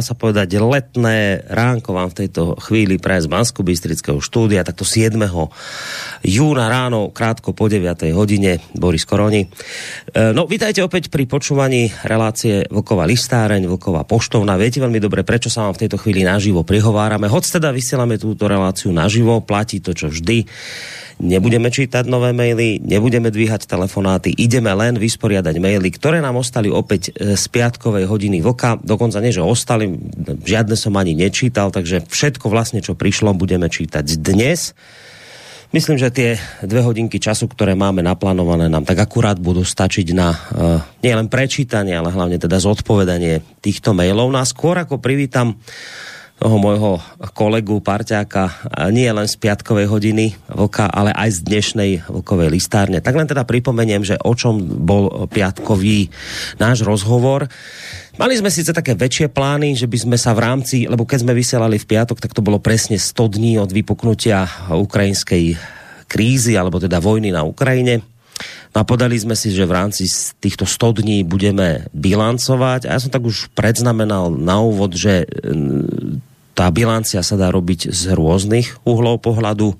sa 0.00 0.14
povedať 0.16 0.58
letné 0.58 1.42
ránko 1.46 1.94
vám 1.94 2.10
v 2.10 2.24
tejto 2.24 2.58
chvíli 2.58 2.98
pre 2.98 3.18
z 3.18 3.26
bansko 3.26 3.62
bystrického 3.62 4.18
štúdia, 4.22 4.66
takto 4.66 4.86
7. 4.86 5.14
júna 6.24 6.66
ráno, 6.66 7.10
krátko 7.10 7.54
po 7.54 7.66
9. 7.66 8.10
hodine, 8.14 8.62
Boris 8.74 9.04
Koroni. 9.06 9.44
E, 9.44 10.32
no, 10.34 10.46
vítajte 10.46 10.82
opäť 10.82 11.10
pri 11.10 11.26
počúvaní 11.26 11.90
relácie 12.06 12.66
Vlková 12.68 13.04
listáreň, 13.08 13.66
Vlková 13.66 14.06
poštovna. 14.06 14.60
Viete 14.60 14.82
veľmi 14.82 15.02
dobre, 15.02 15.26
prečo 15.26 15.50
sa 15.50 15.66
vám 15.66 15.74
v 15.74 15.86
tejto 15.86 15.98
chvíli 15.98 16.22
naživo 16.22 16.62
prihovárame. 16.62 17.26
Hoď 17.26 17.58
teda 17.58 17.74
vysielame 17.74 18.16
túto 18.18 18.46
reláciu 18.46 18.94
naživo, 18.94 19.42
platí 19.42 19.82
to, 19.82 19.96
čo 19.96 20.10
vždy 20.10 20.46
nebudeme 21.18 21.68
čítať 21.68 22.06
nové 22.06 22.30
maily, 22.30 22.78
nebudeme 22.82 23.28
dvíhať 23.28 23.66
telefonáty, 23.66 24.30
ideme 24.34 24.70
len 24.74 24.96
vysporiadať 24.96 25.58
maily, 25.58 25.90
ktoré 25.94 26.22
nám 26.22 26.38
ostali 26.38 26.70
opäť 26.70 27.12
e, 27.14 27.34
z 27.34 27.44
piatkovej 27.50 28.06
hodiny 28.06 28.38
vlka, 28.40 28.82
dokonca 28.82 29.18
nie, 29.18 29.34
že 29.34 29.42
ostali, 29.42 29.90
žiadne 30.46 30.78
som 30.78 30.94
ani 30.94 31.18
nečítal, 31.18 31.74
takže 31.74 32.06
všetko 32.06 32.46
vlastne, 32.48 32.80
čo 32.80 32.94
prišlo, 32.94 33.34
budeme 33.34 33.66
čítať 33.66 34.06
dnes. 34.22 34.72
Myslím, 35.68 36.00
že 36.00 36.08
tie 36.08 36.40
dve 36.64 36.80
hodinky 36.80 37.20
času, 37.20 37.44
ktoré 37.44 37.76
máme 37.76 38.00
naplánované, 38.00 38.72
nám 38.72 38.88
tak 38.88 39.04
akurát 39.04 39.36
budú 39.36 39.60
stačiť 39.68 40.16
na 40.16 40.32
uh, 40.32 40.80
nielen 41.04 41.28
prečítanie, 41.28 41.92
ale 41.92 42.08
hlavne 42.08 42.40
teda 42.40 42.56
zodpovedanie 42.56 43.44
týchto 43.60 43.92
mailov. 43.92 44.32
No 44.32 44.40
a 44.40 44.48
skôr 44.48 44.80
ako 44.80 44.96
privítam 44.96 45.60
toho 46.38 46.54
môjho 46.54 47.02
kolegu, 47.34 47.82
parťáka, 47.82 48.70
nie 48.94 49.10
len 49.10 49.26
z 49.26 49.34
piatkovej 49.42 49.90
hodiny 49.90 50.38
vlka, 50.46 50.86
ale 50.86 51.10
aj 51.10 51.42
z 51.42 51.44
dnešnej 51.50 51.90
vlkovej 52.06 52.48
listárne. 52.54 53.02
Tak 53.02 53.18
len 53.18 53.26
teda 53.26 53.42
pripomeniem, 53.42 54.06
že 54.06 54.14
o 54.22 54.32
čom 54.38 54.62
bol 54.62 55.26
piatkový 55.26 56.14
náš 56.62 56.86
rozhovor. 56.86 57.50
Mali 58.18 58.38
sme 58.38 58.54
síce 58.54 58.70
také 58.70 58.94
väčšie 58.94 59.34
plány, 59.34 59.74
že 59.74 59.90
by 59.90 59.98
sme 59.98 60.16
sa 60.18 60.30
v 60.34 60.42
rámci, 60.46 60.86
lebo 60.86 61.02
keď 61.02 61.26
sme 61.26 61.34
vysielali 61.34 61.78
v 61.78 61.86
piatok, 61.90 62.22
tak 62.22 62.34
to 62.34 62.42
bolo 62.42 62.62
presne 62.62 62.98
100 62.98 63.34
dní 63.34 63.58
od 63.58 63.70
vypuknutia 63.74 64.70
ukrajinskej 64.70 65.58
krízy, 66.06 66.54
alebo 66.54 66.78
teda 66.78 67.02
vojny 67.02 67.34
na 67.34 67.42
Ukrajine. 67.42 68.02
No 68.70 68.82
a 68.82 68.86
podali 68.86 69.18
sme 69.18 69.34
si, 69.34 69.50
že 69.50 69.66
v 69.66 69.74
rámci 69.74 70.06
týchto 70.38 70.62
100 70.68 71.02
dní 71.02 71.26
budeme 71.26 71.90
bilancovať. 71.90 72.86
A 72.86 72.94
ja 72.94 73.02
som 73.02 73.10
tak 73.10 73.26
už 73.26 73.50
predznamenal 73.56 74.30
na 74.30 74.62
úvod, 74.62 74.94
že 74.94 75.26
tá 76.58 76.66
bilancia 76.74 77.22
sa 77.22 77.38
dá 77.38 77.54
robiť 77.54 77.94
z 77.94 78.18
rôznych 78.18 78.82
uhlov 78.82 79.22
pohľadu. 79.22 79.78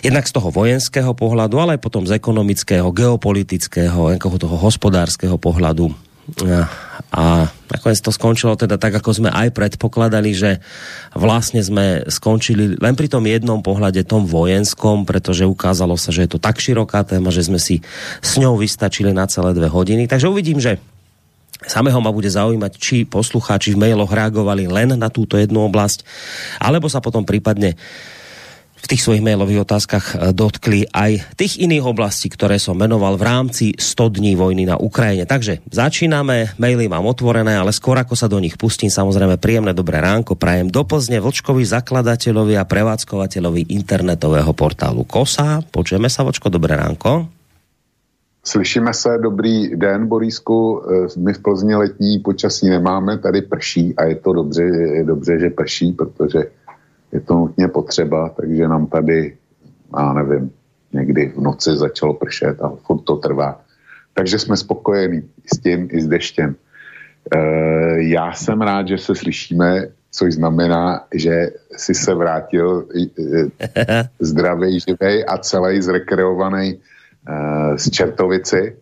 Jednak 0.00 0.24
z 0.24 0.32
toho 0.32 0.48
vojenského 0.48 1.12
pohľadu, 1.12 1.60
ale 1.60 1.76
aj 1.76 1.84
potom 1.84 2.08
z 2.08 2.16
ekonomického, 2.16 2.88
geopolitického, 2.88 4.16
toho 4.16 4.56
hospodářského 4.56 5.36
pohľadu. 5.36 5.92
A 7.12 7.52
nakoniec 7.68 8.00
to 8.00 8.08
skončilo 8.08 8.56
teda 8.56 8.80
tak, 8.80 8.96
ako 8.96 9.12
sme 9.12 9.28
aj 9.28 9.52
predpokladali, 9.52 10.32
že 10.32 10.64
vlastne 11.12 11.60
sme 11.60 12.08
skončili 12.08 12.80
len 12.80 12.96
pri 12.96 13.12
tom 13.12 13.28
jednom 13.28 13.60
pohľade, 13.60 14.08
tom 14.08 14.24
vojenskom, 14.24 15.04
pretože 15.04 15.44
ukázalo 15.44 16.00
sa, 16.00 16.16
že 16.16 16.24
je 16.24 16.30
to 16.32 16.40
tak 16.40 16.64
široká 16.64 17.04
téma, 17.04 17.28
že 17.28 17.44
sme 17.44 17.60
si 17.60 17.84
s 18.24 18.40
ňou 18.40 18.56
vystačili 18.56 19.12
na 19.12 19.28
celé 19.28 19.52
dve 19.52 19.68
hodiny. 19.68 20.08
Takže 20.08 20.32
uvidím, 20.32 20.64
že 20.64 20.80
Samého 21.64 21.98
ma 22.00 22.12
bude 22.12 22.28
zaujímať, 22.28 22.72
či 22.76 23.08
poslucháči 23.08 23.72
v 23.72 23.80
mailoch 23.88 24.12
reagovali 24.12 24.68
len 24.68 24.96
na 24.96 25.08
túto 25.08 25.40
jednu 25.40 25.64
oblasť, 25.68 26.04
alebo 26.60 26.88
sa 26.88 27.00
potom 27.00 27.24
prípadne 27.24 27.76
v 28.84 28.92
tých 28.92 29.00
svojich 29.00 29.24
mailových 29.24 29.64
otázkach 29.64 30.06
eh, 30.12 30.16
dotkli 30.36 30.84
aj 30.92 31.40
tých 31.40 31.56
iných 31.64 31.88
oblastí, 31.88 32.28
ktoré 32.28 32.60
som 32.60 32.76
menoval 32.76 33.16
v 33.16 33.24
rámci 33.24 33.64
100 33.72 34.20
dní 34.20 34.36
vojny 34.36 34.68
na 34.68 34.76
Ukrajine. 34.76 35.24
Takže 35.24 35.64
začíname, 35.72 36.52
maily 36.60 36.92
mám 36.92 37.08
otvorené, 37.08 37.56
ale 37.56 37.72
skôr 37.72 37.96
ako 37.96 38.12
sa 38.12 38.28
do 38.28 38.36
nich 38.36 38.60
pustím, 38.60 38.92
samozrejme 38.92 39.40
príjemné 39.40 39.72
dobré 39.72 40.04
ránko 40.04 40.36
prajem 40.36 40.68
do 40.68 40.84
Plzne 40.84 41.24
Vlčkovi 41.24 41.64
zakladateľovi 41.64 42.60
a 42.60 42.68
prevádzkovateľovi 42.68 43.72
internetového 43.72 44.52
portálu 44.52 45.08
KOSA. 45.08 45.64
Počujeme 45.72 46.12
sa, 46.12 46.20
Vočko, 46.28 46.52
dobré 46.52 46.76
ránko. 46.76 47.33
Slyšíme 48.44 48.94
se, 48.94 49.18
dobrý 49.18 49.76
den, 49.76 50.06
Borísku. 50.06 50.82
Eh, 50.84 51.06
my 51.16 51.32
v 51.32 51.42
Plzni 51.42 51.74
letní 51.74 52.18
počasí 52.18 52.68
nemáme, 52.68 53.18
tady 53.18 53.42
prší 53.42 53.96
a 53.96 54.04
je 54.04 54.14
to 54.14 54.32
dobře, 54.32 54.62
je 54.62 55.04
dobře, 55.04 55.38
že 55.38 55.50
prší, 55.50 55.92
protože 55.92 56.38
je 57.12 57.20
to 57.20 57.34
nutně 57.34 57.68
potřeba, 57.68 58.28
takže 58.28 58.68
nám 58.68 58.86
tady, 58.86 59.36
já 59.98 60.12
nevím, 60.12 60.50
někdy 60.92 61.32
v 61.36 61.40
noci 61.40 61.76
začalo 61.76 62.14
pršet 62.14 62.62
a 62.62 62.68
furt 62.68 63.02
to 63.02 63.16
trvá. 63.16 63.60
Takže 64.14 64.38
jsme 64.38 64.56
spokojení 64.56 65.22
s 65.54 65.58
tím 65.58 65.88
i 65.92 66.00
s 66.00 66.06
deštěm. 66.06 66.54
E, 67.34 67.38
já 68.02 68.32
jsem 68.32 68.60
rád, 68.60 68.88
že 68.88 68.98
se 68.98 69.14
slyšíme, 69.14 69.88
což 70.10 70.34
znamená, 70.34 71.04
že 71.14 71.50
si 71.76 71.94
se 71.94 72.14
vrátil 72.14 72.86
e, 73.76 74.08
zdravý, 74.20 74.80
živej 74.80 75.24
a 75.28 75.38
celý 75.38 75.82
zrekreovaný 75.82 76.74
Eh, 76.74 76.93
Eh, 77.24 77.72
z 77.80 77.84
Čertovici. 77.90 78.76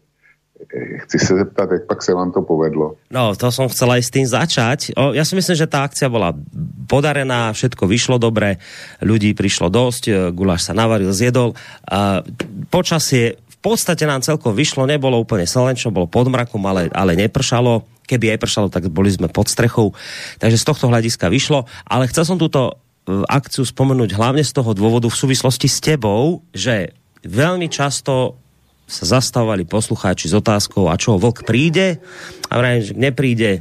Eh, 0.74 0.98
chci 1.06 1.18
se 1.18 1.34
zeptat, 1.34 1.70
jak 1.70 1.86
pak 1.86 2.02
se 2.02 2.14
vám 2.14 2.32
to 2.32 2.42
povedlo? 2.42 2.98
No, 3.10 3.36
to 3.38 3.52
jsem 3.52 3.68
chcela 3.68 3.96
i 3.96 4.02
s 4.02 4.10
tím 4.10 4.26
začať. 4.26 4.98
O, 4.98 5.14
ja 5.14 5.22
si 5.22 5.38
myslím, 5.38 5.54
že 5.54 5.70
ta 5.70 5.86
akce 5.86 6.10
byla 6.10 6.34
podarená, 6.90 7.54
všetko 7.54 7.86
vyšlo 7.86 8.18
dobře, 8.18 8.58
lidí 9.02 9.34
přišlo 9.34 9.70
dost, 9.70 10.10
eh, 10.10 10.34
guláš 10.34 10.62
se 10.62 10.74
navaril, 10.74 11.14
zjedol. 11.14 11.54
A 11.86 12.26
počasie 12.70 13.38
v 13.46 13.56
podstatě 13.62 14.10
nám 14.10 14.26
celkom 14.26 14.58
vyšlo, 14.58 14.90
nebylo 14.90 15.22
úplně 15.22 15.46
slnečno, 15.46 15.94
bylo 15.94 16.06
pod 16.10 16.26
mrakom, 16.26 16.66
ale, 16.66 16.90
ale 16.90 17.14
nepršalo. 17.14 17.86
Keby 18.10 18.34
aj 18.34 18.38
pršalo, 18.42 18.68
tak 18.68 18.90
byli 18.90 19.10
jsme 19.14 19.30
pod 19.30 19.46
strechou. 19.48 19.94
Takže 20.42 20.58
z 20.58 20.64
tohto 20.66 20.90
hlediska 20.90 21.30
vyšlo. 21.30 21.64
Ale 21.86 22.10
chcel 22.10 22.24
jsem 22.26 22.38
tuto 22.38 22.74
akciu 23.06 23.66
spomenúť 23.66 24.14
hlavne 24.14 24.42
z 24.46 24.52
toho 24.54 24.74
dôvodu 24.74 25.10
v 25.10 25.18
súvislosti 25.18 25.66
s 25.66 25.78
tebou, 25.82 26.42
že 26.54 26.94
veľmi 27.26 27.66
často 27.70 28.38
sa 28.86 29.18
zastavovali 29.18 29.64
poslucháči 29.64 30.28
s 30.28 30.34
otázkou, 30.36 30.92
a 30.92 31.00
čo, 31.00 31.16
vlk 31.16 31.48
príde? 31.48 32.02
A 32.52 32.60
vrajím, 32.60 32.82
že 32.84 32.92
nepríde, 32.92 33.52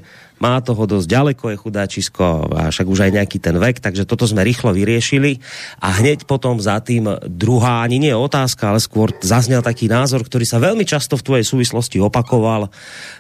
má 0.42 0.58
toho 0.58 0.90
dosť 0.90 1.06
ďaleko, 1.06 1.54
je 1.54 1.62
chudáčisko 1.62 2.50
a 2.50 2.74
však 2.74 2.88
už 2.90 3.00
aj 3.06 3.12
nejaký 3.14 3.38
ten 3.38 3.56
vek, 3.62 3.78
takže 3.78 4.10
toto 4.10 4.26
sme 4.26 4.42
rýchlo 4.42 4.74
vyriešili 4.74 5.38
a 5.78 6.02
hneď 6.02 6.26
potom 6.26 6.58
za 6.58 6.82
tým 6.82 7.06
druhá, 7.30 7.86
ani 7.86 8.02
nie 8.02 8.10
otázka, 8.10 8.74
ale 8.74 8.82
skôr 8.82 9.14
zaznel 9.22 9.62
taký 9.62 9.86
názor, 9.86 10.26
ktorý 10.26 10.44
sa 10.50 10.58
veľmi 10.58 10.82
často 10.82 11.14
v 11.14 11.26
tvojej 11.30 11.46
súvislosti 11.46 12.02
opakoval. 12.02 12.74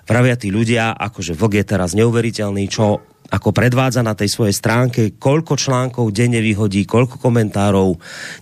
Pravia 0.10 0.34
tí 0.34 0.50
ľudia, 0.50 0.98
akože 0.98 1.38
vlk 1.38 1.62
je 1.62 1.66
teraz 1.70 1.94
neuveriteľný, 1.94 2.66
čo 2.66 3.06
ako 3.32 3.56
predvádza 3.56 4.04
na 4.04 4.12
tej 4.12 4.28
svojej 4.28 4.52
stránke, 4.52 5.16
koľko 5.16 5.56
článkov 5.56 6.12
denne 6.12 6.44
vyhodí, 6.44 6.84
koľko 6.84 7.16
komentárov. 7.16 7.96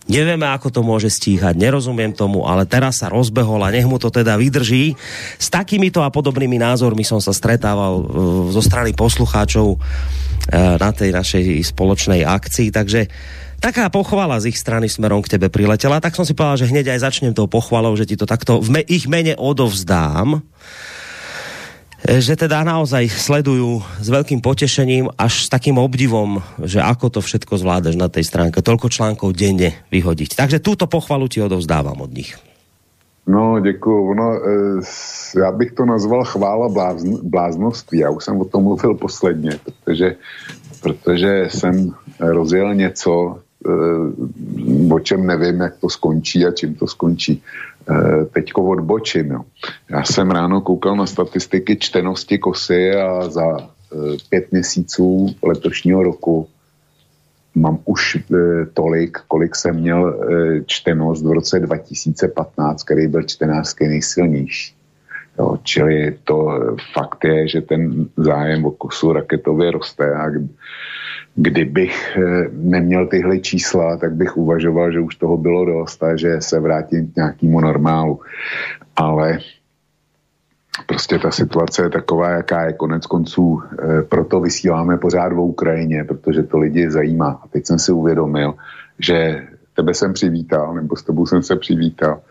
Nevieme, 0.10 0.50
ako 0.50 0.74
to 0.74 0.82
môže 0.82 1.14
stíhať, 1.14 1.54
nerozumiem 1.54 2.10
tomu, 2.10 2.50
ale 2.50 2.66
teraz 2.66 3.06
sa 3.06 3.08
rozbehol 3.14 3.62
a 3.62 3.70
nech 3.70 3.86
mu 3.86 4.02
to 4.02 4.10
teda 4.10 4.34
vydrží. 4.42 4.98
S 5.38 5.54
takýmito 5.54 6.02
a 6.02 6.10
podobnými 6.10 6.58
názormi 6.58 7.06
som 7.06 7.22
sa 7.22 7.30
stretával 7.30 8.02
uh, 8.02 8.06
zo 8.50 8.62
strany 8.66 8.98
poslucháčov 8.98 9.78
uh, 9.78 9.80
na 10.82 10.90
tej 10.90 11.14
našej 11.14 11.70
spoločnej 11.70 12.26
akcii, 12.26 12.74
takže 12.74 13.06
taká 13.62 13.94
pochvala 13.94 14.42
z 14.42 14.50
ich 14.50 14.58
strany 14.58 14.90
smerom 14.90 15.22
k 15.22 15.38
tebe 15.38 15.54
priletela, 15.54 16.02
tak 16.02 16.18
som 16.18 16.26
si 16.26 16.34
povedal, 16.34 16.66
že 16.66 16.72
hneď 16.74 16.98
aj 16.98 17.06
začnem 17.06 17.38
tou 17.38 17.46
pochvalou, 17.46 17.94
že 17.94 18.10
ti 18.10 18.18
to 18.18 18.26
takto 18.26 18.58
v 18.58 18.74
me 18.74 18.82
ich 18.82 19.06
mene 19.06 19.38
odovzdám 19.38 20.42
že 22.06 22.40
teda 22.40 22.64
naozaj 22.64 23.12
sledujú 23.12 23.84
s 24.00 24.08
veľkým 24.08 24.40
potešením 24.40 25.12
až 25.20 25.46
s 25.46 25.52
takým 25.52 25.76
obdivom, 25.76 26.40
že 26.64 26.80
ako 26.80 27.20
to 27.20 27.20
všetko 27.20 27.60
zvládaš 27.60 28.00
na 28.00 28.08
tej 28.08 28.24
stránke, 28.24 28.64
toľko 28.64 28.88
článkov 28.88 29.36
denne 29.36 29.76
vyhodiť. 29.92 30.40
Takže 30.40 30.64
túto 30.64 30.88
pochvalu 30.88 31.28
ti 31.28 31.44
odovzdávam 31.44 32.00
od 32.00 32.12
nich. 32.16 32.40
No, 33.30 33.60
děkuju. 33.60 34.14
No, 34.14 34.34
e, 34.34 35.40
já 35.40 35.52
bych 35.52 35.72
to 35.72 35.86
nazval 35.86 36.24
chvála 36.26 36.70
blázn, 36.70 37.16
bláznoství. 37.24 38.00
Já 38.00 38.10
už 38.10 38.24
jsem 38.24 38.42
o 38.42 38.46
tom 38.46 38.64
mluvil 38.64 38.94
posledně, 38.96 39.52
protože, 39.66 40.16
protože 40.82 41.48
jsem 41.50 41.94
rozjel 42.20 42.76
něco, 42.76 43.40
e, 44.90 44.94
o 44.94 45.00
čem 45.00 45.28
nevím, 45.28 45.60
jak 45.62 45.78
to 45.78 45.90
skončí 45.90 46.46
a 46.46 46.52
čím 46.52 46.76
to 46.76 46.88
skončí. 46.88 47.42
Eh, 47.90 48.26
teďko 48.26 48.64
odbočím. 48.64 49.32
Jo. 49.32 49.42
Já 49.90 50.04
jsem 50.04 50.32
ráno 50.32 50.62
koukal 50.62 50.96
na 50.96 51.06
statistiky 51.06 51.76
čtenosti 51.76 52.38
kosy 52.38 52.92
a 52.96 53.30
za 53.30 53.58
eh, 53.58 54.18
pět 54.30 54.52
měsíců 54.52 55.36
letošního 55.44 56.04
roku 56.04 56.48
mám 57.56 57.80
už 57.86 58.16
e, 58.16 58.22
tolik, 58.74 59.18
kolik 59.28 59.56
jsem 59.56 59.76
měl 59.76 60.20
čtenost 60.66 61.26
v 61.26 61.32
roce 61.32 61.60
2015, 61.60 62.84
který 62.84 63.08
byl 63.08 63.24
čtenářský 63.24 63.88
nejsilnější. 63.88 64.79
Jo, 65.40 65.58
čili 65.64 66.18
to 66.24 66.52
e, 66.52 66.76
fakt 66.94 67.24
je, 67.24 67.48
že 67.48 67.62
ten 67.62 68.06
zájem 68.18 68.66
o 68.66 68.72
kosu 68.72 69.14
raketově 69.14 69.72
roste 69.72 70.14
a 70.16 70.28
kdybych 71.36 72.18
e, 72.18 72.50
neměl 72.52 73.08
tyhle 73.08 73.40
čísla, 73.40 73.98
tak 73.98 74.14
bych 74.14 74.38
uvažoval, 74.38 74.92
že 74.92 75.00
už 75.00 75.16
toho 75.16 75.38
bylo 75.38 75.66
dost 75.66 76.04
a 76.04 76.16
že 76.16 76.42
se 76.42 76.60
vrátím 76.60 77.12
k 77.12 77.16
nějakému 77.16 77.60
normálu. 77.60 78.20
Ale 78.96 79.40
prostě 80.86 81.20
ta 81.20 81.32
situace 81.32 81.84
je 81.84 81.90
taková, 81.90 82.30
jaká 82.30 82.66
je 82.66 82.74
konec 82.74 83.06
konců. 83.06 83.62
E, 83.64 84.02
proto 84.04 84.40
vysíláme 84.40 84.98
pořád 84.98 85.34
v 85.34 85.40
Ukrajině, 85.40 86.04
protože 86.04 86.44
to 86.44 86.58
lidi 86.58 86.92
zajímá. 86.92 87.40
A 87.44 87.48
teď 87.48 87.66
jsem 87.66 87.80
si 87.80 87.92
uvědomil, 87.92 88.54
že 89.00 89.48
tebe 89.76 89.94
jsem 89.94 90.14
přivítal, 90.14 90.76
nebo 90.76 90.96
s 90.96 91.04
tebou 91.04 91.26
jsem 91.26 91.44
se 91.44 91.56
přivítal, 91.56 92.22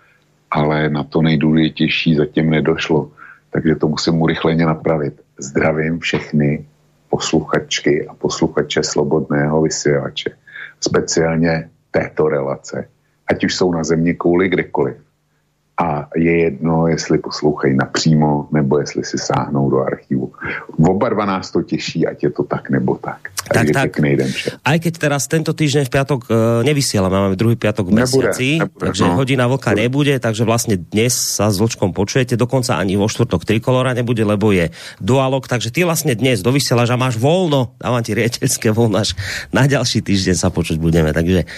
ale 0.50 0.90
na 0.90 1.04
to 1.04 1.22
nejdůležitější 1.22 2.14
zatím 2.14 2.50
nedošlo. 2.50 3.10
Takže 3.50 3.74
to 3.74 3.88
musím 3.88 4.22
urychleně 4.22 4.66
napravit. 4.66 5.20
Zdravím 5.38 5.98
všechny 5.98 6.66
posluchačky 7.10 8.06
a 8.06 8.14
posluchače 8.14 8.82
Slobodného 8.82 9.62
vysílače. 9.62 10.30
Speciálně 10.80 11.70
této 11.90 12.28
relace. 12.28 12.88
Ať 13.26 13.44
už 13.44 13.54
jsou 13.54 13.72
na 13.72 13.84
země 13.84 14.14
kouli 14.14 14.48
kdekoliv 14.48 14.96
a 15.78 16.10
je 16.16 16.38
jedno, 16.38 16.86
jestli 16.86 17.18
poslouchají 17.18 17.76
napřímo, 17.76 18.48
nebo 18.52 18.78
jestli 18.78 19.04
si 19.04 19.18
sáhnou 19.18 19.70
do 19.70 19.78
archivu. 19.80 20.32
Oba 20.82 21.08
dva 21.08 21.24
nás 21.24 21.50
to 21.50 21.62
těší, 21.62 22.06
ať 22.06 22.22
je 22.22 22.30
to 22.30 22.42
tak 22.42 22.70
nebo 22.70 22.98
tak. 22.98 23.30
Tak, 23.48 23.72
tak. 23.72 23.90
Den 23.96 24.28
Aj 24.60 24.76
keď 24.76 24.94
teraz 25.00 25.24
tento 25.24 25.56
týždeň 25.56 25.88
v 25.88 25.92
piatok 25.94 26.20
uh, 26.28 26.60
nevysielame, 26.68 27.16
máme 27.16 27.36
druhý 27.38 27.56
piatok 27.56 27.88
v 27.88 28.04
mesiaci, 28.04 28.48
nebude, 28.60 28.68
nebude, 28.68 28.82
takže 28.84 29.04
no. 29.08 29.16
hodina 29.16 29.44
vlka 29.48 29.72
nebude, 29.72 30.14
takže 30.20 30.44
vlastne 30.44 30.76
dnes 30.76 31.16
sa 31.16 31.48
s 31.48 31.56
vlčkom 31.56 31.96
počujete, 31.96 32.36
dokonca 32.36 32.76
ani 32.76 33.00
vo 33.00 33.08
štvrtok 33.08 33.48
trikolora 33.48 33.96
nebude, 33.96 34.20
lebo 34.20 34.52
je 34.52 34.68
dualog, 35.00 35.48
takže 35.48 35.72
ty 35.72 35.88
vlastne 35.88 36.12
dnes 36.12 36.44
dovysielaš 36.44 36.92
a 36.92 37.00
máš 37.00 37.16
voľno, 37.16 37.72
dávam 37.80 38.04
ti 38.04 38.12
riečelské 38.12 38.68
voľno, 38.68 39.00
až 39.00 39.16
na 39.48 39.64
ďalší 39.64 40.04
týždeň 40.04 40.36
sa 40.36 40.52
počuť 40.52 40.76
budeme, 40.76 41.16
takže, 41.16 41.48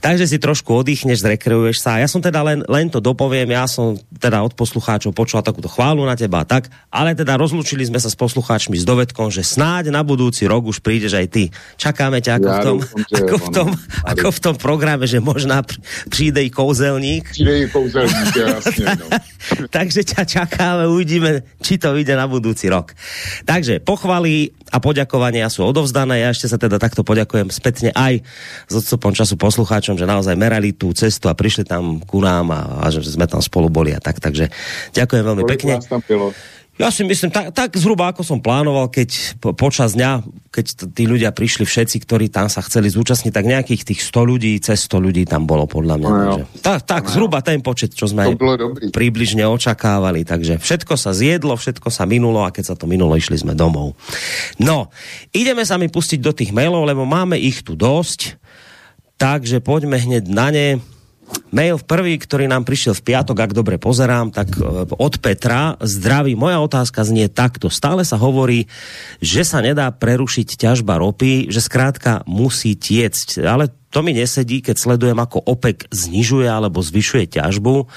takže 0.00 0.24
si 0.24 0.40
trošku 0.40 0.72
oddychneš, 0.72 1.20
zrekreuješ 1.20 1.84
sa. 1.84 2.00
Ja 2.00 2.08
som 2.08 2.24
teda 2.24 2.40
len, 2.40 2.64
len 2.64 2.88
to 2.88 3.04
dopoviem, 3.04 3.52
ja 3.56 3.64
som 3.64 3.96
teda 4.20 4.44
od 4.44 4.52
poslucháčov 4.52 5.16
počul 5.16 5.40
takúto 5.40 5.72
chválu 5.72 6.04
na 6.04 6.12
teba 6.12 6.44
tak, 6.44 6.68
ale 6.92 7.16
teda 7.16 7.40
rozlučili 7.40 7.88
sme 7.88 7.96
sa 7.96 8.12
s 8.12 8.16
poslucháčmi 8.16 8.76
s 8.76 8.84
dovedkom, 8.84 9.32
že 9.32 9.40
snáď 9.40 9.88
na 9.88 10.04
budúci 10.04 10.44
rok 10.44 10.68
už 10.68 10.84
prídeš 10.84 11.16
aj 11.16 11.26
ty. 11.32 11.44
Čakáme 11.80 12.20
ťa 12.20 12.36
ako, 12.36 12.48
ja 12.48 12.52
v, 12.52 12.60
tom, 12.60 12.76
dúfam, 12.76 13.00
ako, 13.16 13.36
v 13.36 13.48
tom, 13.48 13.68
ako 14.04 14.28
v 14.28 14.40
tom 14.44 14.54
programe, 14.60 15.04
že 15.08 15.24
možná 15.24 15.64
přijde 16.12 16.44
i 16.44 16.50
kouzelník. 16.52 17.24
Přijde 17.32 17.54
i 17.64 17.66
kouzelník, 17.72 18.36
jasne. 18.44 18.86
No. 19.00 19.06
Takže 19.70 20.04
ťa 20.04 20.22
čakáme, 20.26 20.90
uvidíme, 20.90 21.46
či 21.62 21.78
to 21.80 21.94
vyjde 21.94 22.18
na 22.18 22.28
budúci 22.28 22.68
rok. 22.68 22.92
Takže 23.46 23.80
pochvaly 23.80 24.52
a 24.74 24.82
poďakovania 24.82 25.46
sú 25.46 25.62
odovzdané. 25.62 26.26
Ja 26.26 26.34
ešte 26.34 26.50
sa 26.50 26.58
teda 26.58 26.82
takto 26.82 27.06
poďakujem 27.06 27.54
spätne 27.54 27.94
aj 27.94 28.26
s 28.66 28.74
odstupom 28.74 29.14
času 29.14 29.38
poslucháčom, 29.38 29.94
že 29.94 30.10
naozaj 30.10 30.34
merali 30.34 30.74
tú 30.74 30.90
cestu 30.90 31.30
a 31.30 31.38
prišli 31.38 31.62
tam 31.62 32.02
ku 32.02 32.18
nám 32.18 32.50
a, 32.50 32.60
a 32.82 32.90
že 32.90 33.06
sme 33.06 33.30
tam 33.30 33.38
spolu 33.46 33.70
boli 33.70 33.94
a 33.94 34.00
tak. 34.02 34.18
Takže 34.18 34.50
ďakujem 34.92 35.22
veľmi 35.22 35.42
Kolik 35.46 35.52
pekne. 35.54 35.74
Ja 36.76 36.92
si 36.92 37.08
myslím, 37.08 37.32
tak, 37.32 37.56
tak 37.56 37.72
zhruba 37.80 38.12
ako 38.12 38.20
som 38.20 38.36
plánoval, 38.36 38.92
keď 38.92 39.40
po, 39.40 39.56
počas 39.56 39.96
dňa, 39.96 40.20
keď 40.52 40.92
tí 40.92 41.08
ľudia 41.08 41.32
prišli 41.32 41.64
všetci, 41.64 42.04
ktorí 42.04 42.28
tam 42.28 42.52
sa 42.52 42.60
chceli 42.60 42.92
zúčastniť, 42.92 43.32
tak 43.32 43.48
nejakých 43.48 43.82
tých 43.88 44.00
100 44.04 44.12
ľudí, 44.28 44.52
cez 44.60 44.84
100 44.84 45.00
ľudí 45.08 45.24
tam 45.24 45.48
bolo 45.48 45.64
podľa 45.64 45.96
mňa. 45.96 46.08
No, 46.12 46.20
takže, 46.20 46.44
tak, 46.60 46.78
tak 46.84 47.02
no, 47.08 47.12
zhruba 47.16 47.40
ten 47.40 47.64
počet, 47.64 47.96
čo 47.96 48.04
sme 48.04 48.28
približne 48.92 49.48
očakávali. 49.48 50.28
Takže 50.28 50.60
všetko 50.60 51.00
sa 51.00 51.16
zjedlo, 51.16 51.56
všetko 51.56 51.88
sa 51.88 52.04
minulo 52.04 52.44
a 52.44 52.52
keď 52.52 52.64
sa 52.68 52.74
to 52.76 52.84
minulo, 52.84 53.16
išli 53.16 53.40
sme 53.40 53.56
domov. 53.56 53.96
No, 54.60 54.92
ideme 55.32 55.64
sa 55.64 55.80
mi 55.80 55.88
pustiť 55.88 56.20
do 56.20 56.36
tých 56.36 56.52
mailov, 56.52 56.84
lebo 56.84 57.08
máme 57.08 57.40
ich 57.40 57.64
tu 57.64 57.72
dosť. 57.72 58.36
Takže 59.16 59.64
poďme 59.64 59.96
hneď 59.96 60.28
na 60.28 60.52
ne. 60.52 60.68
Mail 61.54 61.80
prvý, 61.80 62.18
ktorý 62.18 62.50
nám 62.50 62.66
prišiel 62.66 62.92
v 62.92 63.14
piatok, 63.14 63.38
ak 63.38 63.56
dobre 63.56 63.78
pozerám, 63.78 64.34
tak 64.34 64.50
e, 64.58 64.86
od 64.90 65.14
Petra. 65.22 65.78
Zdraví, 65.78 66.34
moja 66.36 66.60
otázka 66.60 67.06
znie 67.06 67.30
takto. 67.30 67.70
Stále 67.70 68.04
sa 68.04 68.18
hovorí, 68.18 68.68
že 69.22 69.46
sa 69.46 69.62
nedá 69.62 69.88
prerušiť 69.88 70.58
ťažba 70.58 70.98
ropy, 70.98 71.48
že 71.48 71.64
skrátka 71.64 72.26
musí 72.28 72.74
tiecť. 72.74 73.46
Ale 73.46 73.72
to 73.96 74.04
mi 74.04 74.12
nesedí, 74.12 74.60
keď 74.60 74.76
sledujem, 74.76 75.16
ako 75.16 75.40
OPEC 75.40 75.88
znižuje 75.88 76.44
alebo 76.44 76.84
zvyšuje 76.84 77.40
ťažbu. 77.40 77.88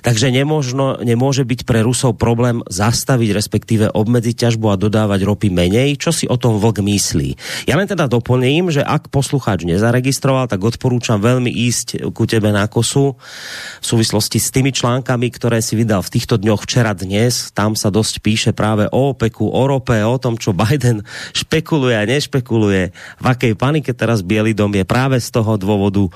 Takže 0.00 0.32
nemožno, 0.32 0.96
nemôže 1.04 1.44
byť 1.44 1.68
pre 1.68 1.84
Rusov 1.84 2.16
problém 2.16 2.64
zastaviť, 2.72 3.36
respektíve 3.36 3.92
obmedziť 3.92 4.48
ťažbu 4.48 4.72
a 4.72 4.80
dodávať 4.80 5.28
ropy 5.28 5.52
menej. 5.52 6.00
Čo 6.00 6.16
si 6.16 6.24
o 6.24 6.40
tom 6.40 6.56
vlk 6.56 6.80
myslí? 6.80 7.36
Ja 7.68 7.76
len 7.76 7.84
teda 7.84 8.08
doplním, 8.08 8.72
že 8.72 8.80
ak 8.80 9.12
poslucháč 9.12 9.68
nezaregistroval, 9.68 10.48
tak 10.48 10.64
odporúčam 10.64 11.20
veľmi 11.20 11.52
ísť 11.52 12.08
ku 12.16 12.24
tebe 12.24 12.48
na 12.48 12.64
kosu 12.64 13.20
v 13.76 13.84
súvislosti 13.84 14.40
s 14.40 14.48
tými 14.48 14.72
článkami, 14.72 15.28
ktoré 15.28 15.60
si 15.60 15.76
vydal 15.76 16.00
v 16.00 16.16
týchto 16.16 16.40
dňoch 16.40 16.64
včera 16.64 16.96
dnes. 16.96 17.52
Tam 17.52 17.76
sa 17.76 17.92
dosť 17.92 18.24
píše 18.24 18.50
práve 18.56 18.88
o 18.88 19.12
OPECu, 19.12 19.52
o 19.52 19.62
rope, 19.68 20.00
o 20.00 20.16
tom, 20.16 20.40
čo 20.40 20.56
Biden 20.56 21.04
špekuluje 21.44 21.92
a 21.92 22.08
nešpekuluje, 22.08 22.96
v 23.20 23.26
akej 23.28 23.52
panike 23.52 23.92
teraz 23.92 24.24
Bielý 24.24 24.56
dom 24.56 24.72
je 24.72 24.88
práve 24.88 25.20
z 25.20 25.28
toho 25.28 25.41
toho 25.42 25.58
dôvodu, 25.58 26.06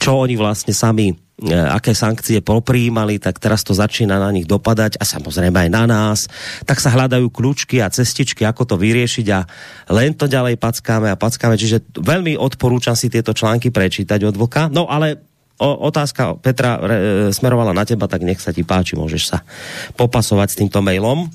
čo 0.00 0.24
oni 0.24 0.40
vlastne 0.40 0.72
sami 0.72 1.12
e, 1.12 1.14
aké 1.52 1.92
sankcie 1.92 2.40
popríjmali, 2.40 3.20
tak 3.20 3.36
teraz 3.36 3.60
to 3.60 3.76
začína 3.76 4.16
na 4.16 4.32
nich 4.32 4.48
dopadať 4.48 4.96
a 4.96 5.04
samozrejme 5.04 5.68
aj 5.68 5.70
na 5.70 5.84
nás. 5.84 6.24
Tak 6.64 6.80
sa 6.80 6.96
hľadajú 6.96 7.28
kľúčky 7.28 7.84
a 7.84 7.92
cestičky, 7.92 8.48
ako 8.48 8.64
to 8.64 8.76
vyriešiť 8.80 9.26
a 9.36 9.44
len 9.92 10.16
to 10.16 10.24
ďalej 10.24 10.56
packáme 10.56 11.12
a 11.12 11.20
packáme. 11.20 11.60
Čiže 11.60 12.00
veľmi 12.00 12.40
odporúčam 12.40 12.96
si 12.96 13.12
tieto 13.12 13.36
články 13.36 13.68
prečítať 13.68 14.24
od 14.24 14.34
Vlka. 14.40 14.72
No 14.72 14.88
ale 14.88 15.20
o, 15.60 15.68
otázka 15.84 16.40
Petra 16.40 16.80
re, 16.80 16.96
e, 16.96 17.04
smerovala 17.36 17.76
na 17.76 17.84
teba, 17.84 18.08
tak 18.08 18.24
nech 18.24 18.40
sa 18.40 18.56
ti 18.56 18.64
páči, 18.64 18.96
môžeš 18.96 19.22
sa 19.28 19.38
popasovať 20.00 20.48
s 20.48 20.58
týmto 20.64 20.80
mailom 20.80 21.28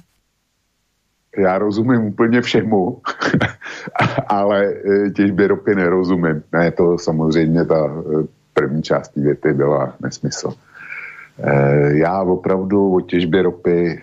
já 1.38 1.58
rozumím 1.58 2.02
úplně 2.06 2.42
všemu, 2.42 3.02
ale 4.28 4.66
e, 4.66 5.10
těžbě 5.10 5.48
ropy 5.48 5.76
nerozumím. 5.76 6.44
Ne, 6.54 6.72
to 6.72 6.98
samozřejmě 6.98 7.66
ta 7.66 7.86
e, 7.86 8.28
první 8.54 8.84
část 8.84 9.16
věty 9.16 9.54
byla 9.54 9.94
nesmysl. 10.02 10.54
E, 11.44 11.98
já 11.98 12.22
opravdu 12.22 12.96
o 12.96 13.02
těžbě 13.02 13.42
ropy 13.42 14.02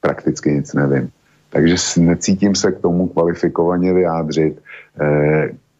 prakticky 0.00 0.50
nic 0.50 0.74
nevím. 0.74 1.10
Takže 1.50 1.76
necítím 2.00 2.54
se 2.54 2.72
k 2.72 2.80
tomu 2.80 3.08
kvalifikovaně 3.08 3.92
vyjádřit. 3.92 4.62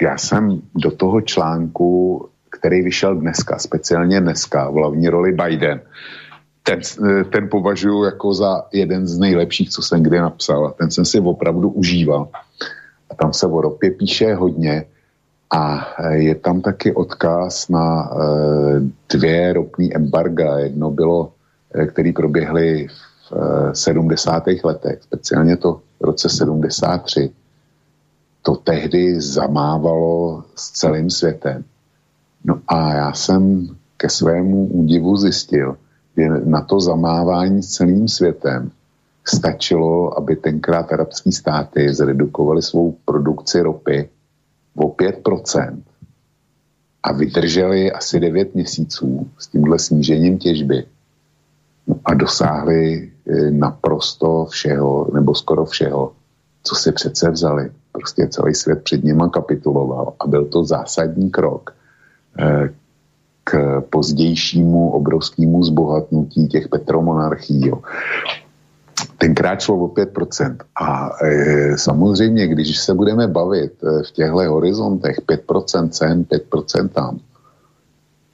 Já 0.03 0.19
jsem 0.19 0.61
do 0.75 0.91
toho 0.91 1.21
článku, 1.21 2.29
který 2.51 2.83
vyšel 2.83 3.15
dneska, 3.15 3.59
speciálně 3.59 4.21
dneska, 4.21 4.71
v 4.71 4.75
hlavní 4.75 5.09
roli 5.09 5.33
Biden, 5.33 5.81
ten, 6.67 6.81
ten 7.31 7.49
považuji 7.49 8.05
jako 8.05 8.35
za 8.35 8.63
jeden 8.73 9.07
z 9.07 9.19
nejlepších, 9.19 9.71
co 9.71 9.83
jsem 9.83 10.03
kdy 10.03 10.19
napsal. 10.19 10.75
Ten 10.79 10.91
jsem 10.91 11.05
si 11.05 11.21
opravdu 11.21 11.71
užíval. 11.71 12.29
A 13.11 13.15
tam 13.15 13.33
se 13.33 13.47
o 13.47 13.61
ropě 13.61 13.91
píše 13.91 14.35
hodně. 14.35 14.85
A 15.51 15.87
je 16.11 16.35
tam 16.35 16.61
taky 16.61 16.95
odkaz 16.95 17.69
na 17.69 18.11
uh, 18.11 18.19
dvě 19.09 19.53
ropní 19.53 19.95
embarga. 19.97 20.59
Jedno 20.59 20.91
bylo, 20.91 21.33
eh, 21.75 21.87
který 21.87 22.13
proběhly 22.13 22.89
v 22.89 23.33
uh, 23.33 23.73
70. 23.73 24.43
letech, 24.65 25.03
speciálně 25.03 25.57
to 25.57 25.81
v 26.01 26.05
roce 26.05 26.29
73. 26.29 27.31
To 28.43 28.55
tehdy 28.55 29.21
zamávalo 29.21 30.45
s 30.55 30.71
celým 30.71 31.11
světem. 31.11 31.65
No 32.45 32.61
a 32.69 32.95
já 32.95 33.13
jsem 33.13 33.69
ke 33.97 34.09
svému 34.09 34.67
údivu 34.67 35.17
zjistil, 35.17 35.77
na 36.45 36.61
to 36.61 36.81
zamávání 36.81 37.63
s 37.63 37.71
celým 37.71 38.09
světem 38.09 38.71
stačilo, 39.29 40.19
aby 40.19 40.37
tenkrát 40.37 40.93
arabské 40.93 41.33
státy 41.33 41.95
zredukovaly 41.95 42.63
svou 42.63 42.97
produkci 43.05 43.63
ropy 43.63 44.09
o 44.77 44.89
5% 44.89 45.79
a 47.03 47.13
vydrželi 47.13 47.93
asi 47.93 48.21
9 48.21 48.55
měsíců 48.55 49.31
s 49.39 49.47
tímhle 49.47 49.79
snížením 49.79 50.39
těžby 50.39 50.87
no 51.87 51.97
a 52.05 52.15
dosáhli 52.15 53.11
e, 53.27 53.51
naprosto 53.51 54.45
všeho, 54.45 55.11
nebo 55.15 55.35
skoro 55.35 55.65
všeho, 55.65 56.13
co 56.63 56.75
si 56.75 56.93
přece 56.93 57.31
vzali. 57.31 57.71
Prostě 57.93 58.29
celý 58.29 58.55
svět 58.55 58.83
před 58.83 59.05
nima 59.05 59.29
kapituloval 59.29 60.15
a 60.21 60.27
byl 60.27 60.45
to 60.45 60.65
zásadní 60.65 61.31
krok 61.31 61.75
e, 62.39 62.69
k 63.47 63.81
pozdějšímu 63.91 64.91
obrovskému 64.91 65.65
zbohatnutí 65.65 66.49
těch 66.49 66.69
petromonarchií. 66.69 67.69
Jo. 67.69 67.79
tenkrát 69.19 69.61
šlo 69.61 69.77
o 69.77 69.89
5%. 69.89 70.57
A 70.75 71.11
e, 71.23 71.79
samozřejmě, 71.79 72.47
když 72.47 72.79
se 72.79 72.95
budeme 72.95 73.29
bavit 73.29 73.73
e, 73.85 74.03
v 74.03 74.11
těchto 74.11 74.51
horizontech 74.51 75.21
5% 75.21 75.89
cen, 75.89 76.23
5% 76.23 76.89
tam, 76.89 77.19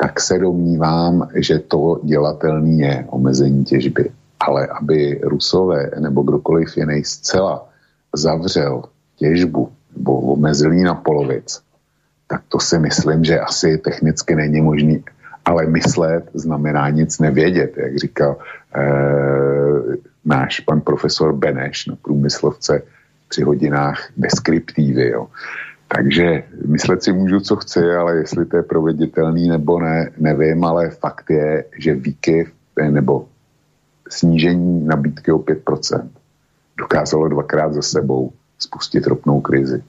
tak 0.01 0.21
se 0.21 0.39
domnívám, 0.39 1.29
že 1.35 1.59
to 1.59 2.01
dělatelný 2.03 2.79
je 2.79 3.07
omezení 3.11 3.65
těžby. 3.65 4.11
Ale 4.41 4.67
aby 4.81 5.21
Rusové 5.23 5.91
nebo 5.99 6.23
kdokoliv 6.23 6.77
jiný 6.77 7.05
zcela 7.05 7.69
zavřel 8.17 8.83
těžbu 9.17 9.69
nebo 9.97 10.21
omezil 10.21 10.73
na 10.75 10.95
polovic, 10.95 11.61
tak 12.33 12.49
to 12.49 12.57
si 12.61 12.79
myslím, 12.79 13.25
že 13.25 13.41
asi 13.41 13.79
technicky 13.79 14.35
není 14.35 14.61
možný. 14.61 15.05
Ale 15.45 15.67
myslet 15.67 16.31
znamená 16.35 16.89
nic 16.89 17.19
nevědět, 17.19 17.77
jak 17.77 17.97
říkal 17.97 18.37
eh, 18.77 19.97
náš 20.25 20.61
pan 20.61 20.81
profesor 20.81 21.37
Beneš 21.37 21.87
na 21.87 21.97
průmyslovce 21.97 22.83
při 23.29 23.43
hodinách 23.43 24.09
deskriptívy. 24.17 25.09
Jo. 25.09 25.29
Takže 25.89 26.43
myslet 26.67 27.03
si 27.03 27.13
můžu, 27.13 27.41
co 27.41 27.57
chci, 27.57 27.81
ale 27.85 28.17
jestli 28.17 28.47
to 28.47 28.57
je 28.57 28.63
proveditelný 28.63 29.49
nebo 29.49 29.81
ne, 29.81 30.11
nevím, 30.17 30.65
ale 30.65 30.91
fakt 30.91 31.31
je, 31.31 31.65
že 31.79 31.95
výkyv 31.95 32.49
eh, 32.81 32.91
nebo 32.91 33.29
snížení 34.09 34.87
nabídky 34.87 35.33
o 35.33 35.39
5% 35.39 36.09
dokázalo 36.79 37.29
dvakrát 37.29 37.73
za 37.75 37.83
sebou 37.83 38.33
spustit 38.59 39.07
ropnou 39.07 39.41
krizi. 39.41 39.83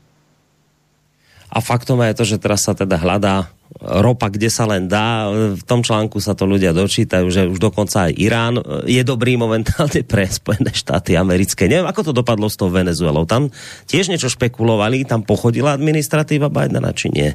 A 1.53 1.61
faktom 1.61 2.01
je 2.01 2.17
to, 2.17 2.25
že 2.25 2.41
teraz 2.41 2.65
sa 2.65 2.73
teda 2.73 2.97
hľadá 2.97 3.45
ropa, 3.77 4.29
kde 4.29 4.49
sa 4.49 4.65
len 4.65 4.89
dá. 4.89 5.29
V 5.53 5.63
tom 5.65 5.85
článku 5.85 6.17
sa 6.17 6.33
to 6.33 6.49
ľudia 6.49 6.73
dočítajú, 6.73 7.29
že 7.29 7.45
už 7.45 7.61
dokonca 7.61 8.09
aj 8.09 8.13
Irán 8.17 8.57
je 8.89 9.01
dobrý 9.05 9.37
momentálne 9.37 10.01
pre 10.11 10.25
Spojené 10.25 10.73
štáty 10.73 11.13
americké. 11.13 11.69
Neviem, 11.69 11.85
ako 11.85 12.09
to 12.09 12.13
dopadlo 12.13 12.49
s 12.49 12.57
tou 12.57 12.73
Venezuelou. 12.73 13.29
Tam 13.29 13.53
tiež 13.85 14.09
niečo 14.09 14.33
špekulovali, 14.33 15.05
tam 15.05 15.21
pochodila 15.21 15.77
administratíva 15.77 16.49
Bidena, 16.49 16.89
či 16.93 17.09
nie? 17.13 17.31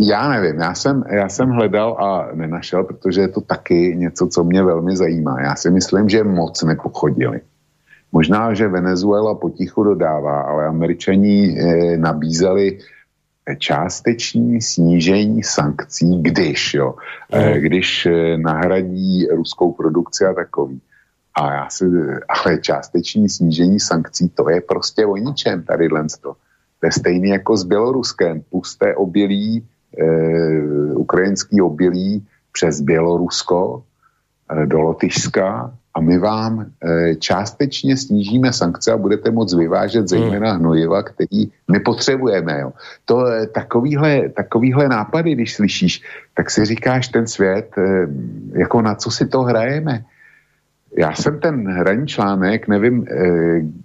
Já 0.00 0.28
nevím, 0.28 0.60
já 0.60 0.74
jsem, 0.74 1.04
já 1.10 1.28
jsem 1.28 1.50
hledal 1.50 1.96
a 2.00 2.28
nenašel, 2.34 2.84
protože 2.84 3.20
je 3.20 3.28
to 3.28 3.40
taky 3.40 3.94
něco, 3.96 4.26
co 4.26 4.44
mě 4.44 4.62
velmi 4.62 4.96
zajímá. 4.96 5.40
Já 5.40 5.54
si 5.56 5.70
myslím, 5.70 6.08
že 6.08 6.24
moc 6.24 6.62
nepochodili. 6.62 7.40
Možná, 8.12 8.54
že 8.54 8.68
Venezuela 8.68 9.34
potichu 9.34 9.84
dodává, 9.84 10.40
ale 10.40 10.66
američani 10.66 11.56
eh, 11.56 11.96
nabízeli 11.96 12.78
částeční 13.58 14.62
snížení 14.62 15.42
sankcí, 15.42 16.22
když, 16.22 16.74
jo, 16.74 16.94
mm. 17.34 17.52
když 17.52 18.06
eh, 18.06 18.38
nahradí 18.38 19.26
ruskou 19.26 19.72
produkci 19.72 20.24
a 20.24 20.34
takový. 20.34 20.80
A 21.34 21.52
já 21.54 21.68
si, 21.70 21.84
ale 22.28 22.58
částeční 22.58 23.28
snížení 23.28 23.80
sankcí, 23.80 24.28
to 24.28 24.50
je 24.50 24.60
prostě 24.60 25.06
o 25.06 25.16
ničem 25.16 25.62
tady 25.62 25.88
to. 26.22 26.36
To 26.80 26.86
je 26.86 26.92
stejný 26.92 27.28
jako 27.28 27.56
s 27.56 27.64
Běloruskem. 27.64 28.42
Pusté 28.50 28.94
obilí, 28.94 29.66
e, 29.98 30.04
ukrajinský 30.94 31.60
obilí 31.60 32.26
přes 32.52 32.80
Bělorusko 32.80 33.84
do 34.66 34.80
Lotyšska 34.80 35.72
a 35.94 36.00
my 36.00 36.18
vám 36.18 36.60
e, 36.60 37.14
částečně 37.14 37.96
snížíme 37.96 38.52
sankce 38.52 38.92
a 38.92 38.96
budete 38.96 39.30
moct 39.30 39.54
vyvážet 39.54 40.08
zejména 40.08 40.50
hmm. 40.50 40.60
hnojiva, 40.60 41.02
který 41.02 41.52
my 41.72 41.80
potřebujeme. 41.80 42.60
Jo. 42.60 42.72
To 43.04 43.26
e, 43.26 43.46
takovýhle, 43.46 44.28
takovýhle 44.28 44.88
nápady, 44.88 45.34
když 45.34 45.54
slyšíš, 45.54 46.02
tak 46.34 46.50
si 46.50 46.64
říkáš 46.64 47.08
ten 47.08 47.26
svět, 47.26 47.76
jako 48.52 48.82
na 48.82 48.94
co 48.94 49.10
si 49.10 49.26
to 49.26 49.42
hrajeme. 49.42 50.04
Já 50.98 51.12
jsem 51.12 51.40
ten 51.40 51.68
hraní 51.72 52.06
článek, 52.06 52.68
nevím, 52.68 53.06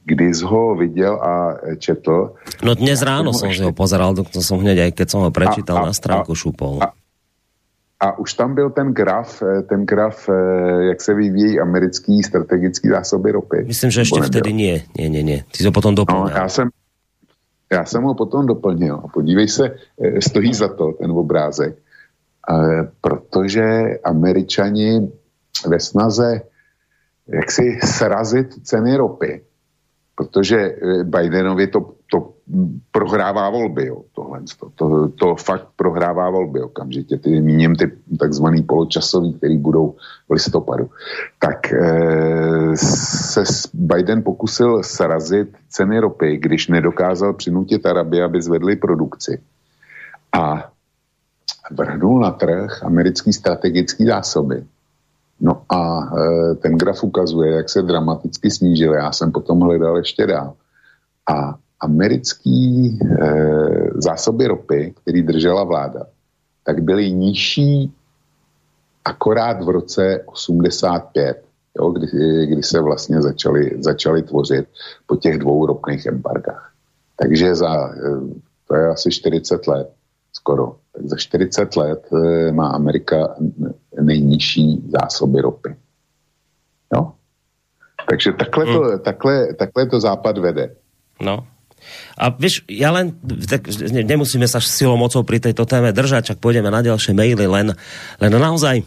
kdy 0.06 0.34
jsi 0.34 0.46
ho 0.46 0.76
viděl 0.76 1.16
a 1.16 1.56
četl. 1.78 2.34
No 2.64 2.76
dnes 2.76 3.02
ráno 3.02 3.34
jsem 3.34 3.54
si 3.54 3.64
ho 3.64 3.72
pozeral, 3.72 4.16
to 4.16 4.42
jsem 4.42 4.60
hned, 4.60 4.80
aj 4.80 4.92
keď 4.92 5.10
jsem 5.10 5.20
ho 5.20 5.32
prečítal 5.32 5.78
a, 5.78 5.82
a, 5.82 5.86
na 5.86 5.94
stránku 5.94 6.32
a, 6.32 6.36
šupol. 6.36 6.84
A, 6.84 6.92
a 8.00 8.20
už 8.20 8.34
tam 8.34 8.56
byl 8.56 8.70
ten 8.70 8.94
graf, 8.94 9.42
eh, 9.42 9.62
ten 9.62 9.86
graf, 9.86 10.30
eh, 10.30 10.84
jak 10.84 11.02
se 11.02 11.14
vyvíjí 11.14 11.60
americký 11.60 12.24
strategický 12.24 12.90
zásoby 12.90 13.32
ropy. 13.32 13.64
Myslím, 13.68 13.92
že 13.92 14.02
ještě 14.02 14.22
vtedy 14.22 14.54
nie. 14.54 14.84
Nie, 14.98 15.10
nie, 15.10 15.24
nie. 15.24 15.44
Ty 15.58 15.64
ho 15.66 15.72
potom 15.72 15.96
doplnil. 15.96 16.24
No, 16.24 16.30
já 16.30 16.50
jsem, 16.50 16.70
já 17.72 17.86
jsem 17.86 18.04
ho 18.04 18.16
potom 18.16 18.46
doplnil. 18.46 19.02
A 19.04 19.08
podívej 19.08 19.48
se, 19.48 19.76
eh, 20.02 20.22
stojí 20.22 20.54
za 20.54 20.68
to 20.68 20.92
ten 20.92 21.12
obrázek. 21.12 21.78
Protože 23.02 24.00
američani 24.04 25.12
ve 25.68 25.80
snaze 25.80 26.42
jak 27.28 27.52
si 27.52 27.80
srazit 27.84 28.48
ceny 28.64 28.98
ropy, 28.98 29.42
protože 30.16 30.76
Bidenovi 31.04 31.68
to, 31.68 31.80
to 31.80 31.97
prohrává 32.92 33.50
volby, 33.50 33.88
jo, 33.88 34.02
tohle. 34.16 34.40
To, 34.60 34.70
to, 34.76 35.10
to 35.10 35.36
fakt 35.36 35.68
prohrává 35.76 36.30
volby 36.30 36.62
okamžitě. 36.62 37.18
Ty 37.18 37.42
míním 37.42 37.76
ty 37.76 37.92
takzvaný 38.20 38.64
poločasový, 38.64 39.34
který 39.34 39.58
budou 39.58 39.96
v 40.30 40.34
listopadu. 40.34 40.90
Tak 41.40 41.74
e, 41.74 42.78
se 42.78 43.44
Biden 43.74 44.24
pokusil 44.24 44.84
srazit 44.84 45.50
ceny 45.70 46.00
ropy, 46.00 46.38
když 46.38 46.68
nedokázal 46.68 47.34
přinutit 47.34 47.86
Araby, 47.86 48.24
aby 48.24 48.42
zvedli 48.42 48.76
produkci. 48.76 49.42
A 50.34 50.72
vrhnul 51.72 52.20
na 52.20 52.32
trh 52.32 52.84
americký 52.84 53.34
strategický 53.34 54.06
zásoby. 54.06 54.64
No 55.40 55.62
a 55.70 56.00
e, 56.00 56.56
ten 56.56 56.78
graf 56.78 57.04
ukazuje, 57.04 57.52
jak 57.52 57.70
se 57.70 57.82
dramaticky 57.82 58.52
snížil. 58.52 58.94
Já 58.94 59.12
jsem 59.12 59.32
potom 59.32 59.60
hledal 59.60 59.98
ještě 59.98 60.28
dál. 60.28 60.54
A 61.30 61.56
americký 61.80 62.88
e, 62.88 63.28
zásoby 63.96 64.48
ropy, 64.48 64.94
který 65.02 65.22
držela 65.22 65.64
vláda, 65.64 66.06
tak 66.64 66.82
byly 66.84 67.12
nižší 67.12 67.94
akorát 69.06 69.64
v 69.64 69.70
roce 69.70 70.24
85, 70.26 71.44
jo, 71.78 71.90
kdy, 71.90 72.08
kdy 72.48 72.64
se 72.64 72.82
vlastně 72.82 73.22
začaly, 73.22 73.72
začaly 73.80 74.24
tvořit 74.24 74.68
po 75.06 75.16
těch 75.16 75.38
dvou 75.38 75.66
ropných 75.66 76.06
embargách. 76.06 76.72
Takže 77.16 77.56
za, 77.56 77.90
e, 77.90 78.00
to 78.68 78.76
je 78.76 78.88
asi 78.88 79.12
40 79.12 79.68
let 79.68 79.92
skoro. 80.34 80.76
Tak 80.94 81.06
za 81.06 81.16
40 81.16 81.76
let 81.76 82.08
e, 82.14 82.52
má 82.52 82.70
Amerika 82.70 83.36
nejnižší 84.02 84.84
zásoby 85.02 85.42
ropy. 85.42 85.76
Jo? 86.94 87.12
Takže 88.10 88.34
takhle 88.34 88.66
to, 88.66 88.80
hmm. 88.82 89.00
takhle, 89.00 89.54
takhle 89.54 89.86
to 89.86 90.00
západ 90.00 90.38
vede. 90.38 90.76
No. 91.22 91.48
A 92.18 92.34
vieš, 92.34 92.66
ja 92.66 92.90
len, 92.90 93.14
tak 93.46 93.70
nemusíme 93.92 94.50
sa 94.50 94.58
silou 94.64 94.98
mocou 94.98 95.22
pri 95.22 95.38
tejto 95.38 95.70
téme 95.70 95.94
držať, 95.94 96.34
čak 96.34 96.42
pôjdeme 96.42 96.68
na 96.68 96.82
ďalšie 96.82 97.14
maily, 97.14 97.46
len, 97.46 97.74
len 98.18 98.32
naozaj, 98.32 98.82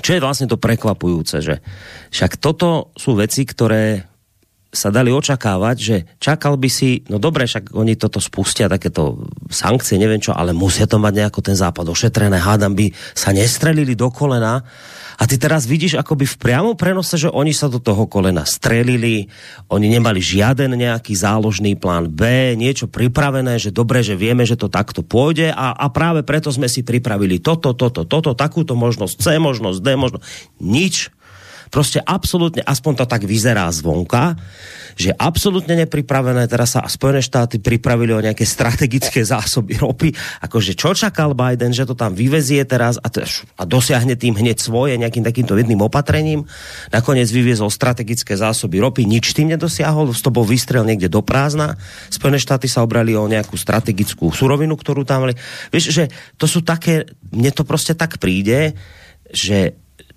čo 0.00 0.16
je 0.16 0.24
vlastne 0.24 0.48
to 0.48 0.56
prekvapujúce, 0.56 1.36
že 1.44 1.60
však 2.10 2.40
toto 2.40 2.90
sú 2.96 3.14
veci, 3.14 3.44
ktoré 3.44 4.14
sa 4.74 4.90
dali 4.90 5.14
očakávať, 5.14 5.76
že 5.78 5.96
čakal 6.18 6.58
by 6.58 6.66
si, 6.66 7.06
no 7.06 7.22
dobre, 7.22 7.46
však 7.46 7.78
oni 7.78 7.94
toto 7.94 8.18
spustia, 8.18 8.66
takéto 8.66 9.30
sankcie, 9.46 9.94
neviem 10.02 10.18
čo, 10.18 10.34
ale 10.34 10.50
musia 10.50 10.90
to 10.90 10.98
mať 10.98 11.14
nejako 11.14 11.40
ten 11.46 11.54
západ 11.54 11.86
ošetrené, 11.86 12.42
hádam 12.42 12.74
by 12.74 12.90
sa 13.14 13.30
nestrelili 13.30 13.94
do 13.94 14.10
kolena 14.10 14.66
a 15.14 15.22
ty 15.24 15.38
teraz 15.38 15.64
vidíš 15.64 15.98
akoby 15.98 16.26
v 16.26 16.36
priamom 16.40 16.74
prenose, 16.74 17.14
že 17.14 17.30
oni 17.30 17.54
sa 17.54 17.70
do 17.70 17.78
toho 17.78 18.10
kolena 18.10 18.42
strelili, 18.42 19.30
oni 19.70 19.86
nemali 19.86 20.18
žiaden 20.18 20.74
nejaký 20.74 21.14
záložný 21.14 21.78
plán 21.78 22.10
B, 22.10 22.54
niečo 22.58 22.90
pripravené, 22.90 23.58
že 23.62 23.70
dobre, 23.70 24.02
že 24.02 24.18
vieme, 24.18 24.42
že 24.42 24.58
to 24.58 24.66
takto 24.66 25.06
pôjde 25.06 25.54
a, 25.54 25.74
a 25.74 25.86
práve 25.90 26.26
preto 26.26 26.50
sme 26.50 26.66
si 26.66 26.82
pripravili 26.82 27.38
toto, 27.38 27.72
toto, 27.72 28.02
toto, 28.02 28.34
takúto 28.34 28.74
možnosť 28.74 29.14
C, 29.22 29.26
možnosť 29.38 29.78
D, 29.80 29.88
možnosť... 29.94 30.24
Nič 30.58 31.14
Prostě 31.74 31.98
absolútne, 32.06 32.62
aspoň 32.62 33.02
to 33.02 33.06
tak 33.10 33.26
vyzerá 33.26 33.66
zvonka, 33.74 34.38
že 34.94 35.10
absolútne 35.10 35.74
nepripravené, 35.74 36.46
teraz 36.46 36.78
sa 36.78 36.86
Spojené 36.86 37.18
štáty 37.18 37.58
pripravili 37.58 38.14
o 38.14 38.22
nejaké 38.22 38.46
strategické 38.46 39.26
zásoby 39.26 39.74
ropy, 39.82 40.14
akože 40.46 40.78
čo 40.78 40.94
čakal 40.94 41.34
Biden, 41.34 41.74
že 41.74 41.82
to 41.82 41.98
tam 41.98 42.14
vyvezie 42.14 42.62
teraz 42.62 42.94
a, 43.02 43.10
a 43.58 43.62
dosiahne 43.66 44.14
tým 44.14 44.38
hneď 44.38 44.62
svoje 44.62 44.94
nejakým 44.94 45.26
takýmto 45.26 45.58
jedným 45.58 45.82
opatrením. 45.82 46.46
Nakoniec 46.94 47.26
vyviezol 47.26 47.74
strategické 47.74 48.38
zásoby 48.38 48.78
ropy, 48.78 49.02
nič 49.02 49.34
tým 49.34 49.50
nedosiahol, 49.50 50.14
to 50.14 50.30
bol 50.30 50.46
vystrel 50.46 50.86
niekde 50.86 51.10
do 51.10 51.26
prázdna. 51.26 51.74
Spojené 52.06 52.38
štáty 52.38 52.70
sa 52.70 52.86
obrali 52.86 53.18
o 53.18 53.26
nejakú 53.26 53.58
strategickú 53.58 54.30
surovinu, 54.30 54.78
ktorú 54.78 55.02
tam 55.02 55.26
mali. 55.26 55.34
Vieš, 55.74 55.84
že 55.90 56.04
to 56.38 56.46
sú 56.46 56.62
také, 56.62 57.10
mne 57.34 57.50
to 57.50 57.66
prostě 57.66 57.98
tak 57.98 58.22
príde, 58.22 58.78
že 59.34 59.74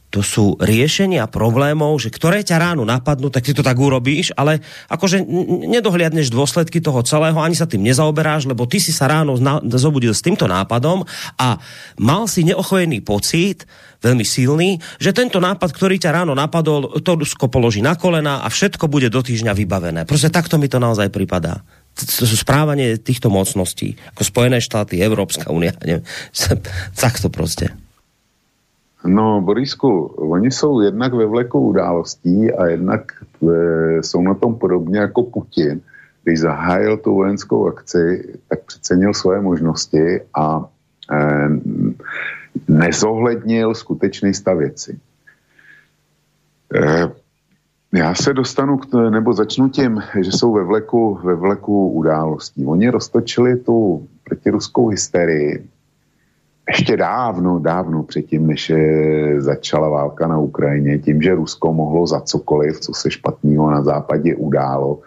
to 0.08 0.24
sú 0.24 0.56
riešenia 0.56 1.28
problémov, 1.28 2.00
že 2.00 2.08
ktoré 2.08 2.40
ťa 2.40 2.64
ráno 2.64 2.88
napadnú, 2.88 3.28
tak 3.28 3.44
ty 3.44 3.52
to 3.52 3.60
tak 3.60 3.76
urobíš, 3.76 4.32
ale 4.40 4.64
akože 4.88 5.20
nedohliadneš 5.68 6.32
dôsledky 6.32 6.80
toho 6.80 7.04
celého, 7.04 7.36
ani 7.44 7.60
sa 7.60 7.68
tým 7.68 7.84
nezaoberáš, 7.84 8.48
lebo 8.48 8.64
ty 8.64 8.80
si 8.80 8.96
sa 8.96 9.12
ráno 9.12 9.36
zobudil 9.68 10.16
s 10.16 10.24
týmto 10.24 10.48
nápadom 10.48 11.04
a 11.36 11.60
mal 12.00 12.24
si 12.32 12.48
neochojený 12.48 13.04
pocit, 13.04 13.68
veľmi 14.00 14.24
silný, 14.24 14.80
že 14.96 15.12
tento 15.12 15.44
nápad, 15.44 15.76
ktorý 15.76 16.00
ťa 16.00 16.24
ráno 16.24 16.32
napadol, 16.32 17.04
to 17.04 17.12
Rusko 17.20 17.52
položí 17.52 17.84
na 17.84 18.00
kolena 18.00 18.46
a 18.46 18.48
všetko 18.48 18.88
bude 18.88 19.12
do 19.12 19.20
týždňa 19.20 19.52
vybavené. 19.52 20.08
Proste 20.08 20.32
takto 20.32 20.56
mi 20.56 20.72
to 20.72 20.80
naozaj 20.80 21.12
pripadá 21.12 21.66
to 21.98 22.30
sú 22.30 22.38
správanie 22.38 23.02
týchto 23.02 23.34
mocností, 23.34 23.98
ako 24.14 24.22
Spojené 24.22 24.62
štáty, 24.62 25.02
Európska 25.02 25.50
únia, 25.50 25.74
neviem, 25.82 26.06
takto 26.94 27.34
prostě. 27.34 27.87
No, 29.06 29.42
Borisku, 29.42 30.06
oni 30.06 30.51
jsou 30.51 30.82
jednak 30.82 31.13
ve 31.13 31.25
vleku 31.25 31.60
událostí 31.60 32.54
a 32.54 32.66
jednak 32.66 33.12
e, 33.44 34.04
jsou 34.04 34.22
na 34.22 34.34
tom 34.34 34.56
podobně 34.56 35.00
jako 35.00 35.24
Putin. 35.24 35.82
Když 36.24 36.39
zahájil 36.39 36.98
tu 36.98 37.16
vojenskou 37.16 37.68
akci, 37.68 38.34
tak 38.50 38.60
přecenil 38.66 39.13
svoje 39.13 39.42
možnosti 39.42 40.22
a 40.36 40.66
e, 41.12 41.50
nezohlednil 42.68 43.75
skutečný 43.75 44.34
stav 44.34 44.58
věci. 44.58 45.00
E, 46.75 47.12
já 47.94 48.16
se 48.16 48.34
dostanu, 48.34 48.77
k, 48.77 49.10
nebo 49.10 49.34
začnu 49.34 49.70
tím, 49.70 50.01
že 50.20 50.32
jsou 50.32 50.54
ve 50.54 50.63
vleku, 50.63 51.20
ve 51.24 51.36
vleku 51.36 51.89
událostí. 51.89 52.66
Oni 52.66 52.89
roztočili 52.89 53.56
tu 53.56 54.08
protiruskou 54.24 54.88
hysterii 54.88 55.68
ještě 56.69 56.97
dávno, 56.97 57.59
dávno 57.59 58.03
předtím, 58.03 58.47
než 58.47 58.71
začala 59.38 59.89
válka 59.89 60.27
na 60.27 60.38
Ukrajině, 60.38 61.00
tím, 61.00 61.21
že 61.21 61.36
Rusko 61.36 61.74
mohlo 61.74 62.07
za 62.07 62.21
cokoliv, 62.21 62.79
co 62.79 62.93
se 62.93 63.12
špatného 63.12 63.71
na 63.71 63.83
západě 63.83 64.36
událo, 64.36 65.00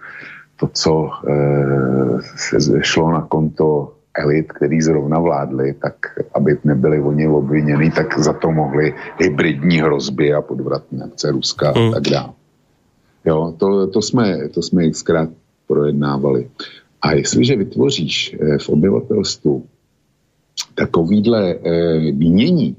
to, 0.56 0.68
co 0.72 1.10
e, 1.28 2.58
se 2.58 2.78
šlo 2.82 3.12
na 3.12 3.22
konto 3.22 3.92
elit, 4.14 4.52
který 4.52 4.80
zrovna 4.80 5.18
vládli, 5.18 5.74
tak 5.74 5.94
aby 6.34 6.58
nebyli 6.64 7.00
oni 7.00 7.28
obviněni, 7.28 7.90
tak 7.90 8.18
za 8.18 8.32
to 8.32 8.50
mohli 8.52 8.94
hybridní 9.18 9.80
hrozby 9.80 10.34
a 10.34 10.42
podvratné 10.42 11.04
akce 11.04 11.30
Ruska 11.30 11.70
a 11.70 11.78
hmm. 11.78 11.92
tak 11.92 12.02
dále. 12.02 12.32
Jo, 13.24 13.54
to, 13.56 13.86
to, 13.86 14.02
jsme, 14.02 14.48
to 14.48 14.62
jsme 14.62 14.90
xkrát 14.90 15.28
projednávali. 15.66 16.48
A 17.02 17.12
jestliže 17.12 17.56
vytvoříš 17.56 18.36
eh, 18.40 18.58
v 18.58 18.68
obyvatelstvu 18.68 19.64
takovýhle 20.74 21.54
eh, 21.54 22.12
mínění, 22.12 22.76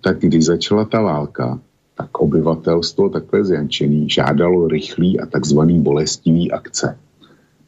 tak 0.00 0.18
když 0.18 0.44
začala 0.44 0.84
ta 0.84 1.00
válka, 1.00 1.60
tak 1.96 2.18
obyvatelstvo 2.18 3.08
takhle 3.08 3.44
zjančený 3.44 4.10
žádalo 4.10 4.68
rychlý 4.68 5.20
a 5.20 5.26
takzvaný 5.26 5.80
bolestivý 5.80 6.52
akce. 6.52 6.98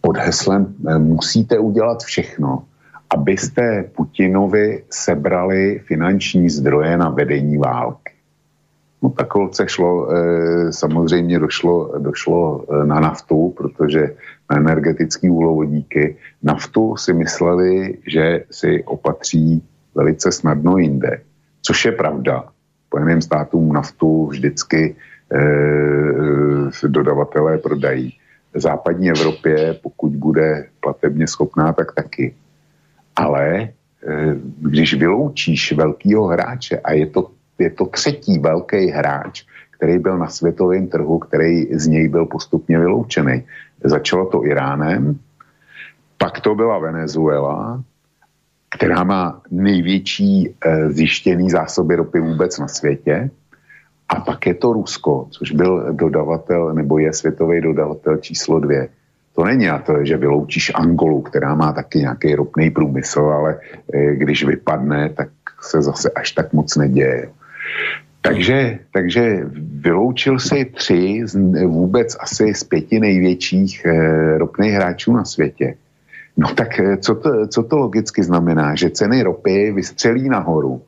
Pod 0.00 0.16
heslem 0.16 0.74
eh, 0.88 0.98
musíte 0.98 1.58
udělat 1.58 2.02
všechno, 2.02 2.64
abyste 3.10 3.90
Putinovi 3.96 4.84
sebrali 4.90 5.80
finanční 5.86 6.50
zdroje 6.50 6.96
na 6.96 7.10
vedení 7.10 7.58
války. 7.58 8.12
No 9.02 9.10
tak 9.10 9.34
holce 9.34 9.68
šlo, 9.68 10.12
e, 10.12 10.72
samozřejmě 10.72 11.38
došlo, 11.38 11.98
došlo 11.98 12.64
eh, 12.68 12.86
na 12.86 13.00
naftu, 13.00 13.54
protože 13.56 14.14
na 14.50 14.56
energetické 14.56 15.30
úlovodíky 15.30 16.16
naftu 16.42 16.96
si 16.96 17.12
mysleli, 17.12 17.98
že 18.06 18.44
si 18.50 18.84
opatří 18.84 19.62
velice 19.94 20.32
snadno 20.32 20.78
jinde. 20.78 21.20
Což 21.62 21.84
je 21.84 21.92
pravda. 21.92 22.44
Spojeným 22.86 23.22
státům 23.22 23.72
naftu 23.72 24.26
vždycky 24.26 24.96
e, 25.32 26.88
dodavatelé 26.88 27.58
prodají. 27.58 28.14
V 28.54 28.60
západní 28.60 29.10
Evropě, 29.10 29.78
pokud 29.82 30.12
bude 30.16 30.66
platebně 30.80 31.26
schopná, 31.26 31.72
tak 31.72 31.94
taky. 31.94 32.34
Ale 33.16 33.54
e, 33.58 33.70
když 34.58 34.94
vyloučíš 34.94 35.72
velkého 35.72 36.26
hráče 36.26 36.78
a 36.78 36.92
je 36.92 37.06
to 37.06 37.30
je 37.60 37.70
to 37.70 37.86
třetí 37.86 38.38
velký 38.38 38.88
hráč, 38.90 39.44
který 39.70 39.98
byl 39.98 40.18
na 40.18 40.28
světovém 40.28 40.88
trhu, 40.88 41.18
který 41.18 41.68
z 41.72 41.86
něj 41.86 42.08
byl 42.08 42.26
postupně 42.26 42.78
vyloučený. 42.78 43.44
Začalo 43.84 44.26
to 44.26 44.44
Iránem, 44.44 45.18
pak 46.18 46.40
to 46.40 46.54
byla 46.54 46.78
Venezuela, 46.78 47.82
která 48.70 49.04
má 49.04 49.40
největší 49.50 50.48
e, 50.48 50.90
zjištěný 50.90 51.50
zásoby 51.50 51.94
ropy 51.96 52.20
vůbec 52.20 52.58
na 52.58 52.68
světě. 52.68 53.30
A 54.08 54.20
pak 54.20 54.46
je 54.46 54.54
to 54.54 54.72
Rusko, 54.72 55.26
což 55.30 55.52
byl 55.52 55.92
dodavatel, 55.92 56.74
nebo 56.74 56.98
je 56.98 57.12
světový 57.12 57.60
dodavatel 57.60 58.16
číslo 58.16 58.60
dvě. 58.60 58.88
To 59.34 59.44
není 59.44 59.68
a 59.68 59.78
to, 59.78 60.04
že 60.04 60.16
vyloučíš 60.16 60.72
Angolu, 60.74 61.22
která 61.22 61.54
má 61.54 61.72
taky 61.72 61.98
nějaký 61.98 62.34
ropný 62.34 62.70
průmysl, 62.70 63.20
ale 63.20 63.58
e, 63.94 64.14
když 64.16 64.44
vypadne, 64.44 65.08
tak 65.08 65.28
se 65.60 65.82
zase 65.82 66.10
až 66.10 66.32
tak 66.32 66.52
moc 66.52 66.76
neděje. 66.76 67.30
Takže, 68.22 68.78
takže 68.92 69.40
vyloučil 69.80 70.38
si 70.38 70.64
tři 70.64 71.22
z 71.24 71.36
vůbec 71.66 72.16
asi 72.20 72.54
z 72.54 72.64
pěti 72.64 73.00
největších 73.00 73.84
e, 73.84 74.38
ropných 74.38 74.72
hráčů 74.72 75.12
na 75.12 75.24
světě. 75.24 75.74
No 76.36 76.48
tak 76.54 76.80
eh, 76.80 76.96
co 76.96 77.14
to, 77.14 77.46
co 77.46 77.62
to 77.62 77.78
logicky 77.78 78.22
znamená? 78.22 78.74
Že 78.74 78.90
ceny 78.90 79.22
ropy 79.22 79.72
vystřelí 79.72 80.28
nahoru. 80.28 80.82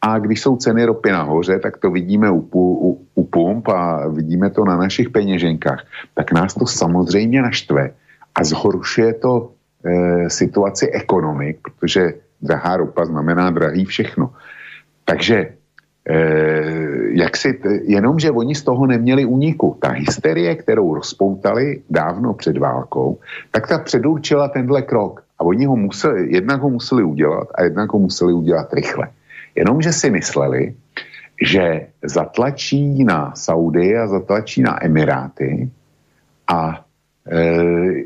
A 0.00 0.18
když 0.18 0.40
jsou 0.40 0.56
ceny 0.56 0.84
ropy 0.84 1.12
nahoře, 1.12 1.58
tak 1.58 1.76
to 1.76 1.90
vidíme 1.90 2.30
u, 2.30 2.48
u, 2.52 3.06
u 3.14 3.24
pump 3.24 3.68
a 3.68 4.08
vidíme 4.08 4.50
to 4.50 4.64
na 4.64 4.76
našich 4.76 5.10
peněženkách. 5.10 5.86
Tak 6.14 6.32
nás 6.32 6.54
to 6.54 6.66
samozřejmě 6.66 7.42
naštve 7.42 7.90
a 8.34 8.44
zhoršuje 8.44 9.14
to 9.14 9.52
e, 9.84 10.30
situaci 10.30 10.90
ekonomik, 10.90 11.58
protože 11.62 12.14
drahá 12.42 12.76
ropa 12.76 13.04
znamená 13.04 13.50
drahý 13.50 13.84
všechno. 13.84 14.30
Takže 15.04 15.54
jak 17.10 17.36
si, 17.36 17.60
jenom, 17.82 18.18
že 18.18 18.30
oni 18.30 18.54
z 18.54 18.62
toho 18.62 18.86
neměli 18.86 19.24
úniku. 19.24 19.76
Ta 19.80 19.88
hysterie, 19.88 20.54
kterou 20.54 20.94
rozpoutali 20.94 21.82
dávno 21.90 22.34
před 22.34 22.58
válkou, 22.58 23.18
tak 23.50 23.68
ta 23.68 23.78
předurčila 23.78 24.48
tenhle 24.48 24.82
krok. 24.82 25.22
A 25.38 25.44
oni 25.44 25.64
ho 25.64 25.76
museli, 25.76 26.34
jednak 26.34 26.60
ho 26.60 26.70
museli 26.70 27.02
udělat 27.02 27.48
a 27.54 27.62
jednak 27.62 27.92
ho 27.92 27.98
museli 27.98 28.32
udělat 28.32 28.72
rychle. 28.72 29.08
Jenomže 29.54 29.92
si 29.92 30.10
mysleli, 30.10 30.74
že 31.42 31.86
zatlačí 32.02 33.04
na 33.04 33.34
Saudy 33.34 33.98
a 33.98 34.06
zatlačí 34.06 34.62
na 34.62 34.84
Emiráty 34.84 35.70
a 36.48 36.84
e, 37.30 37.38
e, 37.38 38.04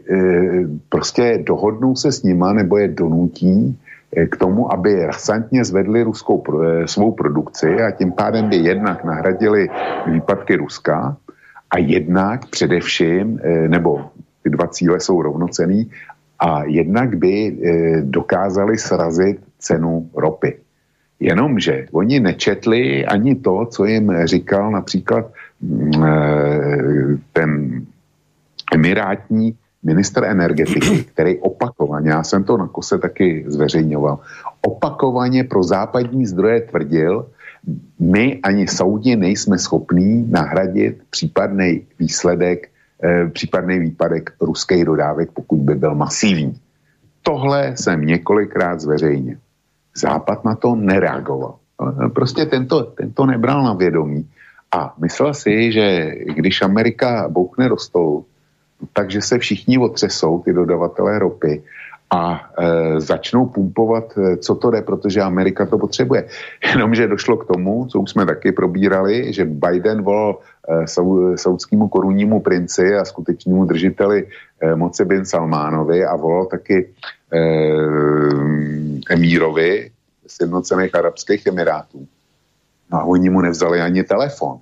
prostě 0.89 1.43
dohodnou 1.47 1.97
se 1.97 2.13
s 2.13 2.23
nima 2.23 2.53
nebo 2.53 2.79
je 2.79 2.89
donutí 2.89 3.77
Eh, 3.77 3.96
k 4.31 4.37
tomu, 4.37 4.73
aby 4.73 5.07
rasantně 5.07 5.65
zvedli 5.65 6.03
ruskou 6.03 6.43
eh, 6.47 6.89
svou 6.89 7.13
produkci 7.13 7.83
a 7.83 7.91
tím 7.91 8.13
pádem 8.13 8.49
by 8.49 8.57
jednak 8.57 9.05
nahradili 9.05 9.69
výpadky 10.07 10.57
Ruska 10.57 11.17
a 11.71 11.79
jednak 11.79 12.47
především, 12.47 13.41
eh, 13.43 13.69
nebo 13.69 14.11
ty 14.43 14.51
dva 14.51 14.67
cíle 14.69 15.01
jsou 15.01 15.23
rovnocený, 15.23 15.91
a 16.39 16.65
jednak 16.65 17.17
by 17.17 17.57
dokázali 18.05 18.79
srazit 18.79 19.41
cenu 19.59 20.11
ropy. 20.15 20.61
Jenomže 21.21 21.89
oni 21.93 22.21
nečetli 22.21 23.07
ani 23.07 23.35
to, 23.35 23.67
co 23.73 23.85
jim 23.85 24.13
říkal 24.25 24.71
například 24.71 25.33
mm, 25.61 25.93
ten 27.33 27.81
emirátní 28.73 29.57
minister 29.87 30.25
energetiky, 30.25 31.05
který 31.15 31.39
opakovaně, 31.39 32.11
já 32.11 32.23
jsem 32.23 32.45
to 32.45 32.57
na 32.57 32.67
kose 32.67 32.99
taky 32.99 33.45
zveřejňoval, 33.47 34.19
opakovaně 34.67 35.45
pro 35.45 35.63
západní 35.63 36.27
zdroje 36.27 36.61
tvrdil, 36.61 37.27
my 37.99 38.39
ani 38.43 38.69
Saudi 38.69 39.17
nejsme 39.17 39.59
schopní 39.59 40.27
nahradit 40.31 41.03
případný 41.11 41.87
výsledek, 41.99 42.69
eh, 43.03 43.31
případný 43.31 43.79
výpadek 43.79 44.31
ruských 44.41 44.85
dodávek, 44.85 45.31
pokud 45.31 45.59
by 45.59 45.75
byl 45.75 45.95
masivní. 45.95 46.55
Tohle 47.23 47.75
jsem 47.75 48.07
několikrát 48.07 48.81
zveřejnil. 48.81 49.39
Západ 49.97 50.45
na 50.45 50.55
to 50.55 50.75
nereagoval. 50.75 51.59
Prostě 52.15 52.47
tento, 52.47 52.83
tento 52.95 53.27
nebral 53.27 53.65
na 53.65 53.75
vědomí 53.75 54.27
a 54.73 54.95
myslel 54.99 55.35
si, 55.35 55.73
že 55.73 56.15
když 56.37 56.63
Amerika 56.63 57.29
bouchne 57.29 57.69
do 57.69 57.77
stolu, 57.77 58.25
takže 58.93 59.23
se 59.23 59.39
všichni 59.39 59.79
otřesou, 59.79 60.41
ty 60.41 60.53
dodavatelé 60.53 61.19
ropy, 61.19 61.63
a 62.11 62.51
e, 62.59 63.01
začnou 63.01 63.47
pumpovat, 63.47 64.19
e, 64.19 64.37
co 64.37 64.55
to 64.55 64.71
jde, 64.71 64.83
protože 64.83 65.21
Amerika 65.21 65.67
to 65.67 65.79
potřebuje. 65.79 66.29
Jenomže 66.71 67.09
došlo 67.09 67.37
k 67.37 67.47
tomu, 67.47 67.87
co 67.87 68.01
už 68.01 68.11
jsme 68.11 68.27
taky 68.27 68.53
probírali, 68.53 69.33
že 69.33 69.45
Biden 69.45 70.03
volal 70.03 70.39
e, 70.69 70.87
sau, 70.87 71.37
saudskému 71.37 71.89
korunnímu 71.89 72.41
princi 72.41 72.95
a 72.95 73.05
skutečnému 73.05 73.65
držiteli 73.65 74.27
e, 74.61 74.75
moci 74.75 75.05
bin 75.05 75.25
Salmánovi 75.25 76.05
a 76.05 76.17
volal 76.17 76.47
taky 76.47 76.95
e, 77.33 77.41
emírovi 79.11 79.91
z 80.27 80.41
jednocených 80.41 80.95
arabských 80.95 81.47
emirátů. 81.47 82.07
No 82.93 82.99
a 82.99 83.05
oni 83.05 83.31
mu 83.31 83.41
nevzali 83.41 83.81
ani 83.81 84.03
telefon. 84.03 84.59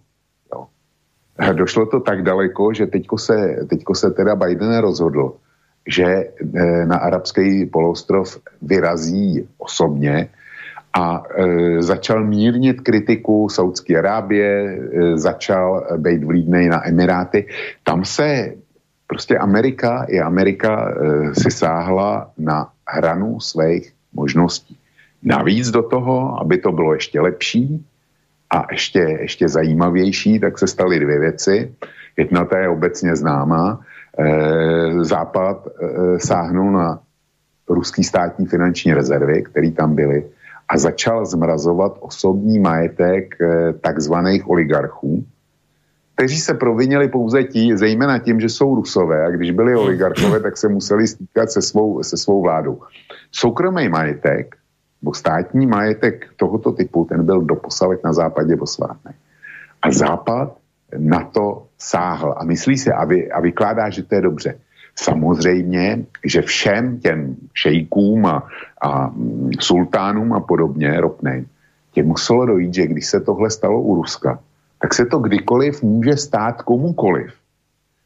Došlo 1.34 1.86
to 1.86 2.00
tak 2.00 2.22
daleko, 2.22 2.74
že 2.74 2.86
teďko 2.86 3.18
se, 3.18 3.66
teďko 3.70 3.94
se 3.94 4.10
teda 4.10 4.34
Biden 4.34 4.78
rozhodl, 4.78 5.34
že 5.86 6.04
e, 6.04 6.26
na 6.86 6.96
arabský 6.96 7.66
polostrov 7.66 8.38
vyrazí 8.62 9.48
osobně 9.58 10.28
a 10.94 11.22
e, 11.22 11.82
začal 11.82 12.24
mírnit 12.24 12.80
kritiku 12.80 13.48
Saudské 13.48 13.98
Arábie, 13.98 14.46
e, 14.46 14.78
začal 15.18 15.86
být 15.96 16.24
vlídnej 16.24 16.68
na 16.68 16.88
Emiráty. 16.88 17.46
Tam 17.82 18.04
se 18.04 18.54
prostě 19.06 19.38
Amerika 19.38 20.06
i 20.08 20.20
Amerika 20.20 20.94
si 21.32 21.50
sáhla 21.50 22.30
na 22.38 22.68
hranu 22.88 23.40
svých 23.40 23.92
možností. 24.14 24.76
Navíc 25.22 25.70
do 25.70 25.82
toho, 25.82 26.40
aby 26.40 26.58
to 26.58 26.72
bylo 26.72 26.94
ještě 26.94 27.20
lepší 27.20 27.84
a 28.54 28.66
ještě, 28.70 28.98
ještě 28.98 29.48
zajímavější, 29.48 30.40
tak 30.40 30.58
se 30.58 30.66
staly 30.66 31.00
dvě 31.00 31.18
věci. 31.18 31.74
Jedna 32.16 32.44
ta 32.44 32.58
je 32.58 32.68
obecně 32.68 33.16
známá. 33.16 33.80
E, 34.18 35.04
Západ 35.04 35.66
e, 35.66 36.20
sáhnul 36.20 36.72
na 36.72 36.98
ruský 37.68 38.04
státní 38.04 38.46
finanční 38.46 38.94
rezervy, 38.94 39.42
které 39.42 39.70
tam 39.70 39.94
byly, 39.94 40.24
a 40.68 40.78
začal 40.78 41.26
zmrazovat 41.26 41.98
osobní 42.00 42.58
majetek 42.58 43.34
e, 43.40 43.72
takzvaných 43.72 44.48
oligarchů, 44.48 45.24
kteří 46.14 46.38
se 46.38 46.54
provinili 46.54 47.08
pouze 47.08 47.44
tí, 47.44 47.76
zejména 47.76 48.18
tím, 48.18 48.40
že 48.40 48.48
jsou 48.48 48.74
rusové 48.74 49.26
a 49.26 49.30
když 49.30 49.50
byli 49.50 49.76
oligarchové, 49.76 50.40
tak 50.40 50.56
se 50.56 50.68
museli 50.68 51.06
stýkat 51.06 51.50
se 51.50 51.62
svou, 51.62 52.02
se 52.02 52.16
svou 52.16 52.42
vládou. 52.42 52.80
Soukromý 53.32 53.88
majetek, 53.88 54.54
nebo 55.04 55.14
státní 55.14 55.66
majetek 55.66 56.32
tohoto 56.36 56.72
typu, 56.72 57.04
ten 57.04 57.26
byl 57.28 57.44
doposavet 57.44 58.04
na 58.04 58.12
západě 58.12 58.56
posvátný. 58.56 59.12
A 59.82 59.92
západ 59.92 60.56
na 60.96 61.20
to 61.28 61.68
sáhl 61.78 62.34
a 62.36 62.44
myslí 62.44 62.78
si 62.78 62.88
a, 62.88 63.04
vy, 63.04 63.28
a 63.28 63.40
vykládá, 63.40 63.90
že 63.90 64.02
to 64.02 64.14
je 64.14 64.20
dobře. 64.20 64.54
Samozřejmě, 64.96 66.08
že 66.24 66.42
všem 66.42 66.98
těm 67.04 67.36
šejkům 67.54 68.26
a, 68.26 68.48
a 68.80 69.12
sultánům 69.60 70.32
a 70.32 70.40
podobně 70.40 71.00
ropným, 71.00 71.46
tě 71.92 72.02
muselo 72.02 72.46
dojít, 72.46 72.74
že 72.74 72.86
když 72.86 73.06
se 73.06 73.20
tohle 73.20 73.50
stalo 73.50 73.80
u 73.80 73.94
Ruska, 73.94 74.40
tak 74.80 74.94
se 74.94 75.04
to 75.04 75.18
kdykoliv 75.18 75.82
může 75.82 76.16
stát 76.16 76.62
komukoliv. 76.62 77.43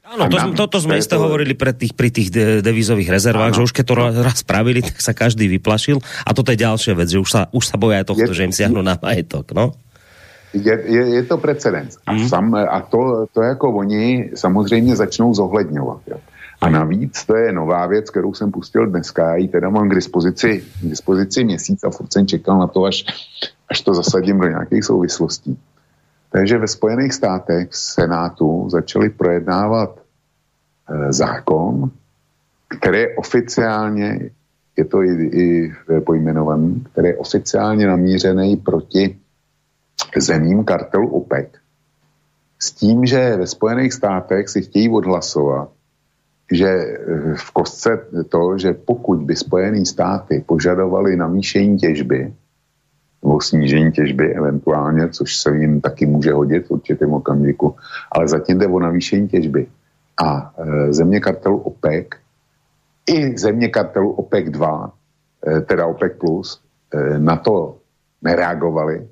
Áno, 0.09 0.25
to, 0.33 0.37
to, 0.57 0.65
to 0.73 0.79
sme 0.81 0.97
isté 0.97 1.21
to... 1.21 1.23
hovorili 1.23 1.53
pre 1.53 1.77
tých, 1.77 1.93
pri 1.93 2.09
tých 2.09 2.33
devizových 2.65 3.13
rezervách, 3.13 3.53
ano. 3.53 3.57
že 3.61 3.67
už 3.69 3.73
keď 3.77 3.85
to 3.85 3.95
raz 4.25 4.41
spravili, 4.41 4.81
tak 4.81 4.97
sa 5.05 5.13
každý 5.13 5.53
vyplašil. 5.53 6.01
A 6.25 6.33
toto 6.33 6.49
je 6.49 6.65
ďalšia 6.65 6.97
vec, 6.97 7.13
že 7.13 7.21
už 7.21 7.29
sa, 7.29 7.43
už 7.53 7.65
sa 7.69 7.77
boja 7.77 8.01
tohto, 8.09 8.33
je, 8.33 8.37
že 8.37 8.47
im 8.49 8.55
siahnu 8.55 8.81
na 8.81 8.97
majetok, 8.97 9.53
no? 9.53 9.77
Je, 10.57 10.73
je, 10.73 11.03
je 11.21 11.23
to 11.29 11.37
precedens. 11.37 12.01
A, 12.09 12.17
mm. 12.17 12.25
sam, 12.25 12.57
a 12.57 12.81
to, 12.81 13.29
to 13.37 13.43
jako 13.43 13.69
oni 13.85 14.33
samozřejmě 14.33 14.97
začnou 14.97 15.35
zohledňovat. 15.35 16.01
Jo. 16.09 16.17
A 16.61 16.71
navíc 16.71 17.25
to 17.25 17.37
je 17.37 17.53
nová 17.53 17.87
věc, 17.87 18.11
kterou 18.11 18.35
jsem 18.35 18.53
pustil 18.53 18.87
dneska, 18.87 19.29
já 19.29 19.37
ji 19.37 19.49
teda 19.49 19.71
mám 19.71 19.89
k 19.89 19.95
dispozici, 19.95 20.65
k 20.83 20.89
dispozici 20.89 21.45
měsíc 21.45 21.85
a 21.85 21.91
furt 21.91 22.13
jsem 22.13 22.27
čekal 22.27 22.59
na 22.59 22.67
to, 22.67 22.85
až, 22.85 23.05
až 23.71 23.81
to 23.81 23.95
zasadím 23.95 24.41
do 24.41 24.49
nějakých 24.49 24.85
souvislostí. 24.85 25.59
Takže 26.31 26.59
ve 26.59 26.69
Spojených 26.69 27.13
státech 27.13 27.71
v 27.71 27.77
Senátu 27.77 28.71
začali 28.71 29.11
projednávat 29.11 29.99
e, 29.99 31.13
zákon, 31.13 31.91
který 32.79 32.99
je 32.99 33.17
oficiálně, 33.17 34.31
je 34.77 34.85
to 34.85 35.03
i, 35.03 35.13
i 35.25 35.73
pojmenovaný, 36.01 36.85
který 36.93 37.09
je 37.09 37.17
oficiálně 37.17 37.87
namířený 37.87 38.57
proti 38.57 39.19
zemím 40.17 40.65
kartelu 40.65 41.09
OPEC. 41.09 41.49
S 42.59 42.73
tím, 42.73 43.07
že 43.07 43.37
ve 43.37 43.47
Spojených 43.47 43.93
státech 43.93 44.49
si 44.49 44.63
chtějí 44.63 44.89
odhlasovat, 44.91 45.71
že 46.53 46.69
e, 46.69 46.97
v 47.35 47.51
kostce 47.51 48.07
to, 48.29 48.59
že 48.59 48.73
pokud 48.73 49.19
by 49.19 49.37
Spojené 49.37 49.85
státy 49.85 50.45
požadovali 50.47 51.17
navýšení 51.17 51.79
těžby, 51.79 52.33
nebo 53.23 53.41
snížení 53.41 53.93
těžby 53.93 54.35
eventuálně, 54.35 55.09
což 55.09 55.37
se 55.37 55.57
jim 55.57 55.81
taky 55.81 56.07
může 56.07 56.33
hodit 56.33 56.67
v 56.67 56.71
určitém 56.71 57.13
okamžiku, 57.13 57.77
ale 58.13 58.29
zatím 58.29 58.59
jde 58.59 58.67
o 58.67 58.81
navýšení 58.81 59.29
těžby. 59.29 59.67
A 60.23 60.55
e, 60.59 60.93
země 60.93 61.21
kartelu 61.21 61.59
OPEC 61.59 62.07
i 63.07 63.39
země 63.39 63.69
kartelu 63.69 64.11
OPEC 64.11 64.51
2, 64.51 64.93
e, 65.47 65.61
teda 65.61 65.87
OPEC 65.87 66.13
plus, 66.19 66.61
e, 66.95 67.19
na 67.19 67.37
to 67.37 67.79
nereagovali, 68.23 69.07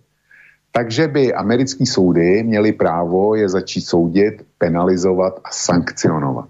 takže 0.76 1.08
by 1.08 1.34
americký 1.34 1.86
soudy 1.86 2.42
měly 2.42 2.72
právo 2.72 3.34
je 3.34 3.48
začít 3.48 3.80
soudit, 3.80 4.44
penalizovat 4.58 5.40
a 5.44 5.48
sankcionovat. 5.52 6.48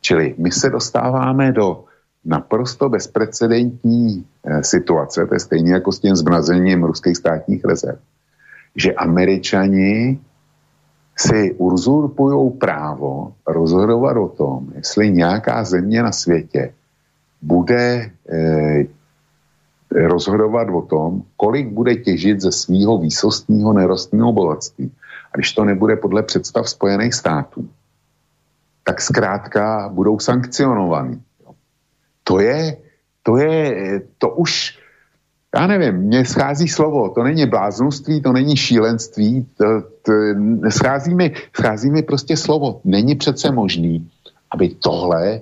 Čili 0.00 0.34
my 0.38 0.52
se 0.52 0.70
dostáváme 0.70 1.52
do 1.52 1.84
naprosto 2.26 2.88
bezprecedentní 2.88 4.26
eh, 4.44 4.62
situace, 4.62 5.26
to 5.26 5.34
je 5.34 5.40
stejně 5.40 5.72
jako 5.72 5.92
s 5.92 6.00
tím 6.00 6.16
zmrazením 6.16 6.84
ruských 6.84 7.16
státních 7.16 7.64
rezerv, 7.64 7.98
že 8.76 8.92
američani 8.92 10.18
si 11.16 11.54
uzurpují 11.58 12.50
právo 12.58 13.32
rozhodovat 13.46 14.16
o 14.16 14.28
tom, 14.28 14.66
jestli 14.74 15.10
nějaká 15.10 15.64
země 15.64 16.02
na 16.02 16.12
světě 16.12 16.74
bude 17.42 18.10
eh, 18.32 18.84
rozhodovat 19.90 20.68
o 20.68 20.82
tom, 20.82 21.22
kolik 21.36 21.68
bude 21.68 21.96
těžit 21.96 22.40
ze 22.40 22.52
svého 22.52 22.98
výsostního 22.98 23.72
nerostného 23.72 24.32
bohatství. 24.32 24.92
A 25.32 25.36
když 25.36 25.52
to 25.52 25.64
nebude 25.64 25.96
podle 25.96 26.22
představ 26.22 26.68
Spojených 26.68 27.14
států, 27.14 27.68
tak 28.84 29.00
zkrátka 29.00 29.88
budou 29.92 30.18
sankcionovaní 30.18 31.22
to 32.26 32.40
je, 32.40 32.76
to 33.22 33.36
je, 33.36 34.02
to 34.18 34.28
už, 34.30 34.78
já 35.54 35.66
nevím, 35.66 35.94
mně 35.94 36.24
schází 36.24 36.68
slovo, 36.68 37.08
to 37.08 37.22
není 37.22 37.46
bláznoství, 37.46 38.22
to 38.22 38.32
není 38.32 38.56
šílenství, 38.56 39.46
to, 39.56 39.64
to, 40.02 40.12
schází, 40.68 41.14
mi, 41.14 41.34
schází 41.56 41.90
mi 41.90 42.02
prostě 42.02 42.36
slovo. 42.36 42.80
Není 42.84 43.14
přece 43.14 43.50
možný, 43.52 44.10
aby 44.50 44.68
tohle 44.68 45.40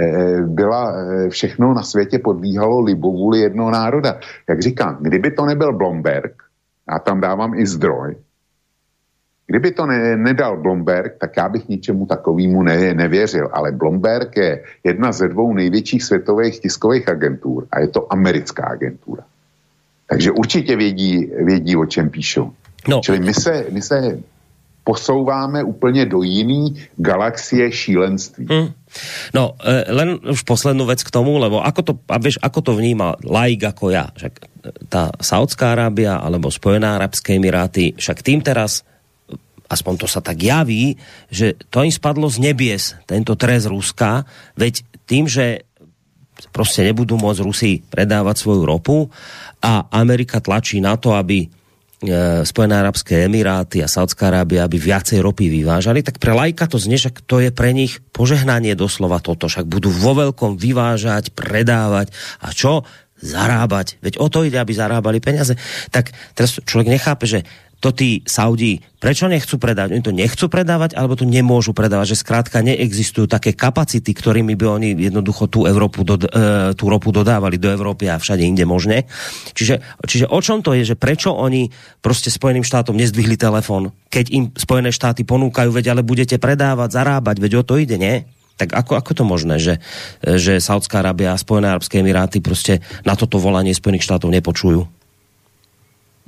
eh, 0.00 0.42
byla 0.42 0.92
eh, 0.92 1.28
všechno 1.28 1.74
na 1.74 1.82
světě 1.82 2.18
podvíhalo 2.18 2.80
libovůli 2.80 3.38
jednoho 3.38 3.70
národa. 3.70 4.20
Jak 4.48 4.62
říkám, 4.62 4.98
kdyby 5.00 5.30
to 5.30 5.46
nebyl 5.46 5.72
Blomberg, 5.72 6.32
já 6.92 6.98
tam 6.98 7.20
dávám 7.20 7.54
i 7.54 7.66
zdroj, 7.66 8.16
Kdyby 9.48 9.70
to 9.70 9.86
ne, 9.86 10.16
nedal 10.16 10.60
Blomberg, 10.60 11.16
tak 11.20 11.36
já 11.36 11.48
bych 11.48 11.68
ničemu 11.68 12.06
takovému 12.06 12.62
ne, 12.62 12.94
nevěřil. 12.94 13.48
Ale 13.52 13.72
Blomberg 13.72 14.36
je 14.36 14.62
jedna 14.84 15.12
ze 15.12 15.28
dvou 15.28 15.54
největších 15.54 16.02
světových 16.04 16.60
tiskových 16.60 17.08
agentur 17.08 17.66
a 17.72 17.80
je 17.80 17.88
to 17.88 18.12
americká 18.12 18.64
agentura. 18.66 19.24
Takže 20.06 20.30
určitě 20.30 20.76
vědí, 20.76 21.32
vědí 21.44 21.76
o 21.76 21.86
čem 21.86 22.10
píšou. 22.10 22.52
No. 22.88 23.00
Čili 23.00 23.20
my 23.20 23.34
se, 23.34 23.66
my 23.72 23.82
se 23.82 24.18
posouváme 24.84 25.64
úplně 25.64 26.06
do 26.06 26.22
jiný 26.22 26.76
galaxie 26.96 27.72
šílenství. 27.72 28.46
Hmm. 28.50 28.72
No, 29.36 29.52
e, 29.60 29.84
len 29.92 30.16
už 30.24 30.48
poslednú 30.48 30.88
vec 30.88 31.04
k 31.04 31.12
tomu, 31.12 31.36
lebo 31.36 31.60
ako 31.60 31.80
to, 31.84 31.92
a 32.08 32.16
vieš, 32.16 32.40
ako 32.40 32.60
to 32.64 32.72
vníma 32.72 33.20
laik 33.20 33.68
ako 33.68 33.92
ja, 33.92 34.08
však 34.16 34.32
tá 34.88 35.12
Saudská 35.20 35.76
Arábia 35.76 36.16
alebo 36.16 36.48
Spojená 36.48 36.96
Arabské 36.96 37.36
Emiráty, 37.36 37.92
však 38.00 38.24
tým 38.24 38.40
teraz 38.40 38.80
aspoň 39.68 39.94
to 40.00 40.06
sa 40.08 40.24
tak 40.24 40.40
javí, 40.40 40.96
že 41.28 41.54
to 41.68 41.84
im 41.84 41.92
spadlo 41.92 42.26
z 42.32 42.40
nebies, 42.40 42.96
tento 43.04 43.36
trest 43.36 43.68
Ruska, 43.68 44.24
veď 44.56 44.82
tým, 45.04 45.28
že 45.28 45.68
prostě 46.52 46.86
nebudú 46.86 47.18
môcť 47.18 47.42
Rusi 47.42 47.82
predávať 47.82 48.36
svoju 48.38 48.62
ropu 48.62 49.10
a 49.58 49.90
Amerika 49.90 50.38
tlačí 50.38 50.78
na 50.78 50.94
to, 50.94 51.18
aby 51.18 51.42
e, 51.42 51.48
Spojené 52.46 52.78
arabské 52.78 53.26
emiráty 53.26 53.82
a 53.82 53.90
Saudská 53.90 54.30
Arábia, 54.30 54.62
aby 54.62 54.78
viacej 54.78 55.18
ropy 55.18 55.50
vyvážali, 55.50 56.06
tak 56.06 56.22
pre 56.22 56.30
lajka 56.30 56.70
to 56.70 56.78
znie, 56.78 56.94
že 56.94 57.10
to 57.26 57.42
je 57.42 57.50
pre 57.50 57.74
nich 57.74 57.98
požehnanie 58.14 58.78
doslova 58.78 59.18
toto, 59.18 59.50
však 59.50 59.66
budú 59.66 59.90
vo 59.90 60.14
veľkom 60.14 60.54
vyvážať, 60.54 61.34
predávať 61.34 62.14
a 62.38 62.54
čo? 62.54 62.86
Zarábať. 63.18 63.98
Veď 63.98 64.22
o 64.22 64.30
to 64.30 64.46
ide, 64.46 64.62
aby 64.62 64.70
zarábali 64.70 65.18
peniaze. 65.18 65.58
Tak 65.90 66.14
teraz 66.38 66.62
človek 66.62 66.86
nechápe, 66.86 67.26
že 67.26 67.42
to 67.78 67.94
tí 67.94 68.26
Saudi, 68.26 68.82
prečo 68.98 69.30
nechcú 69.30 69.54
predávať? 69.54 69.94
Oni 69.94 70.02
to 70.02 70.10
nechcú 70.10 70.50
predávať, 70.50 70.98
alebo 70.98 71.14
to 71.14 71.22
nemôžu 71.22 71.70
predávať, 71.70 72.18
že 72.18 72.26
skrátka 72.26 72.58
neexistujú 72.58 73.30
také 73.30 73.54
kapacity, 73.54 74.10
ktorými 74.10 74.58
by 74.58 74.66
oni 74.66 74.88
jednoducho 74.98 75.46
tú, 75.46 75.62
Európu 75.62 76.02
do, 76.02 76.18
e, 76.18 76.74
tú 76.74 76.90
ropu 76.90 77.14
dodávali 77.14 77.54
do 77.54 77.70
Európy 77.70 78.10
a 78.10 78.18
všade 78.18 78.42
inde 78.42 78.66
možne. 78.66 79.06
Čiže, 79.54 79.78
čiže 80.02 80.26
o 80.26 80.42
čom 80.42 80.58
to 80.58 80.74
je, 80.74 80.90
že 80.90 80.96
prečo 80.98 81.30
oni 81.30 81.70
prostě 82.02 82.34
Spojeným 82.34 82.66
štátom 82.66 82.98
nezdvihli 82.98 83.38
telefon, 83.38 83.94
keď 84.10 84.26
im 84.34 84.44
Spojené 84.58 84.90
štáty 84.90 85.22
ponúkajú, 85.22 85.70
veď 85.70 85.94
ale 85.94 86.02
budete 86.02 86.34
predávať, 86.42 86.98
zarábať, 86.98 87.38
veď 87.38 87.52
o 87.54 87.62
to 87.62 87.78
ide, 87.78 87.94
nie? 87.94 88.26
Tak 88.58 88.74
ako, 88.74 88.98
ako 88.98 89.12
to 89.14 89.24
možné, 89.24 89.62
že, 89.62 89.78
že 90.26 90.58
Saudská 90.58 90.98
Arábia 90.98 91.30
a 91.30 91.38
Spojené 91.38 91.70
Arabské 91.70 92.02
Emiráty 92.02 92.42
prostě 92.42 92.82
na 93.06 93.14
toto 93.14 93.38
volanie 93.38 93.70
Spojených 93.70 94.02
štátov 94.02 94.34
nepočujú? 94.34 94.82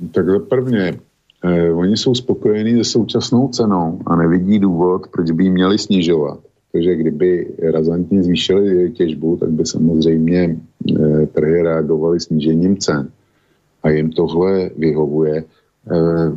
Tak 0.01 0.25
prvně 0.49 1.10
eh, 1.43 1.71
oni 1.73 1.97
jsou 1.97 2.15
spokojení 2.15 2.83
se 2.83 2.91
současnou 2.91 3.47
cenou 3.47 3.99
a 4.05 4.15
nevidí 4.15 4.59
důvod, 4.59 5.07
proč 5.11 5.31
by 5.31 5.43
ji 5.43 5.49
měli 5.49 5.77
snižovat. 5.77 6.39
Takže 6.71 6.95
kdyby 6.95 7.47
razantně 7.73 8.23
zvýšili 8.23 8.91
těžbu, 8.91 9.37
tak 9.37 9.49
by 9.49 9.65
samozřejmě 9.65 10.41
eh, 10.49 11.25
trhy 11.25 11.61
reagovaly 11.61 12.19
snížením 12.19 12.77
cen. 12.77 13.09
A 13.83 13.89
jim 13.89 14.11
tohle 14.11 14.69
vyhovuje. 14.77 15.43
Eh, 15.91 16.29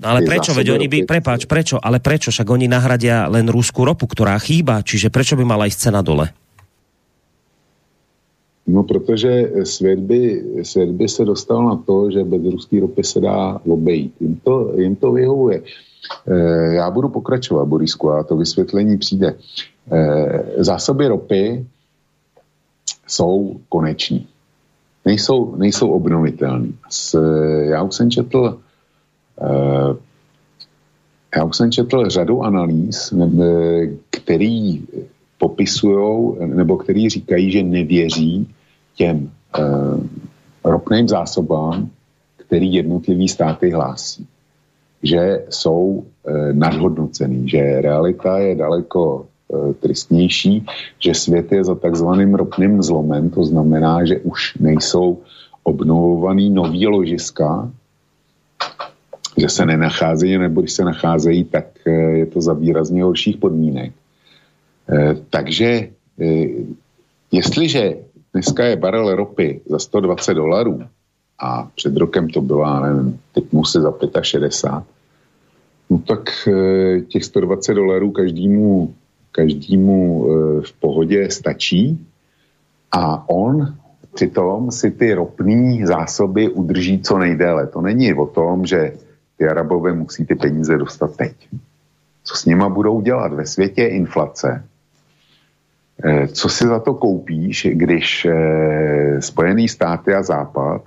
no 0.00 0.06
ale 0.08 0.24
prečo, 0.24 0.56
veď 0.56 0.72
oni 0.72 0.88
by, 0.88 0.98
prepáč, 1.04 1.44
prečo, 1.44 1.76
ale 1.76 2.00
prečo, 2.00 2.32
však 2.32 2.48
oni 2.48 2.64
nahradia 2.64 3.28
len 3.28 3.44
ruskú 3.52 3.84
ropu, 3.84 4.08
ktorá 4.08 4.40
chýba, 4.40 4.80
čiže 4.80 5.12
prečo 5.12 5.36
by 5.36 5.44
mala 5.44 5.68
ísť 5.68 5.92
cena 5.92 6.00
dole? 6.00 6.32
No, 8.66 8.82
protože 8.82 9.52
svět 9.64 9.98
by, 9.98 10.44
svět 10.62 10.90
by 10.90 11.08
se 11.08 11.24
dostal 11.24 11.64
na 11.64 11.76
to, 11.76 12.10
že 12.10 12.24
bez 12.24 12.42
ruské 12.42 12.80
ropy 12.80 13.04
se 13.04 13.20
dá 13.20 13.60
obejít. 13.66 14.14
Jim 14.20 14.40
to, 14.44 14.72
jim 14.76 14.96
to 14.96 15.12
vyhovuje. 15.12 15.62
E, 16.26 16.34
já 16.74 16.90
budu 16.90 17.08
pokračovat, 17.08 17.64
Borisku, 17.64 18.10
a 18.10 18.22
to 18.22 18.36
vysvětlení 18.36 18.98
přijde. 18.98 19.34
E, 19.92 20.64
zásoby 20.64 21.08
ropy 21.08 21.66
jsou 23.06 23.60
koneční. 23.68 24.26
Nejsou, 25.04 25.56
nejsou 25.56 25.90
obnovitelné. 25.90 26.68
Já 27.70 27.82
už 27.82 27.94
jsem 27.94 28.10
četl 28.10 28.58
e, 29.40 30.06
já 31.36 31.44
už 31.44 31.56
jsem 31.56 31.72
četl 31.72 32.08
řadu 32.08 32.42
analýz, 32.42 33.14
který 34.10 34.82
popisují, 35.48 36.36
nebo 36.46 36.76
který 36.76 37.08
říkají, 37.08 37.50
že 37.50 37.62
nevěří 37.62 38.48
těm 38.94 39.30
eh, 39.58 39.62
ropným 40.64 41.08
zásobám, 41.08 41.90
který 42.36 42.74
jednotlivý 42.74 43.28
státy 43.28 43.70
hlásí. 43.70 44.26
Že 45.02 45.46
jsou 45.50 46.02
eh, 46.02 46.52
nadhodnocený, 46.52 47.48
že 47.48 47.80
realita 47.80 48.38
je 48.38 48.54
daleko 48.54 49.26
eh, 49.26 49.72
tristnější, 49.78 50.66
že 50.98 51.14
svět 51.14 51.52
je 51.52 51.64
za 51.64 51.74
takzvaným 51.74 52.34
ropným 52.34 52.82
zlomem, 52.82 53.30
to 53.30 53.44
znamená, 53.44 54.02
že 54.04 54.18
už 54.26 54.58
nejsou 54.58 55.22
obnovovaný 55.62 56.50
nový 56.50 56.86
ložiska, 56.86 57.70
že 59.36 59.48
se 59.48 59.66
nenacházejí, 59.66 60.38
nebo 60.38 60.60
když 60.60 60.72
se 60.72 60.84
nacházejí, 60.84 61.44
tak 61.44 61.66
eh, 61.86 61.90
je 62.26 62.26
to 62.26 62.40
za 62.42 62.52
výrazně 62.52 63.06
horších 63.06 63.36
podmínek. 63.36 63.94
Eh, 64.92 65.16
takže 65.30 65.88
eh, 66.20 66.46
jestliže 67.32 67.94
dneska 68.32 68.64
je 68.64 68.76
barel 68.76 69.16
ropy 69.16 69.60
za 69.66 69.78
120 69.78 70.34
dolarů 70.34 70.82
a 71.38 71.70
před 71.74 71.96
rokem 71.96 72.28
to 72.28 72.40
bylo, 72.40 72.80
nevím, 72.80 73.20
typnu 73.34 73.64
si 73.64 73.80
za 73.80 73.94
65, 74.22 74.84
no 75.90 75.98
tak 75.98 76.48
těch 77.08 77.24
120 77.24 77.74
dolarů 77.74 78.10
každému, 78.10 78.94
každému 79.32 80.26
v 80.60 80.72
pohodě 80.72 81.30
stačí 81.30 82.06
a 82.92 83.28
on 83.28 83.76
přitom 84.16 84.70
si 84.72 84.90
ty 84.90 85.14
ropné 85.14 85.86
zásoby 85.86 86.48
udrží 86.48 87.02
co 87.02 87.18
nejdéle. 87.18 87.66
To 87.66 87.80
není 87.80 88.14
o 88.14 88.26
tom, 88.26 88.66
že 88.66 88.92
ty 89.36 89.44
Arabové 89.44 89.92
musí 89.92 90.26
ty 90.26 90.34
peníze 90.34 90.78
dostat 90.78 91.16
teď. 91.16 91.32
Co 92.24 92.34
s 92.36 92.44
nima 92.44 92.68
budou 92.68 93.00
dělat? 93.00 93.32
Ve 93.32 93.46
světě 93.46 93.86
inflace. 93.86 94.64
Eh, 96.04 96.28
co 96.28 96.48
si 96.48 96.66
za 96.66 96.78
to 96.80 96.94
koupíš, 96.94 97.68
když 97.72 98.24
eh, 98.24 99.22
Spojený 99.22 99.68
státy 99.68 100.14
a 100.14 100.22
Západ 100.22 100.82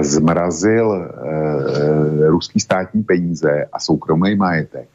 zmrazil 0.00 0.94
eh, 0.94 2.28
ruský 2.28 2.60
státní 2.60 3.02
peníze 3.02 3.66
a 3.72 3.80
soukromý 3.80 4.34
majetek? 4.34 4.88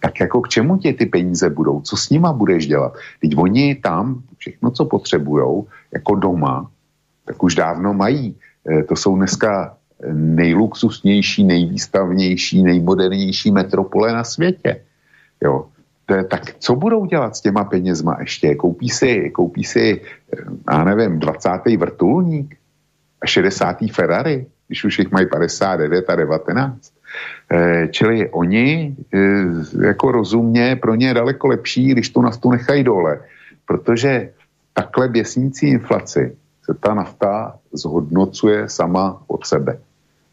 Tak 0.00 0.20
jako 0.20 0.40
k 0.40 0.48
čemu 0.48 0.76
ti 0.76 0.92
ty 0.92 1.06
peníze 1.06 1.50
budou? 1.50 1.80
Co 1.80 1.96
s 1.96 2.10
nima 2.10 2.32
budeš 2.32 2.66
dělat? 2.66 2.92
Teď 3.20 3.36
oni 3.36 3.74
tam 3.74 4.22
všechno, 4.36 4.70
co 4.70 4.84
potřebujou, 4.84 5.66
jako 5.92 6.14
doma, 6.14 6.70
tak 7.24 7.42
už 7.42 7.54
dávno 7.54 7.94
mají. 7.94 8.36
To 8.88 8.96
jsou 8.96 9.16
dneska 9.16 9.76
nejluxusnější, 10.12 11.44
nejvýstavnější, 11.44 12.62
nejmodernější 12.62 13.50
metropole 13.50 14.12
na 14.12 14.24
světě. 14.24 14.80
Jo. 15.42 15.66
Tak 16.06 16.54
co 16.58 16.76
budou 16.76 17.06
dělat 17.06 17.36
s 17.36 17.40
těma 17.40 17.64
penězma 17.64 18.16
ještě? 18.20 18.54
Koupí 18.54 18.88
si, 18.88 19.30
koupí 19.30 19.64
si 19.64 20.00
já 20.70 20.84
nevím, 20.84 21.18
20. 21.18 21.50
vrtulník 21.78 22.56
a 23.22 23.26
60. 23.26 23.76
Ferrari, 23.92 24.46
když 24.66 24.84
už 24.84 24.98
jich 24.98 25.10
mají 25.10 25.26
59 25.26 26.10
a 26.10 26.16
19. 26.16 26.92
Eh, 27.50 27.88
čili 27.90 28.30
oni 28.30 28.96
eh, 29.14 29.18
jako 29.86 30.12
rozumně, 30.12 30.76
pro 30.76 30.94
ně 30.94 31.06
je 31.06 31.14
daleko 31.14 31.48
lepší, 31.48 31.88
když 31.88 32.10
tu 32.10 32.22
naftu 32.22 32.50
nechají 32.50 32.84
dole, 32.84 33.20
protože 33.66 34.30
takhle 34.72 35.08
běsnící 35.08 35.68
inflaci 35.68 36.36
se 36.64 36.74
ta 36.74 36.94
nafta 36.94 37.58
zhodnocuje 37.72 38.68
sama 38.68 39.22
od 39.26 39.46
sebe. 39.46 39.78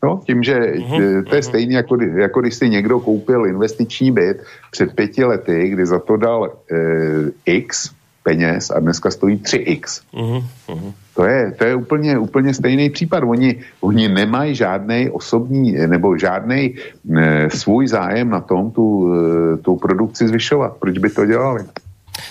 No, 0.04 0.22
tím, 0.26 0.44
že 0.44 0.60
uh-huh, 0.60 1.24
to 1.24 1.36
je 1.36 1.42
uh-huh. 1.42 1.48
stejné, 1.48 1.74
jako, 1.74 1.98
jako 2.02 2.42
když 2.42 2.56
si 2.56 2.70
někdo 2.70 3.00
koupil 3.00 3.46
investiční 3.46 4.12
byt 4.12 4.44
před 4.72 4.94
pěti 4.94 5.24
lety, 5.24 5.70
kdy 5.70 5.86
za 5.86 6.00
to 6.00 6.18
dal 6.18 6.52
eh, 6.72 7.32
x 7.46 7.92
peněz 8.24 8.72
a 8.72 8.80
dneska 8.80 9.12
stojí 9.12 9.38
3x. 9.38 10.02
Uh-huh, 10.14 10.44
uh-huh. 10.68 10.94
To 11.16 11.26
je, 11.26 11.52
to 11.52 11.66
je 11.66 11.76
úplně, 11.76 12.18
úplně 12.18 12.54
stejný 12.54 12.90
případ. 12.90 13.24
Oni, 13.24 13.56
oni 13.82 14.10
nemají 14.10 14.56
žádný 14.56 15.10
osobní 15.10 15.72
nebo 15.72 16.18
žádný 16.18 16.76
eh, 17.18 17.50
svůj 17.50 17.88
zájem 17.88 18.30
na 18.30 18.42
tom 18.42 18.72
tu, 18.72 19.14
eh, 19.14 19.58
tu 19.58 19.76
produkci 19.76 20.28
zvyšovat. 20.28 20.78
Proč 20.80 20.98
by 20.98 21.10
to 21.10 21.26
dělali? 21.26 21.64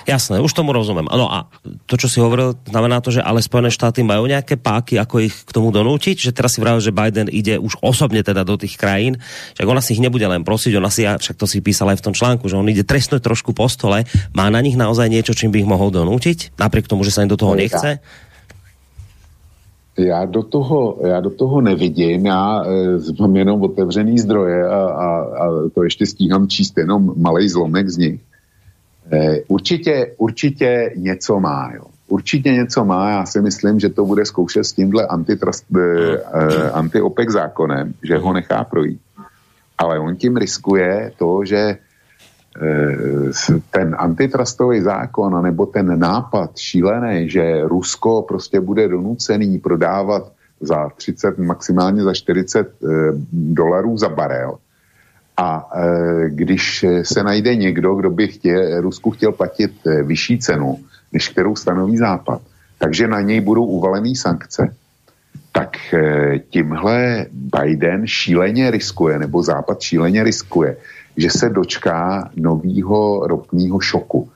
Jasné, 0.06 0.38
už 0.38 0.52
tomu 0.54 0.70
rozumím. 0.74 1.06
Ano 1.10 1.30
a 1.30 1.46
to, 1.86 1.94
čo 1.98 2.10
si 2.10 2.18
hovoril, 2.18 2.58
znamená 2.66 3.02
to, 3.02 3.14
že 3.14 3.22
ale 3.22 3.42
Spojené 3.42 3.70
štáty 3.70 4.02
majú 4.02 4.26
nejaké 4.26 4.58
páky, 4.58 4.98
ako 4.98 5.22
ich 5.22 5.34
k 5.46 5.50
tomu 5.50 5.70
donútiť, 5.70 6.18
že 6.18 6.34
teraz 6.34 6.54
si 6.54 6.62
vravil, 6.62 6.82
že 6.82 6.94
Biden 6.94 7.30
ide 7.30 7.58
už 7.58 7.78
osobne 7.82 8.22
teda 8.22 8.42
do 8.46 8.54
tých 8.58 8.78
krajín, 8.78 9.18
že 9.54 9.66
ona 9.66 9.82
si 9.82 9.94
ich 9.94 10.02
nebude 10.02 10.26
len 10.26 10.42
prosiť, 10.46 10.72
ona 10.78 10.90
si, 10.90 11.06
však 11.06 11.38
to 11.38 11.46
si 11.46 11.62
písal 11.62 11.90
aj 11.90 11.98
v 12.02 12.06
tom 12.10 12.14
článku, 12.14 12.46
že 12.46 12.58
on 12.58 12.66
ide 12.70 12.86
trestnúť 12.86 13.22
trošku 13.22 13.54
po 13.54 13.66
stole, 13.66 14.06
má 14.34 14.46
na 14.50 14.62
nich 14.62 14.78
naozaj 14.78 15.10
niečo, 15.10 15.34
čím 15.34 15.54
by 15.54 15.62
ich 15.62 15.70
mohol 15.70 15.90
donútiť, 15.90 16.58
napriek 16.58 16.90
tomu, 16.90 17.06
že 17.06 17.14
sa 17.14 17.22
im 17.22 17.30
do 17.30 17.38
toho 17.38 17.54
nechce? 17.54 18.02
Já 19.98 20.24
do 20.24 20.42
toho, 20.42 20.98
já 21.04 21.20
do 21.20 21.30
toho 21.30 21.60
nevidím, 21.60 22.26
já 22.26 22.64
e, 22.64 23.20
mám 23.20 23.36
jenom 23.36 23.62
otevřený 23.62 24.18
zdroje 24.18 24.68
a, 24.68 24.76
a, 24.76 25.06
a 25.20 25.68
to 25.74 25.84
ještě 25.84 26.06
stíhám 26.06 26.48
číst 26.48 26.78
jenom 26.78 27.12
malý 27.16 27.48
zlomek 27.48 27.88
z 27.88 27.96
nich. 27.96 28.20
Eh, 29.10 29.40
určitě, 29.48 30.14
určitě 30.16 30.92
něco 30.96 31.40
má, 31.40 31.72
jo. 31.74 31.84
Určitě 32.08 32.52
něco 32.52 32.84
má, 32.84 33.10
já 33.10 33.26
si 33.26 33.40
myslím, 33.40 33.80
že 33.80 33.88
to 33.88 34.04
bude 34.04 34.24
zkoušet 34.24 34.64
s 34.64 34.72
tímhle 34.72 35.06
antitrust, 35.06 35.64
eh, 35.76 35.80
eh, 35.80 36.70
anti-OPEC 36.70 37.30
zákonem, 37.30 37.94
že 38.02 38.18
ho 38.18 38.32
nechá 38.32 38.64
projít. 38.64 39.00
Ale 39.78 39.98
on 39.98 40.16
tím 40.16 40.36
riskuje 40.36 41.12
to, 41.18 41.44
že 41.44 41.78
eh, 42.62 43.58
ten 43.70 43.96
antitrustový 43.98 44.80
zákon, 44.80 45.42
nebo 45.42 45.66
ten 45.66 45.98
nápad 45.98 46.58
šílený, 46.58 47.30
že 47.30 47.64
Rusko 47.64 48.22
prostě 48.22 48.60
bude 48.60 48.88
donucený 48.88 49.58
prodávat 49.58 50.32
za 50.60 50.88
30, 50.88 51.38
maximálně 51.38 52.02
za 52.02 52.14
40 52.14 52.68
eh, 52.68 52.86
dolarů 53.32 53.98
za 53.98 54.08
barel, 54.08 54.58
a 55.42 55.66
e, 55.74 56.30
když 56.30 56.84
se 57.02 57.22
najde 57.22 57.56
někdo, 57.56 57.94
kdo 57.94 58.10
by 58.10 58.28
chtěl, 58.28 58.80
Rusku 58.80 59.10
chtěl 59.10 59.32
platit 59.32 59.72
e, 59.86 60.02
vyšší 60.02 60.38
cenu, 60.38 60.78
než 61.12 61.28
kterou 61.28 61.56
stanoví 61.56 61.96
Západ, 61.98 62.40
takže 62.78 63.08
na 63.08 63.20
něj 63.20 63.40
budou 63.40 63.64
uvalený 63.64 64.16
sankce, 64.16 64.74
tak 65.52 65.94
e, 65.94 66.38
tímhle 66.38 67.26
Biden 67.32 68.06
šíleně 68.06 68.70
riskuje, 68.70 69.18
nebo 69.18 69.42
Západ 69.42 69.80
šíleně 69.80 70.24
riskuje, 70.24 70.76
že 71.16 71.30
se 71.30 71.48
dočká 71.50 72.30
nového 72.36 73.26
ropného 73.26 73.80
šoku, 73.80 74.30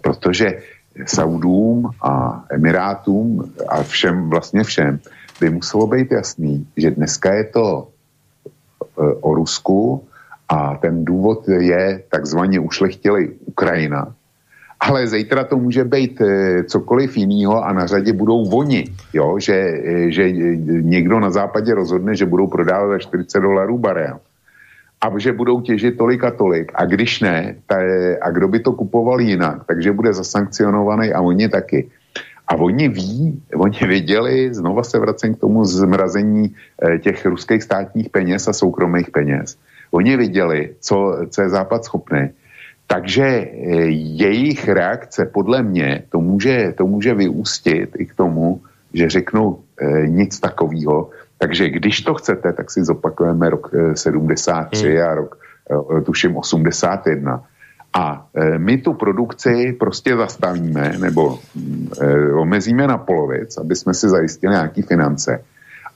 protože 0.00 0.60
Saudům 1.06 1.90
a 2.02 2.44
Emirátům 2.50 3.54
a 3.68 3.82
všem, 3.82 4.28
vlastně 4.28 4.64
všem, 4.64 5.00
by 5.40 5.50
muselo 5.50 5.86
být 5.86 6.12
jasný, 6.12 6.66
že 6.76 6.90
dneska 6.90 7.34
je 7.34 7.44
to 7.44 7.88
o 9.20 9.34
Rusku, 9.34 10.04
a 10.50 10.76
ten 10.76 11.04
důvod 11.04 11.48
je 11.48 12.02
takzvaně 12.10 12.60
ušlechtilý 12.60 13.28
Ukrajina. 13.44 14.14
Ale 14.80 15.06
zítra 15.06 15.44
to 15.44 15.56
může 15.56 15.84
být 15.84 16.20
eh, 16.20 16.64
cokoliv 16.64 17.16
jiného 17.16 17.64
a 17.64 17.72
na 17.72 17.86
řadě 17.86 18.12
budou 18.12 18.44
voni, 18.44 18.84
jo? 19.12 19.38
Že, 19.38 19.54
eh, 19.54 20.10
že 20.10 20.32
někdo 20.82 21.20
na 21.20 21.30
západě 21.30 21.74
rozhodne, 21.74 22.16
že 22.16 22.26
budou 22.26 22.46
prodávat 22.46 22.88
za 22.88 22.98
40 22.98 23.40
dolarů 23.40 23.78
barel 23.78 24.20
a 25.00 25.18
že 25.18 25.32
budou 25.32 25.60
těžit 25.60 25.96
tolik 25.96 26.24
a 26.24 26.30
tolik. 26.30 26.72
A 26.74 26.84
když 26.84 27.20
ne, 27.20 27.56
ta, 27.66 27.76
a 28.20 28.30
kdo 28.30 28.48
by 28.48 28.60
to 28.60 28.72
kupoval 28.72 29.20
jinak, 29.20 29.64
takže 29.66 29.92
bude 29.92 30.12
zasankcionovaný 30.12 31.12
a 31.12 31.20
oni 31.20 31.48
taky. 31.48 31.88
A 32.48 32.54
oni 32.54 32.88
ví, 32.88 33.42
oni 33.54 33.78
věděli, 33.86 34.54
znova 34.54 34.82
se 34.82 34.98
vracím 34.98 35.34
k 35.34 35.40
tomu 35.40 35.64
zmrazení 35.64 36.54
eh, 36.82 36.98
těch 36.98 37.26
ruských 37.26 37.62
státních 37.62 38.10
peněz 38.10 38.48
a 38.48 38.52
soukromých 38.52 39.10
peněz, 39.10 39.56
Oni 39.90 40.16
viděli, 40.16 40.74
co, 40.80 41.16
co 41.30 41.42
je 41.42 41.48
Západ 41.48 41.84
schopný. 41.84 42.30
Takže 42.86 43.24
e, 43.24 43.50
jejich 43.90 44.68
reakce 44.68 45.26
podle 45.26 45.62
mě 45.62 46.02
to 46.08 46.20
může, 46.20 46.74
to 46.76 46.86
může 46.86 47.14
vyústit 47.14 47.90
i 47.98 48.06
k 48.06 48.14
tomu, 48.14 48.60
že 48.94 49.10
řeknou 49.10 49.62
e, 49.80 50.08
nic 50.08 50.40
takového. 50.40 51.10
Takže 51.38 51.68
když 51.68 52.00
to 52.00 52.14
chcete, 52.14 52.52
tak 52.52 52.70
si 52.70 52.84
zopakujeme 52.84 53.50
rok 53.50 53.70
e, 53.74 53.96
73 53.96 54.90
hmm. 54.90 55.06
a 55.06 55.14
rok 55.14 55.38
e, 55.98 56.00
tuším 56.00 56.36
81. 56.36 57.42
A 57.94 58.26
e, 58.34 58.58
my 58.58 58.78
tu 58.78 58.94
produkci 58.94 59.72
prostě 59.72 60.16
zastavíme 60.16 60.98
nebo 60.98 61.38
e, 62.00 62.32
omezíme 62.32 62.86
na 62.86 62.98
polovic, 62.98 63.56
aby 63.56 63.76
jsme 63.76 63.94
si 63.94 64.08
zajistili 64.08 64.54
nějaké 64.54 64.82
finance. 64.82 65.44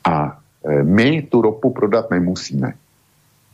A 0.05 0.39
e, 0.65 0.83
my 0.83 1.23
tu 1.23 1.43
ropu 1.43 1.71
prodat 1.71 2.11
nemusíme. 2.11 2.73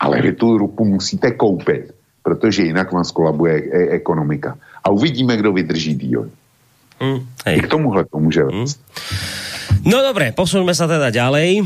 Ale 0.00 0.22
vy 0.22 0.32
tu 0.32 0.58
ropu 0.58 0.84
musíte 0.84 1.30
koupit, 1.30 1.92
protože 2.22 2.62
jinak 2.62 2.92
vám 2.92 3.04
skolabuje 3.04 3.54
e- 3.54 3.90
ekonomika. 4.00 4.56
A 4.84 4.90
uvidíme, 4.90 5.36
kdo 5.36 5.52
vydrží 5.52 5.94
díl. 5.94 6.30
Mm, 7.00 7.20
I 7.46 7.60
k 7.60 7.68
tomuhle 7.68 8.04
to 8.04 8.18
může 8.18 8.44
mm. 8.44 8.64
No 9.80 10.04
dobré, 10.04 10.28
posuňme 10.36 10.76
sa 10.76 10.84
teda 10.84 11.08
ďalej. 11.08 11.64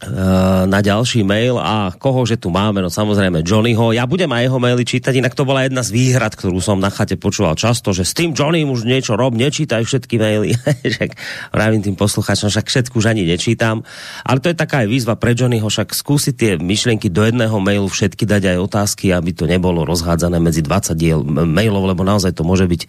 Eh, 0.00 0.64
na 0.64 0.80
ďalší 0.80 1.20
mail 1.28 1.60
a 1.60 1.92
koho, 1.92 2.24
že 2.24 2.40
tu 2.40 2.48
máme, 2.48 2.80
no 2.80 2.88
samozrejme 2.88 3.44
Johnnyho. 3.44 3.92
Ja 3.92 4.08
budem 4.08 4.32
aj 4.32 4.48
jeho 4.48 4.56
maily 4.56 4.80
čítať, 4.80 5.12
inak 5.12 5.36
to 5.36 5.44
bola 5.44 5.68
jedna 5.68 5.84
z 5.84 5.92
výhrad, 5.92 6.32
ktorú 6.32 6.56
som 6.64 6.80
na 6.80 6.88
chate 6.88 7.20
počúval 7.20 7.52
často, 7.52 7.92
že 7.92 8.08
s 8.08 8.16
tým 8.16 8.32
Johnnym 8.32 8.72
už 8.72 8.88
niečo 8.88 9.12
rob, 9.12 9.36
nečítaj 9.36 9.84
všetky 9.84 10.16
maily. 10.16 10.56
však 10.96 11.20
vravím 11.52 11.84
tým 11.84 12.00
posluchačom, 12.00 12.48
však 12.48 12.72
všetku 12.72 12.96
už 12.96 13.12
ani 13.12 13.28
nečítam. 13.28 13.84
Ale 14.24 14.40
to 14.40 14.48
je 14.48 14.56
taká 14.56 14.80
aj 14.80 14.88
výzva 14.88 15.20
pre 15.20 15.36
Johnnyho, 15.36 15.68
však 15.68 15.92
skúsiť 15.92 16.32
tie 16.32 16.52
myšlienky 16.56 17.12
do 17.12 17.20
jedného 17.20 17.60
mailu 17.60 17.84
všetky 17.84 18.24
dať 18.24 18.56
aj 18.56 18.58
otázky, 18.72 19.12
aby 19.12 19.36
to 19.36 19.44
nebolo 19.44 19.84
rozhádzané 19.84 20.40
medzi 20.40 20.64
20 20.64 20.96
diel 20.96 21.20
mailov, 21.28 21.84
lebo 21.84 22.08
naozaj 22.08 22.32
to 22.32 22.40
môže 22.40 22.64
byť 22.64 22.88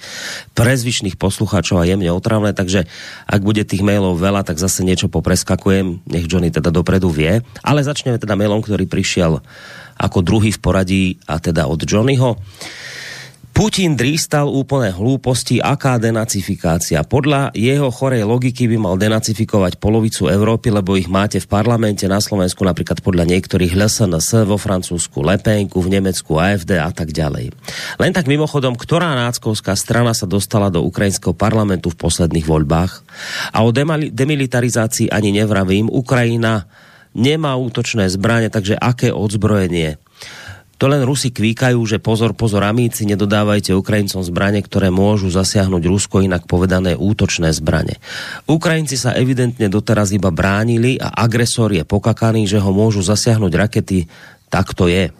pre 0.56 0.80
zvyšných 0.80 1.20
posluchačov 1.20 1.76
a 1.76 1.84
jemne 1.84 2.08
otravné, 2.08 2.56
takže 2.56 2.88
ak 3.28 3.44
bude 3.44 3.68
tých 3.68 3.84
mailov 3.84 4.16
veľa, 4.16 4.48
tak 4.48 4.64
zase 4.64 4.88
niečo 4.88 5.12
popreskakujem, 5.12 6.08
nech 6.08 6.32
Johnny 6.32 6.56
teda 6.56 6.72
dopredu 6.72 7.01
dopredu 7.02 7.10
vie. 7.10 7.42
Ale 7.66 7.82
začneme 7.82 8.22
teda 8.22 8.38
mailom, 8.38 8.62
ktorý 8.62 8.86
prišiel 8.86 9.42
ako 9.98 10.22
druhý 10.22 10.54
v 10.54 10.62
poradí 10.62 11.04
a 11.26 11.42
teda 11.42 11.66
od 11.66 11.82
Johnnyho. 11.82 12.38
Putin 13.52 14.00
drístal 14.00 14.48
úplné 14.48 14.96
hlúposti, 14.96 15.60
aká 15.60 16.00
denacifikácia. 16.00 17.04
Podľa 17.04 17.52
jeho 17.52 17.92
chorej 17.92 18.24
logiky 18.24 18.64
by 18.72 18.78
mal 18.80 18.96
denacifikovať 18.96 19.76
polovicu 19.76 20.32
Európy, 20.32 20.72
lebo 20.72 20.96
ich 20.96 21.12
máte 21.12 21.44
v 21.44 21.52
parlamente 21.52 22.08
na 22.08 22.24
Slovensku, 22.24 22.64
napríklad 22.64 23.04
podľa 23.04 23.28
niektorých 23.28 23.76
LSNS, 23.76 24.48
vo 24.48 24.56
Francúzsku 24.56 25.20
Lepenku, 25.20 25.84
v 25.84 26.00
Nemecku 26.00 26.40
AFD 26.40 26.80
a 26.80 26.96
tak 26.96 27.12
ďalej. 27.12 27.52
Len 28.00 28.12
tak 28.16 28.32
mimochodom, 28.32 28.80
ktorá 28.80 29.20
náckovská 29.28 29.76
strana 29.76 30.16
sa 30.16 30.24
dostala 30.24 30.72
do 30.72 30.88
ukrajinského 30.88 31.36
parlamentu 31.36 31.92
v 31.92 32.00
posledných 32.08 32.48
voľbách? 32.48 33.04
A 33.52 33.68
o 33.68 33.70
demilitarizácii 34.16 35.12
ani 35.12 35.36
nevravím. 35.36 35.92
Ukrajina 35.92 36.72
nemá 37.16 37.56
útočné 37.56 38.10
zbraně, 38.10 38.50
takže 38.50 38.80
aké 38.80 39.14
odzbrojenie? 39.14 39.98
To 40.82 40.90
len 40.90 41.06
Rusi 41.06 41.30
kvíkajú, 41.30 41.78
že 41.86 42.02
pozor, 42.02 42.34
pozor, 42.34 42.66
amíci, 42.66 43.06
nedodávajte 43.06 43.70
Ukrajincom 43.78 44.26
zbranie, 44.26 44.66
ktoré 44.66 44.90
môžu 44.90 45.30
zasiahnuť 45.30 45.86
Rusko, 45.86 46.26
inak 46.26 46.50
povedané 46.50 46.98
útočné 46.98 47.54
zbranie. 47.54 48.02
Ukrajinci 48.50 48.98
sa 48.98 49.14
evidentne 49.14 49.70
doteraz 49.70 50.10
iba 50.10 50.34
bránili 50.34 50.98
a 50.98 51.14
agresor 51.22 51.70
je 51.78 51.86
pokakaný, 51.86 52.50
že 52.50 52.58
ho 52.58 52.74
môžu 52.74 53.06
zasiahnuť 53.06 53.54
rakety. 53.54 54.10
Tak 54.50 54.74
to 54.74 54.90
je. 54.90 55.14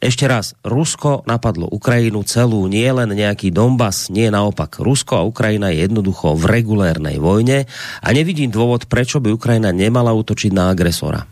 Ešte 0.00 0.24
raz, 0.24 0.56
Rusko 0.64 1.28
napadlo 1.28 1.68
Ukrajinu 1.68 2.24
celú, 2.24 2.64
nie 2.72 2.88
len 2.88 3.12
nejaký 3.12 3.52
Donbass, 3.52 4.08
nie 4.08 4.32
naopak. 4.32 4.80
Rusko 4.80 5.20
a 5.20 5.28
Ukrajina 5.28 5.68
je 5.68 5.84
jednoducho 5.84 6.40
v 6.40 6.48
regulérnej 6.48 7.20
vojne 7.20 7.68
a 8.00 8.08
nevidím 8.08 8.48
dôvod, 8.48 8.88
prečo 8.88 9.20
by 9.20 9.28
Ukrajina 9.28 9.76
nemala 9.76 10.16
útočiť 10.16 10.56
na 10.56 10.72
agresora. 10.72 11.28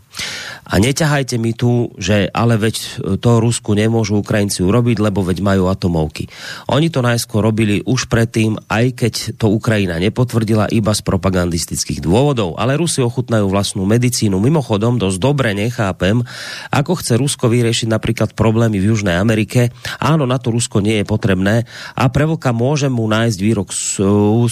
A 0.68 0.76
neťahajte 0.76 1.40
mi 1.40 1.56
tu, 1.56 1.88
že 1.96 2.28
ale 2.28 2.60
veď 2.60 3.00
to 3.24 3.40
Rusku 3.40 3.72
nemôžu 3.72 4.20
Ukrajinci 4.20 4.60
urobiť, 4.60 5.00
lebo 5.00 5.24
veď 5.24 5.40
majú 5.40 5.72
atomovky. 5.72 6.28
Oni 6.68 6.92
to 6.92 7.00
najskôr 7.00 7.40
robili 7.40 7.80
už 7.88 8.06
predtým, 8.12 8.60
aj 8.68 8.84
keď 8.92 9.14
to 9.40 9.48
Ukrajina 9.48 9.96
nepotvrdila 9.96 10.68
iba 10.68 10.92
z 10.92 11.00
propagandistických 11.00 12.04
dôvodov, 12.04 12.60
ale 12.60 12.76
Rusi 12.76 13.00
ochutnajú 13.00 13.48
vlastnú 13.48 13.88
medicínu. 13.88 14.36
Mimochodom, 14.36 15.00
dosť 15.00 15.18
dobre 15.18 15.56
nechápem, 15.56 16.20
ako 16.68 17.00
chce 17.00 17.16
Rusko 17.16 17.48
vyriešiť 17.48 17.88
napríklad 17.88 18.36
problémy 18.36 18.76
v 18.76 18.92
Južnej 18.92 19.16
Amerike. 19.16 19.72
Áno, 19.98 20.28
na 20.28 20.36
to 20.36 20.52
Rusko 20.52 20.84
nie 20.84 21.00
je 21.00 21.08
potrebné 21.08 21.64
a 21.96 22.04
pre 22.12 22.28
Vlka 22.28 22.52
môžem 22.52 22.92
mu 22.92 23.08
nájsť 23.08 23.38
výrok 23.40 23.72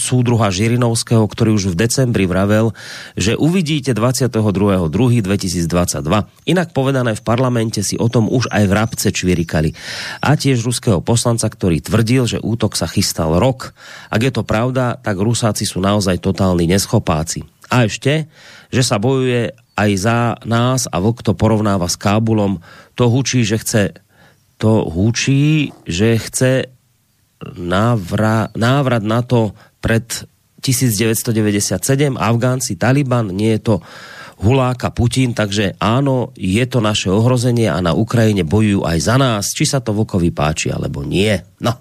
súdruha 0.01 0.49
Žirinovského, 0.49 1.21
ktorý 1.29 1.53
už 1.53 1.77
v 1.77 1.85
decembri 1.85 2.25
vravel, 2.25 2.73
že 3.13 3.37
uvidíte 3.37 3.93
22.2.2022 3.93 5.27
2022. 5.27 6.06
Inak 6.47 6.71
povedané 6.71 7.13
v 7.13 7.25
parlamente 7.25 7.83
si 7.83 7.99
o 7.99 8.07
tom 8.07 8.31
už 8.31 8.49
aj 8.49 8.63
v 8.65 8.75
Rabce 8.75 9.09
čvirikali. 9.11 9.75
A 10.23 10.33
tiež 10.39 10.63
ruského 10.63 11.03
poslanca, 11.03 11.47
ktorý 11.51 11.83
tvrdil, 11.83 12.23
že 12.25 12.43
útok 12.43 12.73
sa 12.79 12.87
chystal 12.87 13.37
rok. 13.37 13.75
Ak 14.07 14.23
je 14.23 14.31
to 14.31 14.47
pravda, 14.47 14.97
tak 14.97 15.19
Rusáci 15.19 15.67
sú 15.67 15.83
naozaj 15.83 16.23
totálni 16.23 16.65
neschopáci. 16.67 17.43
A 17.67 17.83
ešte, 17.83 18.31
že 18.71 18.81
sa 18.83 18.95
bojuje 18.97 19.51
aj 19.77 19.91
za 19.99 20.19
nás 20.47 20.89
a 20.89 20.97
vlk 20.97 21.21
to 21.21 21.37
porovnáva 21.37 21.85
s 21.85 21.99
Kábulom, 21.99 22.63
to 22.97 23.11
hučí, 23.11 23.45
že 23.45 23.61
chce 23.61 23.83
to 24.57 24.89
hučí, 24.89 25.69
že 25.85 26.17
chce 26.17 26.51
návra, 27.61 28.49
návrat 28.57 29.05
na 29.05 29.21
to 29.21 29.53
pred 29.77 30.25
1997, 30.65 32.17
Afgánci, 32.17 32.73
Taliban, 32.75 33.29
nie 33.29 33.53
je 33.55 33.61
to 33.61 33.75
huláka 34.37 34.93
Putin, 34.93 35.33
takže 35.33 35.73
áno, 35.81 36.29
je 36.37 36.61
to 36.69 36.77
naše 36.77 37.09
ohrozenie 37.09 37.69
a 37.69 37.81
na 37.81 37.97
Ukrajine 37.97 38.45
bojujú 38.45 38.85
aj 38.85 38.97
za 39.01 39.15
nás, 39.17 39.49
či 39.53 39.65
sa 39.65 39.81
to 39.81 39.93
Vokovi 39.97 40.29
páči, 40.29 40.69
alebo 40.69 41.01
nie. 41.01 41.33
No, 41.61 41.73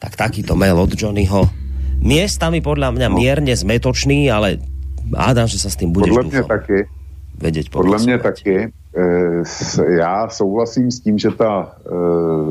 tak 0.00 0.16
takýto 0.16 0.56
mail 0.56 0.76
od 0.80 0.92
Johnnyho. 0.92 1.48
Miestami 2.04 2.60
podľa 2.60 2.92
mňa 2.92 3.08
no. 3.08 3.16
mierne 3.16 3.54
zmetočný, 3.56 4.28
ale 4.28 4.60
hádám, 5.12 5.48
že 5.48 5.60
sa 5.60 5.72
s 5.72 5.76
tým 5.76 5.92
budeš 5.92 6.12
podle 6.12 6.24
mě 6.24 6.42
taky. 6.42 6.78
Vedět 7.34 7.68
podle 7.68 7.98
mě 7.98 8.18
taky. 8.18 8.72
E, 8.96 9.92
já 9.98 10.28
souhlasím 10.28 10.90
s 10.90 11.00
tím, 11.00 11.18
že 11.18 11.30
ta 11.30 11.76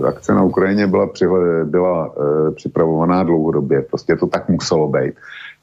e, 0.04 0.08
akce 0.08 0.34
na 0.34 0.43
Ukrajině 0.43 0.88
byla, 0.88 1.08
přihle, 1.08 1.65
byla 1.65 2.12
e, 2.12 2.52
připravovaná 2.52 3.24
dlouhodobě. 3.24 3.82
Prostě 3.82 4.15
to 4.15 4.28
tak 4.28 4.50
muselo 4.50 4.88
být. 4.88 5.13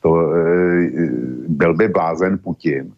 To, 0.02 0.16
byl 1.48 1.74
by 1.74 1.88
blázen 1.88 2.38
Putin, 2.38 2.92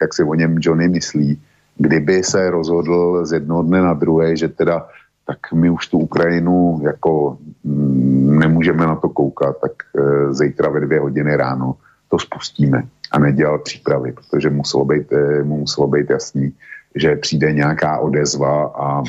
jak 0.00 0.14
si 0.14 0.22
o 0.22 0.34
něm 0.34 0.56
Johnny 0.60 0.88
myslí, 0.88 1.40
kdyby 1.76 2.22
se 2.22 2.50
rozhodl 2.50 3.26
z 3.26 3.32
jednoho 3.32 3.62
dne 3.62 3.80
na 3.82 3.94
druhé, 3.94 4.36
že 4.36 4.48
teda 4.48 4.86
tak 5.26 5.52
my 5.52 5.70
už 5.70 5.86
tu 5.86 5.98
Ukrajinu 5.98 6.80
jako 6.82 7.38
mm, 7.64 8.38
nemůžeme 8.38 8.86
na 8.86 8.96
to 8.96 9.08
koukat, 9.08 9.56
tak 9.60 9.72
e, 9.98 10.34
zítra 10.34 10.70
ve 10.70 10.80
dvě 10.80 11.00
hodiny 11.00 11.36
ráno 11.36 11.74
to 12.08 12.18
spustíme 12.18 12.82
a 13.10 13.18
nedělal 13.18 13.58
přípravy, 13.58 14.12
protože 14.12 14.50
muselo 14.50 14.84
být, 14.84 15.12
e, 15.12 15.42
muselo 15.42 15.88
být 15.88 16.10
jasný, 16.10 16.52
že 16.94 17.16
přijde 17.16 17.52
nějaká 17.52 17.98
odezva 17.98 18.72
a 18.74 19.02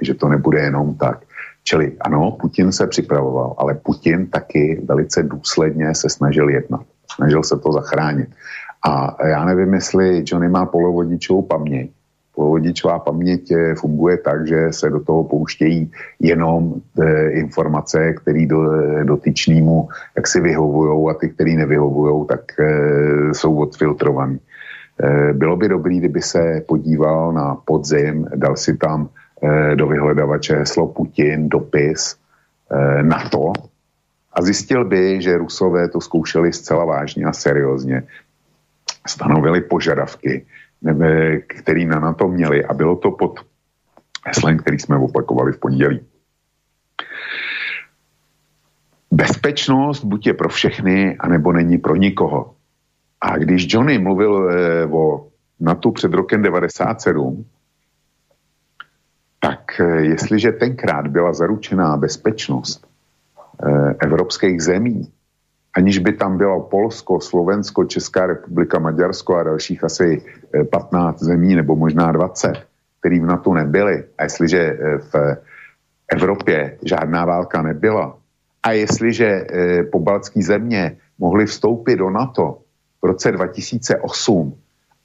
že 0.00 0.14
to 0.14 0.28
nebude 0.28 0.60
jenom 0.60 0.94
tak. 0.94 1.24
Čili 1.64 1.92
ano, 2.00 2.30
Putin 2.40 2.72
se 2.72 2.86
připravoval, 2.86 3.54
ale 3.58 3.74
Putin 3.74 4.26
taky 4.26 4.80
velice 4.84 5.22
důsledně 5.22 5.94
se 5.94 6.08
snažil 6.08 6.48
jednat. 6.48 6.80
Snažil 7.14 7.42
se 7.42 7.58
to 7.58 7.72
zachránit. 7.72 8.28
A 8.82 9.16
já 9.26 9.44
nevím, 9.44 9.74
jestli 9.74 10.24
Johnny 10.26 10.48
má 10.48 10.66
polovodičovou 10.66 11.42
paměť. 11.42 11.90
Polovodičová 12.34 12.98
paměť 12.98 13.50
eh, 13.50 13.74
funguje 13.74 14.16
tak, 14.16 14.46
že 14.46 14.72
se 14.72 14.90
do 14.90 15.00
toho 15.00 15.24
pouštějí 15.24 15.90
jenom 16.20 16.74
e, 17.00 17.30
informace, 17.30 18.12
které 18.12 18.46
do, 18.46 18.62
dotyčnému 19.04 19.88
jak 20.16 20.26
si 20.26 20.40
vyhovují 20.40 21.10
a 21.10 21.14
ty, 21.14 21.28
které 21.28 21.50
nevyhovují, 21.50 22.26
tak 22.26 22.40
e, 22.60 22.64
jsou 23.34 23.56
odfiltrovaný. 23.56 24.38
E, 25.02 25.32
bylo 25.32 25.56
by 25.56 25.68
dobrý, 25.68 25.98
kdyby 25.98 26.22
se 26.22 26.62
podíval 26.68 27.32
na 27.32 27.54
podzim, 27.54 28.26
dal 28.34 28.56
si 28.56 28.76
tam 28.76 29.08
e, 29.42 29.76
do 29.76 29.86
vyhledavače 29.86 30.56
heslo 30.56 30.86
Putin, 30.86 31.48
dopis, 31.48 32.16
e, 32.70 33.02
na 33.02 33.18
to 33.30 33.52
a 34.32 34.42
zjistil 34.42 34.84
by, 34.84 35.22
že 35.22 35.38
Rusové 35.38 35.88
to 35.88 36.00
zkoušeli 36.00 36.52
zcela 36.52 36.84
vážně 36.84 37.24
a 37.24 37.32
seriózně 37.32 38.02
stanovili 39.08 39.60
požadavky, 39.60 40.46
který 41.46 41.86
na 41.86 42.00
NATO 42.00 42.28
měli 42.28 42.64
a 42.64 42.74
bylo 42.74 42.96
to 42.96 43.10
pod 43.10 43.40
heslem, 44.26 44.58
který 44.58 44.78
jsme 44.78 44.96
opakovali 44.96 45.52
v 45.52 45.58
pondělí. 45.58 46.00
Bezpečnost 49.10 50.04
buď 50.04 50.26
je 50.26 50.34
pro 50.34 50.48
všechny, 50.48 51.16
anebo 51.16 51.52
není 51.52 51.78
pro 51.78 51.96
nikoho. 51.96 52.54
A 53.20 53.38
když 53.38 53.66
Johnny 53.68 53.98
mluvil 53.98 54.50
eh, 54.50 54.86
o 54.86 55.28
NATO 55.60 55.90
před 55.90 56.14
rokem 56.14 56.42
97, 56.42 57.44
tak 59.40 59.80
eh, 59.80 59.84
jestliže 59.84 60.52
tenkrát 60.52 61.06
byla 61.08 61.32
zaručená 61.32 61.96
bezpečnost 61.96 62.86
eh, 63.66 63.94
evropských 64.00 64.62
zemí, 64.62 65.12
aniž 65.78 65.98
by 65.98 66.12
tam 66.12 66.38
bylo 66.38 66.66
Polsko, 66.66 67.20
Slovensko, 67.20 67.84
Česká 67.84 68.26
republika, 68.26 68.78
Maďarsko 68.78 69.36
a 69.36 69.42
dalších 69.42 69.84
asi 69.84 70.22
15 70.70 71.22
zemí 71.22 71.54
nebo 71.54 71.76
možná 71.78 72.12
20, 72.12 72.66
který 73.00 73.20
v 73.20 73.26
NATO 73.26 73.54
nebyly, 73.54 74.04
a 74.18 74.22
jestliže 74.22 74.78
v 75.12 75.36
Evropě 76.10 76.78
žádná 76.82 77.24
válka 77.24 77.62
nebyla, 77.62 78.18
a 78.62 78.72
jestliže 78.72 79.46
pobaltské 79.92 80.42
země 80.42 80.96
mohly 81.18 81.46
vstoupit 81.46 81.96
do 81.96 82.10
NATO 82.10 82.58
v 83.02 83.06
roce 83.06 83.32
2008, 83.32 84.02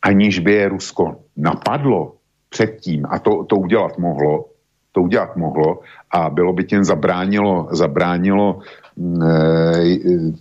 aniž 0.01 0.39
by 0.39 0.51
je 0.53 0.69
Rusko 0.69 1.21
napadlo 1.37 2.17
předtím, 2.49 3.05
a 3.09 3.19
to, 3.19 3.45
to 3.45 3.55
udělat 3.55 3.97
mohlo, 3.97 4.52
to 4.93 5.01
udělat 5.01 5.35
mohlo 5.35 5.79
a 6.11 6.29
bylo 6.29 6.53
by 6.53 6.63
těm 6.63 6.83
zabránilo, 6.83 7.67
zabránilo 7.71 8.59
e, 8.59 9.31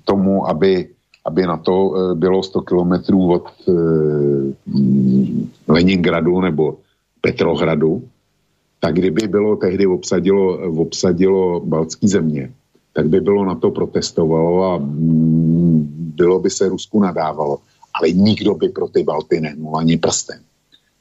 tomu, 0.05 0.48
aby, 0.48 0.88
aby 1.24 1.42
na 1.46 1.57
to 1.57 1.74
e, 1.74 2.14
bylo 2.14 2.42
100 2.42 2.61
kilometrů 2.61 3.32
od 3.32 3.46
e, 3.48 3.72
Leningradu 5.68 6.40
nebo 6.40 6.76
Petrohradu, 7.20 8.03
tak 8.80 8.94
kdyby 8.94 9.28
bylo 9.28 9.57
tehdy 9.57 9.86
obsadilo, 9.86 10.59
obsadilo 10.82 11.61
baltský 11.61 12.09
země, 12.09 12.53
tak 12.92 13.09
by 13.09 13.20
bylo 13.20 13.44
na 13.44 13.55
to 13.55 13.70
protestovalo 13.70 14.64
a 14.64 14.78
mm, 14.78 16.12
bylo 16.16 16.40
by 16.40 16.50
se 16.50 16.68
Rusku 16.68 17.00
nadávalo. 17.00 17.59
Ale 17.94 18.11
nikdo 18.11 18.55
by 18.55 18.68
pro 18.68 18.88
ty 18.88 19.03
Balty 19.03 19.40
nehnul 19.40 19.76
ani 19.76 19.96
prstem. 19.96 20.40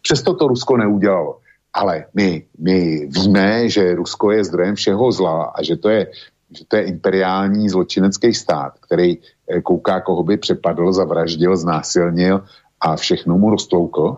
Přesto 0.02 0.34
to 0.34 0.48
Rusko 0.48 0.78
neudělalo. 0.78 1.38
Ale 1.74 2.06
my, 2.14 2.44
my 2.60 3.08
víme, 3.08 3.70
že 3.70 3.96
Rusko 3.96 4.32
je 4.32 4.44
zdrojem 4.44 4.76
všeho 4.76 5.12
zla 5.12 5.44
a 5.56 5.64
že 5.64 5.76
to 5.78 5.90
je, 5.90 6.08
že 6.52 6.64
to 6.68 6.76
je 6.76 6.84
imperiální 6.84 7.70
zločinecký 7.70 8.34
stát, 8.34 8.74
který 8.80 9.18
eh, 9.18 9.62
kouká, 9.62 10.02
koho 10.02 10.24
by 10.24 10.38
přepadl, 10.38 10.94
zavraždil, 10.94 11.58
znásilnil 11.58 12.44
a 12.82 12.96
všechno 12.96 13.38
mu 13.38 13.50
roztloukl, 13.50 14.18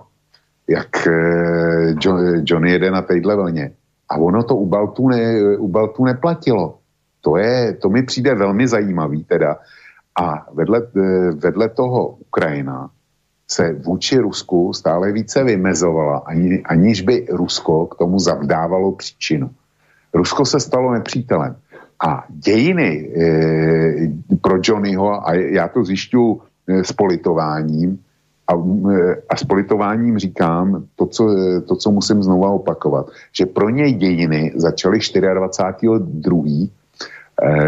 jak 0.68 1.08
eh, 1.08 1.94
John, 2.02 2.42
Johnny 2.46 2.72
jede 2.72 2.92
na 2.92 3.02
téhle 3.02 3.36
vlně. 3.36 3.72
A 4.10 4.18
ono 4.18 4.44
to 4.44 4.56
u 4.56 4.66
Baltů, 4.66 5.10
ne, 5.10 5.58
u 5.58 5.68
Baltů 5.68 6.06
neplatilo. 6.06 6.78
To, 7.22 7.38
je, 7.38 7.74
to 7.74 7.90
mi 7.90 8.04
přijde 8.04 8.36
velmi 8.36 8.68
zajímavý 8.68 9.24
teda. 9.24 9.58
A 10.22 10.46
vedle, 10.54 10.82
eh, 10.98 11.32
vedle 11.32 11.70
toho 11.70 12.08
Ukrajina 12.08 12.90
se 13.54 13.74
vůči 13.74 14.18
Rusku 14.18 14.74
stále 14.74 15.12
více 15.12 15.44
vymezovala, 15.44 16.18
ani, 16.18 16.62
aniž 16.66 17.02
by 17.02 17.26
Rusko 17.30 17.86
k 17.86 17.96
tomu 17.96 18.20
zavdávalo 18.20 18.92
příčinu. 18.92 19.50
Rusko 20.14 20.46
se 20.46 20.60
stalo 20.60 20.92
nepřítelem. 20.92 21.56
A 22.06 22.26
dějiny 22.30 23.10
e, 23.16 24.38
pro 24.42 24.58
Johnnyho, 24.64 25.28
a 25.28 25.34
já 25.34 25.68
to 25.68 25.84
zjišťu 25.84 26.42
e, 26.68 26.84
s 26.84 26.92
politováním, 26.92 28.00
a, 28.48 28.54
e, 28.54 29.16
a 29.30 29.36
s 29.36 29.44
politováním 29.44 30.20
říkám 30.20 30.86
to 30.96 31.06
co, 31.06 31.32
e, 31.32 31.62
to, 31.62 31.76
co 31.76 31.92
musím 31.92 32.24
znova 32.24 32.50
opakovat, 32.50 33.10
že 33.32 33.46
pro 33.46 33.70
něj 33.70 33.94
dějiny 33.94 34.52
začaly 34.56 34.98
24.2. 34.98 36.70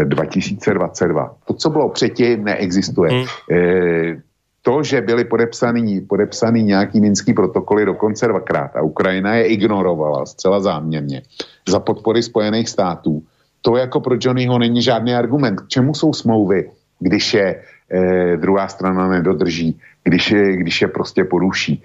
2022. 0.04 1.34
To, 1.44 1.54
co 1.54 1.70
bylo 1.70 1.88
předtím, 1.88 2.44
neexistuje. 2.44 3.10
Hmm. 3.10 3.26
E, 3.50 4.25
to, 4.66 4.82
že 4.82 5.00
byly 5.00 5.24
podepsaný, 5.24 6.00
podepsaný 6.00 6.62
nějaký 6.62 7.00
minský 7.00 7.34
protokoly 7.34 7.86
dokonce 7.86 8.26
dvakrát 8.26 8.76
a 8.76 8.82
Ukrajina 8.82 9.34
je 9.34 9.46
ignorovala 9.46 10.26
zcela 10.26 10.60
záměrně 10.60 11.22
za 11.68 11.80
podpory 11.80 12.22
Spojených 12.22 12.68
států, 12.68 13.22
to 13.62 13.76
jako 13.76 14.00
pro 14.00 14.18
Johnnyho 14.20 14.58
není 14.58 14.82
žádný 14.82 15.14
argument. 15.14 15.60
K 15.60 15.68
čemu 15.68 15.94
jsou 15.94 16.12
smlouvy, 16.12 16.70
když 16.98 17.34
je 17.34 17.46
e, 17.46 18.36
druhá 18.36 18.68
strana 18.68 19.08
nedodrží, 19.08 19.78
když 20.04 20.30
je, 20.30 20.56
když 20.56 20.82
je 20.82 20.88
prostě 20.88 21.24
poruší? 21.24 21.82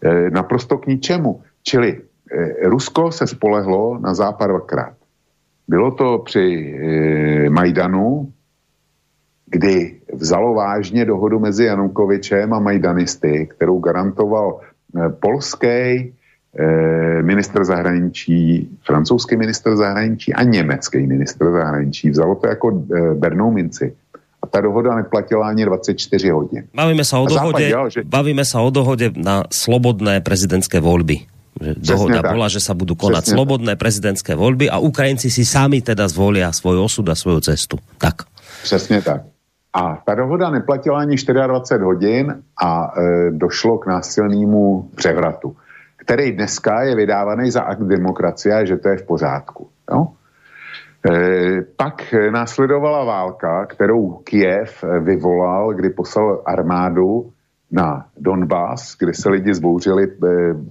E, 0.00 0.30
naprosto 0.30 0.78
k 0.78 0.86
ničemu. 0.86 1.40
Čili 1.62 2.00
e, 2.00 2.68
Rusko 2.68 3.12
se 3.12 3.26
spolehlo 3.26 3.98
na 4.00 4.14
západ 4.14 4.46
dvakrát. 4.46 4.96
Bylo 5.68 5.90
to 5.90 6.18
při 6.24 6.48
e, 6.48 7.50
Majdanu, 7.50 8.32
kdy 9.46 10.00
vzalo 10.12 10.54
vážně 10.54 11.04
dohodu 11.04 11.38
mezi 11.38 11.64
Janukovičem 11.64 12.52
a 12.54 12.60
Majdanisty, 12.60 13.48
kterou 13.56 13.78
garantoval 13.78 14.60
eh, 14.60 15.08
polský 15.08 15.66
eh, 15.66 17.22
minister 17.22 17.64
zahraničí, 17.64 18.68
francouzský 18.86 19.36
minister 19.36 19.76
zahraničí 19.76 20.34
a 20.34 20.42
německý 20.42 21.06
minister 21.06 21.52
zahraničí. 21.52 22.10
Vzalo 22.10 22.34
to 22.34 22.46
jako 22.46 22.82
eh, 22.96 23.14
bernou 23.14 23.50
minci. 23.50 23.94
A 24.42 24.46
ta 24.46 24.60
dohoda 24.60 24.94
neplatila 24.94 25.48
ani 25.48 25.64
24 25.64 26.30
hodin. 26.30 26.64
Bavíme 26.74 27.04
se 27.04 27.16
o 27.16 27.26
dohodě, 27.26 27.68
dělal, 27.68 27.90
že... 27.90 28.02
bavíme 28.04 28.44
se 28.44 28.58
o 28.58 28.70
dohodě 28.70 29.10
na 29.16 29.44
slobodné 29.52 30.20
prezidentské 30.20 30.80
volby. 30.80 31.20
Že 31.60 31.74
dohoda 31.78 32.24
tak. 32.24 32.32
bola, 32.32 32.48
že 32.48 32.64
sa 32.64 32.72
budú 32.72 32.96
konať 32.96 33.22
Přesně 33.22 33.34
slobodné 33.36 33.72
tak. 33.76 33.80
prezidentské 33.84 34.32
voľby 34.34 34.72
a 34.72 34.80
Ukrajinci 34.80 35.28
si 35.30 35.44
sami 35.44 35.84
teda 35.84 36.08
zvolia 36.08 36.48
svoj 36.48 36.88
osud 36.88 37.06
a 37.12 37.14
svoju 37.14 37.40
cestu. 37.44 37.76
Tak. 38.00 38.24
Přesně 38.64 39.02
tak. 39.02 39.31
A 39.72 40.02
ta 40.04 40.14
dohoda 40.14 40.50
neplatila 40.50 41.00
ani 41.00 41.16
24 41.16 41.84
hodin 41.84 42.42
a 42.62 42.92
e, 42.96 43.30
došlo 43.30 43.78
k 43.78 43.86
násilnému 43.86 44.90
převratu, 44.96 45.56
který 45.96 46.32
dneska 46.32 46.82
je 46.82 46.96
vydávaný 46.96 47.50
za 47.50 47.62
akt 47.62 47.82
demokracie, 47.82 48.66
že 48.66 48.76
to 48.76 48.88
je 48.88 48.96
v 48.96 49.06
pořádku. 49.06 49.68
Jo? 49.90 50.06
E, 51.10 51.62
pak 51.76 52.14
následovala 52.30 53.04
válka, 53.04 53.66
kterou 53.66 54.20
Kiev 54.24 54.84
vyvolal, 55.00 55.74
kdy 55.74 55.90
poslal 55.90 56.42
armádu 56.46 57.32
na 57.70 58.06
Donbass, 58.16 58.96
kde 58.98 59.14
se 59.14 59.28
lidi 59.28 59.54
zbouřili 59.54 60.04
e, 60.04 60.08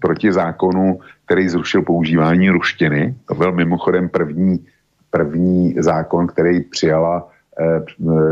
proti 0.02 0.34
zákonu, 0.34 1.00
který 1.26 1.50
zrušil 1.50 1.82
používání 1.82 2.50
ruštiny. 2.50 3.16
To 3.26 3.36
byl 3.36 3.52
mimochodem 3.52 4.10
první, 4.10 4.66
první 5.10 5.76
zákon, 5.80 6.28
který 6.28 6.64
přijala 6.64 7.31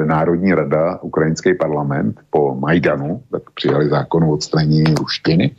Národní 0.05 0.53
rada, 0.53 0.99
ukrajinský 1.01 1.53
parlament 1.53 2.19
po 2.29 2.55
Majdanu, 2.55 3.23
tak 3.31 3.49
přijali 3.53 3.89
zákon 3.89 4.23
o 4.23 4.31
odstranění 4.31 4.93
ruštiny 4.99 5.55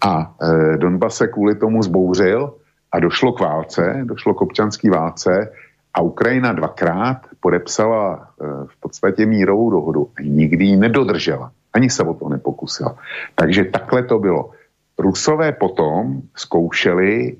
a 0.00 0.34
eh, 0.42 0.76
Donbass 0.76 1.16
se 1.16 1.28
kvůli 1.28 1.54
tomu 1.54 1.82
zbouřil 1.82 2.54
a 2.92 3.00
došlo 3.00 3.32
k 3.32 3.40
válce, 3.40 4.00
došlo 4.04 4.34
k 4.34 4.42
občanské 4.42 4.90
válce 4.90 5.52
a 5.94 6.00
Ukrajina 6.00 6.52
dvakrát 6.52 7.16
podepsala 7.40 8.28
eh, 8.40 8.44
v 8.66 8.80
podstatě 8.80 9.26
mírovou 9.26 9.70
dohodu 9.70 10.08
a 10.18 10.22
nikdy 10.22 10.64
ji 10.64 10.76
nedodržela. 10.76 11.52
Ani 11.72 11.90
se 11.90 12.02
o 12.02 12.14
to 12.14 12.28
nepokusila. 12.28 12.96
Takže 13.34 13.64
takhle 13.64 14.02
to 14.02 14.18
bylo. 14.18 14.50
Rusové 14.98 15.52
potom 15.52 16.22
zkoušeli 16.36 17.36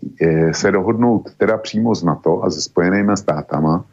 se 0.53 0.71
dohodnout 0.71 1.35
teda 1.37 1.59
přímo 1.59 1.95
z 1.95 2.05
NATO 2.05 2.45
a 2.45 2.51
se 2.51 2.61
spojenými 2.61 3.17
státama, 3.17 3.85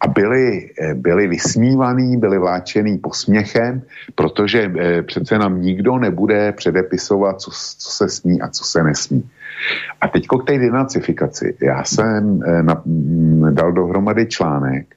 a 0.00 0.06
byli, 0.08 0.70
eh, 0.80 0.94
byli 0.94 1.28
vysmívaný, 1.28 2.16
byli 2.16 2.38
vláčený 2.38 2.98
posměchem, 2.98 3.82
protože 4.14 4.72
eh, 4.78 5.02
přece 5.02 5.38
nám 5.38 5.62
nikdo 5.62 5.98
nebude 5.98 6.52
předepisovat, 6.52 7.40
co, 7.40 7.50
co 7.78 7.90
se 7.90 8.08
smí 8.08 8.40
a 8.40 8.48
co 8.48 8.64
se 8.64 8.82
nesmí. 8.82 9.30
A 10.00 10.08
teď 10.08 10.26
k 10.26 10.46
té 10.46 10.58
denacifikaci. 10.58 11.56
Já 11.60 11.84
jsem 11.84 12.40
eh, 12.46 12.62
na, 12.62 12.82
mm, 12.84 13.54
dal 13.54 13.72
dohromady 13.72 14.26
článek, 14.26 14.94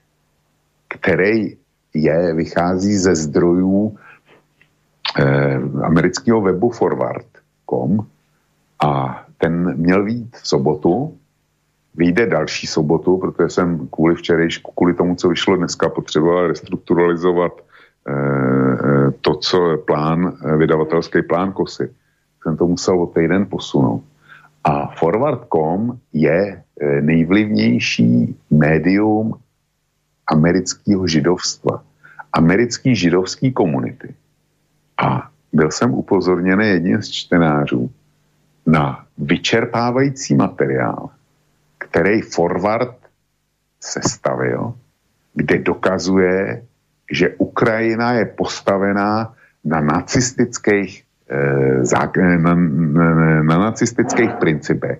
který 0.87 1.57
je, 1.93 2.33
vychází 2.33 2.97
ze 2.97 3.15
zdrojů 3.15 3.97
eh, 5.19 5.59
amerického 5.83 6.41
webu 6.41 6.69
forward.com 6.69 7.99
a 8.83 9.23
ten 9.37 9.77
měl 9.77 10.05
být 10.05 10.37
v 10.37 10.47
sobotu 10.47 11.17
vyjde 11.95 12.25
další 12.25 12.67
sobotu, 12.67 13.17
protože 13.17 13.49
jsem 13.49 13.87
kvůli 13.87 14.15
včerejšku, 14.15 14.71
kvůli 14.71 14.93
tomu, 14.93 15.15
co 15.15 15.29
vyšlo 15.29 15.55
dneska, 15.55 15.89
potřeboval 15.89 16.47
restrukturalizovat 16.47 17.51
eh, 18.07 18.13
eh, 18.13 19.11
to, 19.21 19.35
co 19.35 19.71
je 19.71 19.77
plán, 19.77 20.33
eh, 20.33 20.57
vydavatelský 20.57 21.21
plán 21.21 21.51
KOSY. 21.51 21.89
Jsem 22.43 22.57
to 22.57 22.67
musel 22.67 23.01
o 23.01 23.07
týden 23.07 23.45
posunout. 23.45 24.03
A 24.63 24.87
Forward.com 24.87 25.99
je 26.13 26.63
nejvlivnější 27.01 28.35
médium 28.49 29.33
amerického 30.27 31.07
židovstva. 31.07 31.83
Americký 32.33 32.95
židovský 32.95 33.51
komunity. 33.53 34.13
A 34.97 35.29
byl 35.53 35.71
jsem 35.71 35.93
upozorněný 35.93 36.67
jedním 36.67 37.01
z 37.01 37.09
čtenářů 37.09 37.89
na 38.67 39.05
vyčerpávající 39.17 40.35
materiál, 40.35 41.09
který 41.91 42.21
forward 42.21 42.95
sestavil, 43.79 44.73
kde 45.35 45.57
dokazuje, 45.57 46.63
že 47.11 47.35
Ukrajina 47.37 48.13
je 48.13 48.25
postavená 48.25 49.33
na 49.65 49.79
nacistických, 49.81 51.03
eh, 51.29 51.83
na, 52.37 52.55
na, 52.55 53.43
na 53.43 53.57
nacistických 53.57 54.31
principech, 54.39 54.99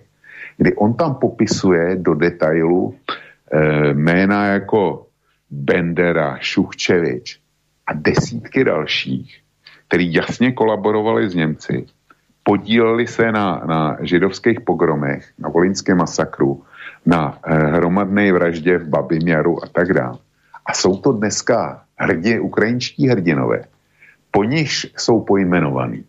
kdy 0.57 0.75
on 0.75 0.93
tam 0.93 1.15
popisuje 1.15 1.95
do 1.95 2.13
detailu 2.13 2.93
e, 2.93 3.93
jména 3.93 4.45
jako 4.45 5.07
Bendera, 5.49 6.37
Šuchčevič 6.39 7.39
a 7.87 7.93
desítky 7.93 8.63
dalších, 8.63 9.41
který 9.87 10.13
jasně 10.13 10.51
kolaborovali 10.51 11.29
s 11.29 11.35
Němci, 11.35 11.85
podíleli 12.43 13.07
se 13.07 13.31
na, 13.31 13.61
na 13.65 13.97
židovských 14.01 14.61
pogromech, 14.61 15.33
na 15.39 15.49
volinském 15.49 15.97
masakru, 15.97 16.63
na 17.05 17.39
eh, 17.43 17.55
hromadné 17.55 18.31
vraždě 18.31 18.77
v 18.77 18.87
Babiměru 18.87 19.63
a 19.63 19.67
tak 19.67 19.93
dále. 19.93 20.17
A 20.65 20.73
jsou 20.73 20.97
to 20.97 21.11
dneska 21.11 21.83
hrdě, 21.97 22.39
ukrajinští 22.39 23.07
hrdinové, 23.07 23.63
po 24.31 24.43
nichž 24.43 24.87
jsou 24.97 25.21
pojmenovaní 25.21 26.03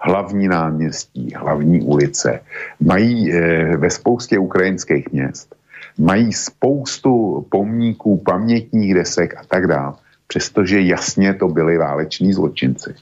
hlavní 0.00 0.48
náměstí, 0.48 1.34
hlavní 1.36 1.80
ulice, 1.80 2.40
mají 2.80 3.32
e, 3.32 3.76
ve 3.76 3.90
spoustě 3.90 4.38
ukrajinských 4.38 5.12
měst, 5.12 5.54
mají 5.98 6.32
spoustu 6.32 7.46
pomníků, 7.50 8.16
pamětních 8.16 8.94
desek 8.94 9.34
a 9.36 9.42
tak 9.48 9.66
dále, 9.66 9.94
přestože 10.26 10.80
jasně 10.80 11.34
to 11.34 11.48
byli 11.48 11.78
váleční 11.78 12.32
zločinci. 12.32 12.94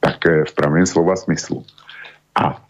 Tak 0.00 0.26
e, 0.26 0.44
v 0.44 0.54
pravém 0.54 0.86
slova 0.86 1.16
smyslu. 1.16 1.64
A 2.34 2.62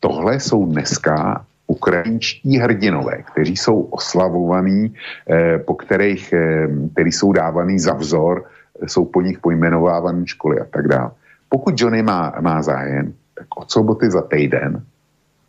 tohle 0.00 0.40
jsou 0.40 0.66
dneska 0.66 1.44
ukrajinští 1.68 2.58
hrdinové, 2.58 3.22
kteří 3.22 3.56
jsou 3.56 3.80
oslavovaní, 3.80 4.94
eh, 5.30 5.58
po 5.58 5.74
kterých, 5.74 6.32
eh, 6.32 6.68
který 6.92 7.12
jsou 7.12 7.32
dávaný 7.32 7.78
za 7.78 7.94
vzor, 7.94 8.44
jsou 8.86 9.04
po 9.04 9.20
nich 9.20 9.38
pojmenovávané 9.38 10.26
školy 10.26 10.60
a 10.60 10.64
tak 10.64 10.88
dále. 10.88 11.10
Pokud 11.48 11.74
Johnny 11.76 12.02
má, 12.02 12.32
má 12.40 12.62
zájem, 12.62 13.12
tak 13.34 13.46
od 13.56 13.70
soboty 13.70 14.10
za 14.10 14.22
týden 14.22 14.82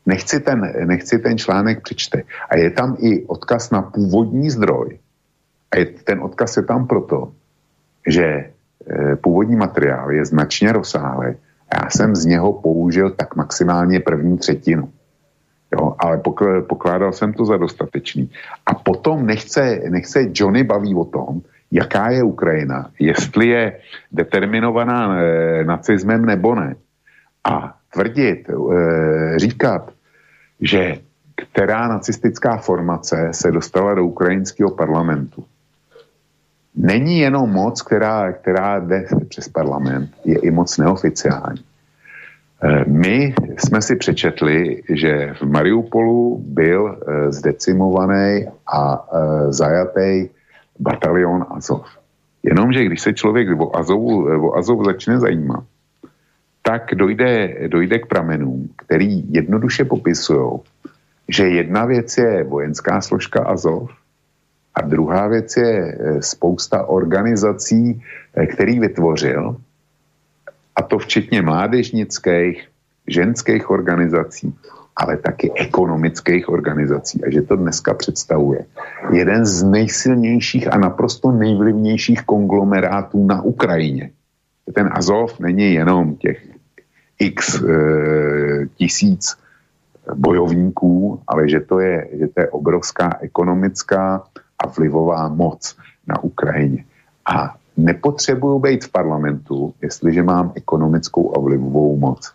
nechci 0.06 0.40
ten, 0.40 0.60
nechci 0.86 1.20
ten 1.20 1.38
článek 1.38 1.82
přečte. 1.84 2.24
A 2.50 2.58
je 2.58 2.70
tam 2.72 2.98
i 3.00 3.26
odkaz 3.28 3.70
na 3.72 3.82
původní 3.82 4.50
zdroj. 4.50 5.00
A 5.72 5.78
je, 5.78 5.86
ten 5.86 6.22
odkaz 6.22 6.58
je 6.58 6.64
tam 6.64 6.88
proto, 6.88 7.32
že 8.08 8.50
původní 9.22 9.56
materiál 9.56 10.12
je 10.12 10.26
značně 10.26 10.72
rozsáhlý 10.72 11.38
já 11.74 11.90
jsem 11.90 12.16
z 12.16 12.26
něho 12.26 12.54
použil 12.54 13.10
tak 13.10 13.36
maximálně 13.36 14.00
první 14.00 14.38
třetinu. 14.38 14.90
Jo, 15.72 15.96
ale 16.00 16.22
pokládal 16.68 17.14
jsem 17.14 17.34
to 17.34 17.46
za 17.46 17.58
dostatečný. 17.58 18.32
A 18.66 18.74
potom 18.74 19.26
nechce, 19.26 19.82
nechce 19.90 20.30
Johnny 20.34 20.64
baví 20.64 20.96
o 20.96 21.06
tom, 21.06 21.42
jaká 21.72 22.10
je 22.10 22.24
Ukrajina, 22.24 22.90
jestli 23.00 23.48
je 23.48 23.80
determinovaná 24.12 25.22
e, 25.22 25.64
nacizmem 25.64 26.26
nebo 26.26 26.56
ne. 26.56 26.76
A 27.44 27.78
tvrdit, 27.94 28.50
e, 28.50 28.54
říkat, 29.40 29.92
že 30.62 30.98
která 31.36 31.88
nacistická 31.88 32.58
formace 32.58 33.30
se 33.32 33.52
dostala 33.52 33.94
do 33.94 34.06
ukrajinského 34.06 34.72
parlamentu. 34.72 35.46
Není 36.76 37.20
jenom 37.20 37.50
moc, 37.50 37.82
která, 37.82 38.32
která 38.32 38.80
jde 38.80 39.06
přes 39.28 39.48
parlament, 39.50 40.12
je 40.26 40.40
i 40.40 40.52
moc 40.52 40.78
neoficiální. 40.78 41.64
Eh, 42.64 42.84
my 42.88 43.36
jsme 43.58 43.82
si 43.82 43.96
přečetli, 43.96 44.84
že 44.90 45.34
v 45.34 45.42
Mariupolu 45.42 46.44
byl 46.48 46.98
eh, 46.98 47.32
zdecimovaný 47.32 48.46
a 48.74 49.08
eh, 49.14 49.52
zajatý 49.52 50.30
batalion 50.80 51.46
Azov. 51.50 51.88
Jenomže 52.44 52.86
když 52.86 53.02
se 53.02 53.14
člověk 53.14 53.60
o 53.60 53.76
Azovu, 53.76 54.28
o 54.48 54.58
Azov 54.58 54.86
začne 54.86 55.20
zajímat, 55.20 55.64
tak 56.62 56.96
dojde, 56.96 57.56
dojde 57.68 58.00
k 58.00 58.06
pramenům, 58.06 58.70
který 58.76 59.34
jednoduše 59.34 59.86
popisují, 59.86 60.60
že 61.30 61.48
jedna 61.48 61.86
věc 61.86 62.18
je 62.18 62.44
vojenská 62.44 63.02
složka 63.02 63.44
Azov 63.44 63.92
a 64.76 64.82
druhá 64.82 65.28
věc 65.28 65.58
je 65.58 65.98
spousta 66.20 66.86
organizací, 66.86 68.02
který 68.48 68.80
vytvořil 68.80 69.56
a 70.80 70.82
to 70.82 70.98
včetně 70.98 71.42
mládežnických, 71.42 72.68
ženských 73.08 73.70
organizací, 73.70 74.56
ale 74.96 75.18
taky 75.18 75.52
ekonomických 75.52 76.50
organizací. 76.50 77.24
A 77.24 77.32
že 77.32 77.42
to 77.42 77.56
dneska 77.56 77.94
představuje 77.94 78.66
jeden 79.12 79.46
z 79.46 79.64
nejsilnějších 79.64 80.74
a 80.74 80.78
naprosto 80.78 81.32
nejvlivnějších 81.32 82.24
konglomerátů 82.24 83.26
na 83.28 83.42
Ukrajině. 83.42 84.12
Ten 84.74 84.90
Azov 84.92 85.40
není 85.40 85.74
jenom 85.74 86.16
těch 86.16 86.48
x 87.20 87.60
e, 87.60 87.68
tisíc 88.76 89.36
bojovníků, 90.16 91.22
ale 91.28 91.50
že 91.50 91.60
to, 91.60 91.80
je, 91.80 92.08
že 92.20 92.28
to 92.28 92.42
je 92.42 92.48
obrovská 92.50 93.18
ekonomická 93.20 94.24
a 94.64 94.68
vlivová 94.68 95.28
moc 95.28 95.76
na 96.08 96.24
Ukrajině. 96.24 96.86
A 97.26 97.59
nepotřebuju 97.86 98.60
být 98.60 98.86
v 98.86 98.92
parlamentu, 98.92 99.74
jestliže 99.82 100.24
mám 100.24 100.52
ekonomickou 100.56 101.38
a 101.38 101.40
vlivovou 101.40 101.98
moc. 101.98 102.32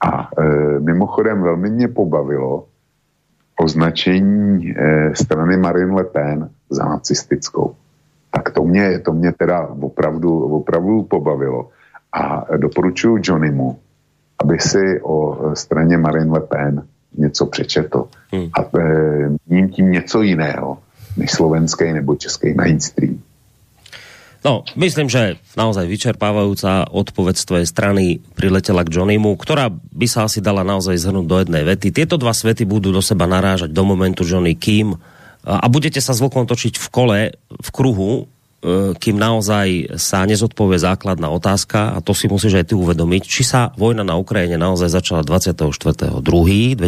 A 0.00 0.28
e, 0.38 0.44
mimochodem 0.80 1.42
velmi 1.42 1.70
mě 1.70 1.88
pobavilo 1.88 2.64
označení 3.60 4.74
e, 4.76 5.10
strany 5.14 5.56
Marine 5.56 5.94
Le 5.94 6.04
Pen 6.04 6.50
za 6.70 6.84
nacistickou. 6.84 7.74
Tak 8.30 8.50
to 8.50 8.64
mě, 8.64 8.98
to 8.98 9.12
mě 9.12 9.32
teda 9.32 9.68
opravdu, 9.80 10.44
opravdu 10.44 11.02
pobavilo. 11.02 11.68
A 12.12 12.46
doporučuji 12.56 13.20
Johnnymu, 13.22 13.78
aby 14.38 14.58
si 14.58 15.00
o 15.02 15.50
straně 15.54 15.98
Marine 15.98 16.32
Le 16.32 16.40
Pen 16.40 16.82
něco 17.18 17.46
přečetl. 17.46 18.08
Hmm. 18.32 18.48
A 18.54 18.78
e, 19.58 19.68
tím 19.68 19.90
něco 19.90 20.22
jiného, 20.22 20.78
než 21.16 21.32
slovenský 21.32 21.92
nebo 21.92 22.16
český 22.16 22.54
mainstream. 22.54 23.18
No, 24.42 24.66
myslím, 24.74 25.06
že 25.06 25.38
naozaj 25.54 25.86
vyčerpávajúca 25.86 26.90
odpoveď 26.90 27.34
z 27.38 27.46
tvojej 27.46 27.66
strany 27.70 28.04
priletela 28.34 28.82
k 28.82 28.90
Johnnymu, 28.90 29.38
ktorá 29.38 29.70
by 29.70 30.06
sa 30.10 30.26
asi 30.26 30.42
dala 30.42 30.66
naozaj 30.66 30.98
zhrnúť 30.98 31.26
do 31.30 31.36
jednej 31.38 31.62
vety. 31.62 31.94
Tieto 31.94 32.18
dva 32.18 32.34
svety 32.34 32.66
budú 32.66 32.90
do 32.90 32.98
seba 32.98 33.30
narážať 33.30 33.70
do 33.70 33.86
momentu 33.86 34.26
Johnny 34.26 34.58
Kim 34.58 34.98
a 35.46 35.66
budete 35.70 36.02
sa 36.02 36.10
s 36.10 36.18
vlkom 36.18 36.50
točiť 36.50 36.74
v 36.74 36.88
kole, 36.90 37.20
v 37.38 37.68
kruhu, 37.70 38.26
kým 39.02 39.18
naozaj 39.18 39.98
sa 39.98 40.22
nezodpovie 40.22 40.78
základná 40.78 41.26
otázka, 41.34 41.98
a 41.98 41.98
to 41.98 42.14
si 42.14 42.30
musíš 42.30 42.62
aj 42.62 42.70
ty 42.70 42.78
uvedomiť, 42.78 43.22
či 43.26 43.42
sa 43.42 43.74
vojna 43.74 44.06
na 44.06 44.14
Ukrajine 44.14 44.54
naozaj 44.54 44.86
začala 44.86 45.26
24.2.2022, 45.26 46.78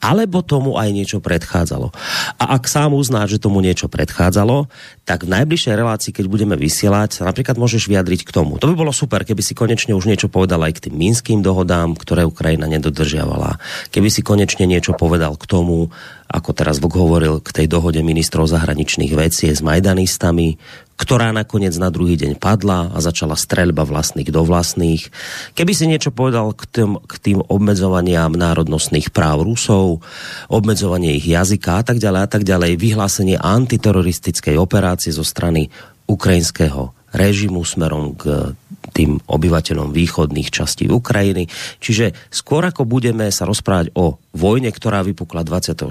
alebo 0.00 0.40
tomu 0.40 0.80
aj 0.80 0.88
niečo 0.88 1.20
predchádzalo. 1.20 1.92
A 2.40 2.44
ak 2.56 2.64
sám 2.64 2.96
uzná, 2.96 3.28
že 3.28 3.36
tomu 3.36 3.60
niečo 3.60 3.92
predchádzalo, 3.92 4.72
tak 5.04 5.28
v 5.28 5.36
najbližšej 5.36 5.74
relácii, 5.76 6.16
keď 6.16 6.24
budeme 6.32 6.56
vysielať, 6.56 7.20
napríklad 7.28 7.60
môžeš 7.60 7.84
vyjadriť 7.84 8.24
k 8.24 8.30
tomu. 8.32 8.56
To 8.56 8.72
by 8.72 8.74
bolo 8.76 8.92
super, 8.92 9.28
keby 9.28 9.44
si 9.44 9.52
konečne 9.52 9.92
už 9.92 10.08
niečo 10.08 10.32
povedal 10.32 10.64
aj 10.64 10.80
k 10.80 10.88
tým 10.88 10.96
minským 10.96 11.44
dohodám, 11.44 11.92
ktoré 11.92 12.24
Ukrajina 12.24 12.64
nedodržiavala. 12.72 13.60
Keby 13.92 14.08
si 14.08 14.24
konečne 14.24 14.64
niečo 14.64 14.96
povedal 14.96 15.36
k 15.36 15.44
tomu, 15.44 15.92
ako 16.28 16.52
teraz 16.52 16.76
Vuk 16.76 16.92
hovoril, 16.92 17.40
k 17.40 17.64
tej 17.64 17.66
dohode 17.72 18.04
ministrov 18.04 18.52
zahraničných 18.52 19.16
vecí 19.16 19.48
s 19.48 19.64
Majdanistami, 19.64 20.60
ktorá 21.00 21.32
nakoniec 21.32 21.72
na 21.80 21.88
druhý 21.88 22.20
deň 22.20 22.36
padla 22.36 22.92
a 22.92 22.98
začala 23.00 23.32
streľba 23.32 23.88
vlastných 23.88 24.28
do 24.28 24.44
vlastných. 24.44 25.08
Keby 25.56 25.72
si 25.72 25.88
niečo 25.88 26.12
povedal 26.12 26.52
k 26.52 26.68
tým, 26.68 27.00
k 27.00 27.14
tým 27.16 27.38
obmedzovaniam 27.40 28.34
národnostných 28.34 29.08
práv 29.08 29.48
Rusov, 29.48 30.04
obmedzovanie 30.52 31.16
ich 31.16 31.24
jazyka 31.24 31.80
a 31.80 31.82
tak 31.86 31.96
ďalej 31.96 32.20
a 32.20 32.28
tak 32.28 32.42
ďalej, 32.44 32.76
vyhlásenie 32.76 33.40
antiteroristickej 33.40 34.60
operácie 34.60 35.14
zo 35.14 35.24
strany 35.24 35.72
ukrajinského 36.10 36.97
režimu 37.12 37.64
smerom 37.64 38.16
k 38.16 38.52
tým 38.92 39.20
obyvateľom 39.24 39.94
východných 39.94 40.50
častí 40.50 40.88
Ukrajiny. 40.90 41.46
Čiže 41.78 42.16
skôr 42.32 42.64
ako 42.66 42.88
budeme 42.88 43.28
sa 43.30 43.46
rozprávať 43.46 43.94
o 43.94 44.18
vojne, 44.34 44.68
ktorá 44.72 45.06
vypukla 45.06 45.46
24. 45.46 45.88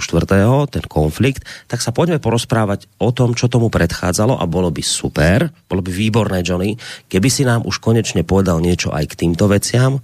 ten 0.67 0.85
konflikt, 0.85 1.47
tak 1.71 1.79
sa 1.79 1.95
poďme 1.95 2.19
porozprávať 2.19 2.89
o 2.99 3.15
tom, 3.15 3.33
čo 3.33 3.47
tomu 3.47 3.71
predchádzalo 3.71 4.37
a 4.37 4.45
bolo 4.49 4.69
by 4.73 4.83
super, 4.83 5.49
bolo 5.71 5.81
by 5.83 5.91
výborné, 5.91 6.43
Johnny, 6.43 6.75
keby 7.07 7.29
si 7.31 7.47
nám 7.47 7.63
už 7.63 7.79
konečne 7.79 8.27
povedal 8.27 8.59
niečo 8.59 8.91
aj 8.91 9.15
k 9.15 9.17
týmto 9.25 9.47
veciam, 9.47 10.03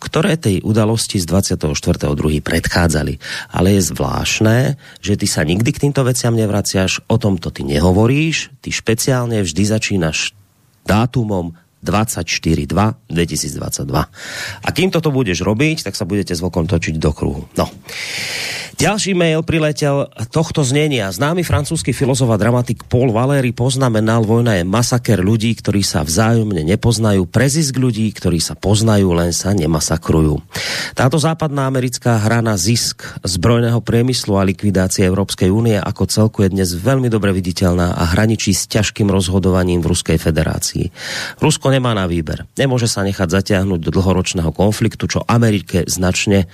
ktoré 0.00 0.40
tej 0.40 0.64
udalosti 0.64 1.20
z 1.20 1.28
24.2. 1.28 2.40
predchádzali. 2.40 3.20
Ale 3.52 3.76
je 3.76 3.82
zvláštne, 3.92 4.58
že 5.04 5.14
ty 5.20 5.26
sa 5.28 5.44
nikdy 5.44 5.70
k 5.76 5.82
týmto 5.86 6.02
veciam 6.02 6.32
nevraciaš, 6.32 7.04
o 7.06 7.20
tomto 7.20 7.52
ty 7.52 7.62
nehovoríš, 7.62 8.48
ty 8.64 8.72
špeciálne 8.72 9.44
vždy 9.44 9.62
začínaš 9.68 10.32
dátumom 10.88 11.54
24.2.2022. 11.80 13.10
A 14.60 14.68
kým 14.70 14.92
toto 14.92 15.08
budeš 15.08 15.40
robiť, 15.40 15.88
tak 15.88 15.96
sa 15.96 16.04
budete 16.04 16.36
s 16.36 16.44
vokom 16.44 16.68
točiť 16.68 17.00
do 17.00 17.10
kruhu. 17.16 17.48
No. 17.56 17.66
Ďalší 18.80 19.12
mail 19.12 19.44
priletel 19.44 20.08
tohto 20.32 20.64
znenia. 20.64 21.12
Známy 21.12 21.44
francúzsky 21.44 21.92
filozof 21.92 22.32
a 22.32 22.40
dramatik 22.40 22.88
Paul 22.88 23.12
Valéry 23.12 23.52
poznamenal, 23.52 24.24
vojna 24.24 24.56
je 24.56 24.64
masaker 24.64 25.20
ľudí, 25.20 25.52
ktorí 25.52 25.84
sa 25.84 26.00
vzájomne 26.00 26.64
nepoznajú, 26.64 27.28
prezisk 27.28 27.76
ľudí, 27.76 28.08
ktorí 28.08 28.40
sa 28.40 28.56
poznajú, 28.56 29.12
len 29.12 29.36
sa 29.36 29.52
nemasakrujú. 29.52 30.40
Táto 30.96 31.20
západná 31.20 31.68
americká 31.68 32.16
hra 32.24 32.40
na 32.40 32.56
zisk 32.56 33.04
zbrojného 33.20 33.84
priemyslu 33.84 34.40
a 34.40 34.48
likvidácie 34.48 35.04
Európskej 35.04 35.52
únie 35.52 35.76
ako 35.76 36.08
celku 36.08 36.48
je 36.48 36.52
dnes 36.52 36.72
veľmi 36.72 37.12
dobre 37.12 37.36
viditeľná 37.36 38.00
a 38.00 38.04
hraničí 38.16 38.56
s 38.56 38.64
ťažkým 38.64 39.12
rozhodovaním 39.12 39.84
v 39.84 39.92
Ruskej 39.92 40.16
federácii. 40.16 40.88
Rusko 41.36 41.69
nemá 41.70 41.96
na 41.96 42.04
výber. 42.10 42.44
Nemôže 42.58 42.90
sa 42.90 43.06
nechať 43.06 43.30
zatiahnuť 43.30 43.80
do 43.80 43.90
dlhoročného 43.94 44.50
konfliktu, 44.52 45.06
čo 45.06 45.24
Amerike 45.24 45.86
značne 45.86 46.50